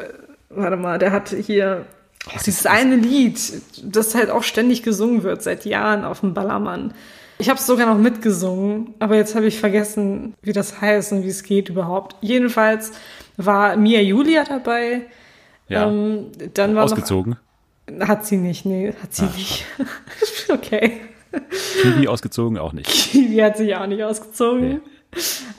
warte 0.56 0.76
mal, 0.76 0.98
der 0.98 1.12
hat 1.12 1.28
hier 1.30 1.86
oh, 2.26 2.30
dieses 2.44 2.66
eine 2.66 2.96
Lied, 2.96 3.40
das 3.82 4.14
halt 4.14 4.30
auch 4.30 4.42
ständig 4.42 4.82
gesungen 4.82 5.22
wird 5.22 5.42
seit 5.42 5.64
Jahren 5.64 6.04
auf 6.04 6.20
dem 6.20 6.34
Ballermann. 6.34 6.94
Ich 7.38 7.48
habe 7.48 7.58
es 7.58 7.66
sogar 7.66 7.92
noch 7.92 8.00
mitgesungen, 8.00 8.94
aber 9.00 9.16
jetzt 9.16 9.34
habe 9.34 9.46
ich 9.46 9.58
vergessen, 9.58 10.34
wie 10.42 10.52
das 10.52 10.80
heißt 10.80 11.12
und 11.12 11.24
wie 11.24 11.28
es 11.28 11.42
geht 11.42 11.68
überhaupt. 11.68 12.16
Jedenfalls 12.20 12.92
war 13.36 13.76
Mia 13.76 14.00
Julia 14.00 14.44
dabei. 14.44 15.02
Ja. 15.68 15.88
Ähm, 15.88 16.26
dann 16.54 16.74
war 16.74 16.84
ausgezogen. 16.84 17.36
Noch, 17.90 18.08
hat 18.08 18.24
sie 18.24 18.36
nicht, 18.36 18.64
nee, 18.64 18.94
hat 19.02 19.14
sie 19.14 19.26
nicht. 19.26 19.66
okay. 20.48 21.00
Kiwi 21.82 22.06
ausgezogen 22.06 22.58
auch 22.58 22.72
nicht. 22.72 22.86
Kiwi 22.86 23.38
hat 23.38 23.56
sich 23.56 23.74
auch 23.74 23.86
nicht 23.86 24.02
ausgezogen. 24.02 24.80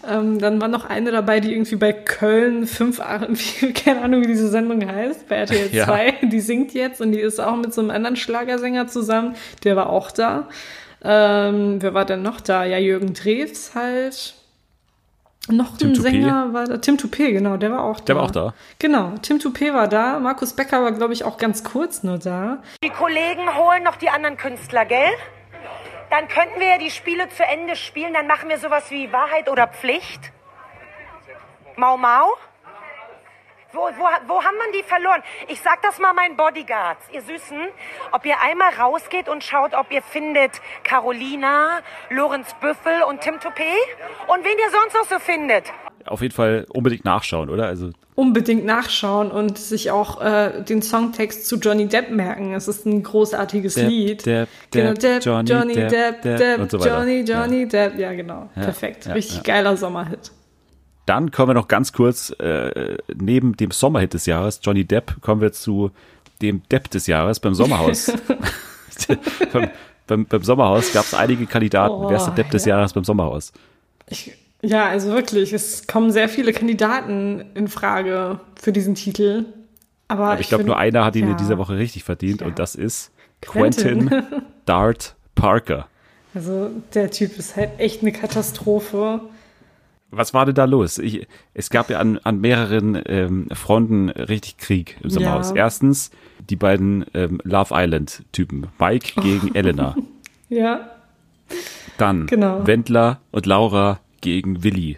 Ähm, 0.08 0.40
dann 0.40 0.62
war 0.62 0.68
noch 0.68 0.86
eine 0.86 1.12
dabei, 1.12 1.40
die 1.40 1.52
irgendwie 1.54 1.76
bei 1.78 1.94
Köln 1.94 2.68
5, 2.68 3.02
keine 3.86 4.02
Ahnung, 4.02 4.22
wie 4.22 4.28
diese 4.28 4.50
Sendung 4.50 4.86
heißt, 4.88 5.28
bei 5.28 5.36
RTL 5.38 5.70
Ja. 5.74 5.86
2. 5.86 6.12
Die 6.24 6.40
singt 6.42 6.74
jetzt 6.74 7.02
und 7.02 7.12
die 7.12 7.20
ist 7.20 7.40
auch 7.40 7.56
mit 7.56 7.74
so 7.74 7.82
einem 7.82 7.90
anderen 7.92 8.16
Schlagersänger 8.16 8.88
zusammen. 8.88 9.36
Der 9.64 9.76
war 9.76 9.90
auch 9.90 10.12
da. 10.12 10.48
Ähm, 11.04 11.82
wer 11.82 11.94
war 11.94 12.06
denn 12.06 12.22
noch 12.22 12.42
da? 12.42 12.66
Ja, 12.66 12.78
Jürgen 12.78 13.14
Drews 13.14 13.76
halt. 13.76 14.36
Noch 15.48 15.78
Tim 15.78 15.90
ein 15.90 15.96
Toupé. 15.96 16.02
Sänger 16.02 16.54
war 16.54 16.66
da. 16.66 16.78
Tim 16.78 16.98
Toupé, 16.98 17.32
genau, 17.32 17.58
der 17.58 17.70
war 17.72 17.84
auch 17.84 18.00
da. 18.00 18.06
Der 18.06 18.16
war 18.16 18.24
auch 18.24 18.32
da. 18.32 18.54
Genau, 18.80 19.14
Tim 19.22 19.38
Toupé 19.38 19.74
war 19.74 19.88
da. 19.88 20.18
Markus 20.20 20.54
Becker 20.54 20.82
war, 20.82 20.92
glaube 20.92 21.14
ich, 21.14 21.24
auch 21.24 21.38
ganz 21.38 21.64
kurz 21.64 22.02
nur 22.02 22.18
da. 22.18 22.64
Die 22.84 22.90
Kollegen 22.90 23.56
holen 23.56 23.84
noch 23.84 23.96
die 23.98 24.10
anderen 24.10 24.38
Künstler, 24.38 24.86
gell? 24.86 25.12
Dann 26.10 26.28
könnten 26.28 26.60
wir 26.60 26.68
ja 26.68 26.78
die 26.78 26.92
Spiele 26.92 27.30
zu 27.30 27.44
Ende 27.44 27.76
spielen. 27.76 28.14
Dann 28.14 28.28
machen 28.28 28.50
wir 28.50 28.58
sowas 28.58 28.90
wie 28.92 29.12
Wahrheit 29.12 29.50
oder 29.50 29.68
Pflicht. 29.68 30.32
Mau 31.76 31.98
Mau? 31.98 32.34
Wo, 33.76 33.82
wo, 33.98 34.08
wo 34.28 34.42
haben 34.42 34.56
wir 34.56 34.72
die 34.72 34.84
verloren? 34.84 35.22
Ich 35.50 35.60
sag 35.60 35.82
das 35.82 36.00
mal 36.00 36.14
meinen 36.14 36.38
Bodyguards, 36.38 37.10
ihr 37.12 37.22
Süßen, 37.22 37.68
ob 38.14 38.26
ihr 38.26 38.40
einmal 38.40 38.74
rausgeht 38.74 39.28
und 39.28 39.44
schaut, 39.44 39.74
ob 39.74 39.92
ihr 39.92 40.02
findet 40.02 40.62
Carolina, 40.86 41.82
Lorenz 42.10 42.54
Büffel 42.54 43.04
und 43.04 43.20
Tim 43.20 43.36
Toupé 43.36 43.74
und 44.28 44.46
wen 44.46 44.58
ihr 44.58 44.70
sonst 44.70 44.94
noch 44.94 45.04
so 45.04 45.20
findet. 45.20 45.74
Auf 46.06 46.22
jeden 46.22 46.34
Fall 46.34 46.66
unbedingt 46.70 47.06
nachschauen, 47.06 47.50
oder? 47.50 47.66
Also 47.68 47.92
unbedingt 48.16 48.66
nachschauen 48.66 49.30
und 49.30 49.58
sich 49.58 49.92
auch 49.92 50.22
äh, 50.22 50.64
den 50.64 50.82
Songtext 50.82 51.48
zu 51.48 51.58
Johnny 51.58 51.88
Depp 51.88 52.12
merken. 52.12 52.54
Es 52.54 52.68
ist 52.68 52.86
ein 52.86 53.04
großartiges 53.04 53.76
Depp, 53.76 53.90
Lied. 53.90 54.26
Depp, 54.26 54.50
genau, 54.72 54.94
Depp, 54.94 55.00
Depp, 55.00 55.26
Johnny 55.26 55.50
Johnny, 55.50 55.74
Depp, 55.74 55.90
Depp, 55.90 56.22
Depp 56.22 56.70
Depp, 56.70 56.72
so. 56.72 56.78
Johnny, 56.78 57.26
Johnny 57.28 57.60
Ja. 57.62 57.66
Depp. 57.66 58.00
Ja, 58.00 58.14
genau. 58.14 58.50
Perfekt. 58.54 59.06
ja, 59.06 59.14
Richtig 59.14 59.38
ja. 59.38 59.44
geiler 59.44 59.76
Sommerhit. 59.76 60.32
Dann 61.06 61.32
kommen 61.32 61.50
wir 61.50 61.54
noch 61.54 61.68
ganz 61.68 61.92
kurz, 61.94 62.32
äh, 62.40 62.98
neben 63.14 63.58
dem 63.58 63.72
Sommerhit 63.72 64.14
des 64.14 64.26
Jahres, 64.26 64.60
Johnny 64.64 64.86
Depp, 64.86 65.22
kommen 65.22 65.42
wir 65.42 65.52
zu 65.52 65.92
dem 66.42 66.64
Depp 66.72 66.90
des 66.90 67.08
Jahres 67.08 67.40
beim 67.40 67.54
Sommerhaus. 67.54 68.12
beim, 69.54 69.70
beim, 70.08 70.26
beim 70.26 70.44
Sommerhaus 70.44 70.94
gab 70.94 71.06
es 71.06 71.14
einige 71.14 71.46
Kandidaten. 71.46 71.94
Oh, 71.94 72.10
Wer 72.10 72.18
ist 72.18 72.26
der 72.26 72.34
Depp 72.34 72.52
des 72.52 72.66
ja. 72.66 72.78
Jahres 72.78 72.94
beim 72.94 73.04
Sommerhaus? 73.04 73.52
Ich, 74.08 74.32
ja, 74.66 74.86
also 74.88 75.10
wirklich, 75.12 75.54
es 75.54 75.88
kommen 75.88 76.12
sehr 76.12 76.30
viele 76.30 76.54
Kandidaten 76.54 77.46
in 77.54 77.68
Frage 77.68 78.40
für 78.60 78.72
diesen 78.72 78.96
Titel. 78.96 79.46
Aber, 80.08 80.26
Aber 80.32 80.40
ich 80.40 80.48
glaube, 80.50 80.62
find- 80.64 80.68
nur 80.68 80.78
einer 80.78 81.04
hat 81.06 81.16
ihn 81.16 81.26
ja. 81.26 81.32
in 81.32 81.38
dieser 81.38 81.58
Woche 81.58 81.78
richtig 81.78 82.04
verdient 82.04 82.42
Ja. 82.42 82.48
und 82.48 82.60
das 82.60 82.76
ist 82.76 83.12
Quentin. 83.42 84.08
Quentin 84.10 84.24
Dart 84.66 85.16
Parker. 85.36 85.88
Also 86.34 86.70
der 86.94 87.12
Typ 87.12 87.38
ist 87.38 87.56
halt 87.56 87.72
echt 87.80 88.02
eine 88.02 88.12
Katastrophe. 88.12 89.22
Was 90.12 90.34
war 90.34 90.46
denn 90.46 90.56
da 90.56 90.66
los? 90.66 90.98
Ich, 90.98 91.28
es 91.54 91.70
gab 91.70 91.90
ja 91.90 92.00
an, 92.00 92.20
an 92.24 92.40
mehreren 92.40 93.02
ähm, 93.06 93.48
Fronten 93.54 94.10
richtig 94.10 94.58
Krieg 94.58 94.98
im 95.02 95.10
Sommerhaus. 95.10 95.50
Ja. 95.50 95.56
Erstens 95.58 96.12
die 96.50 96.56
beiden 96.56 97.06
ähm, 97.14 97.40
Love 97.44 97.74
Island-Typen, 97.74 98.68
Mike 98.80 99.20
gegen 99.22 99.56
Elena. 99.56 99.96
Ja, 100.50 100.90
Dann 101.98 102.28
Genau. 102.28 102.66
Wendler 102.68 103.20
und 103.32 103.46
Laura 103.46 104.00
gegen 104.26 104.64
Willi. 104.64 104.98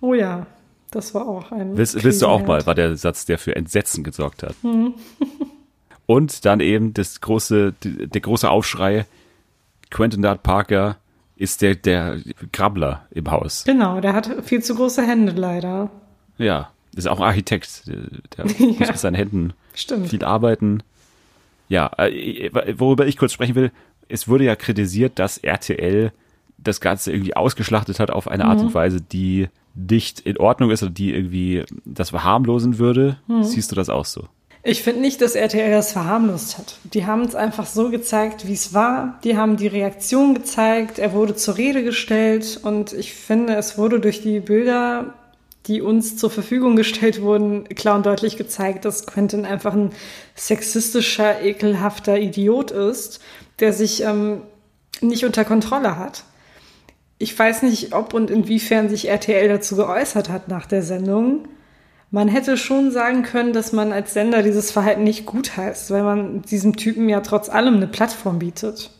oh 0.00 0.14
ja, 0.14 0.46
das 0.90 1.14
war 1.14 1.28
auch 1.28 1.52
ein. 1.52 1.76
Willst, 1.76 2.02
willst 2.02 2.22
du 2.22 2.26
auch 2.26 2.44
mal, 2.44 2.66
war 2.66 2.74
der 2.74 2.96
Satz, 2.96 3.24
der 3.26 3.38
für 3.38 3.54
Entsetzen 3.54 4.02
gesorgt 4.02 4.42
hat. 4.42 4.54
Mhm. 4.64 4.94
Und 6.06 6.44
dann 6.44 6.60
eben 6.60 6.92
das 6.94 7.20
große, 7.20 7.74
der 7.82 8.20
große 8.20 8.50
Aufschrei, 8.50 9.06
Quentin 9.90 10.22
Dart 10.22 10.42
Parker 10.42 10.96
ist 11.36 11.62
der, 11.62 11.74
der 11.74 12.18
Krabbler 12.50 13.06
im 13.10 13.30
Haus. 13.30 13.64
Genau, 13.64 14.00
der 14.00 14.12
hat 14.14 14.44
viel 14.44 14.62
zu 14.62 14.74
große 14.74 15.06
Hände 15.06 15.32
leider. 15.32 15.90
Ja, 16.38 16.70
ist 16.94 17.08
auch 17.08 17.20
ein 17.20 17.26
Architekt. 17.26 17.86
Der, 17.86 17.96
der 18.36 18.44
muss 18.68 18.78
mit 18.78 18.98
seinen 18.98 19.14
Händen 19.14 19.52
Stimmt. 19.74 20.08
viel 20.08 20.24
arbeiten. 20.24 20.82
Ja, 21.68 21.90
äh, 21.98 22.50
worüber 22.78 23.06
ich 23.06 23.16
kurz 23.16 23.32
sprechen 23.32 23.54
will, 23.54 23.70
es 24.08 24.28
wurde 24.28 24.44
ja 24.44 24.56
kritisiert, 24.56 25.18
dass 25.18 25.38
RTL 25.38 26.12
das 26.62 26.80
Ganze 26.80 27.12
irgendwie 27.12 27.34
ausgeschlachtet 27.36 27.98
hat 28.00 28.10
auf 28.10 28.28
eine 28.28 28.44
Art 28.44 28.58
Mhm. 28.60 28.66
und 28.66 28.74
Weise, 28.74 29.00
die 29.00 29.48
nicht 29.74 30.20
in 30.20 30.36
Ordnung 30.38 30.70
ist 30.70 30.82
oder 30.82 30.92
die 30.92 31.12
irgendwie 31.14 31.64
das 31.84 32.10
verharmlosen 32.10 32.78
würde. 32.78 33.18
Mhm. 33.26 33.42
Siehst 33.44 33.70
du 33.72 33.76
das 33.76 33.88
auch 33.88 34.04
so? 34.04 34.24
Ich 34.64 34.82
finde 34.82 35.00
nicht, 35.00 35.20
dass 35.20 35.34
RTL 35.34 35.72
das 35.72 35.92
verharmlost 35.92 36.56
hat. 36.56 36.76
Die 36.84 37.04
haben 37.04 37.22
es 37.22 37.34
einfach 37.34 37.66
so 37.66 37.90
gezeigt, 37.90 38.46
wie 38.46 38.52
es 38.52 38.72
war. 38.72 39.18
Die 39.24 39.36
haben 39.36 39.56
die 39.56 39.66
Reaktion 39.66 40.34
gezeigt. 40.34 41.00
Er 41.00 41.12
wurde 41.14 41.34
zur 41.34 41.56
Rede 41.56 41.82
gestellt. 41.82 42.60
Und 42.62 42.92
ich 42.92 43.12
finde, 43.12 43.56
es 43.56 43.76
wurde 43.76 43.98
durch 43.98 44.22
die 44.22 44.38
Bilder, 44.38 45.14
die 45.66 45.80
uns 45.80 46.16
zur 46.16 46.30
Verfügung 46.30 46.76
gestellt 46.76 47.22
wurden, 47.22 47.64
klar 47.70 47.96
und 47.96 48.06
deutlich 48.06 48.36
gezeigt, 48.36 48.84
dass 48.84 49.04
Quentin 49.06 49.44
einfach 49.46 49.72
ein 49.74 49.90
sexistischer, 50.36 51.42
ekelhafter 51.42 52.18
Idiot 52.18 52.70
ist, 52.70 53.20
der 53.58 53.72
sich 53.72 54.02
ähm, 54.02 54.42
nicht 55.00 55.24
unter 55.24 55.44
Kontrolle 55.44 55.96
hat. 55.96 56.24
Ich 57.22 57.38
weiß 57.38 57.62
nicht, 57.62 57.94
ob 57.94 58.14
und 58.14 58.32
inwiefern 58.32 58.88
sich 58.88 59.08
RTL 59.08 59.46
dazu 59.46 59.76
geäußert 59.76 60.28
hat 60.28 60.48
nach 60.48 60.66
der 60.66 60.82
Sendung. 60.82 61.46
Man 62.10 62.26
hätte 62.26 62.56
schon 62.56 62.90
sagen 62.90 63.22
können, 63.22 63.52
dass 63.52 63.72
man 63.72 63.92
als 63.92 64.12
Sender 64.12 64.42
dieses 64.42 64.72
Verhalten 64.72 65.04
nicht 65.04 65.24
gut 65.24 65.56
heißt, 65.56 65.92
weil 65.92 66.02
man 66.02 66.42
diesem 66.42 66.74
Typen 66.74 67.08
ja 67.08 67.20
trotz 67.20 67.48
allem 67.48 67.76
eine 67.76 67.86
Plattform 67.86 68.40
bietet. 68.40 68.90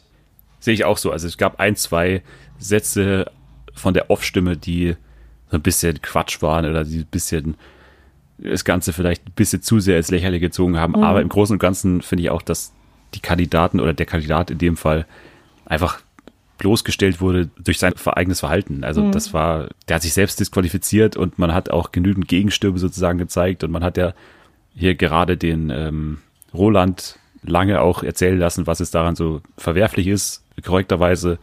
Sehe 0.61 0.73
ich 0.73 0.85
auch 0.85 0.99
so. 0.99 1.11
Also 1.11 1.27
es 1.27 1.37
gab 1.37 1.59
ein, 1.59 1.75
zwei 1.75 2.23
Sätze 2.61 3.29
von 3.75 3.93
der 3.93 4.09
Off-Stimme, 4.09 4.57
die 4.57 4.95
so 5.51 5.57
ein 5.57 5.63
bisschen 5.63 6.01
Quatsch 6.01 6.43
waren 6.43 6.65
oder 6.65 6.85
die 6.85 6.99
ein 6.99 7.07
bisschen 7.11 7.57
das 8.39 8.65
Ganze 8.65 8.93
vielleicht 8.93 9.27
ein 9.27 9.33
bisschen 9.35 9.63
zu 9.63 9.81
sehr 9.81 9.97
ins 9.97 10.13
Lächerliche 10.13 10.47
gezogen 10.47 10.79
haben. 10.79 10.93
Mhm. 10.93 11.03
Aber 11.03 11.23
im 11.23 11.29
Großen 11.29 11.57
und 11.57 11.59
Ganzen 11.59 12.03
finde 12.03 12.23
ich 12.23 12.31
auch, 12.31 12.43
dass 12.43 12.73
die 13.15 13.21
Kandidaten 13.21 13.81
oder 13.81 13.93
der 13.95 14.07
Kandidat 14.07 14.53
in 14.53 14.59
dem 14.59 14.77
Fall 14.77 15.07
einfach 15.67 16.01
bloßgestellt 16.63 17.21
wurde 17.21 17.51
durch 17.63 17.79
sein 17.81 17.93
eigenes 18.07 18.39
Verhalten. 18.41 18.85
Also 18.85 19.03
Mhm. 19.03 19.13
das 19.13 19.35
war, 19.35 19.69
der 19.89 19.97
hat 19.97 20.03
sich 20.03 20.15
selbst 20.15 20.39
disqualifiziert 20.39 21.17
und 21.17 21.39
man 21.39 21.53
hat 21.53 21.71
auch 21.71 21.91
genügend 21.91 22.29
Gegenstürme 22.29 22.79
sozusagen 22.79 23.19
gezeigt 23.19 23.65
und 23.65 23.73
man 23.73 23.83
hat 23.83 23.97
ja 23.97 24.15
hier 24.75 24.95
gerade 24.95 25.37
den 25.37 25.71
ähm, 25.71 26.19
Roland 26.55 27.19
lange 27.43 27.81
auch 27.81 28.05
erzählen 28.05 28.39
lassen, 28.39 28.67
was 28.69 28.79
es 28.81 28.93
daran 28.93 29.17
so 29.17 29.41
verwerflich 29.59 30.07
ist, 30.07 30.45
korrekterweise. 30.65 31.39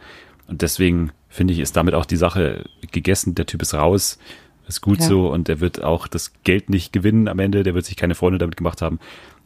Und 0.48 0.62
deswegen 0.62 1.12
finde 1.28 1.52
ich, 1.52 1.60
ist 1.60 1.76
damit 1.76 1.94
auch 1.94 2.06
die 2.06 2.16
Sache 2.16 2.64
gegessen. 2.90 3.34
Der 3.34 3.44
Typ 3.46 3.60
ist 3.60 3.74
raus, 3.74 4.18
ist 4.66 4.80
gut 4.80 5.00
Ja. 5.00 5.04
so 5.06 5.30
und 5.30 5.48
er 5.50 5.60
wird 5.60 5.82
auch 5.84 6.08
das 6.08 6.32
Geld 6.44 6.70
nicht 6.70 6.92
gewinnen 6.94 7.28
am 7.28 7.38
Ende. 7.38 7.62
Der 7.62 7.74
wird 7.74 7.84
sich 7.84 7.96
keine 7.96 8.14
Freunde 8.14 8.38
damit 8.38 8.56
gemacht 8.56 8.80
haben. 8.80 8.98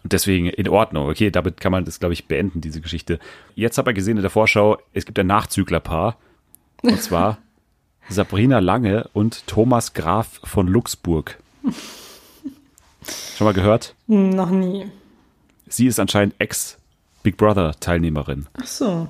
Und 0.04 0.12
deswegen 0.12 0.46
in 0.46 0.68
Ordnung. 0.68 1.08
Okay, 1.08 1.30
damit 1.30 1.60
kann 1.60 1.72
man 1.72 1.86
das, 1.86 1.98
glaube 1.98 2.12
ich, 2.12 2.26
beenden, 2.26 2.60
diese 2.60 2.82
Geschichte. 2.82 3.18
Jetzt 3.54 3.78
habe 3.78 3.90
ich 3.90 3.94
gesehen 3.96 4.18
in 4.18 4.22
der 4.22 4.30
Vorschau, 4.30 4.78
es 4.92 5.06
gibt 5.06 5.18
ein 5.18 5.26
Nachzüglerpaar. 5.26 6.18
Und 6.82 7.02
zwar 7.02 7.38
Sabrina 8.10 8.58
Lange 8.58 9.08
und 9.14 9.46
Thomas 9.46 9.94
Graf 9.94 10.40
von 10.44 10.68
Luxburg. 10.68 11.38
Schon 13.36 13.46
mal 13.46 13.54
gehört? 13.54 13.94
Noch 14.06 14.50
nie. 14.50 14.90
Sie 15.68 15.86
ist 15.86 15.98
anscheinend 15.98 16.34
Ex-Big 16.38 17.38
Brother-Teilnehmerin. 17.38 18.46
Ach 18.60 18.66
so, 18.66 19.08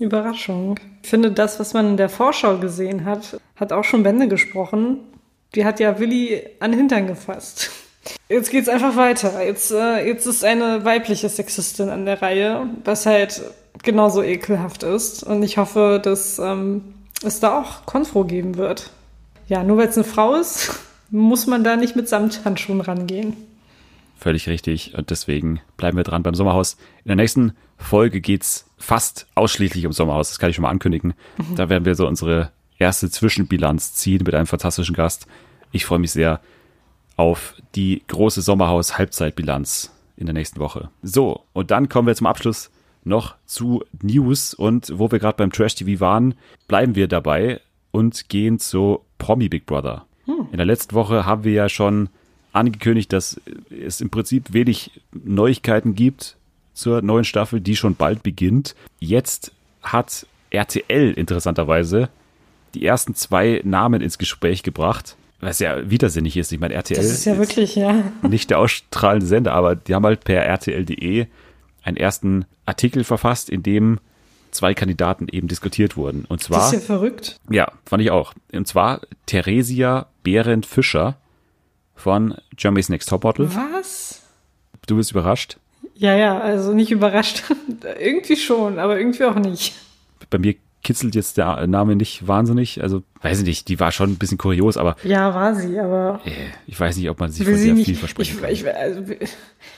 Überraschung. 0.00 0.78
Ich 1.04 1.08
finde, 1.08 1.30
das, 1.30 1.60
was 1.60 1.72
man 1.72 1.90
in 1.90 1.96
der 1.96 2.08
Vorschau 2.08 2.58
gesehen 2.58 3.04
hat, 3.04 3.40
hat 3.54 3.72
auch 3.72 3.84
schon 3.84 4.02
Bände 4.02 4.26
gesprochen. 4.26 4.98
Die 5.54 5.64
hat 5.64 5.78
ja 5.78 6.00
Willi 6.00 6.42
an 6.58 6.72
den 6.72 6.80
Hintern 6.80 7.06
gefasst. 7.06 7.70
Jetzt 8.28 8.50
geht's 8.50 8.68
einfach 8.68 8.96
weiter. 8.96 9.44
Jetzt, 9.44 9.70
äh, 9.70 10.06
jetzt 10.06 10.26
ist 10.26 10.44
eine 10.44 10.84
weibliche 10.84 11.28
Sexistin 11.28 11.88
an 11.88 12.04
der 12.04 12.20
Reihe, 12.22 12.68
was 12.84 13.06
halt 13.06 13.42
genauso 13.82 14.22
ekelhaft 14.22 14.82
ist. 14.82 15.22
Und 15.22 15.42
ich 15.42 15.58
hoffe, 15.58 16.00
dass 16.02 16.38
ähm, 16.38 16.94
es 17.22 17.40
da 17.40 17.60
auch 17.60 17.86
Konfro 17.86 18.24
geben 18.24 18.56
wird. 18.56 18.90
Ja, 19.48 19.62
nur 19.62 19.76
weil 19.78 19.88
es 19.88 19.96
eine 19.96 20.04
Frau 20.04 20.34
ist, 20.34 20.80
muss 21.10 21.46
man 21.46 21.64
da 21.64 21.76
nicht 21.76 21.94
mit 21.94 22.08
Samthandschuhen 22.08 22.80
rangehen. 22.80 23.36
Völlig 24.18 24.48
richtig. 24.48 24.94
Und 24.96 25.10
deswegen 25.10 25.60
bleiben 25.76 25.96
wir 25.96 26.04
dran 26.04 26.22
beim 26.22 26.34
Sommerhaus. 26.34 26.76
In 27.04 27.08
der 27.08 27.16
nächsten 27.16 27.54
Folge 27.76 28.20
geht's 28.20 28.66
fast 28.78 29.26
ausschließlich 29.34 29.84
um 29.86 29.92
Sommerhaus. 29.92 30.28
Das 30.28 30.38
kann 30.38 30.50
ich 30.50 30.56
schon 30.56 30.62
mal 30.62 30.70
ankündigen. 30.70 31.14
Da 31.56 31.68
werden 31.68 31.84
wir 31.84 31.96
so 31.96 32.06
unsere 32.06 32.52
erste 32.78 33.10
Zwischenbilanz 33.10 33.94
ziehen 33.94 34.22
mit 34.24 34.34
einem 34.34 34.46
fantastischen 34.46 34.94
Gast. 34.94 35.26
Ich 35.72 35.84
freue 35.84 35.98
mich 35.98 36.12
sehr 36.12 36.40
auf 37.22 37.54
die 37.76 38.02
große 38.08 38.42
Sommerhaus-Halbzeitbilanz 38.42 39.92
in 40.16 40.26
der 40.26 40.32
nächsten 40.32 40.58
Woche. 40.58 40.90
So, 41.04 41.44
und 41.52 41.70
dann 41.70 41.88
kommen 41.88 42.08
wir 42.08 42.16
zum 42.16 42.26
Abschluss 42.26 42.68
noch 43.04 43.36
zu 43.46 43.84
News. 44.02 44.54
Und 44.54 44.92
wo 44.98 45.12
wir 45.12 45.20
gerade 45.20 45.36
beim 45.36 45.52
Trash 45.52 45.76
TV 45.76 46.00
waren, 46.00 46.34
bleiben 46.66 46.96
wir 46.96 47.06
dabei 47.06 47.60
und 47.92 48.28
gehen 48.28 48.58
zu 48.58 49.02
Promi 49.18 49.48
Big 49.48 49.66
Brother. 49.66 50.04
In 50.50 50.56
der 50.56 50.66
letzten 50.66 50.96
Woche 50.96 51.24
haben 51.24 51.44
wir 51.44 51.52
ja 51.52 51.68
schon 51.68 52.08
angekündigt, 52.52 53.12
dass 53.12 53.40
es 53.70 54.00
im 54.00 54.10
Prinzip 54.10 54.52
wenig 54.52 55.00
Neuigkeiten 55.12 55.94
gibt 55.94 56.36
zur 56.74 57.02
neuen 57.02 57.24
Staffel, 57.24 57.60
die 57.60 57.76
schon 57.76 57.94
bald 57.94 58.24
beginnt. 58.24 58.74
Jetzt 58.98 59.52
hat 59.80 60.26
RTL 60.50 61.12
interessanterweise 61.12 62.08
die 62.74 62.84
ersten 62.84 63.14
zwei 63.14 63.60
Namen 63.64 64.00
ins 64.00 64.18
Gespräch 64.18 64.64
gebracht, 64.64 65.16
was 65.42 65.58
ja 65.58 65.90
widersinnig 65.90 66.36
ist. 66.36 66.52
Ich 66.52 66.60
meine, 66.60 66.74
RTL 66.74 66.96
Das 66.96 67.06
ist 67.10 67.24
ja 67.26 67.36
wirklich, 67.36 67.74
ja. 67.76 68.02
nicht 68.22 68.48
der 68.50 68.58
ausstrahlende 68.58 69.26
Sender, 69.26 69.52
aber 69.52 69.74
die 69.76 69.94
haben 69.94 70.06
halt 70.06 70.24
per 70.24 70.42
RTL.de 70.44 71.26
einen 71.82 71.96
ersten 71.96 72.46
Artikel 72.64 73.04
verfasst, 73.04 73.50
in 73.50 73.62
dem 73.62 73.98
zwei 74.52 74.72
Kandidaten 74.74 75.26
eben 75.30 75.48
diskutiert 75.48 75.96
wurden. 75.96 76.24
Und 76.28 76.40
Das 76.42 76.46
zwar, 76.46 76.66
ist 76.66 76.72
ja 76.74 76.80
verrückt. 76.80 77.36
ja, 77.50 77.70
fand 77.84 78.02
ich 78.02 78.10
auch. 78.10 78.34
Und 78.52 78.68
zwar 78.68 79.00
Theresia 79.26 80.06
Behrendt 80.22 80.64
Fischer 80.66 81.16
von 81.96 82.34
Germany's 82.56 82.88
Next 82.88 83.08
Topmodel. 83.08 83.50
Was? 83.54 84.22
Du 84.86 84.96
bist 84.96 85.10
überrascht. 85.10 85.58
Ja, 85.94 86.14
ja, 86.16 86.38
also 86.38 86.72
nicht 86.72 86.90
überrascht. 86.90 87.42
irgendwie 88.00 88.36
schon, 88.36 88.78
aber 88.78 88.98
irgendwie 88.98 89.24
auch 89.24 89.34
nicht. 89.36 89.74
Bei 90.30 90.38
mir 90.38 90.54
kitzelt 90.82 91.14
jetzt 91.14 91.36
der 91.36 91.66
Name 91.66 91.96
nicht 91.96 92.26
wahnsinnig. 92.26 92.82
Also, 92.82 93.02
weiß 93.20 93.40
ich 93.40 93.46
nicht, 93.46 93.68
die 93.68 93.78
war 93.80 93.92
schon 93.92 94.10
ein 94.10 94.16
bisschen 94.16 94.38
kurios, 94.38 94.76
aber 94.76 94.96
Ja, 95.04 95.34
war 95.34 95.54
sie, 95.54 95.78
aber 95.78 96.20
äh, 96.24 96.30
ich 96.66 96.78
weiß 96.78 96.96
nicht, 96.96 97.08
ob 97.08 97.20
man 97.20 97.30
sich 97.30 97.44
von 97.46 97.54
sie 97.54 97.74
sehr 97.74 97.76
viel 97.76 97.94
versprechen 97.96 98.40
kann. 98.40 98.50
ich, 98.50 98.66
also, 98.66 99.02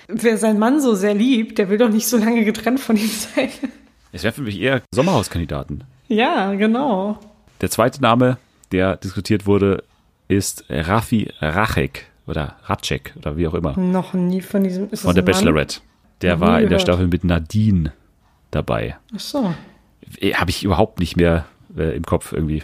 wer 0.09 0.39
seinen 0.39 0.59
Mann 0.59 0.81
so 0.81 0.95
sehr 0.95 1.15
liebt, 1.15 1.59
der 1.59 1.69
will 1.69 1.79
doch 1.79 1.91
nicht 1.91 2.07
so 2.07 2.17
lange 2.17 2.45
getrennt 2.45 2.81
von 2.81 2.97
ihm 2.97 3.09
sein. 3.09 3.49
Es 4.13 4.23
wäre 4.23 4.33
für 4.33 4.43
mich 4.43 4.61
eher 4.61 4.83
Sommerhauskandidaten. 4.95 5.85
ja, 6.09 6.55
genau. 6.55 7.19
Der 7.61 7.71
zweite 7.71 8.01
Name, 8.03 8.37
der 8.73 8.97
diskutiert 8.97 9.47
wurde, 9.47 9.85
ist 10.29 10.65
Raffi 10.69 11.31
Rachek 11.41 12.07
oder 12.27 12.57
Ratschek 12.65 13.15
oder 13.17 13.37
wie 13.37 13.47
auch 13.47 13.55
immer 13.55 13.79
Noch 13.79 14.15
nie 14.15 14.41
von 14.41 14.65
diesem. 14.65 14.91
Ist 14.91 15.03
von 15.03 15.15
der? 15.15 15.23
Bachelorette. 15.23 15.81
Der 16.23 16.41
war 16.41 16.61
in 16.61 16.71
der. 16.71 16.79
Staffel 16.79 17.07
mit 17.09 17.25
Nadine 17.25 17.93
dabei. 18.51 18.97
Ach 19.15 19.21
so. 19.21 19.55
Habe 20.35 20.51
ich 20.51 20.63
überhaupt 20.65 21.01
nicht 21.01 21.17
mehr 21.17 21.45
äh, 21.77 21.97
im 21.97 22.05
Kopf 22.05 22.33
irgendwie. 22.33 22.63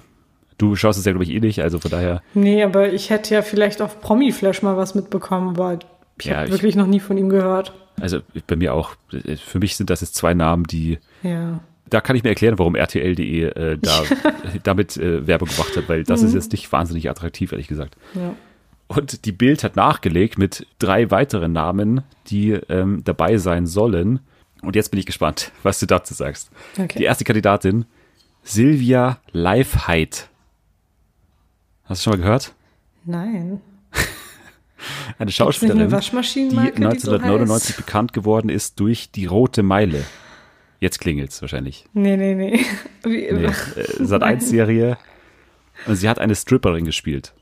Du 0.58 0.76
schaust 0.76 0.98
es 0.98 1.04
ja, 1.06 1.12
glaube 1.12 1.24
ich, 1.24 1.30
eh 1.30 1.40
nicht, 1.40 1.60
also 1.62 1.78
von 1.78 1.90
daher, 1.90 2.22
Nee, 2.34 2.62
aber 2.62 2.92
ich 2.92 3.08
hätte 3.10 3.34
ja 3.34 3.40
vielleicht 3.42 3.80
auf 3.80 4.00
Promi-Flash 4.02 4.62
mal 4.62 4.76
was 4.76 4.94
mitbekommen, 4.94 5.50
aber 5.56 5.78
ich 6.18 6.26
Ja, 6.26 6.36
habe 6.36 6.46
ich- 6.46 6.52
wirklich 6.52 6.76
noch 6.76 6.86
nie 6.86 7.00
von 7.00 7.16
ihm 7.16 7.30
gehört. 7.30 7.72
also 8.00 8.18
bei 8.46 8.56
mir 8.56 8.74
auch, 8.74 8.94
äh, 9.12 9.36
für 9.36 9.58
mich 9.58 9.76
sind 9.76 9.88
das 9.90 10.02
jetzt 10.02 10.14
zwei 10.16 10.34
Namen, 10.34 10.64
die, 10.64 10.98
Ja. 11.22 11.60
da 11.88 12.00
kann 12.02 12.14
ich 12.14 12.22
mir 12.24 12.28
erklären, 12.28 12.58
warum 12.58 12.74
RTL.de 12.76 13.42
äh, 13.44 13.78
da, 13.80 14.02
damit 14.62 14.98
äh, 14.98 15.26
Werbung 15.26 15.48
gemacht 15.48 15.74
hat, 15.76 15.88
weil 15.88 16.00
Mhm. 16.00 16.04
das 16.04 16.22
ist 16.22 16.34
jetzt 16.34 16.52
nicht 16.52 16.70
wahnsinnig 16.72 17.08
attraktiv, 17.08 17.52
ehrlich 17.52 17.68
gesagt. 17.68 17.96
ja. 18.14 18.34
Und 18.88 19.24
die 19.24 19.30
Bild 19.32 19.62
hat 19.62 19.76
nachgelegt 19.76 20.36
mit 20.36 20.66
drei 20.80 21.12
weiteren 21.12 21.52
Namen, 21.52 22.02
die 22.26 22.54
ähm, 22.68 23.02
dabei 23.04 23.36
sein 23.36 23.66
sollen. 23.66 24.18
Und 24.62 24.76
jetzt 24.76 24.90
bin 24.90 25.00
ich 25.00 25.06
gespannt, 25.06 25.52
was 25.62 25.78
du 25.78 25.86
dazu 25.86 26.14
sagst. 26.14 26.50
Okay. 26.78 26.98
Die 26.98 27.04
erste 27.04 27.24
Kandidatin, 27.24 27.86
Silvia 28.42 29.18
Leifheit. 29.32 30.28
Hast 31.84 32.00
du 32.00 32.10
schon 32.10 32.18
mal 32.18 32.24
gehört? 32.24 32.54
Nein. 33.04 33.60
Eine 35.18 35.32
Schauspielerin, 35.32 35.80
eine 35.80 35.88
die 35.88 35.92
Waschmaschinenmarke, 35.92 36.72
die, 36.72 36.84
1999 36.84 37.74
so 37.76 37.82
bekannt 37.82 38.12
geworden 38.14 38.48
ist 38.48 38.80
durch 38.80 39.10
die 39.10 39.26
Rote 39.26 39.62
Meile. 39.62 40.04
Jetzt 40.78 41.00
klingelt's 41.00 41.42
wahrscheinlich. 41.42 41.84
Nee, 41.92 42.16
nee, 42.16 42.34
nee. 42.34 42.64
Wie, 43.02 43.30
Nee, 43.30 43.44
äh, 43.44 44.04
Sat 44.04 44.22
1 44.22 44.48
Serie. 44.48 44.96
Und 45.86 45.96
sie 45.96 46.08
hat 46.08 46.18
eine 46.18 46.34
Stripperin 46.34 46.86
gespielt. 46.86 47.34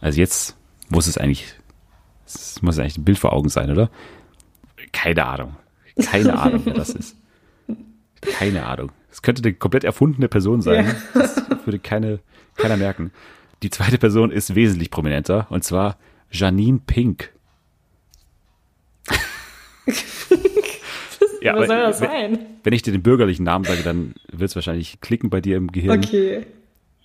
Also 0.00 0.20
jetzt 0.20 0.56
muss 0.88 1.08
es 1.08 1.18
eigentlich, 1.18 1.54
es 2.24 2.62
muss 2.62 2.78
eigentlich 2.78 2.98
ein 2.98 3.04
Bild 3.04 3.18
vor 3.18 3.32
Augen 3.32 3.48
sein, 3.48 3.70
oder? 3.70 3.90
Keine 4.92 5.26
Ahnung. 5.26 5.56
Keine 6.04 6.38
Ahnung, 6.38 6.62
wer 6.64 6.74
das 6.74 6.90
ist. 6.90 7.16
Keine 8.20 8.66
Ahnung. 8.66 8.90
Es 9.10 9.22
könnte 9.22 9.42
eine 9.42 9.54
komplett 9.54 9.84
erfundene 9.84 10.28
Person 10.28 10.60
sein. 10.62 10.86
Ja. 10.86 10.94
Das 11.20 11.36
würde 11.64 11.78
keine, 11.78 12.20
keiner 12.56 12.76
merken. 12.76 13.10
Die 13.62 13.70
zweite 13.70 13.98
Person 13.98 14.30
ist 14.30 14.54
wesentlich 14.54 14.90
prominenter, 14.90 15.46
und 15.50 15.64
zwar 15.64 15.96
Janine 16.30 16.80
Pink. 16.86 17.32
ja, 21.42 21.56
was 21.56 21.66
soll 21.68 21.78
das 21.78 22.00
wenn- 22.00 22.08
sein? 22.08 22.38
Wenn 22.64 22.72
ich 22.72 22.82
dir 22.82 22.92
den 22.92 23.02
bürgerlichen 23.02 23.44
Namen 23.44 23.64
sage, 23.64 23.82
dann 23.82 24.14
wird 24.30 24.50
es 24.50 24.54
wahrscheinlich 24.54 25.00
klicken 25.00 25.30
bei 25.30 25.40
dir 25.40 25.56
im 25.56 25.68
Gehirn. 25.72 25.98
Okay. 26.04 26.46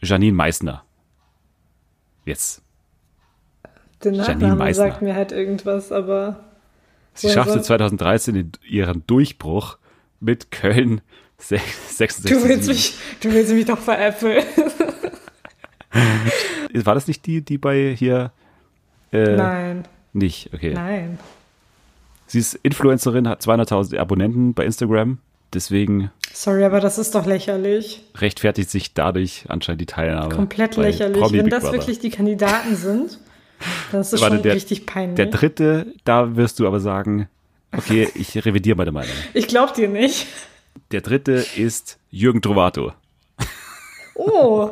Janine 0.01 0.33
Meissner. 0.33 0.83
Jetzt. 2.25 2.61
Der 4.03 4.11
Janine 4.11 4.33
Nachname 4.33 4.55
Meissner. 4.57 4.87
sagt 4.89 5.01
mir 5.01 5.15
halt 5.15 5.31
irgendwas, 5.31 5.91
aber 5.93 6.43
Sie 7.13 7.27
Woher 7.27 7.33
schaffte 7.35 7.53
soll- 7.53 7.63
2013 7.63 8.33
den- 8.35 8.51
ihren 8.67 9.05
Durchbruch 9.07 9.77
mit 10.19 10.51
Köln 10.51 11.01
se- 11.37 11.59
66. 11.89 12.31
du 12.31 12.43
willst 12.47 12.67
mich, 12.69 12.95
du 13.21 13.31
willst 13.31 13.53
mich 13.53 13.65
doch 13.65 13.77
veräppeln. 13.79 14.43
War 16.73 16.95
das 16.95 17.07
nicht 17.07 17.25
die, 17.25 17.41
die 17.41 17.57
bei 17.57 17.95
hier 17.97 18.31
äh, 19.11 19.35
Nein, 19.35 19.83
nicht? 20.11 20.49
Okay. 20.53 20.73
nein. 20.73 21.19
Sie 22.25 22.39
ist 22.39 22.55
Influencerin, 22.63 23.27
hat 23.27 23.41
200.000 23.43 23.97
Abonnenten 23.99 24.53
bei 24.55 24.65
Instagram. 24.65 25.19
Deswegen 25.53 26.09
Sorry, 26.33 26.63
aber 26.63 26.79
das 26.79 26.97
ist 26.97 27.13
doch 27.13 27.27
lächerlich. 27.27 28.01
rechtfertigt 28.15 28.71
sich 28.71 28.95
dadurch 28.95 29.45
anscheinend 29.49 29.81
die 29.81 29.85
Teilnahme. 29.85 30.33
Komplett 30.33 30.77
lächerlich. 30.77 31.19
Promi 31.21 31.37
Wenn 31.37 31.45
Big 31.45 31.51
das 31.51 31.61
Brother. 31.63 31.77
wirklich 31.77 31.99
die 31.99 32.09
Kandidaten 32.09 32.75
sind, 32.75 33.19
dann 33.91 34.01
ist 34.01 34.13
das 34.13 34.21
Warte, 34.21 34.35
schon 34.35 34.43
der- 34.43 34.55
richtig 34.55 34.85
peinlich. 34.85 35.15
Der 35.15 35.25
dritte, 35.27 35.87
da 36.03 36.35
wirst 36.35 36.59
du 36.59 36.67
aber 36.67 36.79
sagen, 36.79 37.27
okay, 37.75 38.07
ich 38.15 38.35
revidiere 38.45 38.77
meine 38.77 38.91
Meinung. 38.91 39.11
ich 39.33 39.47
glaub 39.47 39.73
dir 39.73 39.87
nicht. 39.89 40.27
Der 40.91 41.01
dritte 41.01 41.43
ist 41.55 41.99
Jürgen 42.09 42.41
Trovato. 42.41 42.93
Oh, 44.15 44.69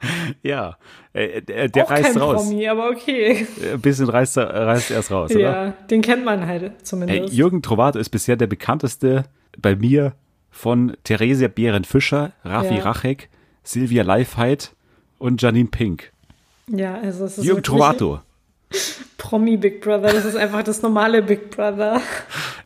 Ja, 0.42 0.76
äh, 1.12 1.40
der, 1.42 1.68
der 1.68 1.84
Auch 1.84 1.90
reißt 1.90 2.12
kein 2.14 2.16
raus. 2.18 2.42
Promi, 2.48 2.66
aber 2.68 2.88
okay. 2.90 3.46
Ein 3.72 3.80
bisschen 3.80 4.08
reißt 4.08 4.36
er 4.38 4.48
reißt 4.66 4.90
er 4.90 4.96
erst 4.96 5.10
raus, 5.12 5.30
oder? 5.30 5.40
Ja, 5.40 5.70
den 5.90 6.02
kennt 6.02 6.24
man 6.24 6.44
halt 6.46 6.84
zumindest. 6.86 7.32
Jürgen 7.32 7.62
Trovato 7.62 7.98
ist 8.00 8.10
bisher 8.10 8.34
der 8.36 8.48
bekannteste 8.48 9.24
bei 9.58 9.76
mir 9.76 10.14
von 10.50 10.96
Theresia 11.04 11.46
Behren-Fischer, 11.48 12.32
Raffi 12.44 12.74
Ja. 12.78 12.82
Rachek, 12.82 13.28
Silvia 13.62 14.02
Leifheit 14.02 14.74
und 15.18 15.40
Janine 15.40 15.68
Pink. 15.68 16.12
Ja, 16.68 16.94
also 17.00 17.24
es 17.24 17.38
ist 17.38 17.44
Jürgen 17.44 17.62
Trovato. 17.62 18.20
Promi 19.18 19.56
Big 19.56 19.80
Brother, 19.82 20.12
das 20.12 20.24
ist 20.24 20.36
einfach 20.36 20.62
das 20.62 20.82
normale 20.82 21.22
Big 21.22 21.50
Brother. 21.50 22.00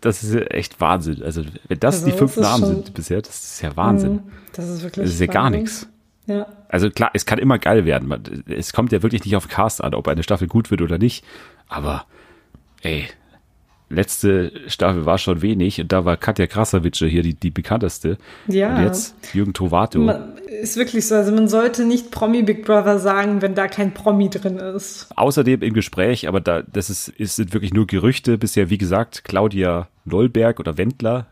Das 0.01 0.23
ist 0.23 0.35
echt 0.53 0.81
Wahnsinn. 0.81 1.23
Also, 1.23 1.43
wenn 1.69 1.81
das 1.81 1.97
Also, 1.97 2.07
die 2.07 2.11
das 2.13 2.19
fünf 2.19 2.37
ist 2.37 2.43
Namen 2.43 2.65
schon- 2.65 2.75
sind 2.85 2.95
bisher, 2.95 3.23
das 3.23 3.35
ist 3.53 3.63
ja 3.63 3.77
Wahnsinn. 3.77 4.21
Das 4.53 4.69
ist 4.69 4.83
wirklich 4.83 5.05
Das 5.05 5.15
ist 5.15 5.21
ja 5.21 5.27
gar 5.27 5.51
nichts. 5.51 5.89
Ja. 6.27 6.47
Also 6.69 6.91
klar, 6.91 7.11
es 7.15 7.25
kann 7.27 7.39
immer 7.39 7.59
geil 7.59 7.85
werden. 7.85 8.13
Es 8.49 8.73
kommt 8.73 8.91
ja 8.93 9.03
wirklich 9.03 9.25
nicht 9.25 9.37
auf 9.37 9.49
Cast 9.49 9.83
an, 9.85 9.95
ob 9.95 10.09
eine 10.09 10.23
Staffel 10.23 10.49
gut 10.49 10.71
wird 10.71 10.83
oder 10.83 10.99
nicht. 10.99 11.25
Aber, 11.69 12.05
ey, 12.83 13.07
letzte 13.89 14.53
Staffel 14.67 15.07
war 15.07 15.19
schon 15.19 15.43
wenig 15.43 15.81
und 15.81 15.93
da 15.93 16.05
war 16.05 16.17
Katja 16.17 16.47
Krasavice 16.47 16.99
hier 16.99 17.23
die, 17.23 17.35
die 17.35 17.51
bekannteste. 17.51 18.19
Ja. 18.49 18.77
Und 18.77 18.85
jetzt 18.85 19.15
Jürgen 19.33 19.53
Trovato. 19.53 20.01
Man, 20.01 20.37
ist 20.61 20.77
wirklich 20.77 21.07
so, 21.07 21.15
also 21.15 21.33
man 21.33 21.49
sollte 21.49 21.85
nicht 21.85 22.11
Promi 22.11 22.43
Big 22.43 22.65
Brother 22.65 22.99
sagen, 22.99 23.43
wenn 23.43 23.55
da 23.55 23.69
kein 23.69 23.95
Promi 23.95 24.29
drin 24.31 24.57
ist. 24.57 25.09
Außerdem 25.17 25.63
im 25.63 25.75
Gespräch, 25.75 26.27
aber 26.29 26.41
da, 26.41 26.63
das 26.63 26.91
ist, 26.91 27.09
ist 27.09 27.37
sind 27.37 27.53
wirklich 27.53 27.73
nur 27.73 27.87
Gerüchte. 27.87 28.39
Bisher, 28.39 28.71
wie 28.71 28.79
gesagt, 28.79 29.25
Claudia 29.25 29.89
Nollberg 30.05 30.59
oder 30.59 30.79
Wendler 30.79 31.27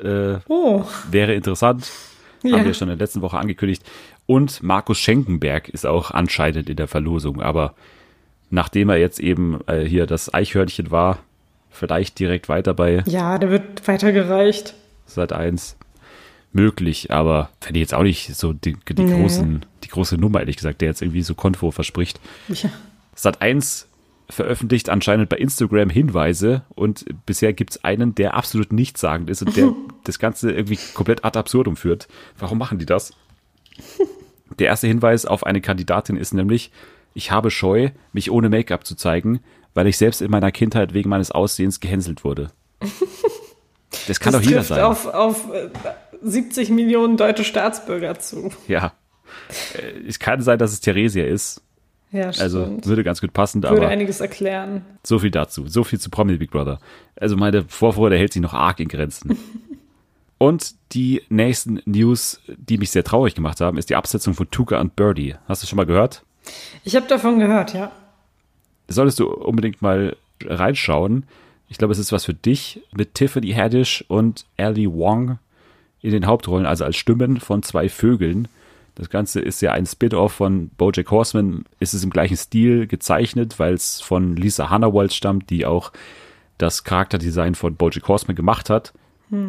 äh, 0.00 0.38
Oh, 0.48 0.84
wäre 1.10 1.34
interessant. 1.34 1.90
Ja. 2.42 2.58
Haben 2.58 2.64
wir 2.66 2.74
schon 2.74 2.88
in 2.88 2.98
der 2.98 3.04
letzten 3.04 3.22
Woche 3.22 3.38
angekündigt. 3.38 3.82
Und 4.26 4.62
Markus 4.62 4.98
Schenkenberg 4.98 5.68
ist 5.68 5.86
auch 5.86 6.10
anscheinend 6.10 6.68
in 6.68 6.76
der 6.76 6.88
Verlosung. 6.88 7.40
Aber 7.40 7.74
nachdem 8.50 8.88
er 8.88 8.96
jetzt 8.96 9.20
eben 9.20 9.60
äh, 9.66 9.84
hier 9.84 10.06
das 10.06 10.32
Eichhörnchen 10.32 10.90
war, 10.90 11.18
vielleicht 11.76 12.18
direkt 12.18 12.48
weiter 12.48 12.74
bei 12.74 13.02
ja, 13.06 13.38
der 13.38 13.50
wird 13.50 13.86
weitergereicht. 13.86 14.74
Sat 15.06 15.32
1 15.32 15.76
möglich. 16.52 17.10
Aber 17.12 17.50
fände 17.60 17.78
ich 17.78 17.82
jetzt 17.82 17.94
auch 17.94 18.02
nicht 18.02 18.34
so 18.34 18.52
die, 18.52 18.76
die, 18.88 19.02
Nee. 19.02 19.20
großen, 19.20 19.64
die 19.84 19.88
große 19.88 20.16
Nummer, 20.16 20.40
ehrlich 20.40 20.56
gesagt, 20.56 20.80
der 20.80 20.88
jetzt 20.88 21.02
irgendwie 21.02 21.22
so 21.22 21.34
Konvo 21.34 21.70
verspricht. 21.70 22.20
Ja. 22.48 22.70
Sat 23.14 23.40
1 23.40 23.88
veröffentlicht 24.28 24.88
anscheinend 24.88 25.28
bei 25.28 25.36
Instagram 25.36 25.88
Hinweise 25.88 26.62
und 26.74 27.04
bisher 27.26 27.52
gibt 27.52 27.70
es 27.70 27.84
einen, 27.84 28.14
der 28.16 28.34
absolut 28.34 28.72
nichtssagend 28.72 29.30
ist 29.30 29.42
und 29.42 29.56
der 29.56 29.72
das 30.02 30.18
Ganze 30.18 30.50
irgendwie 30.50 30.78
komplett 30.94 31.24
ad 31.24 31.38
absurdum 31.38 31.76
führt. 31.76 32.08
Warum 32.36 32.58
machen 32.58 32.78
die 32.78 32.86
das? 32.86 33.12
Der 34.58 34.66
erste 34.66 34.88
Hinweis 34.88 35.26
auf 35.26 35.44
eine 35.46 35.60
Kandidatin 35.60 36.16
ist 36.16 36.34
nämlich, 36.34 36.72
ich 37.14 37.30
habe 37.30 37.50
Scheu, 37.50 37.90
mich 38.12 38.30
ohne 38.30 38.48
Make-up 38.48 38.84
zu 38.84 38.96
zeigen, 38.96 39.40
weil 39.76 39.86
ich 39.86 39.96
selbst 39.98 40.22
in 40.22 40.30
meiner 40.30 40.50
Kindheit 40.50 40.94
wegen 40.94 41.08
meines 41.10 41.30
Aussehens 41.30 41.78
gehänselt 41.78 42.24
wurde. 42.24 42.50
Das 44.08 44.20
kann 44.20 44.32
das 44.32 44.42
doch 44.42 44.48
jeder 44.48 44.62
sein. 44.62 44.82
auf, 44.82 45.06
auf 45.06 45.52
äh, 45.54 45.70
70 46.22 46.70
Millionen 46.70 47.16
deutsche 47.16 47.44
Staatsbürger 47.44 48.18
zu. 48.18 48.50
Ja. 48.68 48.92
Äh, 49.74 50.06
Es 50.06 50.18
kann 50.18 50.42
sein, 50.42 50.58
dass 50.58 50.72
es 50.72 50.80
Theresia 50.80 51.24
ist. 51.24 51.62
Ja, 52.12 52.26
Also 52.26 52.64
stimmt. 52.64 52.86
würde 52.86 53.04
ganz 53.04 53.20
gut 53.20 53.32
passen, 53.32 53.62
Würde 53.62 53.76
aber 53.76 53.88
einiges 53.88 54.20
erklären. 54.20 54.84
So 55.02 55.18
viel 55.18 55.30
dazu. 55.30 55.66
So 55.66 55.82
viel 55.82 55.98
zu 55.98 56.10
Promi 56.10 56.36
Big 56.36 56.50
Brother. 56.50 56.78
Also 57.18 57.36
meine 57.36 57.64
Vorfreude 57.64 58.16
hält 58.18 58.32
sich 58.32 58.42
noch 58.42 58.54
arg 58.54 58.80
in 58.80 58.88
Grenzen. 58.88 59.36
Und 60.38 60.74
die 60.92 61.22
nächsten 61.30 61.80
News, 61.86 62.40
die 62.48 62.76
mich 62.78 62.90
sehr 62.90 63.04
traurig 63.04 63.34
gemacht 63.34 63.60
haben, 63.60 63.78
ist 63.78 63.88
die 63.88 63.96
Absetzung 63.96 64.34
von 64.34 64.50
Tuka 64.50 64.78
und 64.80 64.94
Birdie. 64.94 65.34
Hast 65.48 65.62
du 65.62 65.66
schon 65.66 65.78
mal 65.78 65.86
gehört? 65.86 66.22
Ich 66.84 66.94
habe 66.94 67.06
davon 67.06 67.38
gehört, 67.38 67.72
ja. 67.72 67.90
Solltest 68.88 69.20
du 69.20 69.28
unbedingt 69.28 69.82
mal 69.82 70.16
reinschauen. 70.44 71.24
Ich 71.68 71.78
glaube, 71.78 71.92
es 71.92 71.98
ist 71.98 72.12
was 72.12 72.24
für 72.24 72.34
dich 72.34 72.82
mit 72.92 73.14
Tiffany 73.14 73.52
Haddish 73.52 74.04
und 74.08 74.46
Ali 74.56 74.90
Wong 74.90 75.38
in 76.02 76.12
den 76.12 76.26
Hauptrollen, 76.26 76.66
also 76.66 76.84
als 76.84 76.96
Stimmen 76.96 77.40
von 77.40 77.62
zwei 77.62 77.88
Vögeln. 77.88 78.48
Das 78.94 79.10
Ganze 79.10 79.40
ist 79.40 79.60
ja 79.60 79.72
ein 79.72 79.86
Spin-off 79.86 80.32
von 80.32 80.68
BoJack 80.78 81.10
Horseman. 81.10 81.64
Ist 81.80 81.94
es 81.94 82.04
im 82.04 82.10
gleichen 82.10 82.36
Stil 82.36 82.86
gezeichnet, 82.86 83.58
weil 83.58 83.74
es 83.74 84.00
von 84.00 84.36
Lisa 84.36 84.70
Hannawald 84.70 85.12
stammt, 85.12 85.50
die 85.50 85.66
auch 85.66 85.92
das 86.58 86.84
Charakterdesign 86.84 87.54
von 87.54 87.74
BoJack 87.74 88.08
Horseman 88.08 88.36
gemacht 88.36 88.70
hat. 88.70 88.92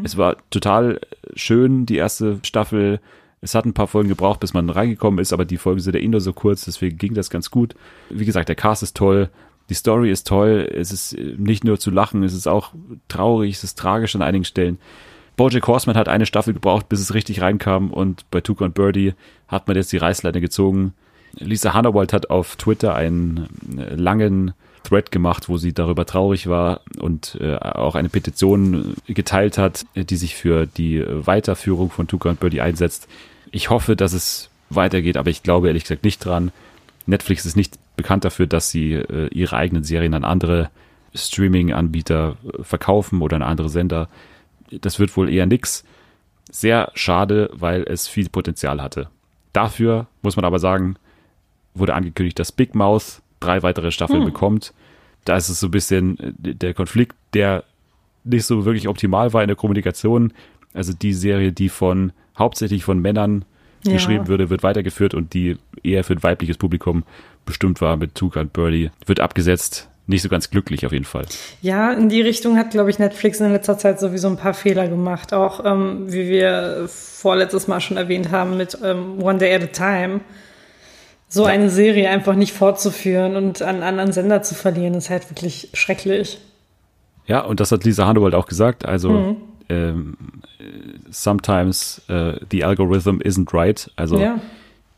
Es 0.04 0.18
war 0.18 0.38
total 0.50 1.00
schön, 1.36 1.86
die 1.86 1.98
erste 1.98 2.40
Staffel. 2.44 3.00
Es 3.42 3.54
hat 3.54 3.66
ein 3.66 3.74
paar 3.74 3.88
Folgen 3.88 4.10
gebraucht, 4.10 4.40
bis 4.40 4.54
man 4.54 4.70
reingekommen 4.70 5.20
ist, 5.20 5.32
aber 5.32 5.46
die 5.46 5.58
Folgen 5.58 5.80
sind 5.80 5.96
ja 5.96 6.02
eh 6.02 6.08
nur 6.08 6.22
so 6.22 6.34
kurz, 6.34 6.66
deswegen 6.66 6.98
ging 6.98 7.14
das 7.14 7.30
ganz 7.30 7.52
gut. 7.52 7.76
Wie 8.10 8.26
gesagt, 8.26 8.50
der 8.50 8.56
Cast 8.56 8.84
ist 8.84 8.98
toll, 8.98 9.30
die 9.70 9.76
Story 9.76 10.12
ist 10.12 10.28
toll, 10.28 10.70
es 10.74 10.92
ist 10.92 11.14
äh, 11.14 11.36
nicht 11.38 11.64
nur 11.64 11.80
zu 11.80 11.92
lachen, 11.92 12.24
es 12.24 12.34
ist 12.34 12.48
auch 12.48 12.72
traurig, 13.08 13.56
es 13.56 13.64
ist 13.64 13.78
tragisch 13.78 14.16
an 14.16 14.22
einigen 14.22 14.46
Stellen. 14.46 14.80
Bojack 15.36 15.68
Horseman 15.68 15.98
hat 15.98 16.10
eine 16.10 16.26
Staffel 16.26 16.54
gebraucht, 16.54 16.90
bis 16.90 17.00
es 17.00 17.14
richtig 17.14 17.42
reinkam 17.42 17.92
und 17.92 18.30
bei 18.32 18.42
Tuca 18.42 18.66
und 18.66 18.74
Birdie 18.74 19.14
hat 19.48 19.68
man 19.68 19.78
jetzt 19.78 19.92
die 19.92 19.98
Reißleine 19.98 20.42
gezogen. 20.42 20.94
Lisa 21.34 21.74
Hannawald 21.74 22.14
hat 22.14 22.32
auf 22.32 22.56
Twitter 22.56 22.96
einen 22.96 23.48
äh, 23.78 23.94
langen 23.94 24.54
Thread 24.88 25.12
gemacht, 25.12 25.50
wo 25.50 25.58
sie 25.58 25.74
darüber 25.74 26.06
traurig 26.06 26.48
war 26.48 26.82
und 27.00 27.38
äh, 27.42 27.56
auch 27.56 27.96
eine 27.96 28.10
Petition 28.10 28.96
geteilt 29.08 29.58
hat, 29.58 29.86
die 29.96 30.16
sich 30.16 30.36
für 30.36 30.66
die 30.66 31.04
Weiterführung 31.08 31.90
von 31.90 32.08
Tuca 32.08 32.30
und 32.30 32.40
Birdie 32.40 32.62
einsetzt. 32.62 33.08
Ich 33.52 33.70
hoffe, 33.70 33.96
dass 33.96 34.14
es 34.14 34.50
weitergeht, 34.70 35.18
aber 35.18 35.30
ich 35.30 35.44
glaube 35.44 35.68
ehrlich 35.68 35.84
gesagt 35.84 36.04
nicht 36.04 36.24
dran. 36.24 36.52
Netflix 37.06 37.46
ist 37.46 37.56
nicht 37.56 37.78
bekannt 37.96 38.26
dafür, 38.26 38.48
dass 38.48 38.70
sie 38.70 38.94
äh, 38.94 39.28
ihre 39.28 39.56
eigenen 39.56 39.84
Serien 39.84 40.14
an 40.14 40.24
andere 40.24 40.70
Streaming-Anbieter 41.16 42.38
äh, 42.44 42.64
verkaufen 42.64 43.22
oder 43.22 43.38
an 43.38 43.44
andere 43.44 43.70
Sender. 43.70 44.10
Das 44.70 45.00
wird 45.00 45.16
wohl 45.18 45.30
eher 45.30 45.46
nix. 45.46 45.84
Sehr 46.52 46.92
schade, 46.94 47.50
weil 47.54 47.84
es 47.84 48.08
viel 48.08 48.30
Potenzial 48.30 48.82
hatte. 48.82 49.10
Dafür 49.54 50.08
muss 50.22 50.36
man 50.36 50.46
aber 50.46 50.60
sagen, 50.60 50.98
wurde 51.74 51.94
angekündigt, 51.94 52.40
dass 52.40 52.52
Big 52.52 52.76
Mouth 52.76 53.22
drei 53.40 53.64
weitere 53.64 53.92
Staffeln 53.92 54.26
bekommt. 54.26 54.74
Da 55.26 55.36
ist 55.38 55.50
es 55.50 55.60
so 55.60 55.68
ein 55.68 55.72
bisschen 55.72 56.20
äh, 56.20 56.54
der 56.56 56.74
Konflikt, 56.74 57.16
der 57.34 57.64
nicht 58.24 58.46
so 58.46 58.66
wirklich 58.66 58.88
optimal 58.88 59.34
war 59.34 59.42
in 59.42 59.48
der 59.48 59.56
Kommunikation. 59.58 60.34
Also 60.74 60.94
die 60.94 61.14
Serie, 61.14 61.52
die 61.52 61.70
von 61.70 62.12
hauptsächlich 62.38 62.84
von 62.84 63.00
Männern 63.00 63.46
Ja. 63.86 63.94
geschrieben 63.94 64.28
würde, 64.28 64.50
wird 64.50 64.64
weitergeführt 64.64 65.14
und 65.14 65.34
die 65.34 65.58
eher 65.84 66.04
für 66.04 66.14
ein 66.14 66.24
weibliches 66.24 66.58
Publikum 66.58 67.04
bestimmt 67.46 67.80
war 67.82 67.96
mit 67.96 68.16
Tuca 68.16 68.42
und 68.42 68.52
Birdie, 68.54 68.92
wird 69.06 69.20
abgesetzt. 69.20 69.88
Nicht 70.10 70.22
so 70.22 70.30
ganz 70.30 70.50
glücklich 70.50 70.86
auf 70.86 70.94
jeden 70.94 71.04
Fall. 71.06 71.26
Ja, 71.62 71.92
in 71.92 72.08
die 72.08 72.22
Richtung 72.22 72.58
hat, 72.58 72.72
glaube 72.72 72.90
ich, 72.90 72.98
Netflix 72.98 73.42
in 73.42 73.52
letzter 73.52 73.78
Zeit 73.78 74.00
sowieso 74.00 74.30
ein 74.30 74.38
paar 74.38 74.54
Fehler 74.54 74.88
gemacht. 74.88 75.34
Auch 75.34 75.66
ähm, 75.66 76.06
wie 76.12 76.30
wir 76.30 76.86
vorletztes 76.88 77.68
Mal 77.68 77.82
schon 77.82 77.98
erwähnt 77.98 78.32
haben 78.32 78.56
mit 78.56 78.78
ähm, 78.84 79.22
One 79.22 79.38
Day 79.38 79.54
at 79.54 79.64
a 79.64 79.68
Time. 79.68 80.22
So 81.30 81.44
eine 81.46 81.70
Serie 81.70 82.10
einfach 82.10 82.36
nicht 82.36 82.54
fortzuführen 82.54 83.36
und 83.36 83.62
an 83.62 83.76
einen 83.76 83.84
anderen 83.84 84.12
Sender 84.14 84.42
zu 84.44 84.56
verlieren, 84.56 84.94
ist 84.94 85.10
halt 85.10 85.30
wirklich 85.30 85.70
schrecklich. 85.74 86.40
Ja, 87.26 87.42
und 87.42 87.60
das 87.60 87.72
hat 87.74 87.84
Lisa 87.84 88.06
Hannawald 88.08 88.34
auch 88.34 88.46
gesagt. 88.46 88.86
Also 88.86 89.10
Mhm. 89.12 89.36
ähm, 89.68 90.18
sometimes 91.10 92.02
äh, 92.08 92.34
the 92.52 92.64
algorithm 92.64 93.18
isn't 93.20 93.54
right. 93.54 93.92
Also 93.96 94.20
Ja. 94.20 94.40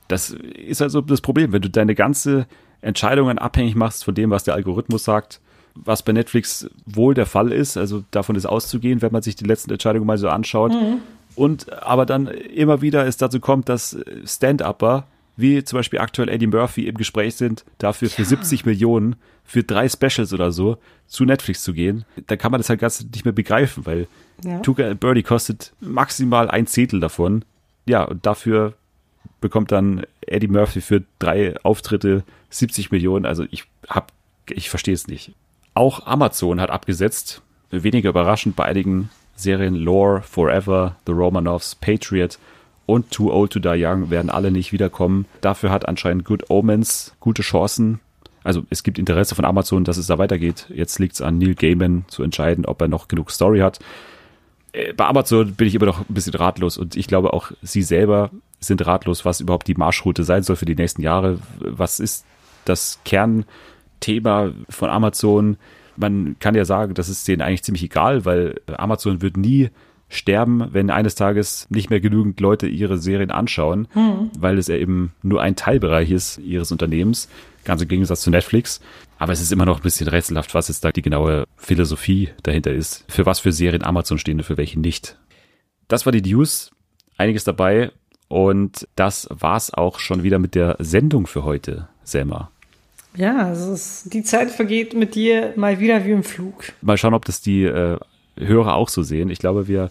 das 0.07 0.29
ist 0.31 0.81
also 0.81 1.01
das 1.01 1.21
Problem, 1.21 1.51
wenn 1.51 1.61
du 1.61 1.69
deine 1.69 1.95
ganze 1.95 2.45
Entscheidungen 2.81 3.37
abhängig 3.39 3.75
machst 3.75 4.03
von 4.05 4.15
dem, 4.15 4.29
was 4.29 4.43
der 4.43 4.53
Algorithmus 4.53 5.03
sagt, 5.03 5.39
was 5.75 6.03
bei 6.03 6.11
Netflix 6.13 6.69
wohl 6.85 7.13
der 7.13 7.25
Fall 7.25 7.51
ist, 7.51 7.77
also 7.77 8.03
davon 8.11 8.35
ist 8.35 8.45
auszugehen, 8.45 9.01
wenn 9.01 9.11
man 9.11 9.21
sich 9.21 9.35
die 9.35 9.45
letzten 9.45 9.71
Entscheidungen 9.71 10.05
mal 10.05 10.17
so 10.17 10.29
anschaut. 10.29 10.73
Und 11.35 11.71
aber 11.83 12.05
dann 12.05 12.27
immer 12.27 12.81
wieder 12.81 13.05
es 13.05 13.17
dazu 13.17 13.39
kommt, 13.39 13.69
dass 13.69 13.97
Stand-Upper, 14.25 15.05
wie 15.39 15.63
zum 15.63 15.77
Beispiel 15.77 15.99
aktuell 15.99 16.29
Eddie 16.29 16.47
Murphy 16.47 16.87
im 16.87 16.95
Gespräch 16.97 17.35
sind, 17.35 17.63
dafür 17.77 18.09
für 18.09 18.25
70 18.25 18.65
Millionen 18.65 19.15
für 19.45 19.63
drei 19.63 19.89
Specials 19.89 20.33
oder 20.33 20.51
so 20.51 20.77
zu 21.07 21.25
Netflix 21.25 21.63
zu 21.63 21.73
gehen, 21.73 22.05
dann 22.27 22.37
kann 22.37 22.51
man 22.51 22.59
das 22.59 22.69
halt 22.69 22.79
ganz 22.79 23.03
nicht 23.03 23.25
mehr 23.25 23.33
begreifen, 23.33 23.85
weil 23.85 24.07
Ja. 24.43 24.61
And 24.61 24.99
Birdie 24.99 25.23
kostet 25.23 25.73
maximal 25.79 26.49
ein 26.49 26.67
Zehntel 26.67 26.99
davon. 26.99 27.43
Ja, 27.85 28.03
und 28.03 28.25
dafür 28.25 28.73
bekommt 29.41 29.71
dann 29.71 30.05
Eddie 30.21 30.47
Murphy 30.47 30.81
für 30.81 31.03
drei 31.17 31.55
Auftritte 31.63 32.23
70 32.49 32.91
Millionen. 32.91 33.25
Also 33.25 33.45
ich 33.51 33.65
hab, 33.87 34.11
ich 34.49 34.69
verstehe 34.69 34.93
es 34.93 35.07
nicht. 35.07 35.33
Auch 35.73 36.05
Amazon 36.05 36.61
hat 36.61 36.69
abgesetzt. 36.69 37.41
Weniger 37.71 38.09
überraschend 38.09 38.55
bei 38.55 38.65
einigen 38.65 39.09
Serien 39.35 39.75
Lore, 39.75 40.21
Forever, 40.21 40.97
The 41.05 41.13
Romanovs, 41.13 41.75
Patriot 41.75 42.37
und 42.89 43.11
Too 43.11 43.31
Old 43.31 43.51
to 43.53 43.59
Die 43.59 43.85
Young 43.85 44.09
werden 44.09 44.29
alle 44.29 44.51
nicht 44.51 44.71
wiederkommen. 44.71 45.25
Dafür 45.41 45.69
hat 45.69 45.87
anscheinend 45.87 46.25
Good 46.25 46.49
Omens 46.49 47.15
gute 47.19 47.43
Chancen. 47.43 47.99
Also 48.43 48.63
es 48.69 48.83
gibt 48.83 48.97
Interesse 48.97 49.35
von 49.35 49.45
Amazon, 49.45 49.83
dass 49.83 49.97
es 49.97 50.07
da 50.07 50.17
weitergeht. 50.17 50.65
Jetzt 50.73 50.97
liegt 50.97 51.13
es 51.13 51.21
an 51.21 51.37
Neil 51.37 51.55
Gaiman 51.55 52.05
zu 52.07 52.23
entscheiden, 52.23 52.65
ob 52.65 52.81
er 52.81 52.87
noch 52.87 53.07
genug 53.07 53.31
Story 53.31 53.59
hat. 53.59 53.79
äh, 54.73 54.93
bei 54.93 55.05
Amazon 55.05 55.53
bin 55.53 55.67
ich 55.67 55.75
immer 55.75 55.85
noch 55.85 55.99
ein 55.99 56.13
bisschen 56.13 56.33
ratlos 56.33 56.77
und 56.77 56.95
ich 56.95 57.07
glaube 57.07 57.33
auch 57.33 57.51
sie 57.61 57.83
selber 57.83 58.31
sind 58.59 58.85
ratlos, 58.85 59.23
was 59.23 59.39
überhaupt 59.39 59.67
die 59.67 59.75
Marschroute 59.75 60.23
sein 60.23 60.43
soll 60.43 60.55
für 60.55 60.65
die 60.65 60.75
nächsten 60.75 61.01
Jahre. 61.01 61.39
Was 61.59 61.99
ist 61.99 62.25
das 62.65 62.99
Kernthema 63.05 64.51
von 64.69 64.89
Amazon? 64.89 65.57
Man 65.95 66.37
kann 66.39 66.55
ja 66.55 66.65
sagen, 66.65 66.93
das 66.93 67.07
ist 67.09 67.27
denen 67.27 67.41
eigentlich 67.41 67.63
ziemlich 67.63 67.83
egal, 67.83 68.25
weil 68.25 68.61
Amazon 68.67 69.21
wird 69.21 69.37
nie 69.37 69.69
sterben, 70.09 70.67
wenn 70.71 70.89
eines 70.89 71.15
Tages 71.15 71.67
nicht 71.69 71.89
mehr 71.89 71.99
genügend 71.99 72.39
Leute 72.39 72.67
ihre 72.67 72.97
Serien 72.97 73.31
anschauen, 73.31 73.87
hm. 73.93 74.31
weil 74.37 74.57
es 74.57 74.67
ja 74.67 74.75
eben 74.75 75.13
nur 75.21 75.41
ein 75.41 75.55
Teilbereich 75.55 76.11
ist 76.11 76.39
ihres 76.39 76.71
Unternehmens, 76.71 77.29
ganz 77.63 77.81
im 77.81 77.87
Gegensatz 77.87 78.21
zu 78.21 78.31
Netflix. 78.31 78.81
Aber 79.19 79.33
es 79.33 79.41
ist 79.41 79.51
immer 79.51 79.65
noch 79.65 79.77
ein 79.77 79.83
bisschen 79.83 80.07
rätselhaft, 80.07 80.53
was 80.55 80.69
jetzt 80.69 80.83
da 80.83 80.91
die 80.91 81.01
genaue 81.01 81.45
Philosophie 81.57 82.29
dahinter 82.41 82.73
ist. 82.73 83.05
Für 83.07 83.25
was 83.25 83.39
für 83.39 83.51
Serien 83.51 83.83
Amazon 83.83 84.17
stehen 84.17 84.39
und 84.39 84.45
für 84.45 84.57
welche 84.57 84.79
nicht. 84.79 85.17
Das 85.87 86.05
war 86.05 86.11
die 86.11 86.21
News. 86.21 86.71
Einiges 87.17 87.43
dabei. 87.43 87.91
Und 88.29 88.87
das 88.95 89.27
war's 89.31 89.73
auch 89.73 89.99
schon 89.99 90.23
wieder 90.23 90.39
mit 90.39 90.55
der 90.55 90.77
Sendung 90.79 91.27
für 91.27 91.43
heute, 91.43 91.89
Selma. 92.03 92.51
Ja, 93.15 93.51
es, 93.51 94.03
die 94.05 94.23
Zeit 94.23 94.51
vergeht 94.51 94.93
mit 94.93 95.15
dir 95.15 95.53
mal 95.55 95.79
wieder 95.79 96.05
wie 96.05 96.11
im 96.11 96.23
Flug. 96.23 96.71
Mal 96.81 96.97
schauen, 96.97 97.15
ob 97.15 97.25
das 97.25 97.41
die 97.41 97.63
äh, 97.63 97.97
Hörer 98.37 98.75
auch 98.75 98.89
so 98.89 99.03
sehen. 99.03 99.29
Ich 99.29 99.39
glaube, 99.39 99.67
wir 99.67 99.89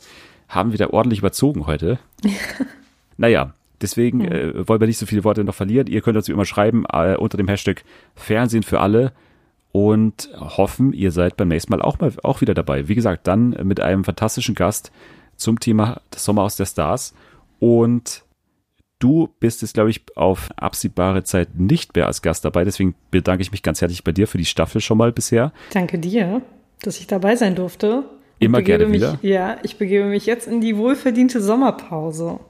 haben 0.49 0.73
wieder 0.73 0.93
ordentlich 0.93 1.21
überzogen 1.21 1.67
heute. 1.67 1.99
naja, 3.17 3.55
deswegen 3.81 4.25
hm. 4.25 4.33
äh, 4.33 4.69
wollen 4.69 4.81
wir 4.81 4.87
nicht 4.87 4.99
so 4.99 5.07
viele 5.07 5.25
Worte 5.25 5.45
noch 5.45 5.55
verlieren. 5.55 5.87
Ihr 5.87 6.01
könnt 6.01 6.17
uns 6.17 6.29
wie 6.29 6.33
immer 6.33 6.45
schreiben 6.45 6.85
äh, 6.93 7.17
unter 7.17 7.37
dem 7.37 7.49
Hashtag 7.49 7.85
Fernsehen 8.15 8.63
für 8.63 8.81
alle 8.81 9.13
und 9.73 10.31
hoffen, 10.39 10.93
ihr 10.95 11.13
seid 11.13 11.37
beim 11.37 11.49
nächsten 11.49 11.73
Mal 11.73 11.83
auch 11.83 11.99
mal 12.01 12.13
auch 12.23 12.41
wieder 12.41 12.55
dabei. 12.55 12.89
Wie 12.89 12.95
gesagt, 12.95 13.27
dann 13.27 13.51
mit 13.65 13.81
einem 13.81 14.05
fantastischen 14.05 14.55
Gast 14.55 14.91
zum 15.37 15.61
Thema 15.61 16.01
das 16.11 16.25
Sommer 16.25 16.43
aus 16.43 16.57
der 16.57 16.67
Stars 16.67 17.15
und 17.59 18.25
Du 18.99 19.29
bist 19.39 19.63
jetzt, 19.63 19.75
glaube 19.75 19.91
ich, 19.91 20.03
auf 20.17 20.49
absehbare 20.57 21.23
Zeit 21.23 21.55
nicht 21.57 21.95
mehr 21.95 22.07
als 22.07 22.21
Gast 22.21 22.45
dabei. 22.45 22.65
Deswegen 22.65 22.97
bedanke 23.13 23.43
ich 23.43 23.53
mich 23.53 23.63
ganz 23.63 23.81
herzlich 23.81 24.03
bei 24.03 24.11
dir 24.11 24.27
für 24.27 24.39
die 24.39 24.45
Staffel 24.45 24.81
schon 24.81 24.99
mal 24.99 25.13
bisher. 25.13 25.53
Danke 25.73 26.01
dir, 26.01 26.43
dass 26.83 26.99
ich 26.99 27.07
dabei 27.07 27.37
sein 27.37 27.55
durfte. 27.55 28.05
Immer 28.39 28.63
gerne 28.63 28.87
mich, 28.87 29.01
wieder. 29.01 29.19
Ja, 29.23 29.57
ich 29.63 29.79
begebe 29.79 30.05
mich 30.07 30.27
jetzt 30.27 30.47
in 30.47 30.61
die 30.61 30.77
wohlverdiente 30.77 31.41
Sommerpause. 31.41 32.41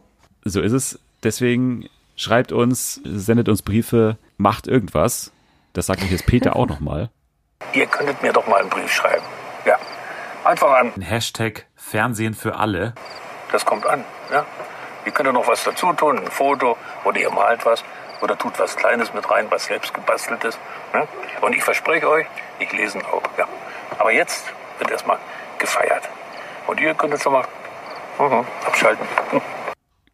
So 0.45 0.61
ist 0.61 0.73
es. 0.73 0.99
Deswegen 1.23 1.89
schreibt 2.17 2.53
uns, 2.53 3.01
sendet 3.05 3.49
uns 3.49 3.63
Briefe, 3.63 4.19
macht 4.37 4.67
irgendwas. 4.67 5.33
Das 5.73 5.87
sage 5.87 6.03
ich 6.05 6.11
jetzt 6.11 6.27
Peter 6.27 6.57
auch 6.57 6.67
nochmal. 6.67 7.11
Ihr 7.73 7.87
könntet 7.87 8.23
mir 8.23 8.33
doch 8.33 8.47
mal 8.47 8.61
einen 8.61 8.71
Brief 8.71 8.93
schreiben. 8.93 9.25
Ja. 9.67 9.79
Einfach 10.45 10.71
an. 10.73 10.93
Hashtag 11.01 11.67
Fernsehen 11.75 12.35
für 12.35 12.57
alle. 12.57 12.95
Das 13.51 13.65
kommt 13.65 13.87
an, 13.87 14.05
ja. 14.31 14.45
Ihr 15.07 15.13
könnt 15.13 15.33
noch 15.33 15.49
was 15.49 15.65
dazu 15.65 15.93
tun, 15.95 16.19
ein 16.19 16.31
Foto 16.31 16.77
oder 17.05 17.19
ihr 17.19 17.31
malt 17.31 17.65
was 17.65 17.83
oder 18.21 18.37
tut 18.37 18.59
was 18.59 18.77
Kleines 18.77 19.15
mit 19.15 19.31
rein, 19.31 19.47
was 19.49 19.65
selbst 19.65 19.95
gebastelt 19.95 20.45
ist. 20.45 20.59
Ne? 20.93 21.09
Und 21.41 21.55
ich 21.55 21.63
verspreche 21.63 22.09
euch, 22.09 22.27
ich 22.59 22.71
lese 22.73 22.99
ihn 22.99 23.05
auch. 23.05 23.23
Ja. 23.39 23.49
Aber 23.99 24.13
jetzt 24.13 24.53
wird 24.79 24.91
erstmal 24.91 25.19
gefeiert. 25.59 26.09
Und 26.67 26.81
ihr 26.81 26.95
könnt 26.95 27.19
schon 27.21 27.33
mal 27.33 27.45
uh 28.19 28.45
abschalten. 28.67 29.07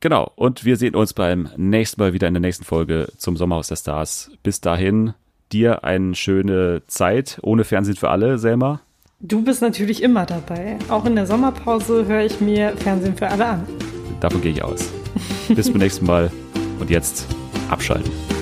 Genau, 0.00 0.30
und 0.36 0.64
wir 0.64 0.76
sehen 0.76 0.94
uns 0.94 1.14
beim 1.14 1.48
nächsten 1.56 2.00
Mal 2.00 2.12
wieder 2.12 2.28
in 2.28 2.34
der 2.34 2.40
nächsten 2.40 2.64
Folge 2.64 3.08
zum 3.16 3.36
Sommerhaus 3.36 3.68
der 3.68 3.76
Stars. 3.76 4.30
Bis 4.42 4.60
dahin, 4.60 5.14
dir 5.50 5.82
eine 5.84 6.14
schöne 6.14 6.82
Zeit 6.86 7.38
ohne 7.42 7.64
Fernsehen 7.64 7.96
für 7.96 8.10
alle, 8.10 8.38
Selma. 8.38 8.80
Du 9.20 9.42
bist 9.42 9.62
natürlich 9.62 10.02
immer 10.02 10.26
dabei. 10.26 10.78
Auch 10.90 11.06
in 11.06 11.16
der 11.16 11.26
Sommerpause 11.26 12.06
höre 12.06 12.24
ich 12.24 12.40
mir 12.42 12.76
Fernsehen 12.76 13.16
für 13.16 13.28
alle 13.28 13.46
an. 13.46 13.66
Davon 14.20 14.42
gehe 14.42 14.52
ich 14.52 14.62
aus. 14.62 14.92
Bis 15.48 15.66
zum 15.66 15.76
nächsten 15.78 16.04
Mal 16.04 16.30
und 16.78 16.90
jetzt 16.90 17.26
abschalten. 17.70 18.33